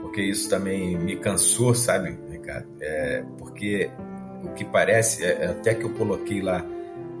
porque 0.00 0.22
isso 0.22 0.48
também 0.48 0.96
me 0.96 1.16
cansou, 1.16 1.74
sabe, 1.74 2.18
Ricardo? 2.30 2.66
É, 2.80 3.22
porque 3.36 3.90
o 4.42 4.54
que 4.54 4.64
parece, 4.64 5.22
é, 5.22 5.42
é, 5.42 5.46
até 5.48 5.74
que 5.74 5.84
eu 5.84 5.90
coloquei 5.90 6.40
lá 6.40 6.64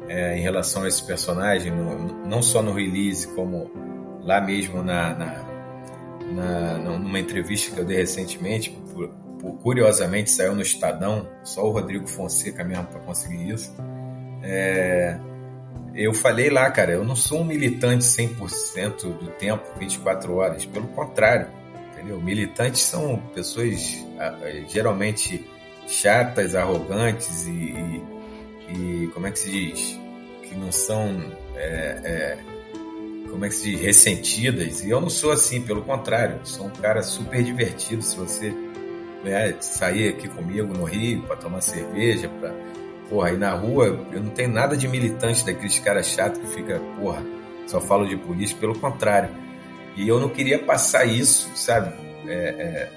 é, 0.08 0.38
em 0.38 0.40
relação 0.40 0.84
a 0.84 0.88
esse 0.88 1.04
personagem, 1.04 1.70
no, 1.70 2.26
não 2.26 2.40
só 2.40 2.62
no 2.62 2.72
release, 2.72 3.28
como 3.28 3.70
lá 4.22 4.40
mesmo 4.40 4.82
na, 4.82 5.14
na, 5.14 5.44
na, 6.32 6.78
numa 6.78 7.20
entrevista 7.20 7.74
que 7.74 7.78
eu 7.78 7.84
dei 7.84 7.98
recentemente, 7.98 8.70
por, 8.70 9.10
por, 9.38 9.52
curiosamente 9.58 10.30
saiu 10.30 10.54
no 10.54 10.62
Estadão, 10.62 11.28
só 11.44 11.62
o 11.62 11.72
Rodrigo 11.72 12.08
Fonseca 12.08 12.64
mesmo 12.64 12.86
para 12.86 13.00
conseguir 13.00 13.50
isso. 13.50 13.70
É, 14.42 15.18
eu 15.96 16.12
falei 16.12 16.50
lá, 16.50 16.70
cara, 16.70 16.92
eu 16.92 17.04
não 17.04 17.16
sou 17.16 17.40
um 17.40 17.44
militante 17.44 18.04
100% 18.04 19.18
do 19.18 19.30
tempo, 19.38 19.64
24 19.78 20.34
horas. 20.34 20.66
Pelo 20.66 20.86
contrário, 20.88 21.48
entendeu? 21.92 22.20
Militantes 22.20 22.82
são 22.82 23.16
pessoas 23.34 24.04
geralmente 24.68 25.44
chatas, 25.88 26.54
arrogantes 26.54 27.46
e, 27.46 27.50
e, 27.50 28.02
e, 28.68 29.06
como 29.08 29.26
é 29.26 29.30
que 29.30 29.38
se 29.38 29.50
diz? 29.50 30.00
Que 30.42 30.54
não 30.54 30.70
são, 30.70 31.32
é, 31.54 32.00
é, 32.04 32.38
como 33.30 33.44
é 33.44 33.48
que 33.48 33.54
se 33.54 33.70
diz? 33.70 33.80
Ressentidas. 33.80 34.84
E 34.84 34.90
eu 34.90 35.00
não 35.00 35.08
sou 35.08 35.32
assim, 35.32 35.62
pelo 35.62 35.82
contrário. 35.82 36.40
Sou 36.44 36.66
um 36.66 36.70
cara 36.70 37.02
super 37.02 37.42
divertido. 37.42 38.02
Se 38.02 38.16
você 38.16 38.52
né, 39.24 39.54
sair 39.60 40.10
aqui 40.10 40.28
comigo 40.28 40.72
no 40.72 40.84
Rio 40.84 41.22
para 41.22 41.36
tomar 41.36 41.60
cerveja, 41.62 42.28
para 42.28 42.54
Porra, 43.08 43.28
aí 43.28 43.36
na 43.36 43.52
rua 43.52 44.04
eu 44.12 44.22
não 44.22 44.30
tenho 44.30 44.50
nada 44.50 44.76
de 44.76 44.88
militante 44.88 45.44
daqueles 45.44 45.78
caras 45.78 46.06
chatos 46.06 46.40
que 46.40 46.48
fica, 46.48 46.80
porra, 46.98 47.22
só 47.66 47.80
falo 47.80 48.06
de 48.06 48.16
polícia, 48.16 48.56
pelo 48.58 48.78
contrário. 48.78 49.30
E 49.96 50.08
eu 50.08 50.20
não 50.20 50.28
queria 50.28 50.58
passar 50.58 51.04
isso, 51.04 51.50
sabe? 51.54 51.94
É, 52.26 52.32
é, 52.32 52.90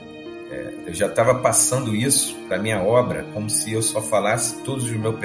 é, 0.52 0.74
eu 0.88 0.94
já 0.94 1.06
estava 1.06 1.36
passando 1.36 1.96
isso 1.96 2.36
para 2.48 2.58
minha 2.58 2.82
obra 2.82 3.24
como 3.34 3.50
se 3.50 3.72
eu 3.72 3.82
só 3.82 4.02
falasse 4.02 4.64
todos 4.64 4.86
os 4.86 4.92
meus 4.92 5.16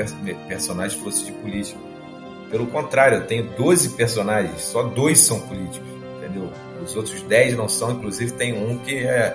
personagens 0.47 1.01
fossem 1.01 1.27
de 1.27 1.33
política. 1.33 1.81
Pelo 2.51 2.67
contrário, 2.67 3.19
eu 3.19 3.27
tenho 3.27 3.45
12 3.57 3.91
personagens, 3.91 4.61
só 4.61 4.83
dois 4.83 5.19
são 5.21 5.41
políticos, 5.41 5.89
entendeu? 6.19 6.51
Os 6.83 6.95
outros 6.95 7.23
10 7.23 7.57
não 7.57 7.69
são, 7.69 7.93
inclusive 7.93 8.33
tem 8.33 8.53
um 8.53 8.79
que 8.79 8.99
é 8.99 9.35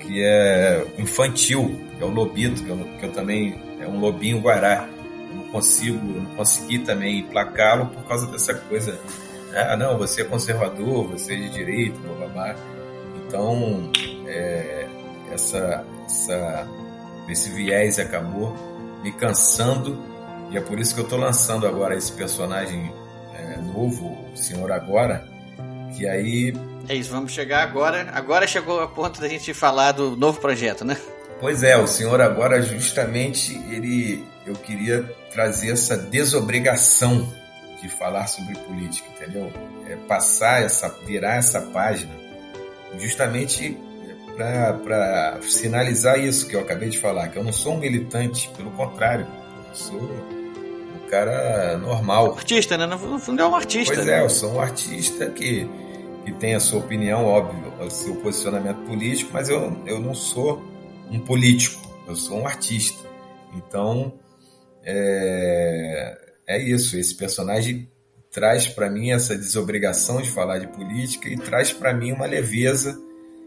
que 0.00 0.22
é 0.22 0.86
infantil, 0.98 1.80
que 1.98 2.02
é 2.02 2.06
o 2.06 2.10
Lobito, 2.10 2.62
que 2.62 2.70
eu, 2.70 2.78
que 3.00 3.06
eu 3.06 3.12
também 3.12 3.60
é 3.86 3.88
um 3.88 4.00
lobinho 4.00 4.40
guará. 4.40 4.88
Eu 5.30 5.36
não 5.36 5.44
consigo, 5.44 5.98
não 5.98 6.34
consegui 6.36 6.80
também 6.80 7.22
placá-lo 7.24 7.86
por 7.86 8.04
causa 8.04 8.26
dessa 8.26 8.54
coisa. 8.54 8.98
Ah, 9.54 9.76
não, 9.76 9.96
você 9.96 10.22
é 10.22 10.24
conservador, 10.24 11.08
você 11.08 11.34
é 11.34 11.36
de 11.36 11.48
direita, 11.50 11.98
blá 12.00 12.14
blá 12.14 12.28
blá. 12.28 12.56
Então, 13.26 13.90
é, 14.26 14.86
essa, 15.32 15.84
essa, 16.04 16.68
esse 17.28 17.50
viés 17.50 17.98
acabou 17.98 18.54
me 19.02 19.12
cansando 19.12 19.98
e 20.50 20.56
é 20.56 20.60
por 20.60 20.78
isso 20.78 20.94
que 20.94 21.00
eu 21.00 21.04
estou 21.04 21.18
lançando 21.18 21.66
agora 21.66 21.96
esse 21.96 22.12
personagem 22.12 22.92
é, 23.34 23.56
novo, 23.56 24.16
o 24.32 24.36
Senhor 24.36 24.70
Agora, 24.70 25.26
que 25.96 26.06
aí... 26.06 26.54
É 26.88 26.94
isso, 26.94 27.10
vamos 27.10 27.32
chegar 27.32 27.62
agora. 27.62 28.10
Agora 28.12 28.46
chegou 28.46 28.80
a 28.80 28.86
ponto 28.86 29.20
da 29.20 29.28
gente 29.28 29.52
falar 29.52 29.92
do 29.92 30.16
novo 30.16 30.40
projeto, 30.40 30.84
né? 30.84 30.96
Pois 31.40 31.62
é, 31.62 31.76
o 31.76 31.86
senhor 31.86 32.20
agora 32.20 32.62
justamente 32.62 33.54
ele 33.70 34.24
eu 34.46 34.54
queria 34.54 35.02
trazer 35.30 35.72
essa 35.72 35.96
desobrigação 35.96 37.28
de 37.82 37.88
falar 37.88 38.26
sobre 38.26 38.54
política, 38.60 39.08
entendeu? 39.10 39.52
É 39.88 39.96
passar 40.08 40.62
essa, 40.62 40.88
virar 41.04 41.36
essa 41.36 41.60
página, 41.60 42.12
justamente 42.98 43.76
para 44.36 45.38
sinalizar 45.42 46.18
isso 46.18 46.46
que 46.46 46.54
eu 46.54 46.60
acabei 46.60 46.88
de 46.88 46.98
falar, 46.98 47.28
que 47.28 47.38
eu 47.38 47.44
não 47.44 47.52
sou 47.52 47.74
um 47.74 47.78
militante, 47.78 48.50
pelo 48.56 48.70
contrário, 48.72 49.26
eu 49.68 49.74
sou 49.74 50.00
um 50.00 51.08
cara 51.10 51.76
normal. 51.78 52.34
Artista, 52.36 52.76
né? 52.76 52.86
No 52.86 53.18
fundo 53.18 53.42
é 53.42 53.46
um 53.46 53.54
artista. 53.54 53.94
Pois 53.94 54.06
né? 54.06 54.20
é, 54.20 54.22
eu 54.22 54.30
sou 54.30 54.54
um 54.54 54.60
artista 54.60 55.26
que, 55.30 55.68
que 56.24 56.32
tem 56.32 56.54
a 56.54 56.60
sua 56.60 56.80
opinião, 56.80 57.24
óbvio, 57.24 57.72
o 57.80 57.90
seu 57.90 58.14
posicionamento 58.16 58.78
político, 58.86 59.30
mas 59.32 59.48
eu, 59.48 59.76
eu 59.86 59.98
não 59.98 60.14
sou 60.14 60.75
um 61.10 61.20
político, 61.20 61.80
eu 62.06 62.16
sou 62.16 62.38
um 62.38 62.46
artista. 62.46 63.06
Então, 63.54 64.14
é, 64.84 66.18
é 66.46 66.62
isso. 66.62 66.96
Esse 66.96 67.14
personagem 67.14 67.90
traz 68.30 68.66
para 68.68 68.90
mim 68.90 69.10
essa 69.10 69.36
desobrigação 69.36 70.20
de 70.20 70.30
falar 70.30 70.58
de 70.58 70.66
política 70.68 71.28
e 71.28 71.36
traz 71.36 71.72
para 71.72 71.94
mim 71.94 72.12
uma 72.12 72.26
leveza 72.26 73.00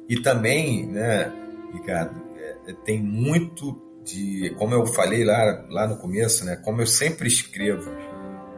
e 0.09 0.19
também, 0.19 0.87
né, 0.87 1.31
Ricardo, 1.71 2.19
é, 2.35 2.73
tem 2.83 2.99
muito 2.99 3.79
de, 4.03 4.55
como 4.57 4.73
eu 4.73 4.87
falei 4.87 5.23
lá, 5.23 5.65
lá 5.69 5.87
no 5.87 5.97
começo, 5.97 6.43
né, 6.43 6.55
como 6.55 6.81
eu 6.81 6.87
sempre 6.87 7.27
escrevo 7.27 7.91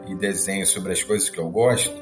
e 0.07 0.15
desenho 0.15 0.65
sobre 0.65 0.93
as 0.93 1.03
coisas 1.03 1.29
que 1.29 1.37
eu 1.37 1.49
gosto, 1.49 1.93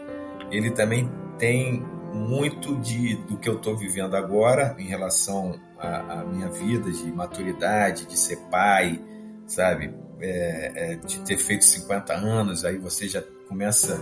ele 0.52 0.70
também 0.70 1.10
tem 1.40 1.84
muito 2.14 2.76
de, 2.76 3.16
do 3.28 3.38
que 3.38 3.50
eu 3.50 3.56
estou 3.56 3.76
vivendo 3.76 4.16
agora 4.16 4.76
em 4.78 4.86
relação 4.86 5.60
à, 5.80 6.19
à, 6.19 6.23
minha 6.26 6.49
vida 6.49 6.91
de 6.91 7.11
maturidade, 7.11 8.06
de 8.06 8.18
ser 8.18 8.38
pai, 8.51 9.01
sabe? 9.47 9.93
É, 10.22 10.93
é, 10.93 10.95
de 10.97 11.19
ter 11.22 11.38
feito 11.38 11.64
50 11.64 12.14
anos, 12.14 12.65
aí 12.65 12.77
você 12.77 13.07
já 13.07 13.23
começa 13.47 13.99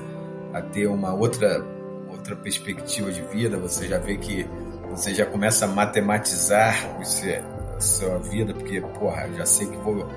a 0.53 0.61
ter 0.61 0.87
uma 0.87 1.13
outra, 1.13 1.63
outra 2.09 2.35
perspectiva 2.35 3.11
de 3.11 3.21
vida, 3.21 3.57
você 3.57 3.87
já 3.87 3.99
vê 3.99 4.17
que 4.17 4.47
você 4.89 5.13
já 5.13 5.25
começa 5.25 5.65
a 5.65 5.67
matematizar 5.67 6.97
você, 6.97 7.43
a 7.75 7.79
sua 7.79 8.17
vida, 8.17 8.53
porque, 8.53 8.81
porra, 8.81 9.29
já 9.37 9.45
sei 9.45 9.67
que 9.67 9.77
vou, 9.77 10.07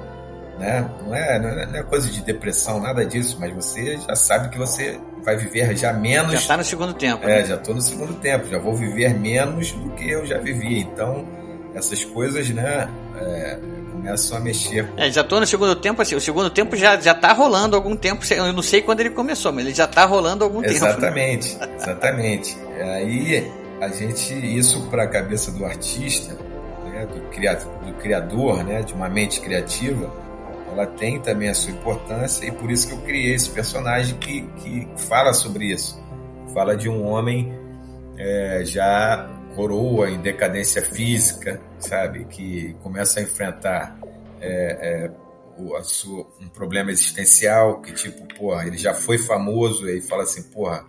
né? 0.59 0.89
Não 1.03 1.15
é, 1.15 1.39
não 1.39 1.49
é, 1.49 1.67
não 1.67 1.77
é 1.77 1.83
coisa 1.83 2.09
de 2.09 2.23
depressão, 2.23 2.81
nada 2.81 3.05
disso, 3.05 3.37
mas 3.39 3.53
você 3.53 3.99
já 3.99 4.15
sabe 4.15 4.49
que 4.49 4.59
você 4.59 4.99
vai 5.23 5.37
viver 5.37 5.77
já 5.77 5.93
menos. 5.93 6.33
Já 6.33 6.39
está 6.39 6.57
no 6.57 6.65
segundo 6.65 6.95
tempo. 6.95 7.25
É, 7.25 7.41
né? 7.41 7.45
já 7.45 7.57
estou 7.57 7.75
no 7.75 7.83
segundo 7.83 8.15
tempo, 8.15 8.49
já 8.49 8.59
vou 8.59 8.75
viver 8.75 9.15
menos 9.15 9.73
do 9.73 9.91
que 9.91 10.09
eu 10.09 10.25
já 10.25 10.39
vivi. 10.39 10.81
Então, 10.81 11.27
essas 11.75 12.05
coisas, 12.05 12.49
né, 12.51 12.89
é, 13.21 13.59
começam 13.93 14.39
a 14.39 14.41
mexer. 14.41 14.89
É, 14.97 15.11
já 15.11 15.21
estou 15.21 15.41
no 15.41 15.47
segundo 15.47 15.77
tempo, 15.77 16.01
assim, 16.01 16.15
o 16.15 16.21
segundo 16.21 16.51
tempo 16.51 16.77
já, 16.77 16.99
já 16.99 17.15
tá 17.15 17.33
rolando 17.33 17.77
algum 17.77 17.95
tempo, 17.97 18.25
eu 18.33 18.53
não 18.53 18.63
sei 18.63 18.83
quando 18.83 19.01
ele 19.01 19.11
começou, 19.11 19.53
mas 19.53 19.67
ele 19.67 19.75
já 19.75 19.85
está 19.85 20.05
rolando 20.05 20.45
algum 20.45 20.65
exatamente, 20.65 21.51
tempo. 21.51 21.65
Exatamente, 21.65 22.57
exatamente. 22.57 22.57
Aí, 22.81 23.53
a 23.81 23.89
gente, 23.89 24.35
isso 24.35 24.87
para 24.91 25.05
a 25.05 25.09
cabeça 25.09 25.51
do 25.53 25.65
artista, 25.65 26.37
né, 26.85 27.07
do, 27.07 27.21
criador, 27.31 27.73
do 27.85 27.93
criador, 27.95 28.65
né, 28.65 28.83
de 28.83 28.93
uma 28.93 29.09
mente 29.09 29.41
criativa, 29.41 30.13
ela 30.73 30.87
tem 30.87 31.19
também 31.21 31.49
a 31.49 31.55
sua 31.55 31.73
importância 31.73 32.47
e 32.47 32.53
por 32.53 32.71
isso 32.71 32.89
que 32.89 32.95
eu 32.95 32.99
criei 32.99 33.35
esse 33.35 33.51
personagem 33.51 34.17
que, 34.19 34.43
que 34.63 34.89
fala 34.97 35.33
sobre 35.33 35.67
isso. 35.67 36.01
Fala 36.55 36.77
de 36.77 36.89
um 36.89 37.07
homem 37.07 37.53
é, 38.17 38.63
já 38.65 39.29
coroa 39.55 40.11
em 40.11 40.21
decadência 40.21 40.83
física, 40.83 41.61
sabe? 41.79 42.25
Que 42.27 42.75
começa 42.83 43.21
a 43.21 43.23
enfrentar 43.23 43.99
é, 44.41 45.07
é, 45.07 45.11
o, 45.59 45.81
sua, 45.83 46.27
um 46.41 46.49
problema 46.49 46.91
existencial, 46.91 47.81
que 47.81 47.93
tipo, 47.93 48.27
porra, 48.35 48.67
ele 48.67 48.79
já 48.79 48.95
foi 48.95 49.19
famoso 49.19 49.89
e 49.89 50.01
fala 50.01 50.23
assim, 50.23 50.43
porra, 50.45 50.87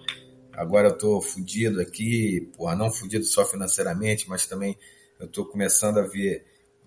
agora 0.54 0.90
eu 0.90 0.98
tô 0.98 1.22
fudido 1.22 1.82
aqui, 1.82 2.50
porra, 2.58 2.76
não 2.76 2.92
fudido 2.92 3.26
só 3.26 3.46
financeiramente, 3.46 4.30
mas 4.30 4.46
também 4.46 4.78
eu 5.20 5.28
tô 5.28 5.46
começando 5.46 6.00
a 6.00 6.04
ver 6.04 6.46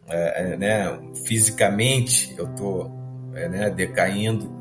é, 0.09 0.53
é, 0.53 0.57
né, 0.57 1.01
fisicamente 1.27 2.35
eu 2.37 2.47
tô 2.55 2.91
é, 3.35 3.49
né, 3.49 3.71
decaindo 3.71 4.53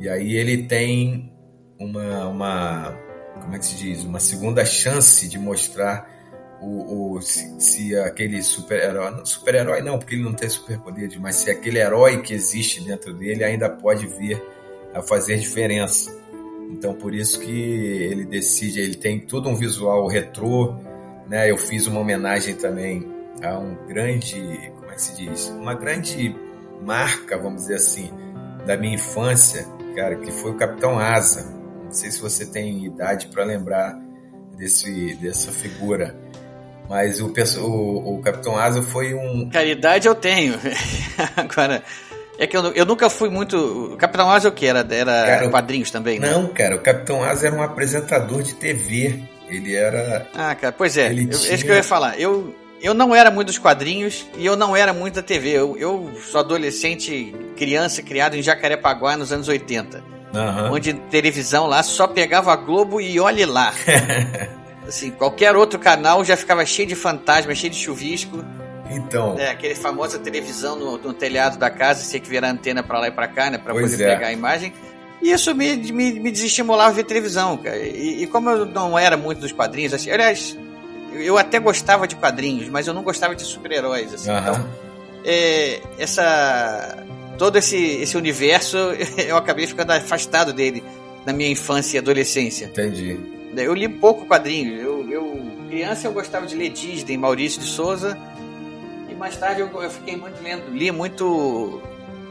e 0.00 0.08
aí 0.08 0.34
ele 0.34 0.64
tem 0.66 1.32
uma, 1.78 2.26
uma 2.26 2.98
como 3.40 3.54
é 3.54 3.58
que 3.58 3.66
se 3.66 3.76
diz 3.76 4.02
uma 4.02 4.18
segunda 4.18 4.64
chance 4.64 5.28
de 5.28 5.38
mostrar 5.38 6.17
o, 6.60 7.14
o 7.14 7.22
se, 7.22 7.54
se, 7.60 7.96
aquele 7.96 8.42
super-herói 8.42 9.20
super-herói 9.24 9.80
não 9.80 9.98
porque 9.98 10.14
ele 10.14 10.24
não 10.24 10.32
tem 10.32 10.48
superpoderes 10.48 11.16
mas 11.18 11.36
se 11.36 11.50
aquele 11.50 11.78
herói 11.78 12.20
que 12.22 12.34
existe 12.34 12.82
dentro 12.82 13.14
dele 13.14 13.44
ainda 13.44 13.70
pode 13.70 14.06
vir 14.06 14.42
a 14.92 15.00
fazer 15.00 15.38
diferença 15.38 16.16
então 16.70 16.94
por 16.94 17.14
isso 17.14 17.40
que 17.40 17.50
ele 17.50 18.24
decide 18.24 18.80
ele 18.80 18.96
tem 18.96 19.20
todo 19.20 19.48
um 19.48 19.54
visual 19.54 20.06
retrô 20.08 20.74
né 21.28 21.50
eu 21.50 21.56
fiz 21.56 21.86
uma 21.86 22.00
homenagem 22.00 22.54
também 22.56 23.06
a 23.42 23.56
um 23.56 23.76
grande 23.86 24.72
que 24.98 25.02
se 25.02 25.14
diz, 25.14 25.46
uma 25.48 25.74
grande 25.74 26.34
marca, 26.82 27.38
vamos 27.38 27.62
dizer 27.62 27.76
assim, 27.76 28.10
da 28.66 28.76
minha 28.76 28.94
infância, 28.94 29.64
cara, 29.94 30.16
que 30.16 30.32
foi 30.32 30.50
o 30.50 30.56
Capitão 30.56 30.98
Asa. 30.98 31.48
Não 31.84 31.92
sei 31.92 32.10
se 32.10 32.20
você 32.20 32.44
tem 32.44 32.84
idade 32.84 33.28
para 33.28 33.44
lembrar 33.44 33.98
desse, 34.56 35.14
dessa 35.16 35.52
figura. 35.52 36.14
Mas 36.88 37.20
o, 37.20 37.32
o, 37.60 38.14
o 38.14 38.22
Capitão 38.22 38.56
Asa 38.56 38.82
foi 38.82 39.14
um. 39.14 39.48
Cara, 39.50 39.66
idade 39.66 40.08
eu 40.08 40.14
tenho. 40.14 40.54
Agora. 41.36 41.82
É 42.40 42.46
que 42.46 42.56
eu, 42.56 42.72
eu, 42.72 42.86
nunca 42.86 43.10
fui 43.10 43.28
muito. 43.28 43.56
O 43.92 43.96
Capitão 43.96 44.30
Asa 44.30 44.46
é 44.46 44.50
o 44.50 44.52
que? 44.52 44.64
Era, 44.64 44.86
era 44.88 45.26
cara, 45.26 45.48
quadrinhos 45.48 45.90
também? 45.90 46.20
Né? 46.20 46.30
Não, 46.30 46.46
cara, 46.46 46.76
o 46.76 46.78
Capitão 46.78 47.22
Asa 47.24 47.48
era 47.48 47.56
um 47.56 47.62
apresentador 47.62 48.42
de 48.44 48.54
TV. 48.54 49.20
Ele 49.48 49.74
era. 49.74 50.28
Ah, 50.32 50.54
cara, 50.54 50.72
pois 50.72 50.96
é. 50.96 51.06
Ele 51.06 51.24
eu, 51.24 51.30
tinha... 51.30 51.50
É 51.50 51.54
isso 51.56 51.64
que 51.64 51.70
eu 51.70 51.74
ia 51.74 51.82
falar. 51.82 52.18
Eu, 52.18 52.54
eu 52.80 52.94
não 52.94 53.12
era 53.12 53.30
muito 53.30 53.48
dos 53.48 53.58
quadrinhos 53.58 54.24
e 54.36 54.46
eu 54.46 54.56
não 54.56 54.76
era 54.76 54.92
muito 54.92 55.16
da 55.16 55.22
TV. 55.22 55.50
Eu, 55.50 55.76
eu 55.76 56.12
sou 56.30 56.40
adolescente, 56.40 57.34
criança, 57.56 58.02
criado 58.02 58.36
em 58.36 58.42
Jacarepaguá 58.42 59.16
nos 59.16 59.32
anos 59.32 59.48
80. 59.48 59.98
Uhum. 60.32 60.74
Onde 60.74 60.92
televisão 60.94 61.66
lá 61.66 61.82
só 61.82 62.06
pegava 62.06 62.52
a 62.52 62.56
Globo 62.56 63.00
e 63.00 63.18
olhe 63.18 63.44
lá. 63.44 63.72
assim, 64.88 65.10
qualquer 65.10 65.54
outro 65.54 65.78
canal 65.78 66.24
já 66.24 66.36
ficava 66.36 66.64
cheio 66.64 66.88
de 66.88 66.94
fantasma, 66.94 67.54
cheio 67.54 67.72
de 67.72 67.78
chuvisco. 67.78 68.42
Então. 68.90 69.38
É, 69.38 69.50
aquele 69.50 69.74
famosa 69.74 70.18
televisão 70.18 70.76
no, 70.76 70.96
no 70.96 71.12
telhado 71.12 71.58
da 71.58 71.70
casa, 71.70 72.02
você 72.02 72.18
que 72.18 72.28
virar 72.28 72.50
antena 72.50 72.82
para 72.82 72.98
lá 72.98 73.08
e 73.08 73.10
para 73.10 73.28
cá, 73.28 73.50
né? 73.50 73.58
Pra 73.58 73.74
poder 73.74 74.00
é. 74.00 74.14
pegar 74.14 74.28
a 74.28 74.32
imagem. 74.32 74.72
E 75.20 75.30
isso 75.30 75.54
me, 75.54 75.76
me, 75.76 76.18
me 76.18 76.30
desestimulava 76.30 76.90
a 76.90 76.92
ver 76.92 77.04
televisão, 77.04 77.56
cara. 77.58 77.76
E, 77.76 78.22
e, 78.22 78.26
como 78.26 78.48
eu 78.48 78.64
não 78.64 78.98
era 78.98 79.16
muito 79.16 79.40
dos 79.40 79.52
quadrinhos, 79.52 79.92
assim, 79.92 80.10
aliás, 80.10 80.56
eu 81.12 81.36
até 81.36 81.58
gostava 81.58 82.06
de 82.06 82.16
quadrinhos, 82.16 82.68
mas 82.68 82.86
eu 82.86 82.94
não 82.94 83.02
gostava 83.02 83.34
de 83.34 83.42
super-heróis. 83.42 84.14
Assim, 84.14 84.30
uhum. 84.30 84.38
Então, 84.38 84.68
é, 85.24 85.80
essa 85.98 87.04
todo 87.36 87.56
esse, 87.56 87.76
esse 87.76 88.16
universo 88.16 88.76
eu 89.18 89.36
acabei 89.36 89.66
ficando 89.66 89.92
afastado 89.92 90.52
dele 90.52 90.82
na 91.24 91.32
minha 91.32 91.50
infância 91.50 91.96
e 91.96 91.98
adolescência. 91.98 92.66
Entendi. 92.66 93.18
Eu 93.56 93.74
li 93.74 93.88
pouco 93.88 94.26
quadrinhos. 94.26 94.80
Eu, 94.80 95.10
eu 95.10 95.48
criança 95.68 96.06
eu 96.06 96.12
gostava 96.12 96.46
de 96.46 96.56
ler 96.56 96.70
Disney, 96.70 97.16
Maurício 97.16 97.60
de 97.60 97.66
Souza. 97.66 98.18
E 99.08 99.14
mais 99.14 99.36
tarde 99.36 99.60
eu, 99.60 99.82
eu 99.82 99.90
fiquei 99.90 100.16
muito 100.16 100.42
lendo, 100.42 100.70
li 100.70 100.90
muito 100.90 101.80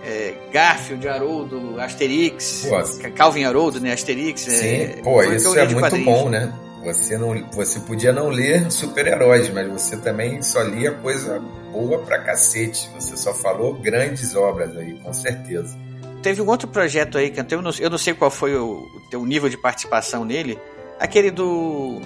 é, 0.04 0.34
Garfield, 0.52 1.08
Haroldo, 1.08 1.80
Asterix, 1.80 2.68
Pô, 2.68 3.10
Calvin 3.12 3.46
Haroldo, 3.46 3.80
né? 3.80 3.94
Asterix. 3.94 4.48
É, 4.48 4.52
Sim, 4.52 4.68
é, 4.68 4.88
pô, 5.04 5.24
isso 5.24 5.58
é 5.58 5.68
muito 5.68 5.98
bom, 6.04 6.30
né? 6.30 6.52
Você, 6.84 7.18
não, 7.18 7.36
você 7.52 7.80
podia 7.82 8.14
não 8.14 8.30
ler 8.30 8.72
super-heróis, 8.72 9.50
mas 9.50 9.68
você 9.68 9.98
também 9.98 10.42
só 10.42 10.62
lia 10.62 10.92
coisa 10.92 11.40
boa 11.72 12.00
pra 12.00 12.20
cacete. 12.20 12.90
Você 12.96 13.18
só 13.18 13.34
falou 13.34 13.74
grandes 13.74 14.36
obras 14.36 14.76
aí, 14.78 14.94
com 14.94 15.12
certeza. 15.12 15.76
Teve 16.22 16.42
um 16.42 16.48
outro 16.48 16.68
projeto 16.68 17.18
aí, 17.18 17.30
que 17.30 17.40
eu 17.40 17.62
não, 17.62 17.72
eu 17.80 17.90
não 17.90 17.98
sei 17.98 18.14
qual 18.14 18.32
foi 18.32 18.56
o, 18.56 18.90
o 18.96 19.02
teu 19.10 19.26
nível 19.26 19.50
de 19.50 19.58
participação 19.58 20.26
nele. 20.26 20.60
Aquele 21.00 21.32
do. 21.32 22.02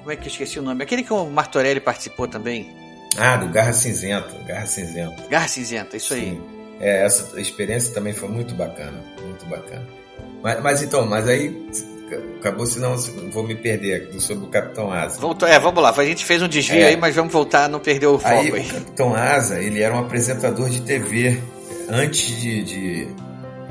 Como 0.00 0.10
é 0.10 0.16
que 0.16 0.24
eu 0.24 0.28
esqueci 0.30 0.58
o 0.58 0.62
nome? 0.62 0.82
Aquele 0.82 1.02
que 1.02 1.12
o 1.12 1.24
Martorelli 1.26 1.80
participou 1.80 2.28
também. 2.28 2.74
Ah, 3.16 3.36
do 3.36 3.48
Garra 3.48 3.72
Cinzenta. 3.72 4.32
Garra 4.46 4.66
Cinzenta. 4.66 5.22
Garra 5.28 5.48
Cinzenta, 5.48 5.96
isso 5.96 6.14
aí. 6.14 6.30
Sim. 6.30 6.42
É, 6.80 7.04
essa 7.04 7.40
experiência 7.40 7.94
também 7.94 8.12
foi 8.12 8.28
muito 8.28 8.54
bacana. 8.54 9.00
Muito 9.22 9.46
bacana. 9.46 9.86
Mas, 10.42 10.60
mas 10.60 10.82
então, 10.82 11.06
mas 11.06 11.28
aí 11.28 11.68
acabou, 12.40 12.66
senão 12.66 12.96
vou 13.30 13.44
me 13.44 13.54
perder 13.54 14.12
sobre 14.20 14.44
o 14.44 14.48
Capitão 14.48 14.92
Asa. 14.92 15.20
Voltou, 15.20 15.48
é, 15.48 15.58
vamos 15.58 15.82
lá, 15.82 15.94
a 15.96 16.04
gente 16.04 16.24
fez 16.24 16.42
um 16.42 16.48
desvio 16.48 16.82
é. 16.82 16.88
aí, 16.88 16.96
mas 16.96 17.14
vamos 17.14 17.32
voltar, 17.32 17.68
não 17.68 17.78
perder 17.78 18.06
o 18.06 18.18
foco 18.18 18.34
aí. 18.34 18.52
aí. 18.52 18.66
O 18.66 18.74
Capitão 18.74 19.14
Asa, 19.14 19.60
ele 19.60 19.80
era 19.80 19.94
um 19.94 20.00
apresentador 20.00 20.68
de 20.68 20.80
TV. 20.82 21.40
Antes 21.88 22.40
de, 22.40 22.62
de, 22.62 23.06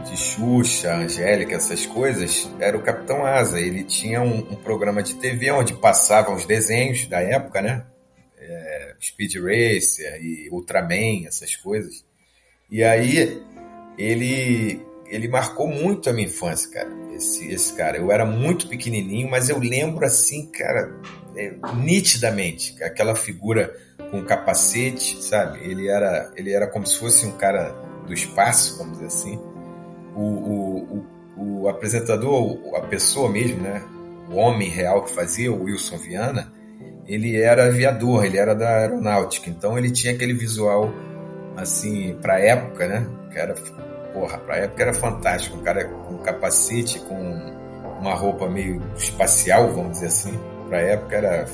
de 0.04 0.18
Xuxa, 0.18 0.96
Angélica, 0.96 1.56
essas 1.56 1.86
coisas, 1.86 2.50
era 2.60 2.78
o 2.78 2.82
Capitão 2.82 3.26
Asa. 3.26 3.60
Ele 3.60 3.84
tinha 3.84 4.22
um, 4.22 4.40
um 4.40 4.56
programa 4.56 5.02
de 5.02 5.16
TV 5.16 5.52
onde 5.52 5.74
passavam 5.74 6.36
os 6.36 6.46
desenhos 6.46 7.08
da 7.08 7.20
época, 7.20 7.62
né? 7.62 7.86
É, 8.40 8.96
Speed 9.02 9.36
Racer 9.36 10.22
e 10.22 10.50
Ultraman, 10.52 11.28
essas 11.28 11.56
coisas. 11.56 12.06
E 12.70 12.84
aí 12.84 13.42
ele 13.98 14.86
ele 15.12 15.28
marcou 15.28 15.68
muito 15.68 16.10
a 16.10 16.14
minha 16.14 16.28
infância, 16.28 16.72
cara. 16.72 16.90
Esse, 17.14 17.46
esse 17.52 17.74
cara. 17.74 17.98
Eu 17.98 18.12
era 18.12 18.26
muito 18.26 18.70
pequenininho, 18.70 19.30
mas 19.30 19.50
eu 19.50 19.60
lembro 19.60 20.06
assim, 20.06 20.50
cara, 20.50 20.90
é, 21.36 21.54
nitidamente, 21.76 22.82
aquela 22.82 23.14
figura 23.14 23.76
com 24.10 24.24
capacete, 24.24 25.22
sabe? 25.22 25.60
Ele 25.70 25.90
era, 25.90 26.32
ele 26.38 26.54
era 26.54 26.66
como 26.66 26.88
se 26.88 26.98
fosse 26.98 27.26
um 27.26 27.32
cara 27.32 27.76
do 28.06 28.14
espaço, 28.14 28.78
vamos 28.78 28.94
dizer 28.94 29.08
assim. 29.08 29.40
O, 30.16 30.22
o, 30.22 31.06
o, 31.38 31.62
o 31.62 31.70
apresentador, 31.70 32.58
a 32.76 32.82
pessoa 32.82 33.30
mesmo, 33.30 33.62
né? 33.62 33.82
O 34.30 34.36
homem 34.36 34.70
real 34.70 35.04
que 35.04 35.12
fazia, 35.12 35.52
o 35.52 35.64
Wilson 35.64 35.98
Viana, 35.98 36.52
ele 37.08 37.42
era 37.42 37.66
aviador, 37.66 38.26
ele 38.26 38.38
era 38.38 38.54
da 38.54 38.78
aeronáutica, 38.78 39.50
então 39.50 39.78
ele 39.78 39.92
tinha 39.92 40.14
aquele 40.14 40.34
visual 40.34 40.92
assim, 41.58 42.18
pra 42.22 42.40
época, 42.40 42.88
né? 42.88 43.08
Que 43.32 43.40
era 43.40 43.54
porra, 44.14 44.38
pra 44.38 44.58
época 44.58 44.82
era 44.82 44.94
fantástico. 44.94 45.58
Um 45.58 45.64
cara 45.64 45.86
com 45.86 46.18
capacete, 46.20 47.00
com 47.00 47.16
uma 48.00 48.14
roupa 48.14 48.50
meio 48.50 48.82
espacial, 48.96 49.72
vamos 49.74 49.92
dizer 49.94 50.08
assim. 50.08 50.40
Pra 50.72 50.80
época 50.80 51.18
era, 51.18 51.46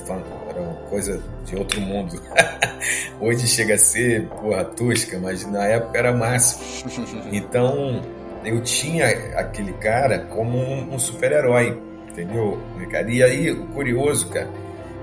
era 0.48 0.60
uma 0.60 0.74
coisa 0.88 1.20
de 1.44 1.56
outro 1.56 1.80
mundo. 1.80 2.22
Hoje 3.20 3.48
chega 3.48 3.74
a 3.74 3.78
ser, 3.78 4.28
porra, 4.28 4.64
tosca, 4.64 5.18
mas 5.18 5.44
na 5.44 5.64
época 5.64 5.98
era 5.98 6.12
máximo. 6.12 7.18
Então, 7.32 8.00
eu 8.44 8.62
tinha 8.62 9.08
aquele 9.34 9.72
cara 9.72 10.20
como 10.20 10.56
um, 10.56 10.94
um 10.94 10.98
super-herói, 11.00 11.82
entendeu? 12.08 12.60
E 13.08 13.20
aí, 13.24 13.50
o 13.50 13.66
curioso, 13.66 14.28
cara, 14.28 14.48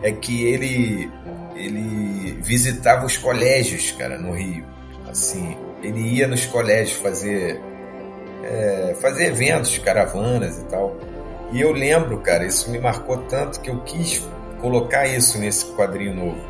é 0.01 0.13
que 0.13 0.45
ele, 0.45 1.11
ele 1.53 2.39
visitava 2.41 3.05
os 3.05 3.17
colégios, 3.17 3.91
cara, 3.91 4.17
no 4.17 4.31
Rio. 4.31 4.63
Assim, 5.09 5.57
ele 5.83 5.99
ia 5.99 6.25
nos 6.25 6.45
colégios 6.45 6.97
fazer, 7.01 7.59
é, 8.45 8.95
fazer 9.01 9.25
eventos, 9.25 9.77
caravanas 9.77 10.57
e 10.57 10.63
tal. 10.67 10.95
E 11.56 11.61
eu 11.61 11.72
lembro, 11.72 12.19
cara, 12.19 12.45
isso 12.45 12.69
me 12.69 12.77
marcou 12.77 13.18
tanto 13.30 13.61
que 13.61 13.69
eu 13.69 13.80
quis 13.84 14.22
colocar 14.60 15.07
isso 15.07 15.38
nesse 15.38 15.65
quadrinho 15.68 16.14
novo. 16.14 16.45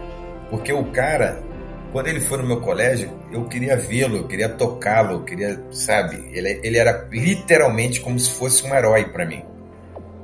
Porque 0.49 0.73
o 0.73 0.83
cara, 0.85 1.43
quando 1.91 2.07
ele 2.07 2.19
foi 2.19 2.39
no 2.39 2.47
meu 2.47 2.59
colégio, 2.59 3.11
eu 3.31 3.45
queria 3.45 3.77
vê-lo, 3.77 4.17
eu 4.17 4.27
queria 4.27 4.49
tocá-lo, 4.49 5.11
eu 5.11 5.23
queria, 5.23 5.61
sabe? 5.69 6.27
Ele, 6.33 6.59
ele 6.63 6.79
era 6.79 7.07
literalmente 7.11 8.01
como 8.01 8.17
se 8.17 8.31
fosse 8.31 8.65
um 8.65 8.73
herói 8.73 9.05
para 9.05 9.27
mim. 9.27 9.43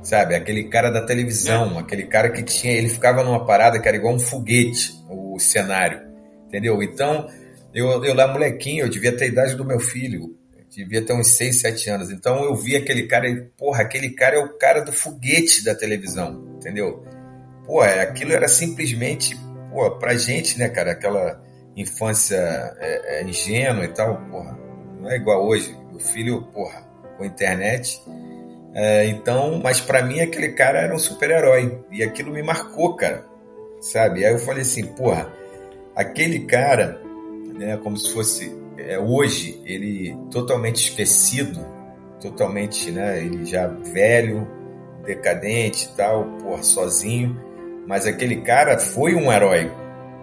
Sabe? 0.02 0.34
Aquele 0.34 0.64
cara 0.64 0.90
da 0.90 1.06
televisão, 1.06 1.78
aquele 1.78 2.08
cara 2.08 2.30
que 2.30 2.42
tinha. 2.42 2.72
Ele 2.72 2.88
ficava 2.88 3.22
numa 3.22 3.46
parada 3.46 3.78
que 3.78 3.86
era 3.86 3.96
igual 3.96 4.14
um 4.14 4.18
foguete, 4.18 4.92
o 5.08 5.38
cenário. 5.38 6.00
Entendeu? 6.48 6.82
Então, 6.82 7.28
eu, 7.72 8.04
eu 8.04 8.14
lá 8.16 8.26
molequinho, 8.26 8.84
eu 8.84 8.90
devia 8.90 9.16
ter 9.16 9.26
a 9.26 9.28
idade 9.28 9.54
do 9.54 9.64
meu 9.64 9.78
filho. 9.78 10.36
Devia 10.74 11.04
ter 11.04 11.12
uns 11.12 11.36
6, 11.36 11.60
7 11.60 11.90
anos. 11.90 12.10
Então 12.10 12.44
eu 12.44 12.54
vi 12.54 12.76
aquele 12.76 13.06
cara 13.06 13.28
e, 13.28 13.42
porra, 13.42 13.82
aquele 13.82 14.10
cara 14.10 14.36
é 14.36 14.38
o 14.38 14.56
cara 14.56 14.80
do 14.80 14.92
foguete 14.92 15.62
da 15.62 15.74
televisão. 15.74 16.42
Entendeu? 16.56 17.04
Pô, 17.66 17.80
aquilo 17.80 18.32
era 18.32 18.48
simplesmente, 18.48 19.36
pô, 19.70 19.90
pra 19.98 20.14
gente, 20.14 20.58
né, 20.58 20.68
cara, 20.68 20.92
aquela 20.92 21.42
infância 21.76 22.36
é, 22.80 23.20
é, 23.20 23.24
ingênua 23.24 23.84
e 23.84 23.88
tal, 23.88 24.16
porra, 24.30 24.58
não 25.00 25.10
é 25.10 25.16
igual 25.16 25.46
hoje. 25.46 25.76
O 25.92 25.98
filho, 25.98 26.42
porra, 26.52 26.82
com 27.18 27.24
internet. 27.24 28.00
É, 28.74 29.06
então, 29.06 29.60
mas 29.62 29.80
para 29.80 30.02
mim 30.02 30.20
aquele 30.20 30.52
cara 30.52 30.80
era 30.80 30.94
um 30.94 30.98
super-herói 30.98 31.78
e 31.90 32.02
aquilo 32.02 32.32
me 32.32 32.42
marcou, 32.42 32.96
cara, 32.96 33.26
sabe? 33.80 34.24
Aí 34.24 34.32
eu 34.32 34.38
falei 34.38 34.62
assim, 34.62 34.86
porra, 34.86 35.30
aquele 35.94 36.46
cara, 36.46 37.00
né, 37.54 37.76
como 37.76 37.98
se 37.98 38.10
fosse 38.10 38.61
é, 38.78 38.98
hoje, 38.98 39.60
ele 39.64 40.16
totalmente 40.30 40.88
esquecido, 40.88 41.60
totalmente, 42.20 42.90
né, 42.90 43.22
ele 43.24 43.44
já 43.44 43.66
velho, 43.66 44.46
decadente 45.04 45.86
e 45.86 45.96
tal, 45.96 46.24
porra, 46.42 46.62
sozinho, 46.62 47.38
mas 47.86 48.06
aquele 48.06 48.36
cara 48.42 48.78
foi 48.78 49.14
um 49.14 49.32
herói 49.32 49.70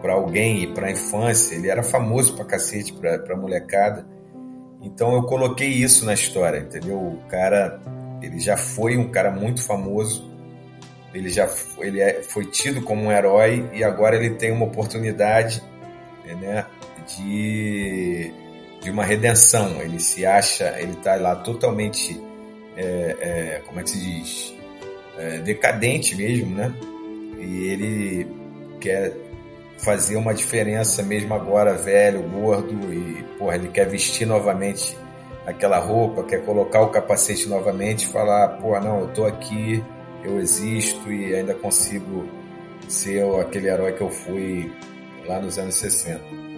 para 0.01 0.13
alguém 0.13 0.63
e 0.63 0.67
para 0.67 0.88
a 0.88 0.91
infância, 0.91 1.55
ele 1.55 1.69
era 1.69 1.84
famoso 1.84 2.35
pra 2.35 2.45
cacete, 2.45 2.93
pra 2.93 3.35
molecada. 3.35 4.07
Então 4.81 5.13
eu 5.13 5.23
coloquei 5.23 5.67
isso 5.67 6.05
na 6.05 6.13
história, 6.13 6.59
entendeu? 6.59 6.97
O 6.97 7.19
cara, 7.27 7.81
ele 8.21 8.39
já 8.39 8.55
foi 8.55 8.95
um 8.95 9.09
cara 9.09 9.30
muito 9.30 9.61
famoso, 9.61 10.30
ele 11.13 11.30
já 11.30 11.47
foi, 11.47 11.88
ele 11.88 11.99
é, 11.99 12.23
foi 12.23 12.45
tido 12.45 12.81
como 12.81 13.03
um 13.03 13.11
herói 13.11 13.69
e 13.73 13.84
agora 13.84 14.15
ele 14.15 14.35
tem 14.35 14.51
uma 14.51 14.65
oportunidade, 14.65 15.61
né, 16.26 16.65
de, 17.18 18.31
de 18.81 18.91
uma 18.91 19.03
redenção. 19.03 19.81
Ele 19.81 19.99
se 19.99 20.26
acha, 20.26 20.76
ele 20.80 20.94
está 20.94 21.15
lá 21.15 21.36
totalmente, 21.36 22.19
é, 22.76 23.15
é, 23.19 23.61
como 23.65 23.80
é 23.80 23.84
que 23.84 23.90
se 23.90 23.99
diz, 23.99 24.53
é, 25.18 25.38
decadente 25.40 26.15
mesmo, 26.15 26.56
né? 26.56 26.73
E 27.38 27.68
ele 27.68 28.27
quer 28.80 29.14
fazer 29.77 30.18
uma 30.18 30.34
diferença 30.34 31.02
mesmo 31.02 31.34
agora, 31.34 31.73
velho, 31.73 32.22
gordo, 32.23 32.94
e 32.94 33.23
porra, 33.38 33.56
ele 33.56 33.69
quer 33.69 33.88
vestir 33.88 34.27
novamente 34.27 34.98
aquela 35.45 35.80
roupa, 35.80 36.23
quer 36.23 36.44
colocar 36.45 36.81
o 36.81 36.90
capacete 36.90 37.48
novamente 37.48 38.06
falar, 38.06 38.60
pô, 38.60 38.77
não, 38.80 39.02
eu 39.02 39.07
tô 39.07 39.26
aqui, 39.26 39.84
eu 40.23 40.40
existo 40.40 41.11
e 41.11 41.34
ainda 41.34 41.53
consigo 41.56 42.27
ser 42.88 43.23
aquele 43.40 43.69
herói 43.69 43.94
que 43.94 44.02
eu 44.02 44.10
fui 44.10 44.72
lá 45.26 45.40
nos 45.40 45.57
anos 45.57 45.76
60. 45.76 46.48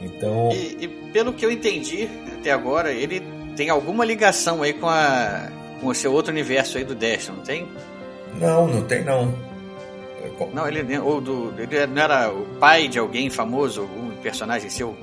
Então. 0.00 0.50
E, 0.52 0.84
e 0.84 0.88
pelo 0.88 1.32
que 1.32 1.44
eu 1.44 1.50
entendi 1.50 2.08
até 2.38 2.50
agora, 2.50 2.92
ele 2.92 3.22
tem 3.56 3.70
alguma 3.70 4.04
ligação 4.04 4.62
aí 4.62 4.72
com 4.72 4.88
a 4.88 5.48
com 5.80 5.88
o 5.88 5.94
seu 5.94 6.12
outro 6.12 6.32
universo 6.32 6.78
aí 6.78 6.84
do 6.84 6.94
Dash, 6.94 7.28
não 7.28 7.44
tem? 7.44 7.68
Não, 8.40 8.66
não 8.66 8.82
tem 8.82 9.04
não. 9.04 9.34
Não, 10.52 10.66
ele, 10.66 10.98
ou 10.98 11.20
do, 11.20 11.54
ele 11.58 11.86
não 11.86 12.02
era 12.02 12.32
o 12.32 12.44
pai 12.58 12.88
de 12.88 12.98
alguém 12.98 13.30
famoso, 13.30 13.82
algum 13.82 14.10
personagem 14.16 14.68
seu? 14.70 14.96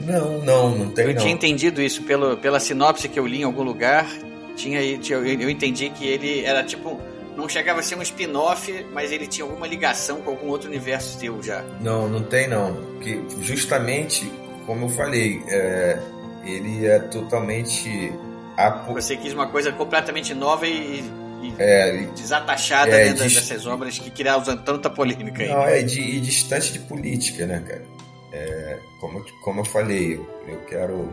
Não, 0.00 0.38
não, 0.42 0.70
não 0.70 0.90
tem 0.90 1.06
Eu 1.06 1.14
não. 1.14 1.20
tinha 1.20 1.32
entendido 1.32 1.82
isso 1.82 2.02
pelo, 2.02 2.36
pela 2.36 2.60
sinopse 2.60 3.08
que 3.08 3.18
eu 3.18 3.26
li 3.26 3.40
em 3.40 3.44
algum 3.44 3.62
lugar. 3.62 4.06
Tinha, 4.54 4.80
eu 4.80 5.50
entendi 5.50 5.90
que 5.90 6.06
ele 6.06 6.44
era 6.44 6.62
tipo. 6.62 6.98
Não 7.36 7.48
chegava 7.48 7.80
a 7.80 7.82
ser 7.82 7.96
um 7.96 8.02
spin-off, 8.02 8.86
mas 8.92 9.12
ele 9.12 9.26
tinha 9.26 9.44
alguma 9.44 9.66
ligação 9.66 10.22
com 10.22 10.30
algum 10.30 10.48
outro 10.48 10.68
universo 10.68 11.18
seu 11.18 11.42
já. 11.42 11.62
Não, 11.80 12.08
não 12.08 12.22
tem 12.22 12.48
não. 12.48 12.98
Que 13.00 13.22
justamente, 13.42 14.30
como 14.64 14.86
eu 14.86 14.88
falei, 14.88 15.42
é, 15.48 15.98
ele 16.44 16.86
é 16.86 16.98
totalmente. 16.98 18.12
Apo... 18.56 18.94
Você 18.94 19.16
quis 19.16 19.34
uma 19.34 19.48
coisa 19.48 19.70
completamente 19.70 20.32
nova 20.32 20.66
e 20.66 21.04
e 21.42 21.54
é, 21.58 22.06
desatachada 22.14 22.90
é, 22.90 23.06
né, 23.06 23.12
dist... 23.12 23.36
dessas 23.36 23.66
obras 23.66 23.98
que 23.98 24.10
criaram 24.10 24.42
tanta 24.56 24.88
polêmica 24.88 25.42
aí. 25.42 25.48
Não, 25.48 25.64
é 25.64 25.82
de, 25.82 26.00
e 26.00 26.20
distante 26.20 26.72
de 26.72 26.78
política, 26.80 27.46
né, 27.46 27.62
cara? 27.66 27.84
É, 28.32 28.78
como, 29.00 29.24
como 29.42 29.60
eu 29.60 29.64
falei, 29.64 30.14
eu, 30.14 30.26
eu 30.48 30.58
quero 30.66 31.12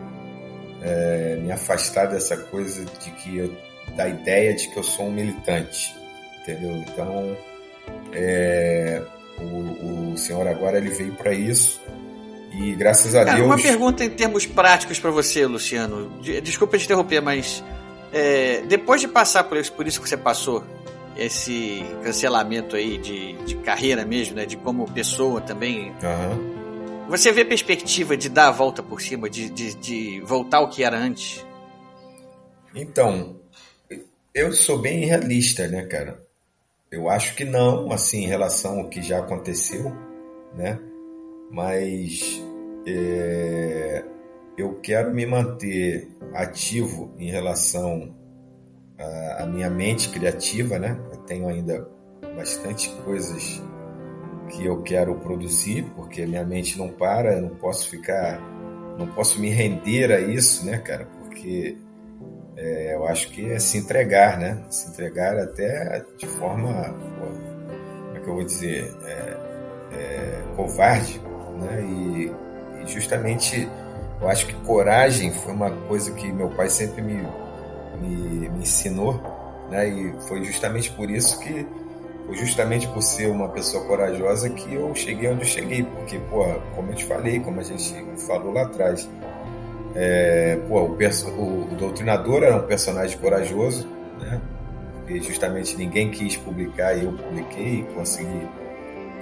é, 0.82 1.38
me 1.40 1.52
afastar 1.52 2.06
dessa 2.06 2.36
coisa 2.36 2.84
de 2.84 3.10
que 3.12 3.38
eu, 3.38 3.56
da 3.96 4.08
ideia 4.08 4.54
de 4.54 4.68
que 4.68 4.76
eu 4.76 4.82
sou 4.82 5.06
um 5.06 5.12
militante, 5.12 5.94
entendeu? 6.44 6.76
Então, 6.76 7.36
é, 8.12 9.02
o, 9.38 10.12
o 10.12 10.16
senhor 10.16 10.46
agora 10.46 10.76
ele 10.76 10.90
veio 10.90 11.12
para 11.14 11.32
isso 11.32 11.80
e 12.52 12.72
graças 12.74 13.14
a 13.14 13.24
Cara, 13.24 13.36
Deus. 13.38 13.46
Uma 13.46 13.56
pergunta 13.56 14.04
em 14.04 14.10
termos 14.10 14.46
práticos 14.46 15.00
para 15.00 15.10
você, 15.10 15.44
Luciano. 15.46 16.20
Desculpa 16.42 16.78
te 16.78 16.84
interromper, 16.84 17.20
mas 17.20 17.64
é, 18.12 18.62
depois 18.62 19.00
de 19.00 19.08
passar 19.08 19.44
por 19.44 19.58
isso, 19.58 19.72
por 19.72 19.86
isso 19.86 20.00
que 20.00 20.08
você 20.08 20.16
passou, 20.16 20.64
esse 21.16 21.84
cancelamento 22.02 22.76
aí 22.76 22.98
de, 22.98 23.32
de 23.44 23.56
carreira 23.56 24.04
mesmo, 24.04 24.36
né? 24.36 24.46
De 24.46 24.56
como 24.56 24.88
pessoa 24.90 25.40
também. 25.40 25.90
Uhum. 25.90 27.08
Você 27.08 27.32
vê 27.32 27.44
perspectiva 27.44 28.16
de 28.16 28.28
dar 28.28 28.48
a 28.48 28.50
volta 28.50 28.82
por 28.82 29.00
cima, 29.00 29.28
de, 29.28 29.50
de, 29.50 29.74
de 29.74 30.20
voltar 30.20 30.58
ao 30.58 30.70
que 30.70 30.82
era 30.84 30.96
antes? 30.96 31.44
Então, 32.74 33.36
eu 34.32 34.52
sou 34.52 34.78
bem 34.78 35.04
realista, 35.04 35.68
né, 35.68 35.84
cara? 35.84 36.23
Eu 36.94 37.08
acho 37.08 37.34
que 37.34 37.44
não, 37.44 37.90
assim, 37.90 38.22
em 38.22 38.28
relação 38.28 38.78
ao 38.78 38.88
que 38.88 39.02
já 39.02 39.18
aconteceu, 39.18 39.92
né? 40.54 40.78
Mas 41.50 42.40
é, 42.86 44.04
eu 44.56 44.74
quero 44.80 45.12
me 45.12 45.26
manter 45.26 46.08
ativo 46.32 47.12
em 47.18 47.28
relação 47.28 48.14
à, 48.96 49.44
minha 49.44 49.68
mente 49.68 50.08
criativa, 50.10 50.78
né? 50.78 50.96
Eu 51.12 51.18
tenho 51.22 51.48
ainda 51.48 51.88
bastante 52.36 52.88
coisas 53.04 53.60
que 54.50 54.64
eu 54.64 54.80
quero 54.82 55.16
produzir, 55.16 55.84
porque 55.96 56.24
minha 56.26 56.44
mente 56.44 56.78
não 56.78 56.90
para, 56.90 57.34
eu 57.34 57.42
não 57.42 57.56
posso 57.56 57.90
ficar, 57.90 58.40
não 58.96 59.08
posso 59.08 59.40
me 59.40 59.48
render 59.48 60.12
a 60.12 60.20
isso, 60.20 60.64
né, 60.64 60.78
cara? 60.78 61.06
Porque 61.06 61.76
é, 62.56 62.94
eu 62.94 63.06
acho 63.06 63.30
que 63.30 63.50
é 63.50 63.58
se 63.58 63.78
entregar, 63.78 64.38
né? 64.38 64.62
Se 64.70 64.88
entregar 64.90 65.38
até 65.38 66.04
de 66.16 66.26
forma, 66.26 66.94
como 67.18 68.16
é 68.16 68.20
que 68.20 68.28
eu 68.28 68.34
vou 68.34 68.44
dizer, 68.44 68.94
é, 69.04 69.36
é, 69.92 70.42
covarde, 70.56 71.20
né? 71.60 71.82
E, 71.82 72.32
e 72.82 72.86
justamente 72.86 73.68
eu 74.20 74.28
acho 74.28 74.46
que 74.46 74.54
coragem 74.64 75.32
foi 75.32 75.52
uma 75.52 75.70
coisa 75.88 76.12
que 76.12 76.30
meu 76.32 76.48
pai 76.50 76.68
sempre 76.68 77.02
me, 77.02 77.26
me, 78.00 78.48
me 78.48 78.62
ensinou, 78.62 79.20
né? 79.70 79.88
E 79.88 80.14
foi 80.28 80.44
justamente 80.44 80.90
por 80.92 81.10
isso 81.10 81.38
que 81.40 81.66
foi 82.26 82.36
justamente 82.36 82.88
por 82.88 83.02
ser 83.02 83.30
uma 83.30 83.48
pessoa 83.48 83.84
corajosa 83.84 84.48
que 84.48 84.74
eu 84.74 84.94
cheguei 84.94 85.28
onde 85.30 85.42
eu 85.42 85.46
cheguei, 85.46 85.82
porque, 85.82 86.18
pô, 86.30 86.44
como 86.74 86.90
eu 86.90 86.94
te 86.94 87.04
falei, 87.04 87.38
como 87.40 87.60
a 87.60 87.62
gente 87.62 87.94
falou 88.26 88.52
lá 88.52 88.62
atrás, 88.62 89.08
é, 89.94 90.58
pô, 90.68 90.80
o, 90.80 90.92
o, 90.92 91.76
doutrinador 91.76 92.42
era 92.42 92.56
um 92.56 92.66
personagem 92.66 93.16
corajoso, 93.18 93.86
né? 94.20 94.40
E 95.08 95.20
justamente 95.20 95.76
ninguém 95.76 96.10
quis 96.10 96.36
publicar 96.36 96.94
e 96.94 97.04
eu 97.04 97.12
publiquei 97.12 97.80
e 97.80 97.82
consegui, 97.94 98.48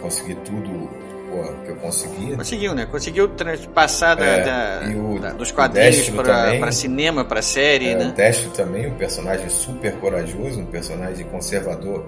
consegui 0.00 0.34
tudo 0.36 0.88
pô, 1.28 1.64
que 1.64 1.70
eu 1.70 1.76
consegui. 1.76 2.36
Conseguiu, 2.36 2.74
né? 2.74 2.86
Conseguiu 2.86 3.30
passar 3.74 4.14
da, 4.14 4.24
é, 4.24 4.44
da, 4.44 4.98
o, 4.98 5.18
da, 5.18 5.30
dos 5.32 5.52
quadrinhos 5.52 6.08
para 6.10 6.72
cinema, 6.72 7.24
para 7.24 7.42
série, 7.42 7.88
é, 7.88 7.94
né? 7.96 8.08
O 8.08 8.12
Destro 8.12 8.50
também, 8.52 8.86
um 8.86 8.94
personagem 8.94 9.50
super 9.50 9.92
corajoso, 9.96 10.60
um 10.60 10.66
personagem 10.66 11.26
conservador 11.26 12.06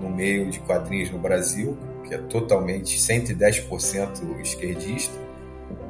no 0.00 0.08
meio 0.08 0.50
de 0.50 0.60
quadrinhos 0.60 1.10
no 1.10 1.18
Brasil, 1.18 1.76
que 2.06 2.14
é 2.14 2.18
totalmente 2.18 2.96
110% 2.96 4.40
esquerdista. 4.40 5.14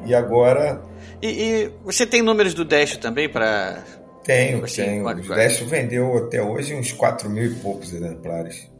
E 0.06 0.14
agora. 0.14 0.80
E, 1.24 1.28
e, 1.28 1.70
você 1.82 2.04
tem 2.04 2.20
números 2.20 2.52
do 2.52 2.66
Destro 2.66 2.98
também 2.98 3.30
para. 3.30 3.82
Tenho, 4.22 4.62
assim, 4.62 4.84
tenho. 4.84 5.08
O 5.08 5.14
Destro 5.14 5.66
vendeu 5.66 6.18
até 6.18 6.42
hoje 6.42 6.74
uns 6.74 6.92
4 6.92 7.30
mil 7.30 7.46
e 7.46 7.54
poucos 7.54 7.94
exemplares. 7.94 8.70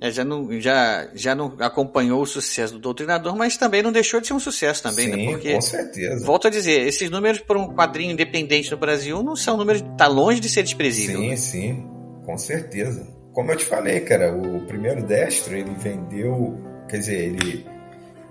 É, 0.00 0.10
já, 0.10 0.24
não, 0.24 0.60
já, 0.60 1.08
já 1.14 1.34
não 1.34 1.54
acompanhou 1.60 2.20
o 2.20 2.26
sucesso 2.26 2.74
do 2.74 2.80
Doutrinador, 2.80 3.36
mas 3.36 3.56
também 3.56 3.82
não 3.82 3.92
deixou 3.92 4.20
de 4.20 4.26
ser 4.26 4.34
um 4.34 4.40
sucesso 4.40 4.82
também, 4.82 5.06
Sim, 5.06 5.16
né? 5.16 5.30
Porque, 5.30 5.54
com 5.54 5.60
certeza. 5.60 6.26
Volto 6.26 6.48
a 6.48 6.50
dizer, 6.50 6.86
esses 6.86 7.08
números 7.08 7.40
para 7.40 7.56
um 7.56 7.72
quadrinho 7.72 8.12
independente 8.12 8.70
no 8.70 8.76
Brasil 8.76 9.22
não 9.22 9.36
são 9.36 9.56
números. 9.56 9.82
tá 9.96 10.08
longe 10.08 10.40
de 10.40 10.48
ser 10.48 10.64
desprezível. 10.64 11.20
Sim, 11.20 11.36
sim, 11.36 11.90
com 12.24 12.36
certeza. 12.36 13.06
Como 13.32 13.52
eu 13.52 13.56
te 13.56 13.64
falei, 13.64 14.00
cara, 14.00 14.36
o 14.36 14.66
primeiro 14.66 15.02
destro 15.04 15.54
ele 15.54 15.72
vendeu. 15.74 16.60
Quer 16.88 16.98
dizer, 16.98 17.18
ele, 17.18 17.66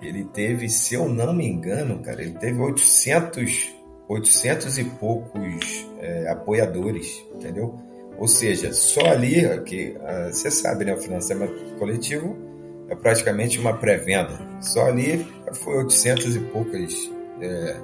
ele 0.05 0.25
teve, 0.25 0.69
se 0.69 0.95
eu 0.95 1.07
não 1.09 1.33
me 1.33 1.47
engano, 1.47 1.99
cara, 1.99 2.21
ele 2.21 2.33
teve 2.33 2.59
800, 2.59 3.75
800 4.07 4.77
e 4.77 4.83
poucos 4.83 5.87
é, 5.99 6.29
apoiadores, 6.29 7.23
entendeu? 7.33 7.75
Ou 8.17 8.27
seja, 8.27 8.71
só 8.71 9.05
ali, 9.07 9.41
que 9.65 9.95
você 10.31 10.49
sabe, 10.49 10.85
né, 10.85 10.93
o 10.93 10.97
financiamento 10.97 11.75
coletivo 11.77 12.37
é 12.87 12.95
praticamente 12.95 13.59
uma 13.59 13.73
pré-venda. 13.73 14.39
Só 14.61 14.85
ali 14.85 15.25
foi 15.53 15.77
800 15.79 16.35
e 16.35 16.39
poucas 16.39 17.11
é, 17.41 17.77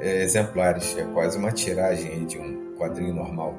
é, 0.00 0.22
exemplares, 0.22 0.96
é 0.96 1.04
quase 1.12 1.38
uma 1.38 1.52
tiragem 1.52 2.24
de 2.26 2.38
um 2.38 2.74
quadrinho 2.76 3.14
normal. 3.14 3.54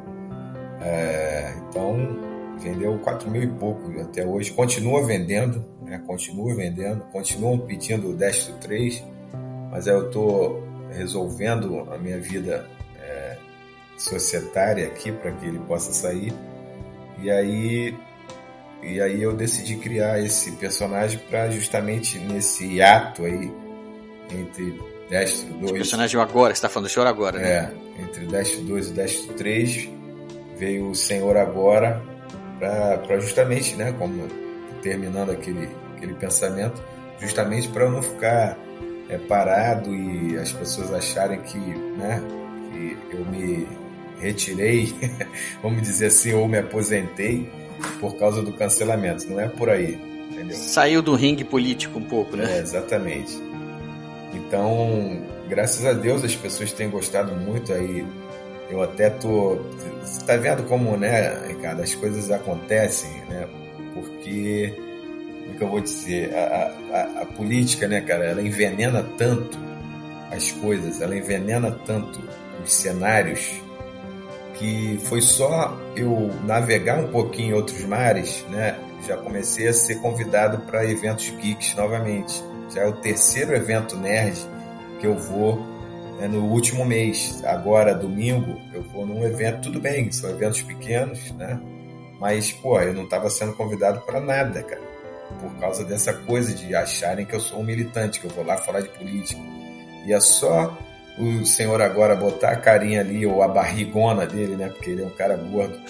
É, 0.82 1.54
então, 1.70 2.29
vendeu 2.62 2.98
4 3.00 3.30
mil 3.30 3.44
e 3.44 3.48
pouco 3.48 4.00
até 4.00 4.26
hoje, 4.26 4.52
continua 4.52 5.06
vendendo, 5.06 5.66
né, 5.82 6.02
continua 6.06 6.54
vendendo, 6.56 7.02
continuam 7.12 7.58
pedindo 7.60 8.10
o 8.10 8.14
Destro 8.14 8.56
3, 8.56 9.04
mas 9.72 9.88
eu 9.88 10.08
estou 10.08 10.64
resolvendo 10.92 11.88
a 11.92 11.98
minha 11.98 12.20
vida 12.20 12.68
é, 13.00 13.38
societária 13.98 14.88
aqui 14.88 15.12
para 15.12 15.32
que 15.32 15.46
ele 15.46 15.60
possa 15.60 15.92
sair. 15.94 16.34
E 17.22 17.30
aí 17.30 17.96
e 18.82 19.02
aí 19.02 19.22
eu 19.22 19.34
decidi 19.34 19.76
criar 19.76 20.20
esse 20.20 20.54
personagem 20.54 21.20
para 21.30 21.50
justamente 21.50 22.18
nesse 22.18 22.82
ato 22.82 23.26
aí 23.26 23.52
entre 24.32 24.82
Destro 25.10 25.54
2. 25.54 25.72
O 25.72 25.74
personagem 25.74 26.22
agora, 26.22 26.54
você 26.54 26.58
está 26.58 26.70
falando 26.70 26.88
do 26.88 26.92
Senhor 26.92 27.08
agora, 27.08 27.40
né? 27.40 27.50
É, 27.50 28.02
entre 28.04 28.26
Destro 28.26 28.62
2 28.62 28.88
e 28.90 28.94
Destro 28.94 29.34
3 29.34 29.90
veio 30.58 30.90
o 30.90 30.96
Senhor 30.96 31.36
agora 31.36 32.02
para 32.60 33.20
justamente, 33.20 33.76
né, 33.76 33.94
como 33.98 34.28
terminando 34.82 35.32
aquele, 35.32 35.70
aquele 35.96 36.14
pensamento, 36.14 36.82
justamente 37.20 37.68
para 37.70 37.86
eu 37.86 37.92
não 37.92 38.02
ficar 38.02 38.58
é, 39.10 39.18
parado 39.18 39.94
e 39.94 40.38
as 40.38 40.52
pessoas 40.52 40.94
acharem 40.94 41.42
que, 41.42 41.58
né, 41.58 42.22
que 43.10 43.16
eu 43.16 43.26
me 43.26 43.68
retirei, 44.20 44.94
vamos 45.64 45.82
dizer 45.82 46.08
assim, 46.08 46.34
ou 46.34 46.48
me 46.48 46.58
aposentei 46.58 47.50
por 48.00 48.18
causa 48.18 48.42
do 48.42 48.52
cancelamento. 48.54 49.30
Não 49.30 49.40
é 49.40 49.48
por 49.48 49.70
aí, 49.70 50.00
entendeu? 50.32 50.56
Saiu 50.56 51.02
do 51.02 51.16
ringue 51.16 51.44
político 51.44 51.98
um 52.00 52.04
pouco, 52.04 52.36
né? 52.36 52.58
É, 52.58 52.60
exatamente. 52.60 53.42
Então, 54.34 55.22
graças 55.48 55.86
a 55.86 55.94
Deus 55.94 56.24
as 56.24 56.36
pessoas 56.36 56.72
têm 56.72 56.90
gostado 56.90 57.34
muito 57.34 57.74
aí. 57.74 58.06
Eu 58.70 58.84
até 58.84 59.10
tô. 59.10 59.60
Você 60.02 60.26
tá 60.26 60.38
vendo 60.38 60.64
como, 60.64 60.96
né, 60.96 61.48
Ricardo, 61.48 61.82
as 61.82 61.94
coisas 61.96 62.30
acontecem, 62.32 63.12
né? 63.30 63.48
Porque, 63.94 64.74
como 65.42 65.54
é 65.54 65.58
que 65.58 65.64
eu 65.64 65.70
vou 65.70 65.82
dizer? 65.82 66.34
A, 66.36 66.72
a, 66.94 67.22
a 67.22 67.26
política, 67.26 67.88
né, 67.88 68.02
cara, 68.02 68.26
ela 68.26 68.42
envenena 68.42 69.04
tanto 69.18 69.58
as 70.32 70.52
coisas, 70.52 71.02
ela 71.02 71.16
envenena 71.18 71.72
tanto 71.86 72.22
os 72.64 72.72
cenários 72.72 73.62
que 74.54 75.00
foi 75.06 75.22
só 75.22 75.80
eu 75.96 76.30
navegar 76.46 77.00
um 77.00 77.08
pouquinho 77.08 77.52
em 77.52 77.54
outros 77.54 77.84
mares, 77.86 78.46
né? 78.50 78.78
Já 79.08 79.16
comecei 79.16 79.68
a 79.68 79.74
ser 79.74 79.96
convidado 80.02 80.60
para 80.66 80.86
eventos 80.86 81.30
geeks 81.42 81.74
novamente. 81.76 82.44
Já 82.74 82.82
é 82.82 82.88
o 82.88 82.94
terceiro 82.94 83.56
evento 83.56 83.96
nerd 83.96 84.38
que 85.00 85.08
eu 85.08 85.16
vou 85.16 85.66
né, 86.20 86.28
no 86.28 86.44
último 86.46 86.86
mês. 86.86 87.42
Agora, 87.46 87.96
domingo, 87.96 88.60
eu 88.74 88.84
vou 88.84 89.06
num 89.06 89.24
evento, 89.24 89.62
tudo 89.62 89.80
bem, 89.80 90.12
são 90.12 90.30
eventos 90.30 90.62
pequenos, 90.62 91.32
né? 91.32 91.60
Mas, 92.20 92.52
pô, 92.52 92.80
eu 92.82 92.94
não 92.94 93.06
estava 93.06 93.30
sendo 93.30 93.54
convidado 93.54 94.02
para 94.02 94.20
nada, 94.20 94.62
cara. 94.62 94.82
Por 95.40 95.52
causa 95.60 95.86
dessa 95.86 96.14
coisa 96.14 96.54
de 96.54 96.76
acharem 96.76 97.26
que 97.26 97.34
eu 97.34 97.40
sou 97.40 97.60
um 97.60 97.64
militante, 97.64 98.20
que 98.20 98.28
eu 98.28 98.32
vou 98.32 98.44
lá 98.44 98.58
falar 98.58 98.82
de 98.82 98.90
política. 98.90 99.40
E 100.06 100.12
é 100.12 100.20
só 100.20 100.78
o 101.18 101.46
senhor 101.46 101.82
agora 101.82 102.16
botar 102.16 102.50
a 102.50 102.58
carinha 102.58 103.00
ali, 103.00 103.26
ou 103.26 103.42
a 103.42 103.48
barrigona 103.48 104.26
dele, 104.26 104.58
né? 104.58 104.68
Porque 104.68 104.90
ele 104.90 105.04
é 105.04 105.06
um 105.06 105.12
cara 105.12 105.38
gordo. 105.38 105.80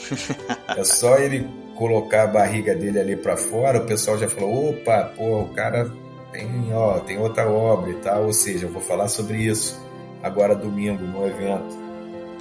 É 0.77 0.83
só 0.83 1.17
ele 1.17 1.49
colocar 1.75 2.23
a 2.23 2.27
barriga 2.27 2.75
dele 2.75 2.99
ali 2.99 3.15
para 3.15 3.35
fora, 3.35 3.79
o 3.79 3.85
pessoal 3.85 4.19
já 4.19 4.29
falou: 4.29 4.69
opa, 4.69 5.11
pô, 5.17 5.41
o 5.41 5.49
cara 5.49 5.91
tem, 6.31 6.71
ó, 6.71 6.99
tem 6.99 7.17
outra 7.17 7.49
obra 7.49 7.89
e 7.89 7.95
tal. 7.95 8.25
Ou 8.25 8.33
seja, 8.33 8.67
eu 8.67 8.71
vou 8.71 8.81
falar 8.81 9.07
sobre 9.07 9.39
isso 9.39 9.81
agora 10.23 10.55
domingo 10.55 11.03
no 11.03 11.25
evento. 11.25 11.77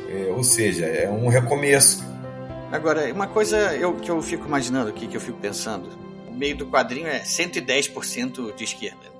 É, 0.08 0.32
ou 0.32 0.42
seja, 0.42 0.86
é 0.86 1.08
um 1.08 1.28
recomeço. 1.28 2.02
Agora, 2.72 3.12
uma 3.12 3.26
coisa 3.26 3.76
eu, 3.76 3.94
que 3.96 4.10
eu 4.10 4.20
fico 4.22 4.46
imaginando 4.46 4.90
aqui, 4.90 5.06
que 5.06 5.16
eu 5.16 5.20
fico 5.20 5.38
pensando: 5.38 5.88
o 6.28 6.32
meio 6.32 6.56
do 6.56 6.66
quadrinho 6.66 7.06
é 7.06 7.20
110% 7.20 8.54
de 8.54 8.64
esquerda. 8.64 9.18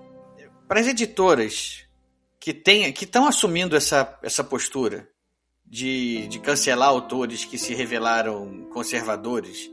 Para 0.66 0.80
as 0.80 0.86
editoras 0.86 1.84
que 2.40 2.52
tem, 2.52 2.92
que 2.92 3.04
estão 3.04 3.26
assumindo 3.26 3.76
essa, 3.76 4.18
essa 4.22 4.44
postura 4.44 5.08
de, 5.66 6.26
de 6.28 6.38
cancelar 6.38 6.88
autores 6.88 7.44
que 7.44 7.58
se 7.58 7.74
revelaram 7.74 8.66
conservadores, 8.72 9.70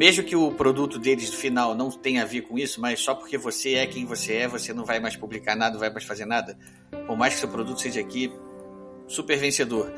mesmo 0.00 0.24
que 0.24 0.34
o 0.34 0.50
produto 0.50 0.98
deles 0.98 1.30
no 1.30 1.36
final 1.36 1.74
não 1.74 1.90
tenha 1.90 2.22
a 2.22 2.24
ver 2.24 2.40
com 2.40 2.58
isso, 2.58 2.80
mas 2.80 3.00
só 3.00 3.14
porque 3.14 3.36
você 3.36 3.74
é 3.74 3.86
quem 3.86 4.06
você 4.06 4.32
é, 4.32 4.48
você 4.48 4.72
não 4.72 4.82
vai 4.82 4.98
mais 4.98 5.14
publicar 5.14 5.54
nada, 5.54 5.74
não 5.74 5.78
vai 5.78 5.90
mais 5.90 6.04
fazer 6.04 6.24
nada, 6.24 6.56
por 7.06 7.18
mais 7.18 7.34
que 7.34 7.40
seu 7.40 7.50
produto 7.50 7.82
seja 7.82 8.00
aqui 8.00 8.32
super 9.06 9.36
vencedor. 9.36 9.92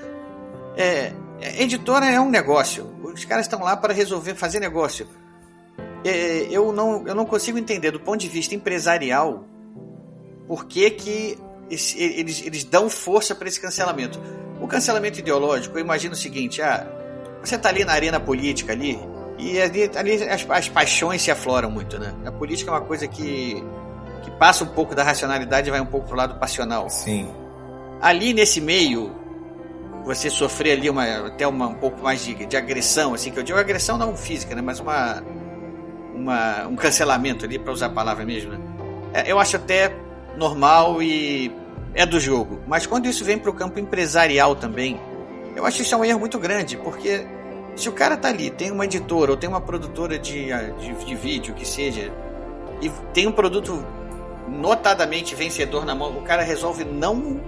É, 0.76 1.12
é 1.40 1.62
editora 1.62 2.06
é 2.06 2.20
um 2.20 2.28
negócio. 2.28 2.84
Os 3.00 3.24
caras 3.24 3.46
estão 3.46 3.62
lá 3.62 3.76
para 3.76 3.94
resolver 3.94 4.34
fazer 4.34 4.58
negócio. 4.58 5.06
É, 6.04 6.48
eu, 6.50 6.72
não, 6.72 7.06
eu 7.06 7.14
não 7.14 7.24
consigo 7.24 7.56
entender 7.56 7.92
do 7.92 8.00
ponto 8.00 8.18
de 8.18 8.28
vista 8.28 8.56
empresarial 8.56 9.46
por 10.48 10.66
que, 10.66 10.90
que 10.90 11.38
eles, 11.70 12.42
eles 12.44 12.64
dão 12.64 12.90
força 12.90 13.36
para 13.36 13.46
esse 13.46 13.60
cancelamento. 13.60 14.20
O 14.60 14.66
cancelamento 14.66 15.20
ideológico, 15.20 15.78
eu 15.78 15.80
imagino 15.80 16.14
o 16.14 16.18
seguinte: 16.18 16.60
ah, 16.60 16.88
você 17.40 17.54
está 17.54 17.68
ali 17.68 17.84
na 17.84 17.92
arena 17.92 18.18
política 18.18 18.72
ali, 18.72 18.98
e 19.38 19.60
ali, 19.60 19.90
ali 19.96 20.22
as, 20.24 20.46
as, 20.48 20.68
paixões 20.68 21.22
se 21.22 21.30
afloram 21.30 21.70
muito, 21.70 21.98
né? 21.98 22.14
A 22.24 22.32
política 22.32 22.70
é 22.70 22.74
uma 22.74 22.80
coisa 22.80 23.06
que, 23.08 23.62
que 24.22 24.30
passa 24.32 24.64
um 24.64 24.68
pouco 24.68 24.94
da 24.94 25.02
racionalidade 25.02 25.68
e 25.68 25.70
vai 25.70 25.80
um 25.80 25.86
pouco 25.86 26.06
pro 26.06 26.16
lado 26.16 26.38
passional. 26.38 26.88
Sim. 26.90 27.28
Ali 28.00 28.34
nesse 28.34 28.60
meio, 28.60 29.12
você 30.04 30.28
sofrer 30.30 30.72
ali 30.78 30.90
uma, 30.90 31.26
até 31.26 31.46
uma, 31.46 31.68
um 31.68 31.74
pouco 31.74 32.02
mais 32.02 32.24
de, 32.24 32.34
de 32.46 32.56
agressão, 32.56 33.14
assim, 33.14 33.30
que 33.30 33.38
eu 33.38 33.42
digo 33.42 33.58
agressão 33.58 33.96
não 33.96 34.16
física, 34.16 34.54
né? 34.54 34.62
Mas 34.62 34.80
uma, 34.80 35.22
uma 36.14 36.66
um 36.66 36.76
cancelamento 36.76 37.44
ali, 37.44 37.58
para 37.58 37.72
usar 37.72 37.86
a 37.86 37.90
palavra 37.90 38.24
mesmo, 38.24 38.52
né? 38.52 38.60
É, 39.14 39.30
eu 39.30 39.38
acho 39.38 39.56
até 39.56 39.94
normal 40.36 41.02
e 41.02 41.52
é 41.94 42.06
do 42.06 42.18
jogo. 42.18 42.60
Mas 42.66 42.86
quando 42.86 43.06
isso 43.06 43.24
vem 43.24 43.38
para 43.38 43.50
o 43.50 43.54
campo 43.54 43.78
empresarial 43.78 44.56
também, 44.56 45.00
eu 45.54 45.66
acho 45.66 45.82
isso 45.82 45.94
é 45.94 45.98
um 45.98 46.04
erro 46.04 46.18
muito 46.18 46.38
grande, 46.38 46.76
porque 46.76 47.26
se 47.74 47.88
o 47.88 47.92
cara 47.92 48.16
tá 48.16 48.28
ali, 48.28 48.50
tem 48.50 48.70
uma 48.70 48.84
editora 48.84 49.30
ou 49.30 49.36
tem 49.36 49.48
uma 49.48 49.60
produtora 49.60 50.18
de, 50.18 50.46
de, 50.78 51.04
de 51.04 51.14
vídeo, 51.14 51.54
que 51.54 51.66
seja, 51.66 52.12
e 52.80 52.90
tem 53.12 53.26
um 53.26 53.32
produto 53.32 53.84
notadamente 54.48 55.34
vencedor 55.34 55.84
na 55.84 55.94
mão, 55.94 56.18
o 56.18 56.22
cara 56.22 56.42
resolve 56.42 56.84
não 56.84 57.40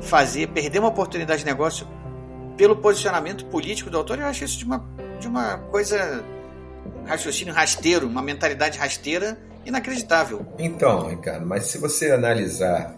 fazer, 0.00 0.48
perder 0.48 0.78
uma 0.78 0.88
oportunidade 0.88 1.40
de 1.40 1.46
negócio 1.46 1.86
pelo 2.56 2.76
posicionamento 2.76 3.46
político 3.46 3.90
do 3.90 3.98
autor, 3.98 4.18
eu 4.18 4.26
acho 4.26 4.44
isso 4.44 4.58
de 4.58 4.64
uma, 4.64 4.84
de 5.20 5.28
uma 5.28 5.58
coisa, 5.58 6.24
um 6.86 7.04
raciocínio 7.04 7.52
rasteiro, 7.52 8.06
uma 8.06 8.22
mentalidade 8.22 8.78
rasteira 8.78 9.38
inacreditável. 9.64 10.46
Então, 10.58 11.08
Ricardo, 11.08 11.46
mas 11.46 11.66
se 11.66 11.78
você 11.78 12.10
analisar, 12.10 12.96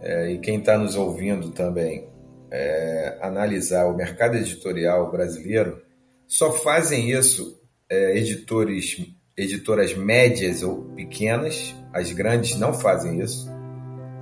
é, 0.00 0.32
e 0.32 0.38
quem 0.38 0.58
está 0.58 0.78
nos 0.78 0.96
ouvindo 0.96 1.50
também, 1.50 2.08
é, 2.50 3.18
analisar 3.20 3.86
o 3.86 3.96
mercado 3.96 4.36
editorial 4.36 5.10
brasileiro, 5.10 5.82
só 6.26 6.52
fazem 6.52 7.10
isso 7.10 7.60
é, 7.88 8.16
editores, 8.16 8.96
editoras 9.36 9.94
médias 9.94 10.62
ou 10.62 10.84
pequenas, 10.94 11.74
as 11.92 12.12
grandes 12.12 12.56
não 12.56 12.72
fazem 12.72 13.20
isso, 13.20 13.48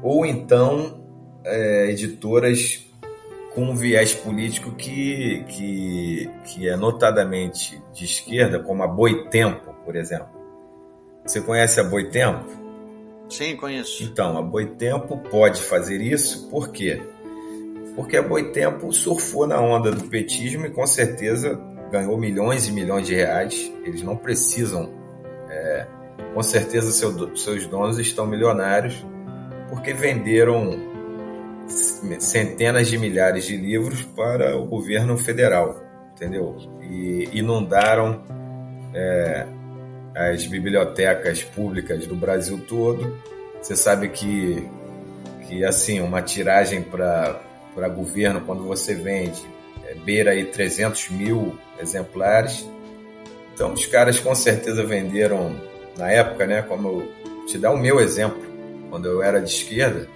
ou 0.03 0.25
então 0.25 1.05
é, 1.45 1.91
editoras 1.91 2.85
com 3.55 3.63
um 3.63 3.75
viés 3.75 4.15
político 4.15 4.73
que, 4.77 5.45
que, 5.49 6.31
que 6.45 6.69
é 6.69 6.77
notadamente 6.77 7.83
de 7.93 8.05
esquerda, 8.05 8.61
como 8.61 8.83
a 8.83 8.87
Boitempo, 8.87 9.75
por 9.85 9.97
exemplo. 9.97 10.29
Você 11.25 11.41
conhece 11.41 11.81
a 11.81 11.85
Boitempo? 11.85 12.47
Sim, 13.29 13.57
conheço. 13.57 14.03
Então, 14.03 14.39
a 14.39 14.43
Boitempo 14.43 15.19
pode 15.31 15.61
fazer 15.61 16.01
isso, 16.01 16.49
por 16.49 16.71
quê? 16.71 17.03
Porque 17.99 18.17
a 18.17 18.23
Boitempo 18.23 18.93
surfou 18.93 19.45
na 19.45 19.61
onda 19.61 19.91
do 19.91 20.05
petismo 20.05 20.65
e 20.65 20.71
com 20.71 20.87
certeza 20.87 21.61
ganhou 21.91 22.17
milhões 22.17 22.69
e 22.69 22.71
milhões 22.71 23.09
de 23.09 23.17
reais. 23.17 23.73
Eles 23.85 24.05
não 24.05 24.17
precisam, 24.17 24.89
é, 25.51 25.85
com 26.33 26.41
certeza 26.41 26.93
seu, 26.93 27.37
seus 27.37 27.67
donos 27.67 27.99
estão 27.99 28.25
milionários 28.25 29.05
porque 29.69 29.93
venderam 29.93 30.79
centenas 32.21 32.87
de 32.87 32.97
milhares 32.97 33.45
de 33.45 33.57
livros 33.57 34.03
para 34.03 34.57
o 34.57 34.65
governo 34.65 35.19
federal, 35.19 35.83
entendeu? 36.15 36.57
E 36.81 37.29
inundaram 37.33 38.23
é, 38.95 39.45
as 40.15 40.47
bibliotecas 40.47 41.43
públicas 41.43 42.07
do 42.07 42.15
Brasil 42.15 42.61
todo 42.69 43.19
Você 43.61 43.75
sabe 43.75 44.09
que, 44.11 44.65
que 45.49 45.65
assim, 45.65 45.99
uma 46.01 46.23
tiragem 46.23 46.81
para 46.81 47.48
governo, 47.87 48.41
quando 48.41 48.65
você 48.65 48.95
vende, 48.95 49.41
é, 49.87 49.95
beira 49.95 50.33
aí 50.33 50.47
300 50.47 51.11
mil 51.11 51.57
exemplares. 51.79 52.69
Então, 53.55 53.73
os 53.73 53.87
caras 53.87 54.19
com 54.19 54.35
certeza 54.35 54.83
venderam, 54.83 55.55
na 55.97 56.11
época, 56.11 56.47
né? 56.47 56.63
Como 56.63 56.89
eu 56.89 57.47
te 57.47 57.59
dar 57.59 57.71
o 57.71 57.77
meu 57.77 58.01
exemplo, 58.01 58.41
quando 58.91 59.07
eu 59.07 59.23
era 59.23 59.41
de 59.41 59.51
esquerda, 59.51 60.09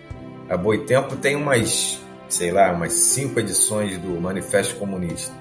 a 0.48 0.56
Boitempo 0.56 1.16
tem 1.16 1.36
umas, 1.36 2.00
sei 2.28 2.50
lá, 2.50 2.72
umas 2.72 2.92
cinco 2.92 3.38
edições 3.40 3.98
do 3.98 4.20
Manifesto 4.20 4.76
Comunista. 4.76 5.34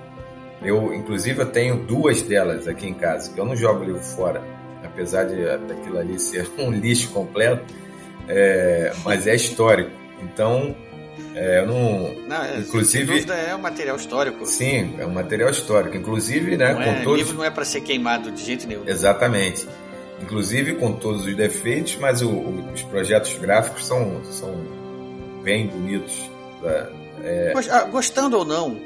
Eu, 0.61 0.93
inclusive, 0.93 1.41
eu 1.41 1.47
tenho 1.47 1.77
duas 1.77 2.21
delas 2.21 2.67
aqui 2.67 2.87
em 2.87 2.93
casa, 2.93 3.31
que 3.31 3.39
eu 3.39 3.45
não 3.45 3.55
jogo 3.55 3.83
livro 3.83 4.01
fora, 4.01 4.41
apesar 4.83 5.25
de 5.25 5.43
daquilo 5.67 5.97
ali 5.97 6.19
ser 6.19 6.49
um 6.57 6.71
lixo 6.71 7.09
completo, 7.11 7.63
é, 8.27 8.93
mas 9.03 9.27
é 9.27 9.35
histórico. 9.35 9.91
Então, 10.21 10.75
é, 11.35 11.59
eu 11.59 11.67
não. 11.67 12.13
Não, 12.27 12.43
é, 12.43 12.59
inclusive, 12.59 13.25
é 13.47 13.55
um 13.55 13.59
material 13.59 13.95
histórico. 13.95 14.45
Sim, 14.45 14.95
é 14.99 15.05
um 15.05 15.11
material 15.11 15.49
histórico. 15.49 15.95
Inclusive, 15.95 16.57
né, 16.57 16.73
não 16.73 16.83
com 16.83 16.89
é, 16.89 17.03
todos. 17.03 17.19
livro 17.19 17.37
não 17.37 17.43
é 17.43 17.49
para 17.49 17.65
ser 17.65 17.81
queimado 17.81 18.31
de 18.31 18.43
jeito 18.43 18.67
nenhum. 18.67 18.87
Exatamente. 18.87 19.67
Inclusive 20.21 20.75
com 20.75 20.93
todos 20.93 21.25
os 21.25 21.35
defeitos, 21.35 21.97
mas 21.99 22.21
o, 22.21 22.29
o, 22.29 22.71
os 22.73 22.83
projetos 22.83 23.33
gráficos 23.39 23.85
são, 23.85 24.21
são 24.25 24.53
bem 25.43 25.67
bonitos. 25.67 26.29
É... 27.23 27.53
Gostando 27.89 28.37
ou 28.37 28.45
não, 28.45 28.77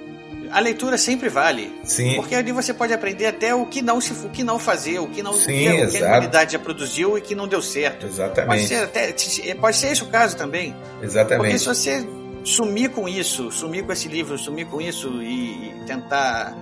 a 0.52 0.60
leitura 0.60 0.98
sempre 0.98 1.30
vale. 1.30 1.74
Sim. 1.84 2.16
Porque 2.16 2.36
ali 2.36 2.52
você 2.52 2.74
pode 2.74 2.94
aprender 2.94 3.26
até 3.26 3.54
o 3.54 3.66
que 3.66 3.82
não, 3.82 4.00
se, 4.00 4.14
o 4.26 4.30
que 4.30 4.44
não 4.44 4.60
fazer, 4.60 5.00
o 5.00 5.08
que 5.08 5.22
não 5.22 5.34
Sim, 5.34 5.84
o 5.84 5.90
que, 5.90 5.98
a 5.98 6.08
humanidade 6.08 6.54
já 6.54 6.60
produziu 6.60 7.18
e 7.18 7.22
que 7.22 7.36
não 7.36 7.48
deu 7.48 7.62
certo. 7.62 8.06
Exatamente. 8.06 8.48
Pode 8.48 8.68
ser, 8.68 8.84
até, 8.84 9.56
pode 9.56 9.78
ser 9.78 9.88
esse 9.92 10.04
o 10.04 10.08
caso 10.08 10.38
também. 10.38 10.76
Exatamente. 11.02 11.42
Porque 11.42 11.60
se 11.60 11.66
você 11.66 12.06
sumir 12.46 12.92
com 12.92 13.10
isso, 13.10 13.52
sumir 13.52 13.84
com 13.84 13.92
esse 13.92 14.08
livro, 14.08 14.38
sumir 14.38 14.68
com 14.68 14.80
isso 14.80 15.22
e 15.22 15.74
tentar 15.86 16.56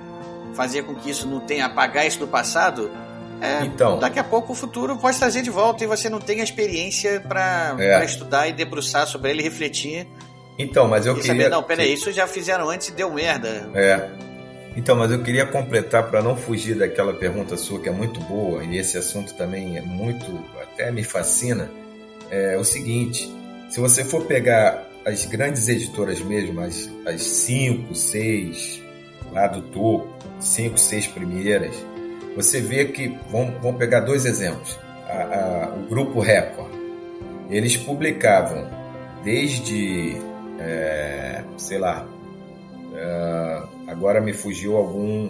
fazer 0.55 0.83
com 0.83 0.95
que 0.95 1.09
isso 1.09 1.27
não 1.27 1.41
tenha 1.41 1.65
apagar 1.65 2.07
isso 2.07 2.19
do 2.19 2.27
passado, 2.27 2.89
é, 3.43 3.65
então, 3.65 3.99
daqui 3.99 4.17
a 4.17 4.23
pouco 4.23 4.53
o 4.53 4.55
futuro 4.55 4.95
pode 4.95 5.19
trazer 5.19 5.41
de 5.41 5.49
volta 5.49 5.83
e 5.83 5.87
você 5.87 6.09
não 6.09 6.21
tem 6.21 6.39
a 6.39 6.43
experiência 6.45 7.19
para 7.19 7.75
é. 7.77 8.05
estudar 8.05 8.47
e 8.47 8.53
debruçar 8.53 9.05
sobre 9.05 9.31
ele, 9.31 9.43
refletir. 9.43 10.07
Então, 10.57 10.87
mas 10.87 11.05
eu 11.05 11.11
e 11.11 11.15
queria. 11.17 11.33
Saber, 11.33 11.49
não, 11.49 11.61
peraí, 11.61 11.93
isso 11.93 12.09
já 12.13 12.25
fizeram 12.25 12.69
antes 12.69 12.87
e 12.87 12.91
deu 12.93 13.11
merda. 13.11 13.69
É. 13.75 14.09
Então, 14.77 14.95
mas 14.95 15.11
eu 15.11 15.21
queria 15.21 15.45
completar 15.45 16.09
para 16.09 16.21
não 16.21 16.37
fugir 16.37 16.75
daquela 16.75 17.13
pergunta 17.13 17.57
sua 17.57 17.81
que 17.81 17.89
é 17.89 17.91
muito 17.91 18.19
boa 18.21 18.63
e 18.63 18.77
esse 18.77 18.97
assunto 18.97 19.33
também 19.33 19.77
é 19.77 19.81
muito, 19.81 20.25
até 20.61 20.89
me 20.89 21.03
fascina. 21.03 21.69
É 22.31 22.57
o 22.57 22.63
seguinte: 22.63 23.29
se 23.69 23.81
você 23.81 24.05
for 24.05 24.25
pegar 24.25 24.87
as 25.05 25.25
grandes 25.25 25.67
editoras 25.67 26.19
mesmo, 26.21 26.61
as, 26.61 26.89
as 27.05 27.21
cinco, 27.21 27.93
seis 27.93 28.81
lá 29.31 29.47
do 29.47 29.61
topo, 29.61 30.07
cinco, 30.39 30.77
seis 30.77 31.07
primeiras, 31.07 31.75
você 32.35 32.61
vê 32.61 32.85
que, 32.85 33.07
vamos, 33.29 33.61
vamos 33.61 33.77
pegar 33.77 34.01
dois 34.01 34.25
exemplos. 34.25 34.79
A, 35.07 35.65
a, 35.65 35.75
o 35.75 35.87
Grupo 35.87 36.19
Record, 36.19 36.71
eles 37.49 37.75
publicavam 37.77 38.69
desde, 39.23 40.17
é, 40.59 41.43
sei 41.57 41.77
lá, 41.77 42.07
é, 42.95 43.63
agora 43.87 44.21
me 44.21 44.33
fugiu 44.33 44.77
algum, 44.77 45.29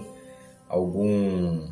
algum 0.68 1.68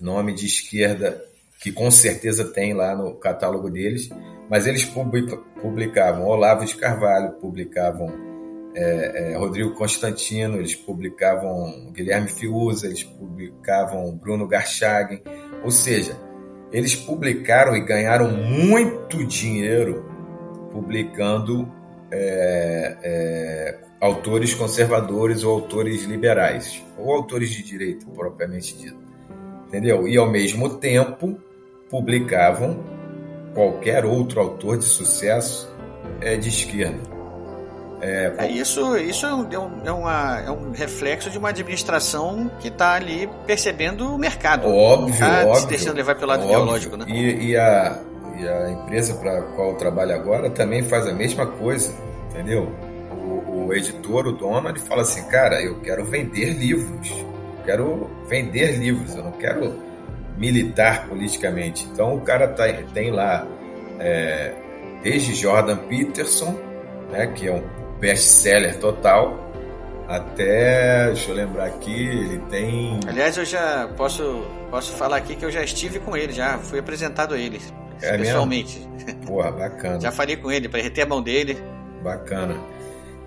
nome 0.00 0.34
de 0.34 0.46
esquerda 0.46 1.24
que 1.60 1.72
com 1.72 1.90
certeza 1.90 2.44
tem 2.44 2.74
lá 2.74 2.94
no 2.94 3.14
catálogo 3.14 3.70
deles, 3.70 4.10
mas 4.48 4.66
eles 4.66 4.84
publicavam 4.84 6.26
Olavo 6.26 6.64
de 6.64 6.76
Carvalho, 6.76 7.32
publicavam 7.40 8.12
é, 8.74 9.32
é, 9.32 9.36
Rodrigo 9.36 9.74
Constantino, 9.74 10.58
eles 10.58 10.74
publicavam 10.74 11.90
Guilherme 11.92 12.28
Fiuza, 12.28 12.86
eles 12.86 13.02
publicavam 13.02 14.14
Bruno 14.14 14.46
Garchagen, 14.46 15.22
ou 15.64 15.70
seja, 15.70 16.16
eles 16.70 16.94
publicaram 16.94 17.74
e 17.74 17.80
ganharam 17.80 18.30
muito 18.30 19.24
dinheiro 19.24 20.04
publicando 20.70 21.72
é, 22.10 22.96
é, 23.02 23.78
autores 24.00 24.54
conservadores 24.54 25.42
ou 25.42 25.54
autores 25.54 26.04
liberais, 26.04 26.84
ou 26.98 27.12
autores 27.14 27.50
de 27.50 27.62
direita, 27.62 28.04
propriamente 28.14 28.76
dito. 28.76 28.98
Entendeu? 29.66 30.06
E 30.06 30.16
ao 30.16 30.30
mesmo 30.30 30.76
tempo 30.76 31.40
publicavam 31.90 32.78
qualquer 33.54 34.04
outro 34.04 34.40
autor 34.40 34.78
de 34.78 34.84
sucesso 34.84 35.68
é, 36.20 36.36
de 36.36 36.48
esquerda. 36.48 37.16
É, 38.00 38.32
é, 38.38 38.50
isso 38.50 38.96
isso 38.98 39.24
é 39.24 39.34
um, 39.34 39.80
é, 39.84 39.90
uma, 39.90 40.40
é 40.40 40.50
um 40.50 40.70
reflexo 40.70 41.30
de 41.30 41.38
uma 41.38 41.48
administração 41.48 42.50
que 42.60 42.68
está 42.68 42.92
ali 42.94 43.28
percebendo 43.46 44.14
o 44.14 44.18
mercado. 44.18 44.68
Óbvio, 44.68 45.18
tá 45.18 45.46
óbvio. 45.46 45.66
Deixando 45.68 45.96
levar 45.96 46.14
pelo 46.14 46.28
lado 46.28 46.42
óbvio. 46.42 46.56
ideológico, 46.56 46.96
né? 46.96 47.06
E, 47.08 47.50
e, 47.50 47.56
a, 47.56 47.98
e 48.38 48.46
a 48.46 48.70
empresa 48.70 49.14
para 49.14 49.38
a 49.38 49.42
qual 49.42 49.70
eu 49.70 49.76
trabalho 49.76 50.14
agora 50.14 50.50
também 50.50 50.82
faz 50.82 51.06
a 51.06 51.12
mesma 51.12 51.46
coisa, 51.46 51.94
entendeu? 52.30 52.70
O, 53.12 53.66
o 53.66 53.74
editor, 53.74 54.26
o 54.26 54.32
dono, 54.32 54.68
ele 54.68 54.78
fala 54.78 55.00
assim, 55.00 55.24
cara, 55.28 55.62
eu 55.62 55.80
quero 55.80 56.04
vender 56.04 56.50
livros. 56.50 57.10
Eu 57.10 57.64
quero 57.64 58.10
vender 58.28 58.76
livros, 58.78 59.14
eu 59.14 59.24
não 59.24 59.32
quero 59.32 59.74
militar 60.36 61.08
politicamente. 61.08 61.84
Então 61.92 62.14
o 62.14 62.20
cara 62.20 62.48
tá, 62.48 62.64
tem 62.92 63.10
lá 63.10 63.46
é, 63.98 64.52
desde 65.02 65.34
Jordan 65.34 65.76
Peterson, 65.76 66.58
né, 67.10 67.26
que 67.28 67.46
é 67.48 67.52
um 67.52 67.62
best-seller 67.98 68.78
total, 68.78 69.46
até, 70.08 71.06
deixa 71.06 71.30
eu 71.30 71.34
lembrar 71.34 71.66
aqui, 71.66 72.08
ele 72.08 72.38
tem... 72.50 73.00
Aliás, 73.06 73.36
eu 73.36 73.44
já 73.44 73.88
posso, 73.96 74.44
posso 74.70 74.92
falar 74.92 75.16
aqui 75.16 75.34
que 75.34 75.44
eu 75.44 75.50
já 75.50 75.62
estive 75.62 75.98
com 75.98 76.16
ele, 76.16 76.32
já 76.32 76.58
fui 76.58 76.78
apresentado 76.78 77.34
a 77.34 77.38
ele, 77.38 77.60
é 78.00 78.16
pessoalmente. 78.16 78.78
Mesmo? 79.04 79.26
Porra, 79.26 79.50
bacana. 79.50 80.00
já 80.00 80.12
falei 80.12 80.36
com 80.36 80.50
ele, 80.50 80.68
para 80.68 80.80
reter 80.80 81.04
a 81.04 81.08
mão 81.08 81.22
dele. 81.22 81.56
Bacana. 82.02 82.56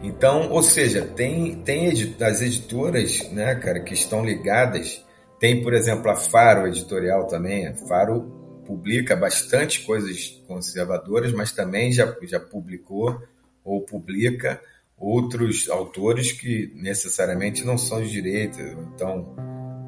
Então, 0.02 0.50
ou 0.50 0.64
seja, 0.64 1.02
tem, 1.02 1.56
tem 1.56 1.90
as 2.22 2.42
editoras, 2.42 3.30
né, 3.32 3.56
cara, 3.56 3.82
que 3.82 3.94
estão 3.94 4.24
ligadas 4.24 5.04
tem, 5.40 5.64
por 5.64 5.74
exemplo, 5.74 6.10
a 6.12 6.16
Faro 6.16 6.68
Editorial 6.68 7.28
também. 7.28 7.68
A 7.68 7.74
Faro 7.74 8.62
publica 8.66 9.16
bastante 9.16 9.82
coisas 9.82 10.30
conservadoras, 10.48 11.32
mas 11.34 11.52
também 11.52 11.92
já, 11.92 12.16
já 12.24 12.40
publicou 12.40 13.22
ou 13.64 13.82
publica 13.82 14.62
outros 14.98 15.70
autores 15.70 16.34
que 16.34 16.72
necessariamente 16.76 17.64
não 17.64 17.78
são 17.78 18.02
de 18.02 18.12
direita. 18.12 18.62
Então, 18.94 19.36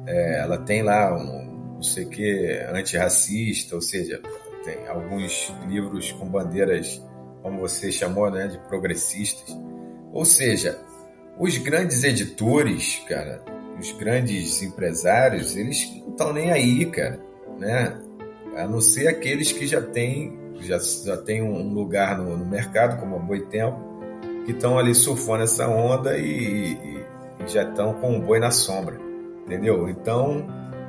é, 0.06 0.40
ela 0.40 0.58
tem 0.58 0.82
lá 0.82 1.14
um, 1.16 1.74
não 1.74 1.82
sei 1.82 2.04
o 2.04 2.08
que, 2.08 2.60
antirracista, 2.72 3.74
ou 3.74 3.82
seja, 3.82 4.20
tem 4.64 4.86
alguns 4.88 5.52
livros 5.68 6.12
com 6.12 6.26
bandeiras, 6.26 7.02
como 7.42 7.60
você 7.60 7.92
chamou, 7.92 8.30
né, 8.30 8.46
de 8.48 8.58
progressistas. 8.68 9.54
Ou 10.12 10.24
seja, 10.24 10.78
os 11.38 11.58
grandes 11.58 12.04
editores, 12.04 13.02
cara, 13.08 13.42
os 13.78 13.92
grandes 13.92 14.62
empresários, 14.62 15.56
eles 15.56 15.90
não 16.00 16.10
estão 16.10 16.32
nem 16.32 16.50
aí, 16.50 16.86
cara, 16.86 17.20
né? 17.58 17.98
A 18.56 18.66
não 18.66 18.80
ser 18.80 19.08
aqueles 19.08 19.50
que 19.50 19.66
já 19.66 19.80
têm 19.80 20.40
já, 20.62 20.78
já 20.78 21.16
tem 21.16 21.42
um 21.42 21.72
lugar 21.72 22.18
no, 22.18 22.36
no 22.36 22.46
mercado, 22.46 22.98
como 22.98 23.16
a 23.16 23.18
Boitempo, 23.18 23.80
que 24.44 24.52
estão 24.52 24.78
ali 24.78 24.94
surfando 24.94 25.44
essa 25.44 25.68
onda 25.68 26.16
e, 26.16 26.72
e, 26.72 27.04
e 27.44 27.48
já 27.48 27.62
estão 27.62 27.94
com 27.94 28.18
o 28.18 28.20
boi 28.20 28.38
na 28.38 28.50
sombra, 28.50 28.98
entendeu? 29.44 29.88
Então, 29.88 30.46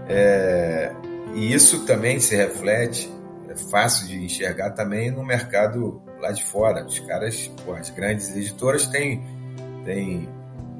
é, 0.07 0.91
e 1.35 1.53
isso 1.53 1.85
também 1.85 2.19
se 2.19 2.35
reflete, 2.35 3.11
é 3.49 3.55
fácil 3.55 4.07
de 4.07 4.23
enxergar 4.23 4.71
também 4.71 5.11
no 5.11 5.25
mercado 5.25 6.01
lá 6.19 6.31
de 6.31 6.43
fora. 6.43 6.85
Os 6.85 6.99
caras, 6.99 7.51
pô, 7.65 7.73
as 7.73 7.89
grandes 7.89 8.35
editoras 8.35 8.87
têm, 8.87 9.23
têm 9.85 10.27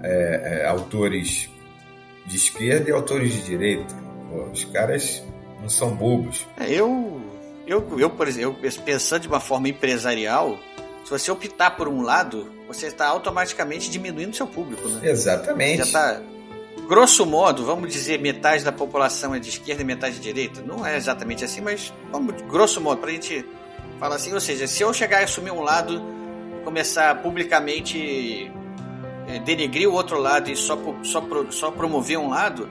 é, 0.02 0.62
é, 0.62 0.66
autores 0.66 1.50
de 2.26 2.36
esquerda 2.36 2.90
e 2.90 2.94
autores 2.94 3.34
de 3.34 3.42
direita. 3.44 3.94
Pô, 4.30 4.44
os 4.52 4.66
caras 4.66 5.24
não 5.62 5.70
são 5.70 5.96
bobos. 5.96 6.46
É, 6.60 6.72
eu, 6.72 7.22
eu, 7.66 8.00
eu, 8.00 8.10
por 8.10 8.28
exemplo, 8.28 8.58
pensando 8.86 9.22
de 9.22 9.28
uma 9.28 9.40
forma 9.40 9.70
empresarial, 9.70 10.58
se 11.04 11.10
você 11.10 11.32
optar 11.32 11.72
por 11.72 11.88
um 11.88 12.02
lado, 12.02 12.52
você 12.68 12.88
está 12.88 13.08
automaticamente 13.08 13.90
diminuindo 13.90 14.36
seu 14.36 14.48
público, 14.48 14.88
né? 14.88 15.10
Exatamente. 15.10 15.78
Já 15.78 15.84
está, 15.84 16.22
grosso 16.88 17.26
modo, 17.26 17.66
vamos 17.66 17.92
dizer, 17.92 18.20
metade 18.20 18.64
da 18.64 18.72
população 18.72 19.36
é 19.36 19.40
de 19.40 19.50
esquerda 19.50 19.82
e 19.82 19.86
metade 19.86 20.16
de 20.16 20.22
direita. 20.22 20.62
Não 20.62 20.86
é 20.86 20.96
exatamente 20.96 21.44
assim, 21.44 21.62
mas 21.62 21.94
vamos, 22.12 22.42
grosso 22.44 22.80
modo, 22.82 23.00
para 23.00 23.10
a 23.10 23.14
gente 23.14 23.46
falar 24.00 24.16
assim, 24.16 24.34
ou 24.34 24.40
seja, 24.40 24.68
se 24.68 24.82
eu 24.82 24.94
chegar 24.94 25.22
e 25.22 25.24
assumir 25.26 25.52
um 25.52 25.62
lado, 25.62 26.02
começar 26.64 27.22
publicamente 27.22 28.52
denegrir 29.40 29.90
o 29.90 29.94
outro 29.94 30.20
lado 30.20 30.50
e 30.50 30.56
só, 30.56 30.78
só, 31.04 31.24
só 31.50 31.72
promover 31.72 32.18
um 32.18 32.30
lado, 32.30 32.70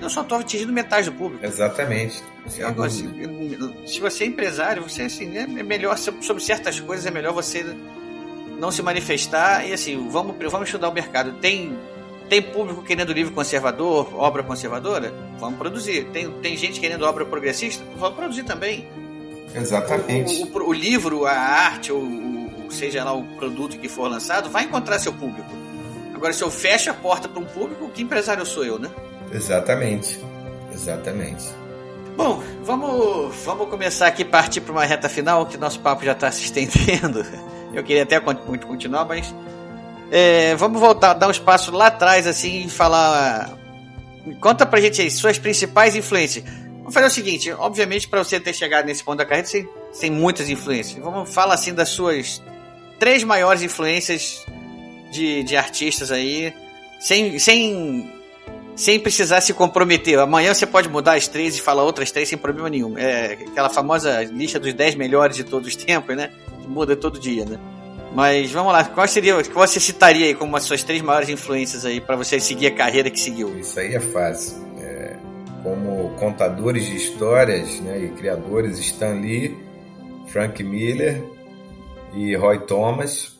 eu 0.00 0.10
só 0.10 0.22
estou 0.22 0.38
atingindo 0.38 0.72
metade 0.72 1.10
do 1.10 1.16
público. 1.16 1.44
Exatamente. 1.44 2.22
Agora, 2.64 2.90
se, 2.90 3.08
se, 3.86 4.00
você 4.00 4.24
é 4.24 4.26
empresário, 4.26 4.82
você 4.82 5.02
assim, 5.02 5.36
é 5.36 5.46
melhor 5.46 5.96
sobre 5.96 6.42
certas 6.42 6.80
coisas 6.80 7.06
é 7.06 7.10
melhor 7.10 7.32
você 7.32 7.64
não 8.58 8.70
se 8.70 8.82
manifestar 8.82 9.66
e 9.66 9.72
assim, 9.72 10.08
vamos, 10.08 10.36
vamos 10.50 10.68
estudar 10.68 10.88
o 10.88 10.92
mercado. 10.92 11.34
Tem 11.34 11.76
tem 12.28 12.40
público 12.40 12.82
querendo 12.82 13.12
livro 13.12 13.34
conservador, 13.34 14.08
obra 14.14 14.42
conservadora? 14.42 15.12
Vamos 15.38 15.58
produzir. 15.58 16.04
Tem, 16.14 16.30
tem 16.40 16.56
gente 16.56 16.80
querendo 16.80 17.04
obra 17.04 17.26
progressista? 17.26 17.84
Vamos 17.96 18.16
produzir 18.16 18.42
também. 18.44 18.88
Exatamente. 19.54 20.42
O, 20.42 20.58
o, 20.58 20.68
o 20.68 20.72
livro, 20.72 21.26
a 21.26 21.32
arte, 21.32 21.92
ou 21.92 22.70
seja 22.70 23.04
lá 23.04 23.12
o 23.12 23.22
produto 23.36 23.78
que 23.78 23.86
for 23.86 24.08
lançado, 24.08 24.48
vai 24.48 24.64
encontrar 24.64 24.98
seu 24.98 25.12
público. 25.12 25.61
Agora, 26.22 26.32
se 26.32 26.44
eu 26.44 26.52
fecho 26.52 26.88
a 26.88 26.94
porta 26.94 27.28
para 27.28 27.40
um 27.40 27.44
público, 27.44 27.88
que 27.88 28.00
empresário 28.00 28.46
sou 28.46 28.64
eu, 28.64 28.78
né? 28.78 28.88
Exatamente. 29.32 30.20
Exatamente. 30.72 31.42
Bom, 32.16 32.40
vamos, 32.62 33.34
vamos 33.44 33.68
começar 33.68 34.06
aqui 34.06 34.24
partir 34.24 34.60
para 34.60 34.70
uma 34.70 34.84
reta 34.84 35.08
final, 35.08 35.44
que 35.46 35.58
nosso 35.58 35.80
papo 35.80 36.04
já 36.04 36.12
está 36.12 36.30
se 36.30 36.44
estendendo. 36.44 37.26
Eu 37.74 37.82
queria 37.82 38.04
até 38.04 38.20
continuar, 38.20 39.04
mas 39.04 39.34
é, 40.12 40.54
vamos 40.54 40.80
voltar, 40.80 41.14
dar 41.14 41.26
um 41.26 41.32
espaço 41.32 41.72
lá 41.72 41.88
atrás 41.88 42.24
assim 42.24 42.66
e 42.66 42.70
falar. 42.70 43.58
Conta 44.40 44.64
pra 44.64 44.80
gente 44.80 45.02
aí 45.02 45.10
suas 45.10 45.40
principais 45.40 45.96
influências. 45.96 46.44
Vamos 46.78 46.94
fazer 46.94 47.06
o 47.06 47.10
seguinte, 47.10 47.50
obviamente 47.50 48.06
para 48.06 48.22
você 48.22 48.38
ter 48.38 48.52
chegado 48.52 48.86
nesse 48.86 49.02
ponto 49.02 49.18
da 49.18 49.24
carreira, 49.24 49.48
você 49.48 49.66
tem 49.98 50.08
muitas 50.12 50.48
influências. 50.48 51.02
Vamos 51.02 51.34
falar 51.34 51.54
assim 51.54 51.74
das 51.74 51.88
suas 51.88 52.40
três 53.00 53.24
maiores 53.24 53.62
influências 53.62 54.46
de, 55.12 55.42
de 55.42 55.56
artistas 55.56 56.10
aí, 56.10 56.52
sem, 56.98 57.38
sem, 57.38 58.10
sem 58.74 58.98
precisar 58.98 59.40
se 59.42 59.52
comprometer. 59.52 60.18
Amanhã 60.18 60.54
você 60.54 60.66
pode 60.66 60.88
mudar 60.88 61.14
as 61.14 61.28
três 61.28 61.56
e 61.56 61.60
falar 61.60 61.84
outras 61.84 62.10
três 62.10 62.28
sem 62.28 62.38
problema 62.38 62.70
nenhum. 62.70 62.96
É 62.96 63.34
aquela 63.34 63.68
famosa 63.68 64.24
lista 64.24 64.58
dos 64.58 64.72
dez 64.72 64.94
melhores 64.94 65.36
de 65.36 65.44
todos 65.44 65.68
os 65.68 65.76
tempos, 65.84 66.16
né? 66.16 66.30
Que 66.62 66.68
muda 66.68 66.96
todo 66.96 67.20
dia, 67.20 67.44
né? 67.44 67.58
Mas 68.14 68.50
vamos 68.50 68.72
lá, 68.72 68.84
qual 68.84 69.08
seria, 69.08 69.42
qual 69.44 69.66
você 69.66 69.80
citaria 69.80 70.26
aí 70.26 70.34
como 70.34 70.54
as 70.54 70.64
suas 70.64 70.82
três 70.82 71.00
maiores 71.00 71.30
influências 71.30 71.86
aí 71.86 71.98
para 71.98 72.14
você 72.14 72.38
seguir 72.38 72.66
a 72.66 72.70
carreira 72.70 73.08
que 73.10 73.18
seguiu? 73.18 73.58
Isso 73.58 73.78
aí 73.80 73.94
é 73.94 74.00
fácil. 74.00 74.58
É, 74.78 75.16
como 75.62 76.10
contadores 76.18 76.84
de 76.84 76.96
histórias 76.96 77.80
né, 77.80 78.04
e 78.04 78.08
criadores, 78.10 78.78
Stan 78.78 79.14
Lee, 79.14 79.56
Frank 80.28 80.62
Miller 80.62 81.22
e 82.14 82.36
Roy 82.36 82.58
Thomas 82.66 83.32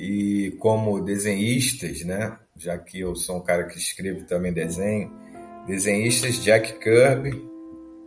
e 0.00 0.52
como 0.52 0.98
desenhistas, 1.02 2.02
né? 2.04 2.38
Já 2.56 2.78
que 2.78 3.00
eu 3.00 3.14
sou 3.14 3.36
um 3.36 3.40
cara 3.40 3.64
que 3.64 3.76
escreve 3.76 4.22
também 4.22 4.50
desenho, 4.50 5.12
desenhistas 5.66 6.42
Jack 6.42 6.78
Kirby, 6.78 7.44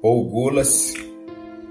Paul 0.01 0.27
Gulas 0.27 0.95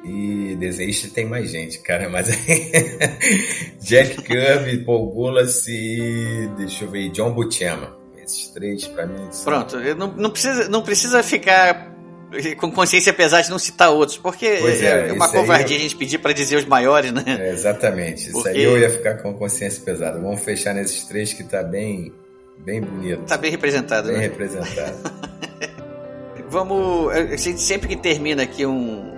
e 0.05 0.57
desenhista 0.61 1.09
tem 1.13 1.27
mais 1.27 1.51
gente, 1.51 1.81
cara, 1.81 2.09
mas 2.09 2.29
Jack 3.83 4.23
Kirby, 4.23 4.85
Paul 4.85 5.11
Gulas 5.11 5.67
e 5.67 6.49
deixa 6.57 6.85
eu 6.85 6.91
ver, 6.91 7.11
John 7.11 7.35
Buscema. 7.35 7.97
Esses 8.17 8.47
três 8.51 8.87
para 8.87 9.07
mim. 9.07 9.27
São... 9.33 9.45
Pronto, 9.45 9.77
não, 9.97 10.13
não 10.13 10.31
precisa 10.31 10.69
não 10.69 10.83
precisa 10.83 11.21
ficar 11.25 11.92
com 12.57 12.71
consciência 12.71 13.13
pesada 13.13 13.43
de 13.43 13.51
não 13.51 13.59
citar 13.59 13.91
outros, 13.91 14.19
porque 14.19 14.47
é, 14.47 15.09
é 15.09 15.13
uma 15.13 15.29
covardia 15.29 15.77
eu... 15.77 15.81
a 15.81 15.83
gente 15.83 15.97
pedir 15.97 16.19
para 16.19 16.33
dizer 16.33 16.57
os 16.57 16.65
maiores, 16.65 17.13
né? 17.13 17.25
É, 17.27 17.51
exatamente. 17.51 18.31
Porque... 18.31 18.49
Isso 18.51 18.59
aí 18.59 18.63
eu 18.63 18.79
ia 18.79 18.91
ficar 18.91 19.15
com 19.19 19.35
consciência 19.35 19.83
pesada. 19.85 20.19
Vamos 20.19 20.43
fechar 20.43 20.75
nesses 20.75 21.05
três 21.05 21.33
que 21.33 21.45
tá 21.45 21.63
bem, 21.63 22.13
bem 22.59 22.81
bonito. 22.81 23.25
Tá 23.25 23.37
bem 23.37 23.51
representado, 23.51 24.09
bem 24.09 24.17
né? 24.17 24.23
representado. 24.23 24.95
Vamos, 26.49 27.11
a 27.15 27.37
gente 27.37 27.61
sempre 27.61 27.89
que 27.89 27.97
termina 27.97 28.43
aqui 28.43 28.67
um, 28.67 29.15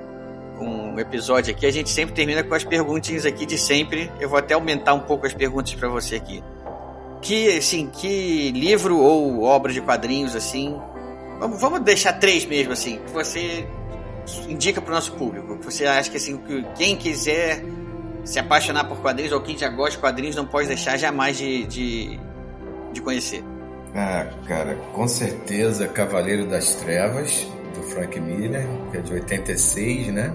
um 0.60 1.00
episódio 1.00 1.52
aqui, 1.52 1.66
a 1.66 1.70
gente 1.70 1.90
sempre 1.90 2.14
termina 2.14 2.44
com 2.44 2.54
as 2.54 2.62
perguntinhas 2.62 3.26
aqui 3.26 3.44
de 3.44 3.58
sempre. 3.58 4.10
Eu 4.20 4.28
vou 4.28 4.38
até 4.38 4.54
aumentar 4.54 4.94
um 4.94 5.00
pouco 5.00 5.26
as 5.26 5.34
perguntas 5.34 5.74
para 5.74 5.88
você 5.88 6.16
aqui. 6.16 6.42
Que, 7.20 7.56
assim, 7.56 7.88
que 7.88 8.52
livro 8.52 8.98
ou 8.98 9.42
obra 9.42 9.72
de 9.72 9.80
quadrinhos, 9.80 10.36
assim, 10.36 10.78
Vamos, 11.44 11.60
vamos 11.60 11.80
deixar 11.80 12.14
três 12.14 12.46
mesmo, 12.46 12.72
assim, 12.72 12.98
que 13.04 13.12
você 13.12 13.66
indica 14.48 14.80
para 14.80 14.90
o 14.90 14.94
nosso 14.94 15.12
público. 15.12 15.58
Você 15.62 15.84
acha 15.84 16.10
que, 16.10 16.16
assim, 16.16 16.38
que 16.38 16.64
quem 16.74 16.96
quiser 16.96 17.62
se 18.24 18.38
apaixonar 18.38 18.84
por 18.84 19.02
quadrinhos 19.02 19.30
ou 19.30 19.42
quem 19.42 19.58
já 19.58 19.68
gosta 19.68 19.90
de 19.90 19.98
quadrinhos 19.98 20.34
não 20.34 20.46
pode 20.46 20.68
deixar 20.68 20.96
jamais 20.96 21.36
de, 21.36 21.66
de, 21.66 22.18
de 22.94 23.02
conhecer. 23.02 23.44
Ah, 23.94 24.26
cara, 24.46 24.74
com 24.94 25.06
certeza 25.06 25.86
Cavaleiro 25.86 26.46
das 26.46 26.76
Trevas, 26.76 27.46
do 27.74 27.82
Frank 27.90 28.18
Miller, 28.18 28.66
que 28.90 28.96
é 28.96 29.00
de 29.02 29.12
86, 29.12 30.14
né? 30.14 30.34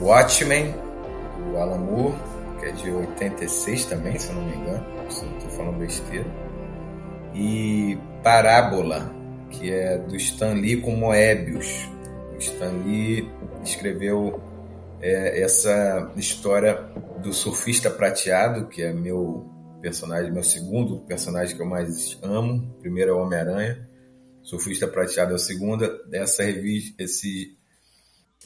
Watchmen, 0.00 0.74
do 1.38 1.56
Alan 1.56 1.78
Moore, 1.78 2.16
que 2.58 2.66
é 2.66 2.72
de 2.72 2.90
86 2.90 3.84
também, 3.84 4.18
se 4.18 4.30
eu 4.30 4.34
não 4.34 4.42
me 4.42 4.56
engano, 4.56 4.84
se 5.08 5.24
não 5.24 5.36
estou 5.36 5.50
falando 5.50 5.78
besteira. 5.78 6.26
E 7.32 7.96
Parábola, 8.24 9.22
que 9.58 9.70
é 9.70 9.98
do 9.98 10.16
Stan 10.16 10.54
Lee 10.54 10.80
com 10.80 10.92
Moebius. 10.92 11.88
O 12.34 12.38
Stan 12.38 12.72
Lee 12.84 13.28
escreveu 13.62 14.40
é, 15.00 15.40
essa 15.42 16.12
história 16.16 16.74
do 17.22 17.32
surfista 17.32 17.90
prateado, 17.90 18.66
que 18.68 18.82
é 18.82 18.92
meu 18.92 19.50
personagem, 19.80 20.32
meu 20.32 20.42
segundo 20.42 21.00
personagem 21.00 21.56
que 21.56 21.62
eu 21.62 21.66
mais 21.66 22.18
amo. 22.22 22.74
primeiro 22.80 23.12
é 23.12 23.14
o 23.14 23.18
Homem-Aranha. 23.18 23.88
Surfista 24.42 24.86
prateado 24.86 25.32
é 25.32 25.36
o 25.36 25.38
segundo. 25.38 25.84
Essa 26.12 26.42
revista, 26.42 27.02
esse, 27.02 27.56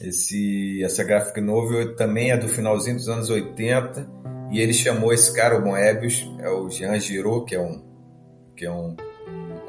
esse, 0.01 0.83
essa 0.83 1.03
graphic 1.03 1.41
novel 1.41 1.95
também 1.95 2.31
é 2.31 2.37
do 2.37 2.47
finalzinho 2.47 2.95
dos 2.95 3.09
anos 3.09 3.29
80 3.29 4.09
e 4.51 4.59
ele 4.59 4.73
chamou 4.73 5.13
esse 5.13 5.33
cara, 5.33 5.57
o 5.57 5.63
Moebius, 5.63 6.27
é 6.39 6.49
o 6.49 6.69
Jean 6.69 6.99
Giraud, 6.99 7.45
que 7.45 7.55
é 7.55 7.61
um, 7.61 7.83
que 8.55 8.65
é 8.65 8.71
um 8.71 8.95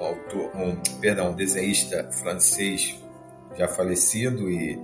autor, 0.04 0.50
um, 0.56 0.76
perdão, 1.00 1.30
um 1.30 1.34
desenhista 1.34 2.08
francês 2.12 2.98
já 3.56 3.68
falecido 3.68 4.50
e 4.50 4.78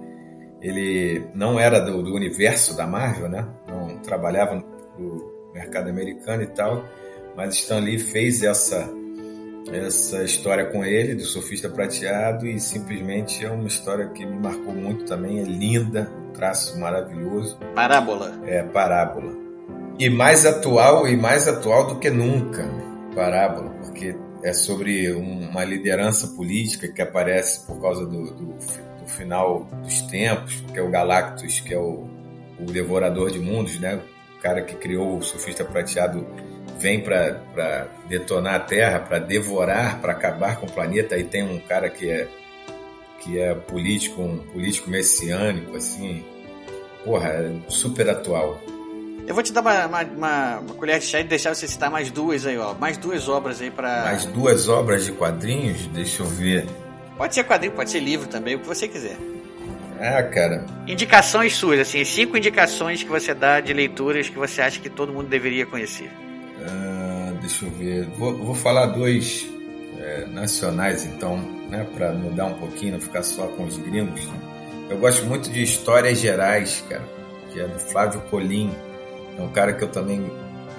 ele 0.60 1.26
não 1.34 1.60
era 1.60 1.80
do, 1.80 2.02
do 2.02 2.14
universo 2.14 2.76
da 2.76 2.86
Marvel, 2.86 3.28
né? 3.28 3.46
Não 3.68 3.98
trabalhava 3.98 4.62
no 4.98 5.52
mercado 5.52 5.88
americano 5.88 6.42
e 6.42 6.46
tal, 6.46 6.84
mas 7.36 7.54
Stan 7.54 7.78
Lee 7.78 7.98
fez 7.98 8.42
essa 8.42 8.88
essa 9.72 10.22
história 10.22 10.66
com 10.66 10.84
ele 10.84 11.14
do 11.14 11.24
surfista 11.24 11.68
prateado 11.68 12.46
e 12.46 12.60
simplesmente 12.60 13.44
é 13.44 13.50
uma 13.50 13.66
história 13.66 14.08
que 14.10 14.24
me 14.24 14.38
marcou 14.38 14.72
muito 14.72 15.04
também, 15.06 15.40
é 15.40 15.42
linda, 15.42 16.10
um 16.28 16.32
traço 16.32 16.78
maravilhoso. 16.78 17.58
Parábola. 17.74 18.32
É, 18.44 18.62
parábola. 18.62 19.32
E 19.98 20.08
mais 20.08 20.46
atual 20.46 21.08
e 21.08 21.16
mais 21.16 21.48
atual 21.48 21.86
do 21.86 21.98
que 21.98 22.10
nunca, 22.10 22.64
parábola, 23.14 23.70
porque 23.82 24.14
é 24.42 24.52
sobre 24.52 25.10
uma 25.12 25.64
liderança 25.64 26.28
política 26.28 26.88
que 26.88 27.02
aparece 27.02 27.66
por 27.66 27.80
causa 27.80 28.04
do, 28.04 28.30
do, 28.30 28.46
do 28.54 29.08
final 29.08 29.64
dos 29.82 30.02
tempos, 30.02 30.64
que 30.72 30.78
é 30.78 30.82
o 30.82 30.90
Galactus, 30.90 31.60
que 31.60 31.74
é 31.74 31.78
o, 31.78 32.08
o 32.58 32.64
devorador 32.64 33.30
de 33.30 33.38
mundos, 33.38 33.78
né? 33.78 34.00
O 34.38 34.42
cara 34.42 34.62
que 34.62 34.76
criou 34.76 35.18
o 35.18 35.22
surfista 35.22 35.64
prateado 35.64 36.26
vem 36.78 37.00
para 37.00 37.88
detonar 38.08 38.54
a 38.54 38.60
Terra, 38.60 39.00
para 39.00 39.18
devorar, 39.18 40.00
para 40.00 40.12
acabar 40.12 40.60
com 40.60 40.66
o 40.66 40.72
planeta. 40.72 41.14
Aí 41.14 41.24
tem 41.24 41.42
um 41.42 41.58
cara 41.58 41.88
que 41.88 42.10
é 42.10 42.28
que 43.20 43.40
é 43.40 43.54
político, 43.54 44.22
um 44.22 44.38
político 44.38 44.88
messiânico, 44.88 45.76
assim, 45.76 46.24
porra, 47.04 47.28
é 47.30 47.52
super 47.68 48.08
atual. 48.08 48.60
Eu 49.26 49.34
vou 49.34 49.42
te 49.42 49.52
dar 49.52 49.60
uma, 49.60 49.86
uma, 49.86 50.02
uma, 50.02 50.58
uma 50.60 50.74
colher 50.74 51.00
de 51.00 51.06
chá 51.06 51.20
e 51.20 51.24
deixar 51.24 51.54
você 51.54 51.66
citar 51.66 51.90
mais 51.90 52.10
duas 52.10 52.46
aí, 52.46 52.56
ó. 52.56 52.74
Mais 52.74 52.96
duas 52.96 53.28
obras 53.28 53.60
aí 53.60 53.70
para. 53.70 54.04
Mais 54.04 54.24
duas 54.24 54.68
obras 54.68 55.04
de 55.04 55.12
quadrinhos? 55.12 55.86
Deixa 55.88 56.22
eu 56.22 56.26
ver. 56.26 56.66
Pode 57.16 57.34
ser 57.34 57.44
quadrinho, 57.44 57.72
pode 57.72 57.90
ser 57.90 58.00
livro 58.00 58.28
também, 58.28 58.54
o 58.54 58.60
que 58.60 58.66
você 58.66 58.86
quiser. 58.86 59.16
Ah, 59.98 60.22
cara. 60.22 60.64
Indicações 60.86 61.56
suas, 61.56 61.80
assim, 61.80 62.04
cinco 62.04 62.36
indicações 62.36 63.02
que 63.02 63.08
você 63.08 63.32
dá 63.34 63.60
de 63.60 63.72
leituras 63.72 64.28
que 64.28 64.38
você 64.38 64.60
acha 64.60 64.78
que 64.78 64.90
todo 64.90 65.12
mundo 65.12 65.28
deveria 65.28 65.64
conhecer. 65.66 66.10
Ah, 66.68 67.32
deixa 67.40 67.64
eu 67.64 67.70
ver. 67.70 68.04
Vou, 68.18 68.36
vou 68.36 68.54
falar 68.54 68.86
dois 68.86 69.46
é, 69.98 70.26
nacionais, 70.26 71.04
então, 71.04 71.38
né, 71.68 71.86
para 71.96 72.12
mudar 72.12 72.46
um 72.46 72.54
pouquinho, 72.54 72.92
não 72.92 73.00
ficar 73.00 73.22
só 73.22 73.46
com 73.48 73.64
os 73.64 73.76
gringos. 73.78 74.20
Eu 74.88 74.98
gosto 74.98 75.24
muito 75.24 75.50
de 75.50 75.62
Histórias 75.62 76.18
Gerais, 76.18 76.84
cara, 76.88 77.02
que 77.52 77.58
é 77.58 77.66
do 77.66 77.78
Flávio 77.78 78.20
Colim. 78.30 78.72
É 79.38 79.42
um 79.42 79.48
cara 79.48 79.72
que 79.72 79.84
eu 79.84 79.88
também 79.88 80.30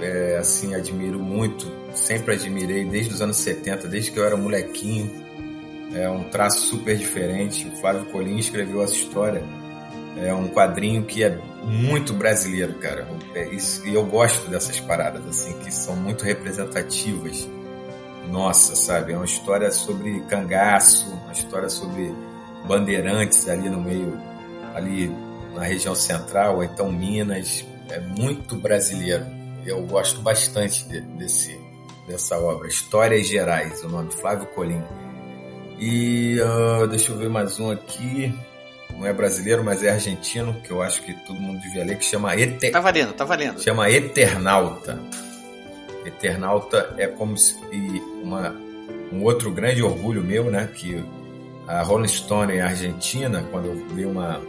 é, 0.02 0.38
assim 0.40 0.76
admiro 0.76 1.20
muito, 1.20 1.66
sempre 1.94 2.36
admirei 2.36 2.86
desde 2.86 3.14
os 3.14 3.22
anos 3.22 3.38
70, 3.38 3.88
desde 3.88 4.12
que 4.12 4.20
eu 4.20 4.26
era 4.26 4.36
molequinho. 4.38 5.26
É 5.94 6.10
um 6.10 6.24
traço 6.26 6.68
super 6.68 6.98
diferente. 6.98 7.68
O 7.68 7.78
Flávio 7.78 8.06
Colim 8.06 8.38
escreveu 8.38 8.84
essa 8.84 8.94
história. 8.94 9.44
É 10.18 10.34
um 10.34 10.48
quadrinho 10.48 11.04
que 11.06 11.24
é 11.24 11.38
muito 11.64 12.14
brasileiro, 12.14 12.74
cara. 12.76 13.08
É 13.36 13.48
isso, 13.50 13.88
e 13.88 13.94
eu 13.94 14.06
gosto 14.06 14.50
dessas 14.50 14.80
paradas 14.80 15.26
assim 15.28 15.58
que 15.60 15.72
são 15.72 15.96
muito 15.96 16.24
representativas. 16.24 17.48
nossa, 18.32 18.76
sabe? 18.76 19.14
É 19.14 19.16
uma 19.16 19.26
história 19.26 19.72
sobre 19.72 20.20
cangaço, 20.22 21.10
uma 21.10 21.32
história 21.32 21.70
sobre 21.70 22.14
bandeirantes 22.68 23.48
ali 23.48 23.70
no 23.70 23.80
meio, 23.80 24.20
ali 24.76 25.10
na 25.56 25.64
região 25.64 25.96
central, 25.96 26.58
ou 26.58 26.64
então 26.64 26.92
Minas. 26.92 27.66
É 27.90 28.00
muito 28.00 28.56
brasileiro. 28.56 29.26
Eu 29.66 29.82
gosto 29.84 30.22
bastante 30.22 30.88
de, 30.88 31.02
desse, 31.02 31.60
dessa 32.08 32.38
obra. 32.38 32.68
Histórias 32.68 33.28
Gerais, 33.28 33.84
o 33.84 33.90
nome, 33.90 34.12
Flávio 34.12 34.48
Colim. 34.48 34.82
E 35.80 36.38
uh, 36.42 36.88
deixa 36.88 37.12
eu 37.12 37.18
ver 37.18 37.30
mais 37.30 37.60
um 37.60 37.72
aqui. 37.72 38.34
Não 38.92 39.06
é 39.06 39.14
brasileiro, 39.14 39.64
mas 39.64 39.84
é 39.84 39.92
argentino, 39.92 40.60
que 40.62 40.72
eu 40.72 40.82
acho 40.82 41.04
que 41.04 41.14
todo 41.26 41.40
mundo 41.40 41.62
devia 41.62 41.84
ler, 41.84 41.98
que 41.98 42.06
chama 42.06 42.36
Eter... 42.36 42.72
Tá 42.72 42.80
valendo, 42.80 43.14
tá 43.14 43.26
valendo. 43.26 43.62
Chama 43.62 43.90
Eternauta. 43.90 45.00
Eternauta 46.06 46.96
é 46.98 47.06
como 47.06 47.38
se 47.38 47.56
uma, 48.24 48.56
um 49.12 49.24
outro 49.24 49.52
grande 49.52 49.84
orgulho 49.84 50.24
meu, 50.24 50.50
né? 50.50 50.70
Que 50.74 51.04
a 51.68 51.84
Rolling 51.84 52.08
Stone 52.08 52.60
Argentina, 52.60 53.46
quando 53.52 53.66
eu 53.66 53.76
vi 53.94 54.06
uma, 54.06 54.40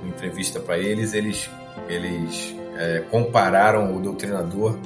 uma 0.00 0.08
entrevista 0.08 0.60
para 0.60 0.78
eles, 0.78 1.12
eles, 1.12 1.50
eles 1.88 2.54
é, 2.76 3.00
compararam 3.10 3.96
o 3.96 4.00
Doutrinador 4.00 4.78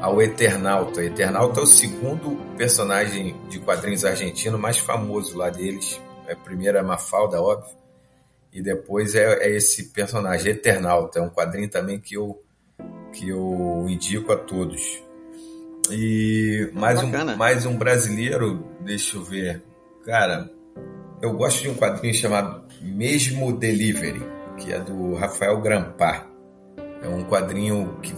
ao 0.00 0.20
Eternauta. 0.20 1.04
Eternauta 1.04 1.60
é 1.60 1.62
o 1.62 1.66
segundo 1.66 2.36
personagem 2.56 3.36
de 3.48 3.58
quadrinhos 3.58 4.04
argentino 4.04 4.58
mais 4.58 4.78
famoso 4.78 5.36
lá 5.36 5.50
deles. 5.50 6.00
É, 6.26 6.34
primeiro 6.34 6.78
é 6.78 6.82
Mafalda, 6.82 7.40
óbvio. 7.40 7.76
E 8.52 8.60
depois 8.62 9.14
é, 9.14 9.44
é 9.44 9.56
esse 9.56 9.90
personagem, 9.90 10.52
Eternauta. 10.52 11.18
É 11.18 11.22
um 11.22 11.30
quadrinho 11.30 11.68
também 11.68 12.00
que 12.00 12.14
eu, 12.14 12.42
que 13.12 13.28
eu 13.28 13.86
indico 13.88 14.32
a 14.32 14.36
todos. 14.36 15.02
E 15.90 16.70
mais 16.72 17.02
um, 17.02 17.36
mais 17.36 17.66
um 17.66 17.76
brasileiro, 17.76 18.64
deixa 18.80 19.16
eu 19.16 19.24
ver. 19.24 19.62
Cara, 20.04 20.50
eu 21.20 21.32
gosto 21.34 21.62
de 21.62 21.68
um 21.68 21.74
quadrinho 21.74 22.14
chamado 22.14 22.64
Mesmo 22.80 23.52
Delivery, 23.52 24.22
que 24.56 24.72
é 24.72 24.78
do 24.78 25.14
Rafael 25.14 25.60
Grampar. 25.60 26.29
É 27.02 27.08
um 27.08 27.24
quadrinho 27.24 27.98
que, 28.02 28.14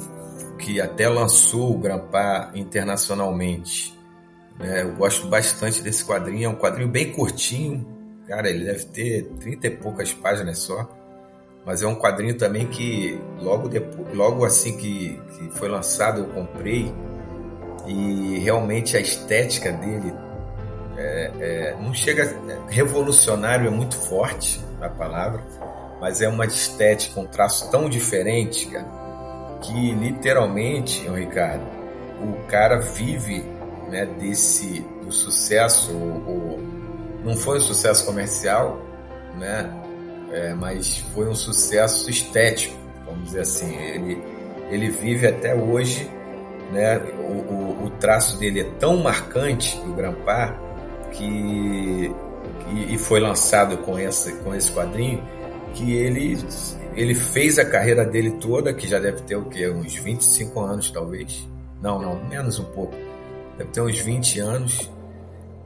que 0.59 0.81
até 0.81 1.09
lançou 1.09 1.75
o 1.75 1.79
Grampar 1.79 2.51
internacionalmente. 2.55 3.99
É, 4.61 4.83
eu 4.83 4.95
gosto 4.95 5.27
bastante 5.29 5.81
desse 5.83 6.05
quadrinho. 6.05 6.47
É 6.47 6.49
um 6.49 6.57
quadrinho 6.57 6.89
bem 6.89 7.13
curtinho. 7.13 7.87
Cara, 8.27 8.49
ele 8.49 8.65
deve 8.65 8.85
ter 8.87 9.25
30 9.41 9.67
e 9.67 9.71
poucas 9.71 10.13
páginas 10.13 10.59
só. 10.59 10.89
Mas 11.65 11.83
é 11.83 11.87
um 11.87 11.95
quadrinho 11.95 12.37
também 12.37 12.67
que 12.67 13.21
logo, 13.41 13.69
depois, 13.69 14.15
logo 14.15 14.45
assim 14.45 14.77
que, 14.77 15.21
que 15.31 15.59
foi 15.59 15.69
lançado 15.69 16.21
eu 16.21 16.27
comprei 16.27 16.93
e 17.87 18.39
realmente 18.39 18.97
a 18.97 19.01
estética 19.01 19.71
dele 19.73 20.13
é, 20.97 21.31
é, 21.41 21.77
não 21.81 21.95
chega 21.95 22.37
revolucionário 22.69 23.67
é 23.67 23.71
muito 23.71 23.97
forte 23.97 24.61
a 24.81 24.89
palavra 24.89 25.43
mas 26.03 26.21
é 26.21 26.29
uma 26.29 26.45
estética 26.45 27.21
um 27.21 27.27
traço 27.27 27.71
tão 27.71 27.89
diferente 27.89 28.67
cara, 28.67 28.85
que 29.63 29.93
literalmente 29.93 31.09
Ricardo 31.09 31.65
o 32.21 32.45
cara 32.49 32.81
vive 32.81 33.45
né, 33.89 34.05
desse 34.19 34.81
do 35.05 35.13
sucesso 35.13 35.93
não 37.25 37.37
foi 37.37 37.59
um 37.59 37.61
sucesso 37.61 38.05
comercial 38.05 38.83
né 39.39 39.73
é, 40.33 40.55
mas 40.55 40.99
foi 41.15 41.29
um 41.29 41.37
sucesso 41.37 42.11
estético 42.11 42.77
vamos 43.07 43.27
dizer 43.27 43.43
assim 43.43 43.73
ele 43.77 44.21
ele 44.71 44.91
vive 44.91 45.29
até 45.29 45.55
hoje 45.55 46.11
né? 46.73 46.99
O, 47.19 47.53
o, 47.53 47.85
o 47.85 47.91
traço 47.91 48.39
dele 48.39 48.63
é 48.63 48.65
tão 48.81 48.97
marcante 48.97 49.79
do 49.83 49.93
Grampar 49.93 50.59
que, 51.13 52.13
que 52.65 52.95
e 52.95 52.99
foi 52.99 53.21
lançado 53.21 53.77
com 53.79 53.99
esse, 53.99 54.33
com 54.37 54.55
esse 54.55 54.73
quadrinho 54.73 55.23
que 55.75 55.93
ele 55.93 56.39
ele 56.95 57.15
fez 57.15 57.59
a 57.59 57.65
carreira 57.65 58.05
dele 58.05 58.33
toda, 58.33 58.73
que 58.75 58.87
já 58.87 58.99
deve 58.99 59.23
ter 59.23 59.37
o 59.37 59.47
quê? 59.49 59.69
Uns 59.69 59.95
25 59.95 60.61
anos 60.61 60.91
talvez. 60.91 61.49
Não, 61.81 62.01
não, 62.01 62.23
menos 62.29 62.59
um 62.59 62.65
pouco. 62.65 62.95
Deve 63.57 63.71
ter 63.71 63.81
uns 63.81 63.99
20 63.99 64.41
anos. 64.41 64.91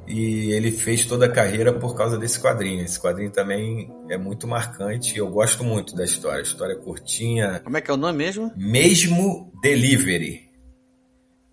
E 0.06 0.52
ele 0.52 0.70
fez 0.70 1.04
toda 1.04 1.26
a 1.26 1.28
carreira 1.28 1.72
por 1.72 1.96
causa 1.96 2.16
desse 2.16 2.40
quadrinho. 2.40 2.84
Esse 2.84 2.98
quadrinho 3.00 3.30
também 3.30 3.92
é 4.08 4.16
muito 4.16 4.46
marcante. 4.46 5.18
Eu 5.18 5.28
gosto 5.28 5.64
muito 5.64 5.96
da 5.96 6.04
história. 6.04 6.38
A 6.38 6.42
história 6.42 6.74
é 6.74 6.76
curtinha. 6.76 7.60
Como 7.64 7.76
é 7.76 7.80
que 7.80 7.90
é 7.90 7.94
o 7.94 7.96
nome 7.96 8.16
mesmo? 8.16 8.52
Mesmo 8.56 9.52
Delivery. 9.60 10.46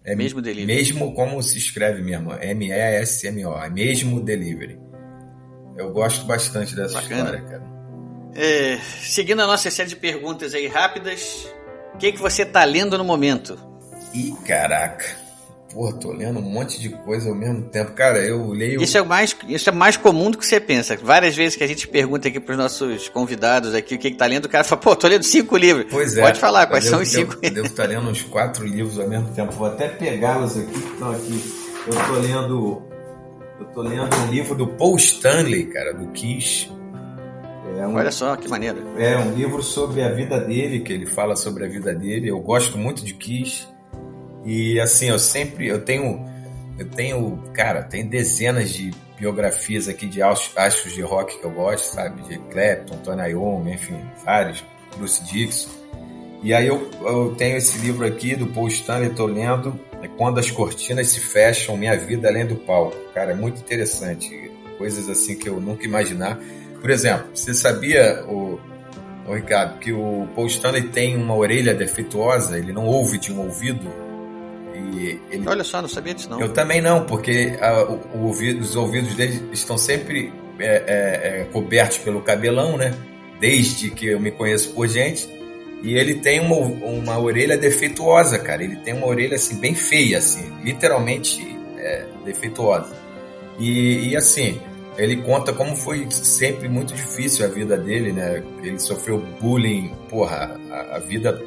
É 0.05 0.15
mesmo 0.15 0.41
delivery. 0.41 0.67
Mesmo 0.67 1.13
como 1.15 1.41
se 1.41 1.57
escreve 1.57 2.01
mesmo, 2.01 2.33
M-E-S-M-O, 2.33 3.57
é 3.57 3.69
mesmo 3.69 4.21
delivery. 4.21 4.77
Eu 5.77 5.91
gosto 5.91 6.25
bastante 6.25 6.75
dessa 6.75 7.01
Bacana. 7.01 7.23
história, 7.23 7.41
cara. 7.41 7.72
É, 8.35 8.79
seguindo 9.01 9.41
a 9.41 9.47
nossa 9.47 9.69
série 9.69 9.89
de 9.89 9.95
perguntas 9.95 10.53
aí 10.53 10.67
rápidas, 10.67 11.47
o 11.93 11.97
que, 11.97 12.11
que 12.11 12.19
você 12.19 12.45
tá 12.45 12.63
lendo 12.63 12.97
no 12.97 13.03
momento? 13.03 13.57
Ih, 14.13 14.33
caraca. 14.45 15.23
Pô, 15.73 15.91
tô 15.91 16.11
lendo 16.11 16.37
um 16.37 16.43
monte 16.43 16.79
de 16.79 16.89
coisa 16.89 17.29
ao 17.29 17.35
mesmo 17.35 17.63
tempo. 17.63 17.93
Cara, 17.93 18.19
eu 18.19 18.49
leio. 18.49 18.81
Isso 18.81 18.95
é 18.95 19.01
mais, 19.01 19.35
isso 19.47 19.69
é 19.69 19.71
mais 19.71 19.97
comum 19.97 20.29
do 20.29 20.37
que 20.37 20.45
você 20.45 20.59
pensa. 20.59 20.95
Várias 20.95 21.35
vezes 21.35 21.55
que 21.55 21.63
a 21.63 21.67
gente 21.67 21.87
pergunta 21.87 22.27
aqui 22.27 22.39
pros 22.39 22.57
nossos 22.57 23.09
convidados 23.09 23.73
aqui 23.73 23.95
o 23.95 23.97
que, 23.97 24.11
que 24.11 24.17
tá 24.17 24.27
lendo, 24.27 24.45
o 24.45 24.49
cara 24.49 24.63
fala, 24.63 24.79
pô, 24.79 24.95
tô 24.95 25.07
lendo 25.07 25.23
cinco 25.23 25.57
livros. 25.57 25.87
Pois 25.89 26.15
é. 26.15 26.21
Pode 26.21 26.39
falar, 26.39 26.67
quais 26.67 26.83
devo, 26.83 26.95
são 26.95 27.03
os 27.03 27.09
cinco? 27.09 27.37
Eu 27.41 27.49
devo 27.53 27.67
estar 27.67 27.85
lendo 27.85 28.07
uns 28.07 28.21
quatro 28.21 28.63
livros 28.63 28.99
ao 28.99 29.09
mesmo 29.09 29.29
tempo. 29.33 29.51
Vou 29.53 29.65
até 29.65 29.87
pegá-los 29.87 30.57
aqui 30.57 30.79
que 30.79 30.93
estão 30.93 31.11
aqui. 31.11 31.53
Eu 31.87 32.05
tô 32.05 32.13
lendo. 32.19 32.83
Eu 33.59 33.65
tô 33.67 33.81
lendo 33.81 34.15
um 34.15 34.27
livro 34.27 34.53
do 34.53 34.67
Paul 34.67 34.95
Stanley, 34.97 35.65
cara, 35.65 35.91
do 35.91 36.07
Kiss. 36.11 36.69
É 37.77 37.87
um, 37.87 37.95
Olha 37.95 38.11
só, 38.11 38.35
que 38.35 38.47
maneiro. 38.47 38.79
É 38.97 39.17
um 39.17 39.33
livro 39.33 39.63
sobre 39.63 40.01
a 40.01 40.09
vida 40.09 40.39
dele, 40.39 40.81
que 40.81 40.91
ele 40.91 41.05
fala 41.05 41.35
sobre 41.35 41.65
a 41.65 41.67
vida 41.67 41.93
dele. 41.93 42.29
Eu 42.29 42.39
gosto 42.39 42.77
muito 42.77 43.03
de 43.03 43.13
Kiss. 43.13 43.67
E 44.45 44.79
assim, 44.79 45.09
eu 45.09 45.19
sempre, 45.19 45.67
eu 45.67 45.83
tenho, 45.83 46.25
eu 46.77 46.89
tenho, 46.89 47.41
cara, 47.53 47.81
tem 47.81 48.05
dezenas 48.05 48.71
de 48.71 48.91
biografias 49.17 49.87
aqui 49.87 50.05
de 50.05 50.21
astros 50.21 50.93
de 50.93 51.01
rock 51.01 51.39
que 51.39 51.45
eu 51.45 51.51
gosto, 51.51 51.93
sabe? 51.93 52.21
De 52.23 52.37
Clapton, 52.51 52.97
Tony 52.97 53.29
Iommi, 53.29 53.73
enfim, 53.73 53.99
vários, 54.25 54.63
Bruce 54.97 55.23
Dixon. 55.23 55.69
E 56.43 56.53
aí 56.53 56.67
eu, 56.67 56.89
eu 57.01 57.33
tenho 57.37 57.55
esse 57.55 57.77
livro 57.77 58.05
aqui 58.05 58.35
do 58.35 58.47
Paul 58.47 58.67
Stanley, 58.67 59.11
tô 59.11 59.25
lendo, 59.25 59.79
é 60.01 60.09
Quando 60.09 60.39
as 60.39 60.51
Cortinas 60.51 61.07
se 61.07 61.21
Fecham, 61.21 61.77
Minha 61.77 61.97
Vida 61.97 62.27
Além 62.27 62.45
do 62.45 62.57
Palco. 62.57 62.97
Cara, 63.13 63.31
é 63.31 63.33
muito 63.33 63.61
interessante, 63.61 64.51
coisas 64.77 65.07
assim 65.07 65.37
que 65.37 65.47
eu 65.47 65.61
nunca 65.61 65.85
imaginar. 65.85 66.37
Por 66.83 66.91
exemplo, 66.91 67.27
você 67.33 67.53
sabia, 67.53 68.25
o, 68.27 68.59
o 69.25 69.33
Ricardo, 69.33 69.79
que 69.79 69.93
o 69.93 70.27
Paul 70.35 70.47
Stanley 70.47 70.89
tem 70.89 71.15
uma 71.15 71.33
orelha 71.33 71.73
defeituosa, 71.73 72.57
ele 72.57 72.73
não 72.73 72.85
ouve 72.85 73.17
de 73.17 73.31
um 73.31 73.39
ouvido, 73.39 73.89
ele... 74.73 75.47
Olha 75.47 75.63
só, 75.63 75.81
não 75.81 75.87
sabia 75.87 76.13
disso 76.13 76.29
não. 76.29 76.41
Eu 76.41 76.49
também 76.49 76.81
não, 76.81 77.05
porque 77.05 77.57
a, 77.61 77.83
o, 77.83 78.01
o 78.15 78.25
ouvido, 78.25 78.59
os 78.59 78.75
ouvidos 78.75 79.15
dele 79.15 79.41
estão 79.53 79.77
sempre 79.77 80.33
é, 80.59 80.65
é, 80.65 81.41
é, 81.41 81.47
cobertos 81.53 81.99
pelo 81.99 82.21
cabelão, 82.21 82.75
né? 82.75 82.93
Desde 83.39 83.89
que 83.89 84.07
eu 84.07 84.19
me 84.19 84.31
conheço 84.31 84.73
por 84.73 84.85
gente. 84.89 85.29
E 85.81 85.93
ele 85.95 86.15
tem 86.15 86.41
uma, 86.41 86.57
uma 86.57 87.17
orelha 87.17 87.57
defeituosa, 87.57 88.37
cara. 88.39 88.61
Ele 88.61 88.75
tem 88.75 88.93
uma 88.93 89.07
orelha 89.07 89.35
assim 89.35 89.55
bem 89.55 89.73
feia, 89.73 90.17
assim, 90.17 90.51
literalmente 90.61 91.57
é, 91.77 92.07
defeituosa. 92.25 92.93
E, 93.57 94.09
e 94.09 94.17
assim, 94.17 94.59
ele 94.97 95.17
conta 95.17 95.51
como 95.51 95.75
foi 95.75 96.07
sempre 96.11 96.67
muito 96.67 96.93
difícil 96.93 97.45
a 97.45 97.49
vida 97.49 97.77
dele, 97.77 98.11
né? 98.11 98.43
Ele 98.61 98.79
sofreu 98.79 99.17
bullying, 99.39 99.91
porra, 100.09 100.59
a, 100.69 100.97
a 100.97 100.99
vida 100.99 101.41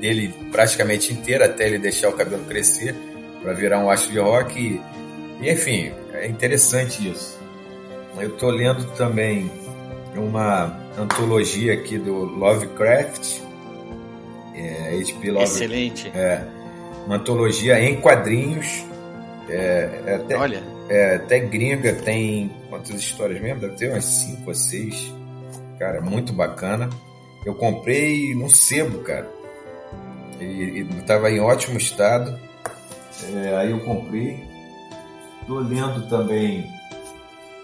dele 0.00 0.34
praticamente 0.50 1.12
inteira 1.12 1.46
até 1.46 1.66
ele 1.66 1.78
deixar 1.78 2.08
o 2.08 2.12
cabelo 2.12 2.44
crescer 2.44 2.94
para 3.40 3.52
virar 3.52 3.78
um 3.78 3.88
astro 3.90 4.12
de 4.12 4.18
rock. 4.18 4.60
E, 4.60 4.80
e, 5.40 5.50
enfim, 5.50 5.92
é 6.12 6.26
interessante 6.26 7.08
isso. 7.08 7.40
Eu 8.18 8.28
estou 8.28 8.50
lendo 8.50 8.84
também 8.96 9.50
uma 10.14 10.76
antologia 10.98 11.72
aqui 11.72 11.98
do 11.98 12.12
Lovecraft. 12.12 13.40
É, 14.54 14.94
H.P. 14.94 15.30
Lovecraft. 15.30 15.54
Excelente. 15.54 16.12
É, 16.14 16.44
uma 17.06 17.16
antologia 17.16 17.80
em 17.80 18.00
quadrinhos. 18.00 18.84
É, 19.48 20.02
é 20.06 20.14
até, 20.16 20.36
Olha. 20.36 20.71
É, 20.92 21.14
até 21.14 21.38
gringa, 21.38 21.94
tem 21.94 22.50
quantas 22.68 23.00
histórias 23.00 23.40
mesmo? 23.40 23.60
Deve 23.60 23.76
ter 23.76 23.88
umas 23.88 24.04
5 24.04 24.42
ou 24.46 24.54
6. 24.54 25.14
Cara, 25.78 26.02
muito 26.02 26.34
bacana. 26.34 26.90
Eu 27.46 27.54
comprei 27.54 28.34
no 28.34 28.50
sebo, 28.50 28.98
cara. 28.98 29.26
Ele 30.38 30.86
estava 30.98 31.30
em 31.30 31.40
ótimo 31.40 31.78
estado. 31.78 32.38
É, 33.34 33.56
aí 33.56 33.70
eu 33.70 33.80
comprei. 33.80 34.44
Estou 35.40 35.60
lendo 35.60 36.06
também 36.10 36.70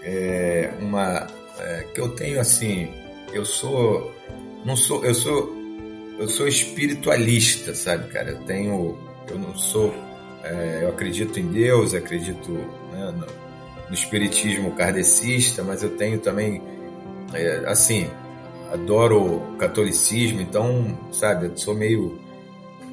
é, 0.01 0.71
uma 0.79 1.27
é, 1.59 1.85
que 1.93 2.01
eu 2.01 2.09
tenho 2.15 2.39
assim. 2.39 2.91
Eu 3.31 3.45
sou 3.45 4.11
não 4.65 4.75
sou 4.75 5.05
eu 5.05 5.13
sou 5.13 5.55
eu 6.17 6.27
sou 6.27 6.47
espiritualista, 6.47 7.75
sabe, 7.75 8.07
cara? 8.11 8.31
Eu 8.31 8.39
tenho 8.45 8.97
eu 9.29 9.37
não 9.37 9.55
sou 9.55 9.93
É, 10.43 10.79
eu 10.81 10.89
acredito 10.89 11.39
em 11.39 11.47
Deus, 11.51 11.93
acredito 11.93 12.78
né, 12.99 13.11
no, 13.11 13.25
no, 13.87 13.93
espiritismo 13.93 14.71
kardecista, 14.71 15.63
mas 15.63 15.81
eu 15.81 15.95
tenho 15.95 16.19
também, 16.19 16.61
é, 17.33 17.63
assim, 17.65 18.09
adoro 18.71 19.37
o 19.37 19.57
catolicismo, 19.57 20.41
então, 20.41 20.97
sabe, 21.11 21.47
eu 21.47 21.57
sou 21.57 21.73
meio, 21.73 22.19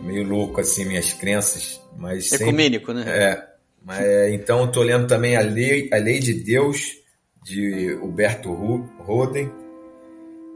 meio 0.02 0.26
louco, 0.26 0.60
assim, 0.60 0.84
minhas 0.84 1.12
crenças. 1.12 1.80
Mas 1.98 2.32
Ecumênico, 2.32 2.92
sempre, 2.92 3.10
né? 3.10 3.24
É. 3.24 3.46
Mas, 3.84 4.00
é, 4.00 4.34
então, 4.34 4.62
eu 4.62 4.72
tô 4.72 4.82
lendo 4.82 5.06
também 5.06 5.36
a 5.36 5.40
Lei, 5.40 5.88
a 5.92 5.96
Lei 5.96 6.18
de 6.18 6.34
Deus, 6.34 6.96
de 7.44 7.94
Huberto 8.02 8.52
Roden. 8.52 9.50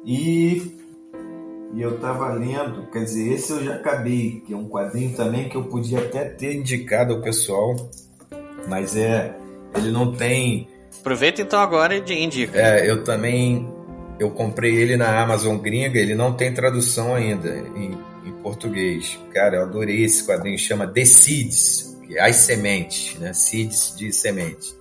E, 0.05 0.63
e 1.75 1.81
eu 1.81 1.99
tava 1.99 2.33
lendo, 2.33 2.91
quer 2.91 3.05
dizer, 3.05 3.35
esse 3.35 3.53
eu 3.53 3.63
já 3.63 3.75
acabei, 3.77 4.43
que 4.45 4.53
é 4.53 4.57
um 4.57 4.69
quadrinho 4.69 5.15
também 5.15 5.49
que 5.49 5.57
eu 5.57 5.65
podia 5.65 6.01
até 6.01 6.25
ter 6.25 6.57
indicado 6.57 7.15
ao 7.15 7.21
pessoal, 7.21 7.77
mas 8.69 8.97
é. 8.97 9.37
Ele 9.75 9.91
não 9.91 10.13
tem. 10.13 10.69
Aproveita 10.99 11.43
então 11.43 11.61
agora 11.61 11.95
e 11.95 12.23
indica. 12.23 12.59
É, 12.59 12.89
eu 12.89 13.05
também. 13.05 13.69
Eu 14.19 14.31
comprei 14.31 14.77
ele 14.77 14.97
na 14.97 15.19
Amazon 15.23 15.57
gringa, 15.57 15.99
ele 15.99 16.15
não 16.15 16.35
tem 16.35 16.53
tradução 16.53 17.15
ainda 17.15 17.57
em, 17.75 17.97
em 18.27 18.33
português. 18.43 19.19
Cara, 19.33 19.57
eu 19.57 19.63
adorei 19.63 20.05
esse 20.05 20.27
quadrinho, 20.27 20.59
chama 20.59 20.87
The 20.87 21.07
Seeds, 21.07 21.99
que 22.07 22.19
é 22.19 22.23
as 22.29 22.37
sementes, 22.37 23.19
né? 23.19 23.33
Seeds 23.33 23.95
de 23.97 24.13
semente. 24.13 24.75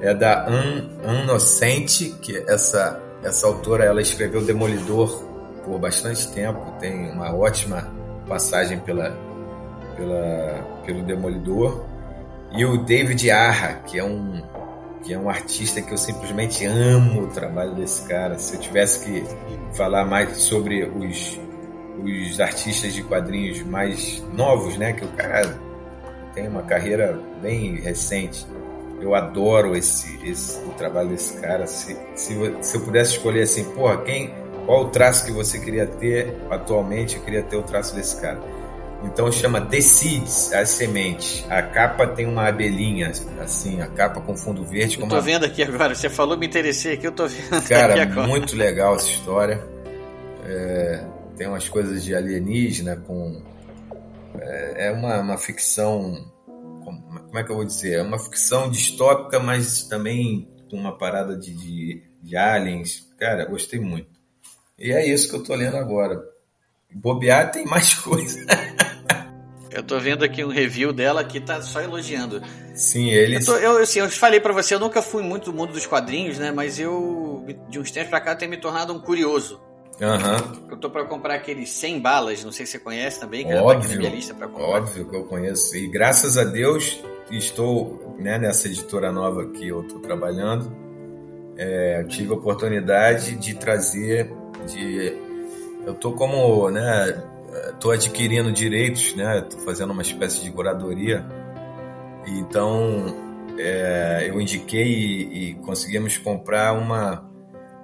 É 0.00 0.12
da 0.12 0.48
An 0.48 1.22
Inocente, 1.22 2.14
que 2.20 2.36
essa 2.48 3.00
essa 3.22 3.46
autora 3.46 3.84
ela 3.84 4.00
escreveu 4.00 4.44
Demolidor 4.44 5.24
por 5.64 5.78
bastante 5.78 6.30
tempo, 6.32 6.72
tem 6.78 7.10
uma 7.10 7.34
ótima 7.34 7.92
passagem 8.26 8.78
pela, 8.80 9.16
pela, 9.96 10.82
pelo 10.84 11.02
Demolidor. 11.02 11.84
E 12.52 12.64
o 12.64 12.78
David 12.78 13.30
Arra, 13.30 13.82
que 13.86 13.98
é 13.98 14.04
um 14.04 14.42
que 15.04 15.14
é 15.14 15.18
um 15.18 15.30
artista 15.30 15.80
que 15.80 15.92
eu 15.92 15.96
simplesmente 15.96 16.66
amo 16.66 17.22
o 17.22 17.26
trabalho 17.28 17.74
desse 17.74 18.02
cara. 18.08 18.36
Se 18.36 18.56
eu 18.56 18.60
tivesse 18.60 19.04
que 19.04 19.24
falar 19.72 20.04
mais 20.04 20.36
sobre 20.38 20.82
os, 20.84 21.40
os 22.02 22.40
artistas 22.40 22.92
de 22.92 23.02
quadrinhos 23.04 23.62
mais 23.62 24.22
novos, 24.34 24.76
né, 24.76 24.92
que 24.92 25.04
o 25.04 25.08
cara 25.08 25.56
tem 26.34 26.48
uma 26.48 26.62
carreira 26.62 27.18
bem 27.40 27.76
recente 27.76 28.44
eu 29.00 29.14
adoro 29.14 29.76
esse, 29.76 30.18
esse 30.24 30.58
o 30.64 30.70
trabalho 30.70 31.10
desse 31.10 31.40
cara. 31.40 31.66
Se, 31.66 31.96
se, 32.14 32.34
se 32.60 32.76
eu 32.76 32.80
pudesse 32.80 33.12
escolher 33.12 33.42
assim, 33.42 33.64
porra, 33.72 33.98
quem, 33.98 34.34
qual 34.66 34.84
o 34.84 34.88
traço 34.88 35.24
que 35.24 35.32
você 35.32 35.58
queria 35.58 35.86
ter 35.86 36.34
atualmente? 36.50 37.16
Eu 37.16 37.22
queria 37.22 37.42
ter 37.42 37.56
o 37.56 37.62
traço 37.62 37.94
desse 37.94 38.20
cara. 38.20 38.40
Então 39.02 39.30
chama 39.30 39.60
The 39.60 39.80
Seeds, 39.80 40.52
as 40.52 40.70
sementes. 40.70 41.44
A 41.48 41.62
capa 41.62 42.06
tem 42.06 42.26
uma 42.26 42.48
abelhinha, 42.48 43.12
assim, 43.40 43.80
a 43.80 43.86
capa 43.86 44.20
com 44.20 44.36
fundo 44.36 44.64
verde. 44.64 44.98
Eu 45.00 45.08
tô 45.08 45.14
uma... 45.14 45.20
vendo 45.20 45.44
aqui 45.44 45.62
agora, 45.62 45.94
você 45.94 46.10
falou, 46.10 46.36
me 46.36 46.46
interessei 46.46 46.94
aqui, 46.94 47.06
eu 47.06 47.12
tô 47.12 47.26
vendo 47.26 47.68
Cara, 47.68 47.92
aqui 47.92 48.00
agora. 48.00 48.26
muito 48.26 48.56
legal 48.56 48.96
essa 48.96 49.08
história. 49.08 49.64
É, 50.44 51.04
tem 51.36 51.46
umas 51.46 51.68
coisas 51.68 52.02
de 52.02 52.14
alienígena 52.14 52.96
com. 52.96 53.40
É, 54.40 54.88
é 54.88 54.92
uma, 54.92 55.20
uma 55.20 55.38
ficção 55.38 56.28
como 57.28 57.38
é 57.38 57.44
que 57.44 57.50
eu 57.50 57.56
vou 57.56 57.64
dizer? 57.64 57.98
É 57.98 58.02
uma 58.02 58.18
ficção 58.18 58.70
distópica, 58.70 59.38
mas 59.38 59.82
também 59.82 60.48
com 60.70 60.76
uma 60.76 60.96
parada 60.96 61.36
de, 61.36 61.54
de, 61.54 62.02
de 62.22 62.36
aliens. 62.36 63.06
Cara, 63.18 63.44
gostei 63.44 63.80
muito. 63.80 64.08
E 64.78 64.92
é 64.92 65.06
isso 65.06 65.28
que 65.28 65.36
eu 65.36 65.42
tô 65.42 65.54
lendo 65.54 65.76
agora. 65.76 66.22
Bobear 66.94 67.50
tem 67.50 67.64
mais 67.64 67.94
coisa. 68.00 68.44
Eu 69.70 69.82
tô 69.82 69.98
vendo 70.00 70.24
aqui 70.24 70.44
um 70.44 70.48
review 70.48 70.92
dela 70.92 71.22
que 71.22 71.40
tá 71.40 71.62
só 71.62 71.80
elogiando. 71.80 72.42
Sim, 72.74 73.10
eles. 73.10 73.46
Eu, 73.46 73.54
tô, 73.54 73.60
eu, 73.60 73.78
assim, 73.82 74.00
eu 74.00 74.08
falei 74.08 74.40
para 74.40 74.52
você, 74.52 74.74
eu 74.74 74.80
nunca 74.80 75.02
fui 75.02 75.22
muito 75.22 75.52
do 75.52 75.56
mundo 75.56 75.72
dos 75.72 75.86
quadrinhos, 75.86 76.38
né? 76.38 76.50
Mas 76.50 76.80
eu, 76.80 77.44
de 77.68 77.78
uns 77.78 77.90
tempos 77.90 78.10
pra 78.10 78.20
cá, 78.20 78.34
tenho 78.34 78.50
me 78.50 78.56
tornado 78.56 78.92
um 78.92 79.00
curioso. 79.00 79.60
Uhum. 80.00 80.68
Eu 80.70 80.76
tô 80.76 80.88
para 80.90 81.04
comprar 81.04 81.34
aqueles 81.34 81.70
100 81.70 82.00
balas, 82.00 82.44
não 82.44 82.52
sei 82.52 82.64
se 82.64 82.72
você 82.72 82.78
conhece 82.78 83.18
também, 83.18 83.44
que 83.44 83.52
óbvio, 83.54 83.82
tá 83.82 83.88
na 83.88 83.96
minha 83.96 84.10
lista 84.10 84.32
pra 84.32 84.46
comprar. 84.46 84.66
Óbvio 84.66 85.08
que 85.08 85.16
eu 85.16 85.24
conheço. 85.24 85.76
E 85.76 85.88
graças 85.88 86.38
a 86.38 86.44
Deus 86.44 87.00
estou 87.30 88.16
né, 88.18 88.38
nessa 88.38 88.68
editora 88.68 89.12
nova 89.12 89.46
que 89.50 89.66
eu 89.66 89.82
estou 89.82 90.00
trabalhando. 90.00 90.72
É, 91.56 92.04
tive 92.04 92.32
a 92.32 92.36
oportunidade 92.36 93.34
de 93.34 93.54
trazer, 93.54 94.32
de, 94.66 95.16
eu 95.86 95.92
estou 95.92 96.12
como, 96.12 96.70
né, 96.70 97.22
estou 97.70 97.92
adquirindo 97.92 98.52
direitos, 98.52 99.14
né, 99.14 99.38
estou 99.38 99.60
fazendo 99.60 99.92
uma 99.92 100.02
espécie 100.02 100.42
de 100.42 100.50
curadoria. 100.50 101.24
Então, 102.26 103.16
é, 103.58 104.26
eu 104.28 104.40
indiquei 104.40 104.86
e, 104.86 105.50
e 105.50 105.54
conseguimos 105.54 106.18
comprar 106.18 106.72
uma 106.72 107.28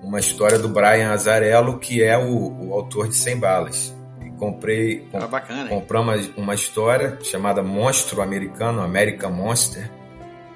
uma 0.04 0.20
história 0.20 0.58
do 0.58 0.68
Brian 0.68 1.10
Azarello, 1.10 1.78
que 1.78 2.02
é 2.02 2.16
o, 2.16 2.68
o 2.68 2.74
autor 2.74 3.08
de 3.08 3.16
100 3.16 3.38
Balas. 3.38 3.94
E 4.20 4.30
comprei, 4.32 5.08
ah, 5.14 5.26
bacana, 5.26 5.68
compramos 5.68 6.28
uma, 6.28 6.44
uma 6.44 6.54
história 6.54 7.18
chamada 7.22 7.62
Monstro 7.62 8.20
Americano, 8.20 8.82
American 8.82 9.32
Monster. 9.32 9.90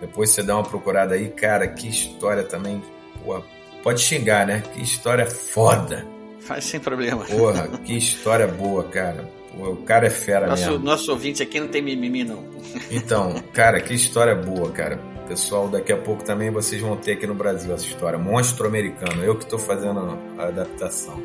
Depois 0.01 0.31
você 0.31 0.43
dá 0.43 0.55
uma 0.55 0.63
procurada 0.63 1.15
aí, 1.15 1.29
cara, 1.31 1.67
que 1.67 1.89
história 1.89 2.45
também. 2.45 2.83
Pô, 3.25 3.43
pode 3.83 4.01
xingar, 4.01 4.47
né? 4.47 4.63
Que 4.75 4.83
história 4.83 5.27
foda. 5.27 6.07
Faz 6.41 6.65
sem 6.65 6.81
problema. 6.81 7.25
Porra, 7.25 7.69
que 7.85 7.97
história 7.97 8.47
boa, 8.47 8.85
cara. 8.85 9.29
O 9.59 9.77
cara 9.77 10.07
é 10.07 10.11
fera 10.11 10.47
nosso, 10.47 10.71
mesmo. 10.71 10.85
Nosso 10.85 11.11
ouvinte 11.11 11.43
aqui 11.43 11.59
não 11.59 11.69
tem 11.69 11.83
mimimi, 11.83 12.23
não. 12.23 12.45
Então, 12.91 13.35
cara, 13.53 13.81
que 13.81 13.93
história 13.93 14.35
boa, 14.35 14.71
cara. 14.71 14.99
Pessoal, 15.27 15.69
daqui 15.69 15.93
a 15.93 15.97
pouco 15.97 16.25
também 16.25 16.51
vocês 16.51 16.81
vão 16.81 16.97
ter 16.97 17.13
aqui 17.13 17.27
no 17.27 17.35
Brasil 17.35 17.75
essa 17.75 17.85
história. 17.85 18.19
Monstro 18.19 18.67
americano. 18.67 19.23
Eu 19.23 19.37
que 19.37 19.45
estou 19.45 19.59
fazendo 19.59 20.19
a 20.39 20.45
adaptação. 20.45 21.21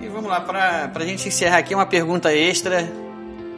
E 0.00 0.06
vamos 0.06 0.30
lá, 0.30 0.40
para 0.40 0.90
a 0.94 1.04
gente 1.04 1.26
encerrar 1.26 1.58
aqui, 1.58 1.74
uma 1.74 1.86
pergunta 1.86 2.32
extra. 2.32 2.88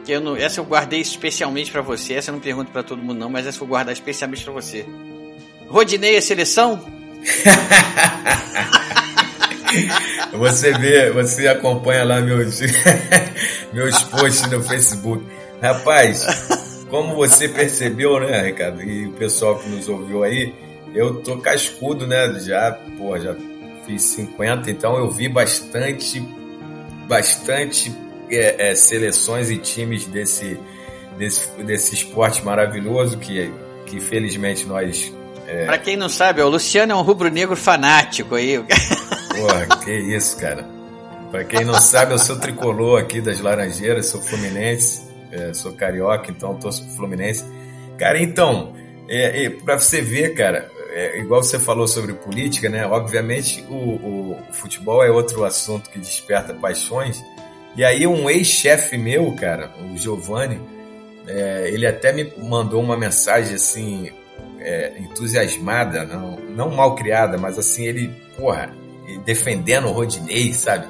Que 0.03 0.13
eu 0.13 0.21
não, 0.21 0.35
essa 0.35 0.59
eu 0.59 0.65
guardei 0.65 0.99
especialmente 0.99 1.71
para 1.71 1.81
você. 1.81 2.15
Essa 2.15 2.31
eu 2.31 2.33
não 2.33 2.41
pergunto 2.41 2.71
para 2.71 2.81
todo 2.81 3.03
mundo, 3.03 3.19
não, 3.19 3.29
mas 3.29 3.45
essa 3.45 3.57
eu 3.57 3.59
vou 3.59 3.67
guardar 3.67 3.93
especialmente 3.93 4.43
para 4.43 4.53
você. 4.53 4.85
Rodinei 5.67 6.17
a 6.17 6.21
seleção? 6.21 6.83
você 10.33 10.71
vê, 10.77 11.11
você 11.11 11.47
acompanha 11.47 12.03
lá 12.03 12.21
meus, 12.21 12.59
meus 13.73 14.03
posts 14.03 14.49
no 14.49 14.61
Facebook. 14.63 15.25
Rapaz, 15.61 16.25
como 16.89 17.15
você 17.15 17.47
percebeu, 17.47 18.19
né, 18.19 18.41
Ricardo, 18.41 18.81
e 18.83 19.07
o 19.07 19.11
pessoal 19.13 19.57
que 19.59 19.69
nos 19.69 19.87
ouviu 19.87 20.23
aí, 20.23 20.53
eu 20.93 21.15
tô 21.21 21.37
cascudo, 21.37 22.05
né? 22.05 22.39
Já, 22.39 22.71
pô, 22.97 23.17
já 23.17 23.35
fiz 23.85 24.01
50, 24.03 24.69
então 24.69 24.97
eu 24.97 25.09
vi 25.09 25.29
bastante, 25.29 26.19
bastante 27.07 27.95
é, 28.29 28.71
é, 28.71 28.75
seleções 28.75 29.49
e 29.49 29.57
times 29.57 30.05
desse, 30.05 30.59
desse, 31.17 31.49
desse 31.63 31.95
esporte 31.95 32.43
maravilhoso 32.43 33.17
que, 33.17 33.51
que 33.85 33.99
felizmente 33.99 34.65
nós. 34.65 35.13
É... 35.51 35.65
Pra 35.65 35.77
quem 35.77 35.97
não 35.97 36.09
sabe, 36.09 36.41
o 36.41 36.49
Luciano 36.49 36.91
é 36.91 36.95
um 36.95 37.01
rubro-negro 37.01 37.55
fanático 37.55 38.35
aí. 38.35 38.57
Porra, 39.35 39.67
que 39.83 39.91
isso, 39.91 40.37
cara. 40.37 40.65
Pra 41.29 41.43
quem 41.43 41.63
não 41.63 41.79
sabe, 41.79 42.13
eu 42.13 42.19
sou 42.19 42.37
tricolor 42.37 42.99
aqui 42.99 43.21
das 43.21 43.39
Laranjeiras, 43.39 44.07
sou 44.07 44.21
fluminense 44.21 45.11
é, 45.31 45.53
sou 45.53 45.73
carioca, 45.73 46.29
então 46.29 46.55
torço 46.55 46.83
pro 46.83 46.95
Fluminense. 46.95 47.45
Cara, 47.97 48.21
então, 48.21 48.75
é, 49.07 49.45
é, 49.45 49.49
para 49.49 49.79
você 49.79 50.01
ver, 50.01 50.33
cara, 50.33 50.69
é, 50.89 51.19
igual 51.19 51.41
você 51.41 51.57
falou 51.57 51.87
sobre 51.87 52.13
política, 52.13 52.69
né? 52.69 52.85
Obviamente 52.85 53.63
o, 53.69 53.73
o, 53.73 54.31
o, 54.49 54.53
futebol 54.53 55.03
é 55.03 55.09
outro 55.09 55.45
assunto 55.45 55.89
que 55.89 55.97
desperta 55.97 56.53
paixões. 56.53 57.23
E 57.75 57.83
aí 57.83 58.05
um 58.05 58.29
ex-chefe 58.29 58.97
meu, 58.97 59.33
cara, 59.33 59.71
o 59.79 59.97
Giovanni, 59.97 60.59
é, 61.25 61.69
ele 61.71 61.87
até 61.87 62.11
me 62.11 62.31
mandou 62.37 62.81
uma 62.81 62.97
mensagem 62.97 63.55
assim, 63.55 64.11
é, 64.61 64.93
entusiasmada, 64.99 66.05
não, 66.05 66.37
não 66.37 66.71
mal 66.71 66.95
criada, 66.95 67.37
mas 67.37 67.57
assim, 67.57 67.85
ele, 67.85 68.09
porra, 68.37 68.71
defendendo 69.25 69.87
o 69.87 69.91
Rodinei, 69.91 70.53
sabe? 70.53 70.87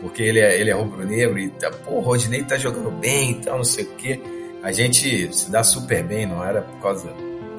porque 0.00 0.22
ele 0.22 0.40
é, 0.40 0.60
ele 0.60 0.70
é 0.70 0.72
rubro-negro 0.72 1.38
e 1.38 1.50
tá, 1.50 1.70
pô, 1.70 1.96
o 1.96 2.00
Rodinei 2.00 2.42
tá 2.42 2.56
jogando 2.56 2.90
bem 2.90 3.32
e 3.32 3.34
tal, 3.36 3.56
não 3.56 3.64
sei 3.64 3.84
o 3.84 3.94
quê. 3.96 4.20
A 4.62 4.72
gente 4.72 5.34
se 5.34 5.50
dá 5.50 5.62
super 5.62 6.02
bem, 6.04 6.26
não 6.26 6.44
era 6.44 6.62
por 6.62 6.80
causa, 6.80 7.08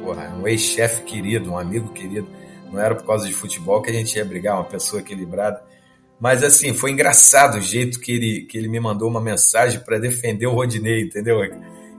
porra, 0.02 0.34
um 0.36 0.48
ex-chefe 0.48 1.04
querido, 1.04 1.52
um 1.52 1.58
amigo 1.58 1.92
querido, 1.94 2.28
não 2.72 2.80
era 2.80 2.96
por 2.96 3.06
causa 3.06 3.28
de 3.28 3.34
futebol 3.34 3.82
que 3.82 3.90
a 3.90 3.94
gente 3.94 4.16
ia 4.16 4.26
brigar, 4.26 4.56
uma 4.56 4.66
pessoa 4.66 5.02
equilibrada. 5.02 5.62
Mas 6.20 6.44
assim, 6.44 6.74
foi 6.74 6.92
engraçado 6.92 7.58
o 7.58 7.62
jeito 7.62 8.00
que 8.00 8.12
ele, 8.12 8.42
que 8.46 8.58
ele 8.58 8.68
me 8.68 8.80
mandou 8.80 9.10
uma 9.10 9.22
mensagem 9.22 9.80
para 9.80 10.00
defender 10.00 10.48
o 10.48 10.54
Rodinei, 10.54 11.04
entendeu? 11.04 11.40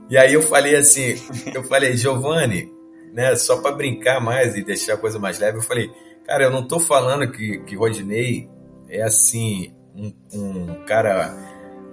E 0.09 0.17
aí 0.17 0.33
eu 0.33 0.41
falei 0.41 0.75
assim, 0.75 1.15
eu 1.53 1.63
falei, 1.63 1.95
Giovanni, 1.95 2.71
né, 3.19 3.35
só 3.35 3.57
para 3.57 3.75
brincar 3.75 4.21
mais 4.21 4.55
e 4.55 4.63
deixar 4.63 4.93
a 4.93 4.97
coisa 4.97 5.19
mais 5.19 5.37
leve, 5.39 5.57
eu 5.57 5.61
falei, 5.61 5.91
cara, 6.25 6.45
eu 6.45 6.49
não 6.49 6.65
tô 6.65 6.79
falando 6.79 7.29
que, 7.29 7.59
que 7.65 7.75
Rodinei 7.75 8.49
é 8.87 9.01
assim, 9.01 9.73
um, 9.93 10.13
um 10.33 10.85
cara 10.85 11.35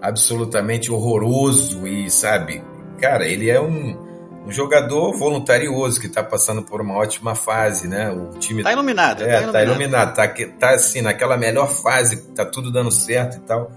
absolutamente 0.01 0.93
horroroso 0.93 1.85
e, 1.85 2.09
sabe, 2.09 2.63
cara, 3.01 3.27
ele 3.27 3.51
é 3.51 3.61
um, 3.61 4.45
um 4.47 4.53
jogador 4.53 5.19
voluntarioso 5.19 6.01
que 6.01 6.07
está 6.07 6.23
passando 6.23 6.63
por 6.63 6.81
uma 6.81 6.95
ótima 6.95 7.35
fase, 7.35 7.89
né? 7.89 8.09
O 8.09 8.39
time 8.39 8.63
tá 8.63 8.71
iluminado, 8.71 9.25
é, 9.25 9.27
tá 9.27 9.33
iluminado, 9.33 9.53
tá, 9.53 9.63
iluminado, 9.65 10.15
tá, 10.15 10.29
tá 10.61 10.75
assim 10.77 11.03
naquela 11.03 11.37
melhor 11.37 11.69
fase, 11.69 12.23
tá 12.35 12.45
tudo 12.45 12.71
dando 12.71 12.93
certo 12.93 13.39
e 13.39 13.41
tal. 13.41 13.73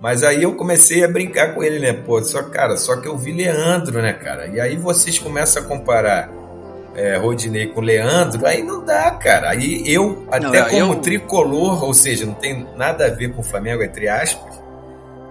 Mas 0.00 0.22
aí 0.22 0.44
eu 0.44 0.54
comecei 0.54 1.02
a 1.02 1.08
brincar 1.08 1.56
com 1.56 1.64
ele, 1.64 1.80
né? 1.80 1.92
Pô, 1.92 2.22
só 2.22 2.44
cara, 2.44 2.76
só 2.76 2.98
que 2.98 3.08
eu 3.08 3.18
vi 3.18 3.32
Leandro, 3.32 4.00
né, 4.00 4.12
cara? 4.12 4.46
E 4.46 4.60
aí 4.60 4.76
vocês 4.76 5.18
começam 5.18 5.60
a 5.60 5.66
comparar 5.66 6.43
é, 6.94 7.16
Rodinei 7.16 7.66
com 7.66 7.80
Leandro, 7.80 8.46
aí 8.46 8.62
não 8.62 8.84
dá, 8.84 9.10
cara. 9.12 9.50
Aí 9.50 9.82
eu, 9.86 10.24
até 10.30 10.60
não, 10.60 10.70
como 10.70 10.92
eu... 10.94 11.00
tricolor, 11.00 11.84
ou 11.84 11.94
seja, 11.94 12.24
não 12.24 12.34
tem 12.34 12.66
nada 12.76 13.06
a 13.06 13.10
ver 13.10 13.32
com 13.32 13.40
o 13.40 13.44
Flamengo, 13.44 13.82
entre 13.82 14.08
aspas, 14.08 14.60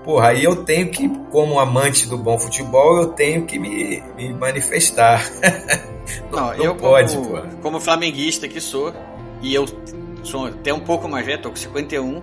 porra, 0.04 0.30
aí 0.30 0.44
eu 0.44 0.64
tenho 0.64 0.90
que, 0.90 1.08
como 1.32 1.60
amante 1.60 2.08
do 2.08 2.18
bom 2.18 2.38
futebol, 2.38 2.98
eu 2.98 3.08
tenho 3.08 3.46
que 3.46 3.58
me, 3.58 4.04
me 4.16 4.34
manifestar. 4.34 5.26
não, 6.32 6.40
não, 6.40 6.54
eu 6.54 6.76
pode, 6.76 7.16
como, 7.16 7.58
como 7.62 7.80
flamenguista 7.80 8.48
que 8.48 8.60
sou, 8.60 8.94
e 9.42 9.54
eu 9.54 9.66
sou 10.24 10.48
até 10.48 10.74
um 10.74 10.80
pouco 10.80 11.08
mais 11.08 11.26
velho, 11.26 11.42
tô 11.42 11.50
com 11.50 11.56
51, 11.56 12.22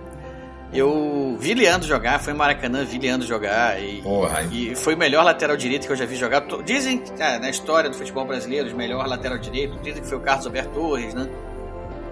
eu 0.73 1.37
vi 1.39 1.53
Leandro 1.53 1.87
jogar, 1.87 2.19
foi 2.19 2.33
em 2.33 2.35
Maracanã, 2.35 2.85
vi 2.85 2.97
Leandro 2.97 3.27
jogar 3.27 3.81
e, 3.81 4.01
Porra. 4.01 4.43
e 4.51 4.73
foi 4.75 4.95
o 4.95 4.97
melhor 4.97 5.23
lateral 5.23 5.57
direito 5.57 5.85
que 5.85 5.91
eu 5.91 5.97
já 5.97 6.05
vi 6.05 6.15
jogar. 6.15 6.45
Dizem, 6.63 7.03
é, 7.19 7.39
na 7.39 7.49
história 7.49 7.89
do 7.89 7.95
futebol 7.95 8.25
brasileiro, 8.25 8.71
o 8.71 8.75
melhor 8.75 9.05
lateral 9.05 9.37
direito, 9.37 9.77
dizem 9.81 10.01
que 10.01 10.07
foi 10.07 10.17
o 10.17 10.21
Carlos 10.21 10.45
Alberto 10.45 10.73
Torres, 10.73 11.13
né? 11.13 11.29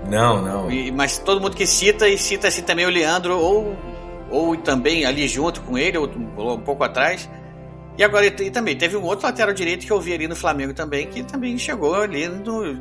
Não, 0.09 0.41
não. 0.41 0.71
E, 0.71 0.91
mas 0.91 1.17
todo 1.17 1.39
mundo 1.39 1.55
que 1.55 1.65
cita, 1.65 2.07
e 2.07 2.17
cita 2.17 2.47
assim 2.47 2.61
também 2.61 2.85
o 2.85 2.89
Leandro, 2.89 3.37
ou, 3.37 3.77
ou 4.29 4.57
também 4.57 5.05
ali 5.05 5.27
junto 5.27 5.61
com 5.61 5.77
ele, 5.77 5.97
ou 5.97 6.07
um 6.07 6.61
pouco 6.61 6.83
atrás. 6.83 7.29
E 7.97 8.03
agora 8.03 8.25
e 8.25 8.49
também 8.49 8.77
teve 8.77 8.95
um 8.95 9.03
outro 9.03 9.25
lateral 9.25 9.53
direito 9.53 9.85
que 9.85 9.91
eu 9.91 9.99
vi 9.99 10.13
ali 10.13 10.27
no 10.27 10.35
Flamengo 10.35 10.73
também, 10.73 11.07
que 11.07 11.23
também 11.23 11.57
chegou 11.57 11.95
ali 11.95 12.27
no, 12.27 12.73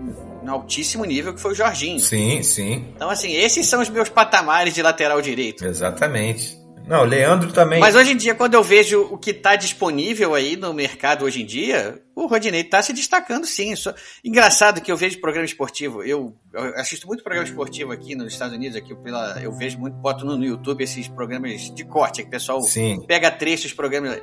no 0.48 0.54
altíssimo 0.54 1.04
nível, 1.04 1.34
que 1.34 1.40
foi 1.40 1.52
o 1.52 1.54
Jorginho. 1.54 2.00
Sim, 2.00 2.42
sim. 2.42 2.86
Então, 2.96 3.10
assim, 3.10 3.32
esses 3.34 3.66
são 3.66 3.82
os 3.82 3.90
meus 3.90 4.08
patamares 4.08 4.72
de 4.72 4.82
lateral 4.82 5.20
direito. 5.20 5.64
Exatamente. 5.64 6.58
Não, 6.86 7.02
o 7.02 7.04
Leandro 7.04 7.52
também. 7.52 7.80
Mas 7.80 7.94
hoje 7.94 8.12
em 8.12 8.16
dia, 8.16 8.34
quando 8.34 8.54
eu 8.54 8.62
vejo 8.62 9.02
o 9.10 9.18
que 9.18 9.30
está 9.30 9.56
disponível 9.56 10.34
aí 10.34 10.56
no 10.56 10.72
mercado 10.72 11.26
hoje 11.26 11.42
em 11.42 11.44
dia, 11.44 12.00
o 12.16 12.26
Rodinei 12.26 12.62
está 12.62 12.80
se 12.80 12.94
destacando 12.94 13.44
sim. 13.44 13.76
Só... 13.76 13.92
Engraçado 14.24 14.80
que 14.80 14.90
eu 14.90 14.96
vejo 14.96 15.20
programa 15.20 15.44
esportivo. 15.44 16.02
Eu, 16.02 16.34
eu, 16.54 16.62
assisto 16.76 17.06
muito 17.06 17.22
programa 17.22 17.46
esportivo 17.46 17.92
aqui 17.92 18.14
nos 18.14 18.32
Estados 18.32 18.56
Unidos, 18.56 18.74
aqui 18.74 18.94
pela, 18.94 19.38
eu 19.42 19.52
vejo 19.52 19.78
muito, 19.78 19.98
boto 19.98 20.24
no, 20.24 20.38
no 20.38 20.46
YouTube 20.46 20.82
esses 20.82 21.06
programas 21.08 21.70
de 21.74 21.84
corte, 21.84 22.22
que 22.22 22.28
o 22.28 22.30
pessoal 22.30 22.62
sim. 22.62 23.04
pega 23.06 23.30
trechos, 23.30 23.74
programas. 23.74 24.18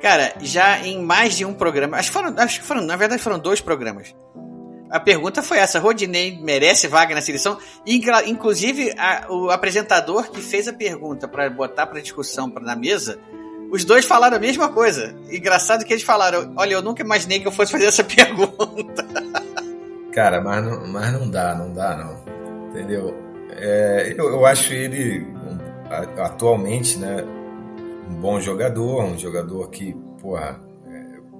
Cara, 0.00 0.32
já 0.42 0.78
em 0.86 1.02
mais 1.02 1.36
de 1.36 1.44
um 1.44 1.52
programa, 1.52 1.96
acho 1.96 2.10
que 2.10 2.14
foram, 2.14 2.32
acho 2.38 2.60
que 2.60 2.66
foram, 2.66 2.82
na 2.82 2.94
verdade 2.94 3.20
foram 3.20 3.38
dois 3.40 3.60
programas 3.60 4.14
a 4.90 4.98
pergunta 4.98 5.42
foi 5.42 5.58
essa: 5.58 5.78
Rodinei 5.78 6.38
merece 6.40 6.88
vaga 6.88 7.14
na 7.14 7.20
seleção? 7.20 7.58
Inclusive, 8.26 8.92
a, 8.98 9.26
o 9.30 9.50
apresentador 9.50 10.30
que 10.30 10.40
fez 10.40 10.66
a 10.66 10.72
pergunta 10.72 11.28
para 11.28 11.48
botar 11.48 11.86
para 11.86 12.00
discussão 12.00 12.50
pra, 12.50 12.62
na 12.62 12.74
mesa, 12.74 13.18
os 13.70 13.84
dois 13.84 14.04
falaram 14.04 14.36
a 14.36 14.40
mesma 14.40 14.68
coisa. 14.68 15.14
Engraçado 15.30 15.84
que 15.84 15.92
eles 15.92 16.02
falaram: 16.02 16.52
Olha, 16.56 16.74
eu 16.74 16.82
nunca 16.82 17.02
imaginei 17.02 17.38
que 17.38 17.46
eu 17.46 17.52
fosse 17.52 17.70
fazer 17.70 17.86
essa 17.86 18.02
pergunta. 18.04 19.06
Cara, 20.12 20.40
mas 20.40 20.64
não, 20.64 20.86
mas 20.88 21.12
não 21.12 21.30
dá, 21.30 21.54
não 21.54 21.72
dá, 21.72 21.96
não. 21.96 22.70
Entendeu? 22.70 23.16
É, 23.52 24.14
eu, 24.16 24.28
eu 24.28 24.44
acho 24.46 24.72
ele 24.72 25.26
atualmente, 26.18 26.98
né? 26.98 27.24
Um 28.08 28.14
bom 28.14 28.40
jogador, 28.40 29.04
um 29.04 29.16
jogador 29.16 29.70
que, 29.70 29.94
porra 30.20 30.69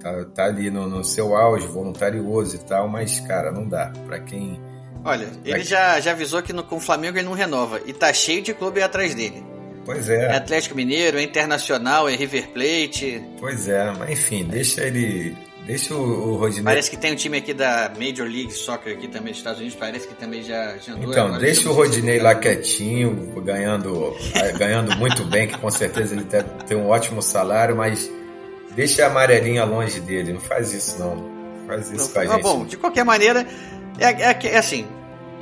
tá, 0.01 0.25
tá 0.25 0.45
ali 0.45 0.69
no, 0.69 0.87
no, 0.87 1.03
seu 1.03 1.35
auge, 1.35 1.67
voluntarioso 1.67 2.55
e 2.55 2.59
tal, 2.59 2.87
mas, 2.87 3.19
cara, 3.21 3.51
não 3.51 3.67
dá. 3.67 3.91
Pra 4.05 4.19
quem. 4.19 4.59
Olha, 5.03 5.27
ele 5.45 5.63
já, 5.63 5.99
já 5.99 6.11
avisou 6.11 6.41
que 6.41 6.53
no, 6.53 6.63
com 6.63 6.77
o 6.77 6.79
Flamengo 6.79 7.17
ele 7.17 7.25
não 7.25 7.33
renova. 7.33 7.81
E 7.85 7.93
tá 7.93 8.11
cheio 8.13 8.41
de 8.41 8.53
clube 8.53 8.81
atrás 8.81 9.15
dele. 9.15 9.43
Pois 9.85 10.09
é. 10.09 10.25
É 10.25 10.35
Atlético 10.35 10.75
Mineiro, 10.75 11.17
é 11.17 11.23
Internacional, 11.23 12.07
é 12.07 12.15
River 12.15 12.49
Plate. 12.49 13.23
Pois 13.39 13.67
é, 13.67 13.91
mas 13.97 14.11
enfim, 14.11 14.43
deixa 14.45 14.83
ele. 14.83 15.35
Deixa 15.65 15.93
o, 15.93 16.33
o 16.33 16.37
Rodinei. 16.37 16.63
Parece 16.63 16.89
que 16.89 16.97
tem 16.97 17.13
um 17.13 17.15
time 17.15 17.37
aqui 17.37 17.53
da 17.53 17.91
Major 17.95 18.27
League 18.27 18.51
Soccer 18.51 18.93
aqui 18.93 19.07
também 19.07 19.31
dos 19.31 19.37
Estados 19.37 19.59
Unidos, 19.59 19.77
parece 19.79 20.07
que 20.07 20.15
também 20.15 20.41
já, 20.41 20.75
já 20.77 20.93
andou. 20.93 21.11
Então, 21.11 21.37
deixa 21.37 21.69
o 21.69 21.73
Rodinei 21.73 22.19
lá 22.19 22.33
quietinho, 22.33 23.31
ganhando, 23.43 24.15
ganhando 24.57 24.95
muito 24.97 25.23
bem, 25.25 25.47
que 25.47 25.57
com 25.57 25.69
certeza 25.69 26.15
ele 26.15 26.23
tem, 26.23 26.43
tem 26.67 26.77
um 26.77 26.87
ótimo 26.87 27.21
salário, 27.21 27.75
mas 27.75 28.11
Deixa 28.75 29.05
a 29.05 29.07
amarelinha 29.07 29.63
longe 29.63 29.99
dele, 29.99 30.33
não 30.33 30.39
faz 30.39 30.73
isso 30.73 30.97
não. 30.99 31.29
faz 31.67 31.91
isso 31.91 32.07
não, 32.07 32.13
com 32.13 32.19
a 32.19 32.25
gente. 32.25 32.43
Bom, 32.43 32.65
de 32.65 32.77
qualquer 32.77 33.03
maneira, 33.03 33.45
é, 33.99 34.05
é, 34.05 34.39
é, 34.53 34.57
assim, 34.57 34.87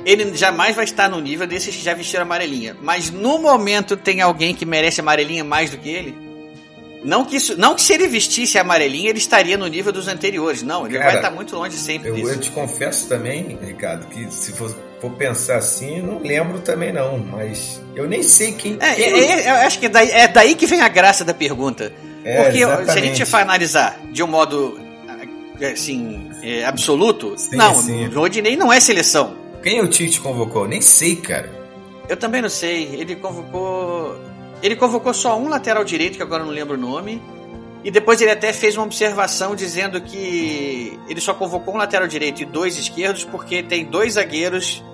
ele 0.04 0.34
jamais 0.36 0.74
vai 0.74 0.84
estar 0.84 1.08
no 1.08 1.20
nível 1.20 1.46
desses 1.46 1.74
que 1.74 1.82
já 1.82 1.94
vestiram 1.94 2.22
amarelinha. 2.22 2.76
Mas 2.80 3.10
no 3.10 3.38
momento 3.38 3.96
tem 3.96 4.20
alguém 4.20 4.54
que 4.54 4.66
merece 4.66 5.00
amarelinha 5.00 5.44
mais 5.44 5.70
do 5.70 5.78
que 5.78 5.88
ele? 5.88 6.29
Não 7.02 7.24
que, 7.24 7.36
isso, 7.36 7.58
não 7.58 7.74
que 7.74 7.82
se 7.82 7.94
ele 7.94 8.06
vestisse 8.06 8.58
amarelinha, 8.58 9.08
ele 9.08 9.18
estaria 9.18 9.56
no 9.56 9.66
nível 9.66 9.92
dos 9.92 10.06
anteriores. 10.06 10.62
Não, 10.62 10.86
ele 10.86 10.98
Cara, 10.98 11.10
vai 11.10 11.16
estar 11.16 11.30
muito 11.30 11.56
longe 11.56 11.76
sempre 11.76 12.10
eu, 12.10 12.14
disso. 12.14 12.30
Eu 12.30 12.40
te 12.40 12.50
confesso 12.50 13.08
também, 13.08 13.58
Ricardo, 13.62 14.06
que 14.06 14.30
se 14.30 14.52
for, 14.52 14.74
for 15.00 15.10
pensar 15.12 15.56
assim, 15.56 15.98
eu 15.98 16.04
não 16.04 16.18
lembro 16.18 16.60
também 16.60 16.92
não, 16.92 17.18
mas 17.18 17.80
eu 17.94 18.06
nem 18.06 18.22
sei 18.22 18.52
quem... 18.52 18.76
É, 18.80 18.94
quem... 18.94 19.04
É, 19.04 19.40
é, 19.40 19.50
eu 19.50 19.54
acho 19.66 19.78
que 19.78 19.86
é 19.86 19.88
daí, 19.88 20.10
é 20.10 20.28
daí 20.28 20.54
que 20.54 20.66
vem 20.66 20.82
a 20.82 20.88
graça 20.88 21.24
da 21.24 21.32
pergunta. 21.32 21.92
É, 22.22 22.42
Porque 22.42 22.58
exatamente. 22.58 22.92
se 22.92 22.98
a 22.98 23.02
gente 23.02 23.24
for 23.24 23.40
analisar 23.40 23.98
de 24.12 24.22
um 24.22 24.26
modo 24.26 24.78
assim, 25.72 26.30
é, 26.42 26.64
absoluto, 26.64 27.34
sim, 27.36 27.56
não, 27.56 27.74
sim. 27.74 28.08
o 28.08 28.14
Rodinei 28.14 28.56
não 28.56 28.72
é 28.72 28.78
seleção. 28.78 29.36
Quem 29.62 29.80
o 29.80 29.88
Tite 29.88 30.20
convocou? 30.20 30.66
Nem 30.66 30.80
sei, 30.80 31.16
cara. 31.16 31.50
Eu 32.08 32.16
também 32.16 32.40
não 32.40 32.48
sei. 32.48 32.94
Ele 32.94 33.14
convocou. 33.16 34.18
Ele 34.62 34.76
convocou 34.76 35.14
só 35.14 35.38
um 35.38 35.48
lateral 35.48 35.84
direito, 35.84 36.16
que 36.16 36.22
agora 36.22 36.44
não 36.44 36.50
lembro 36.50 36.74
o 36.74 36.80
nome. 36.80 37.22
E 37.82 37.90
depois 37.90 38.20
ele 38.20 38.30
até 38.30 38.52
fez 38.52 38.76
uma 38.76 38.84
observação 38.84 39.56
dizendo 39.56 40.00
que 40.00 40.98
ele 41.08 41.20
só 41.20 41.32
convocou 41.32 41.74
um 41.74 41.78
lateral 41.78 42.06
direito 42.06 42.42
e 42.42 42.44
dois 42.44 42.76
esquerdos 42.76 43.24
porque 43.24 43.62
tem 43.62 43.86
dois 43.86 44.14
zagueiros 44.14 44.84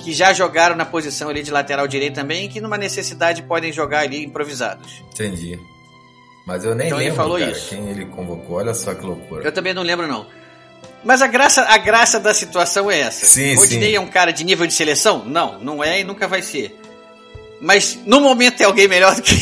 que 0.00 0.12
já 0.12 0.32
jogaram 0.32 0.74
na 0.74 0.84
posição 0.84 1.28
ali 1.28 1.42
de 1.42 1.52
lateral 1.52 1.86
direito 1.86 2.14
também 2.14 2.46
e 2.46 2.48
que 2.48 2.60
numa 2.60 2.76
necessidade 2.76 3.42
podem 3.42 3.72
jogar 3.72 4.00
ali 4.00 4.24
improvisados. 4.24 5.04
Entendi. 5.12 5.58
Mas 6.46 6.64
eu 6.64 6.74
nem 6.74 6.88
então 6.88 6.98
lembro, 6.98 7.12
ele 7.12 7.16
falou 7.16 7.38
cara, 7.38 7.52
isso. 7.52 7.68
quem 7.68 7.88
ele 7.88 8.06
convocou. 8.06 8.56
Olha 8.56 8.74
só 8.74 8.92
que 8.92 9.06
loucura. 9.06 9.44
Eu 9.44 9.52
também 9.52 9.72
não 9.72 9.82
lembro, 9.82 10.08
não. 10.08 10.26
Mas 11.04 11.22
a 11.22 11.26
graça, 11.26 11.62
a 11.62 11.78
graça 11.78 12.18
da 12.18 12.34
situação 12.34 12.90
é 12.90 13.00
essa. 13.00 13.26
Sim, 13.26 13.54
o 13.54 13.60
Rodinei 13.60 13.94
é 13.94 14.00
um 14.00 14.08
cara 14.08 14.32
de 14.32 14.42
nível 14.42 14.66
de 14.66 14.72
seleção? 14.72 15.24
Não, 15.24 15.60
não 15.60 15.84
é 15.84 16.00
e 16.00 16.04
nunca 16.04 16.26
vai 16.26 16.42
ser. 16.42 16.79
Mas 17.60 17.98
no 18.06 18.20
momento 18.20 18.60
é 18.60 18.64
alguém 18.64 18.88
melhor 18.88 19.14
do 19.14 19.22
que 19.22 19.34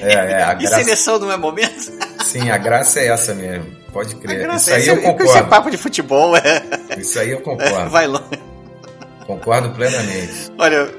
É, 0.00 0.12
é, 0.12 0.42
a 0.42 0.52
graça... 0.54 0.80
E 0.80 0.84
seleção 0.84 1.18
não 1.18 1.32
é 1.32 1.36
momento? 1.36 1.92
Sim, 2.24 2.50
a 2.50 2.58
graça 2.58 3.00
é 3.00 3.08
essa 3.08 3.34
mesmo. 3.34 3.74
Pode 3.92 4.16
crer. 4.16 4.48
Isso 4.54 4.70
aí 4.72 4.88
é, 4.88 4.90
eu 4.90 4.96
concordo. 5.00 5.24
Isso 5.24 5.38
é 5.38 5.42
papo 5.44 5.70
de 5.70 5.76
futebol, 5.76 6.36
é. 6.36 6.62
Isso 6.98 7.18
aí 7.18 7.30
eu 7.30 7.40
concordo. 7.40 7.90
Vai 7.90 8.06
longe. 8.06 8.24
Concordo 9.26 9.70
plenamente. 9.70 10.52
Olha, 10.58 10.92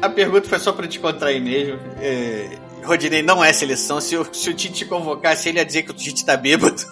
a 0.00 0.08
pergunta 0.08 0.48
foi 0.48 0.58
só 0.58 0.72
para 0.72 0.86
te 0.86 1.00
contrair 1.00 1.40
mesmo. 1.40 1.78
É, 2.00 2.50
Rodinei 2.84 3.22
não 3.22 3.42
é 3.42 3.52
seleção. 3.52 4.00
Se 4.00 4.16
o, 4.16 4.26
se 4.32 4.50
o 4.50 4.54
Tite 4.54 4.84
convocasse, 4.84 5.48
ele 5.48 5.58
ia 5.58 5.64
dizer 5.64 5.82
que 5.82 5.90
o 5.90 5.94
Tite 5.94 6.24
tá 6.24 6.36
bêbado. 6.36 6.82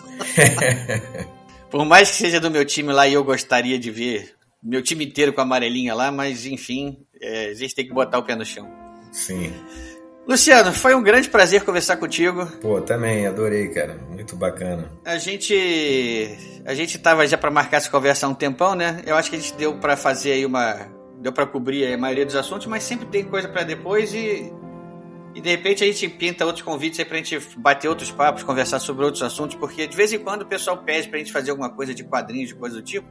Por 1.71 1.85
mais 1.85 2.11
que 2.11 2.17
seja 2.17 2.41
do 2.41 2.51
meu 2.51 2.65
time 2.65 2.93
lá 2.93 3.07
e 3.07 3.15
eu 3.15 3.23
gostaria 3.23 3.79
de 3.79 3.91
ver 3.91 4.35
meu 4.63 4.83
time 4.83 5.05
inteiro 5.05 5.33
com 5.33 5.41
a 5.41 5.45
amarelinha 5.45 5.95
lá, 5.95 6.11
mas 6.11 6.47
enfim, 6.47 6.99
é, 7.21 7.51
a 7.51 7.55
gente 7.55 7.75
tem 7.75 7.87
que 7.87 7.93
botar 7.93 8.19
o 8.19 8.23
pé 8.23 8.35
no 8.35 8.45
chão. 8.45 8.69
Sim. 9.13 9.53
Luciano, 10.27 10.73
foi 10.73 10.95
um 10.95 11.03
grande 11.03 11.29
prazer 11.29 11.65
conversar 11.65 11.97
contigo. 11.97 12.47
Pô, 12.61 12.81
também, 12.81 13.27
adorei, 13.27 13.69
cara. 13.69 13.99
Muito 14.09 14.37
bacana. 14.37 14.91
A 15.05 15.19
gente. 15.19 16.63
A 16.65 16.75
gente 16.75 16.99
tava 16.99 17.27
já 17.27 17.37
para 17.37 17.51
marcar 17.51 17.79
essa 17.79 17.91
conversa 17.91 18.27
há 18.27 18.29
um 18.29 18.35
tempão, 18.35 18.75
né? 18.75 19.03
Eu 19.07 19.17
acho 19.17 19.31
que 19.31 19.37
a 19.37 19.39
gente 19.39 19.55
deu 19.55 19.79
para 19.79 19.97
fazer 19.97 20.33
aí 20.33 20.47
uma. 20.47 20.89
Deu 21.19 21.33
para 21.33 21.47
cobrir 21.47 21.93
a 21.93 21.99
maioria 21.99 22.25
dos 22.25 22.37
assuntos, 22.37 22.67
mas 22.67 22.83
sempre 22.83 23.07
tem 23.07 23.25
coisa 23.25 23.49
para 23.49 23.63
depois 23.63 24.15
e 24.15 24.53
e 25.35 25.41
de 25.41 25.49
repente 25.49 25.85
a 25.85 25.87
gente 25.87 26.09
pinta 26.09 26.45
outros 26.45 26.65
convites 26.65 26.99
aí 26.99 27.05
pra 27.05 27.17
gente 27.17 27.39
bater 27.57 27.89
outros 27.89 28.11
papos, 28.11 28.43
conversar 28.43 28.81
sobre 28.81 29.05
outros 29.05 29.23
assuntos, 29.23 29.57
porque 29.57 29.87
de 29.87 29.97
vez 29.97 30.13
em 30.13 30.19
quando 30.19 30.43
o 30.43 30.47
pessoal 30.47 30.79
pede 30.79 31.09
pra 31.09 31.19
gente 31.19 31.33
fazer 31.33 31.53
alguma 31.53 31.71
coisa 31.71 31.95
de 31.95 32.03
quadrinhos, 32.03 32.49
de 32.49 32.55
coisa 32.55 32.77
do 32.77 32.83
tipo. 32.83 33.07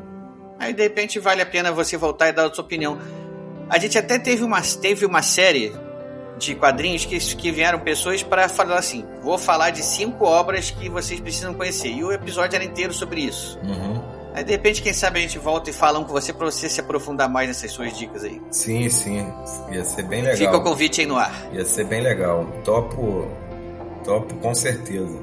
Aí 0.57 0.73
de 0.73 0.83
repente 0.83 1.17
vale 1.17 1.41
a 1.41 1.45
pena 1.45 1.71
você 1.71 1.95
voltar 1.95 2.29
e 2.29 2.33
dar 2.33 2.47
a 2.47 2.53
sua 2.53 2.63
opinião. 2.63 2.99
A 3.69 3.77
gente 3.77 3.97
até 3.97 4.19
teve 4.19 4.43
uma, 4.43 4.61
teve 4.61 5.05
uma 5.05 5.21
série 5.21 5.71
de 6.39 6.55
quadrinhos 6.55 7.05
que, 7.05 7.19
que 7.35 7.51
vieram 7.51 7.79
pessoas 7.79 8.23
para 8.23 8.47
falar 8.49 8.79
assim: 8.79 9.05
vou 9.21 9.37
falar 9.37 9.69
de 9.69 9.83
cinco 9.83 10.25
obras 10.25 10.71
que 10.71 10.89
vocês 10.89 11.19
precisam 11.19 11.53
conhecer. 11.53 11.89
E 11.89 12.03
o 12.03 12.11
episódio 12.11 12.55
era 12.55 12.63
inteiro 12.63 12.93
sobre 12.93 13.21
isso. 13.21 13.59
Uhum. 13.63 14.01
Aí 14.33 14.43
de 14.43 14.51
repente, 14.51 14.81
quem 14.81 14.93
sabe 14.93 15.19
a 15.19 15.21
gente 15.21 15.37
volta 15.37 15.69
e 15.69 15.73
fala 15.73 15.99
um 15.99 16.03
com 16.03 16.13
você 16.13 16.31
pra 16.31 16.45
você 16.45 16.69
se 16.69 16.79
aprofundar 16.79 17.27
mais 17.27 17.47
nessas 17.47 17.71
suas 17.71 17.97
dicas 17.97 18.23
aí. 18.23 18.41
Sim, 18.51 18.89
sim. 18.89 19.27
Ia 19.71 19.83
ser 19.83 20.03
bem 20.03 20.21
legal. 20.21 20.37
Fica 20.37 20.57
o 20.57 20.63
convite 20.63 21.01
aí 21.01 21.07
no 21.07 21.17
ar. 21.17 21.33
Ia 21.51 21.65
ser 21.65 21.85
bem 21.85 22.01
legal. 22.01 22.45
Topo, 22.63 23.27
topo 24.05 24.33
com 24.35 24.55
certeza. 24.55 25.19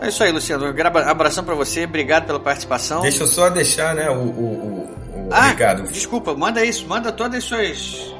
É 0.00 0.08
isso 0.08 0.22
aí, 0.22 0.32
Luciano. 0.32 0.66
Abração 1.06 1.44
para 1.44 1.54
você, 1.54 1.84
obrigado 1.84 2.26
pela 2.26 2.40
participação. 2.40 3.02
Deixa 3.02 3.24
eu 3.24 3.26
só 3.26 3.50
deixar, 3.50 3.94
né, 3.94 4.08
o, 4.08 4.14
o, 4.14 4.84
o, 4.84 5.28
ah, 5.30 5.48
Ricardo. 5.48 5.82
Desculpa, 5.90 6.34
manda 6.34 6.64
isso, 6.64 6.86
manda 6.86 7.10
todas 7.12 7.38
as 7.38 7.44
suas. 7.44 8.14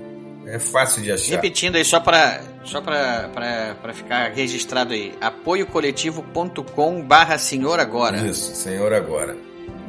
É 0.47 0.59
fácil 0.59 1.03
de 1.03 1.11
achar. 1.11 1.37
Repetindo 1.37 1.77
aí, 1.77 1.85
só 1.85 2.01
para 2.01 2.43
só 2.65 2.81
para 2.81 3.95
ficar 3.95 4.33
registrado 4.33 4.93
aí, 4.93 5.15
apoiocoletivo.com 5.21 7.03
barra 7.03 7.39
Senhor 7.39 7.81
Agora. 7.81 8.19
Isso, 8.19 8.55
Senhor 8.55 8.93
Agora. 8.93 9.37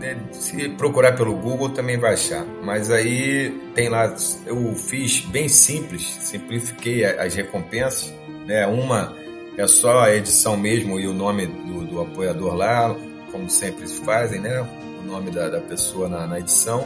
É, 0.01 0.15
se 0.31 0.69
procurar 0.69 1.13
pelo 1.13 1.35
Google 1.35 1.69
também 1.69 1.97
vai 1.97 2.13
achar. 2.13 2.45
Mas 2.63 2.91
aí 2.91 3.49
tem 3.73 3.89
lá, 3.89 4.13
eu 4.45 4.75
fiz 4.75 5.21
bem 5.21 5.47
simples, 5.47 6.03
simplifiquei 6.19 7.05
as 7.05 7.33
recompensas. 7.33 8.13
Né? 8.45 8.65
Uma 8.67 9.13
é 9.57 9.65
só 9.67 9.99
a 9.99 10.15
edição 10.15 10.57
mesmo 10.57 10.99
e 10.99 11.07
o 11.07 11.13
nome 11.13 11.47
do, 11.47 11.85
do 11.85 12.01
apoiador 12.01 12.55
lá, 12.55 12.95
como 13.31 13.49
sempre 13.49 13.87
se 13.87 14.03
fazem, 14.03 14.41
né? 14.41 14.67
O 14.99 15.05
nome 15.05 15.31
da, 15.31 15.49
da 15.49 15.61
pessoa 15.61 16.09
na, 16.09 16.27
na 16.27 16.39
edição. 16.39 16.85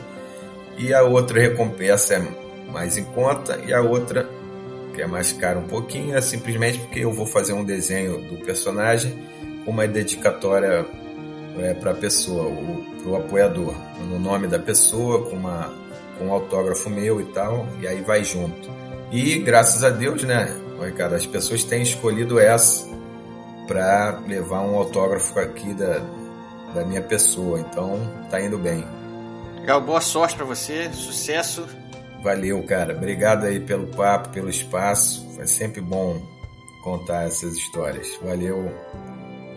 E 0.78 0.94
a 0.94 1.04
outra 1.04 1.40
recompensa 1.40 2.16
é 2.16 2.72
mais 2.72 2.96
em 2.96 3.04
conta 3.04 3.60
e 3.66 3.74
a 3.74 3.82
outra 3.82 4.30
que 4.94 5.04
é 5.04 5.08
mais 5.08 5.32
caro 5.32 5.60
um 5.60 5.68
pouquinho, 5.68 6.16
é 6.16 6.22
simplesmente 6.22 6.80
porque 6.80 7.00
eu 7.00 7.12
vou 7.14 7.26
fazer 7.26 7.54
um 7.54 7.64
desenho 7.64 8.20
do 8.22 8.38
personagem 8.44 9.18
com 9.64 9.72
uma 9.72 9.88
dedicatória 9.88 10.86
é, 11.62 11.74
para 11.74 11.92
a 11.92 11.96
pessoa, 11.96 12.52
para 13.02 13.10
o 13.10 13.16
apoiador, 13.16 13.74
no 14.10 14.20
nome 14.20 14.48
da 14.48 14.60
pessoa, 14.60 15.26
com, 15.30 15.36
uma, 15.36 15.74
com 16.18 16.28
um 16.28 16.34
autógrafo 16.34 16.90
meu 16.90 17.20
e 17.22 17.26
tal, 17.26 17.68
e 17.82 17.88
aí 17.88 18.02
vai 18.02 18.24
junto. 18.24 18.70
E 19.12 19.40
graças 19.40 19.84
a 19.84 19.90
Deus, 19.90 20.24
né, 20.24 20.56
Ricardo, 20.84 21.16
as 21.16 21.26
pessoas 21.26 21.64
têm 21.64 21.82
escolhido 21.82 22.40
essa 22.40 22.88
para 23.68 24.20
levar 24.28 24.62
um 24.62 24.76
autógrafo 24.76 25.40
aqui 25.40 25.74
da, 25.74 26.02
da 26.74 26.86
minha 26.86 27.02
pessoa, 27.02 27.60
então 27.60 28.00
tá 28.30 28.42
indo 28.42 28.58
bem. 28.58 28.84
Legal, 29.60 29.82
boa 29.82 30.02
sorte 30.02 30.36
para 30.36 30.46
você, 30.46 30.90
sucesso 30.94 31.68
Valeu, 32.22 32.62
cara. 32.64 32.96
Obrigado 32.96 33.46
aí 33.46 33.60
pelo 33.60 33.88
papo, 33.88 34.30
pelo 34.30 34.50
espaço. 34.50 35.26
É 35.40 35.48
sempre 35.48 35.82
bom 35.82 36.22
contar 36.84 37.24
essas 37.24 37.54
histórias. 37.54 38.08
Valeu. 38.22 38.72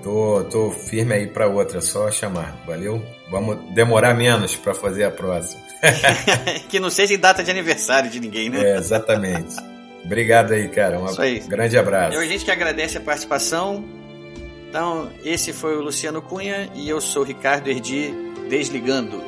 Tô, 0.02 0.44
tô 0.50 0.70
firme 0.70 1.14
aí 1.14 1.26
para 1.26 1.46
outra, 1.46 1.80
só 1.80 2.10
chamar. 2.10 2.56
Valeu? 2.66 3.02
Vamos 3.30 3.56
demorar 3.72 4.14
menos 4.14 4.56
para 4.56 4.74
fazer 4.74 5.04
a 5.04 5.10
próxima. 5.10 5.62
que 6.68 6.80
não 6.80 6.90
seja 6.90 7.14
em 7.14 7.18
data 7.18 7.42
de 7.42 7.50
aniversário 7.50 8.10
de 8.10 8.18
ninguém, 8.18 8.50
né? 8.50 8.72
É, 8.72 8.76
exatamente. 8.76 9.56
Obrigado 10.04 10.52
aí, 10.52 10.68
cara. 10.68 10.98
Um 10.98 11.20
aí. 11.20 11.38
grande 11.40 11.78
abraço. 11.78 12.16
Eu, 12.16 12.20
a 12.20 12.26
gente 12.26 12.44
que 12.44 12.50
agradece 12.50 12.98
a 12.98 13.00
participação. 13.00 13.84
Então, 14.68 15.10
esse 15.24 15.52
foi 15.52 15.76
o 15.76 15.82
Luciano 15.82 16.20
Cunha 16.20 16.68
e 16.74 16.88
eu 16.88 17.00
sou 17.00 17.22
o 17.22 17.24
Ricardo 17.24 17.68
Erdi, 17.68 18.12
desligando. 18.48 19.22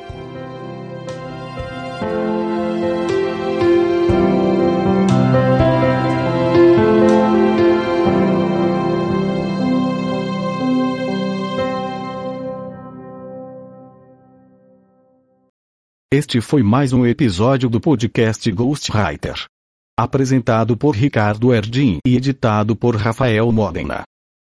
Este 16.15 16.39
foi 16.39 16.63
mais 16.63 16.93
um 16.93 17.05
episódio 17.05 17.69
do 17.69 17.77
podcast 17.77 18.49
Ghostwriter. 18.49 19.47
Apresentado 19.99 20.77
por 20.77 20.95
Ricardo 20.95 21.53
Erdin 21.53 21.97
e 22.07 22.15
editado 22.15 22.73
por 22.73 22.95
Rafael 22.95 23.51
Modena. 23.51 24.03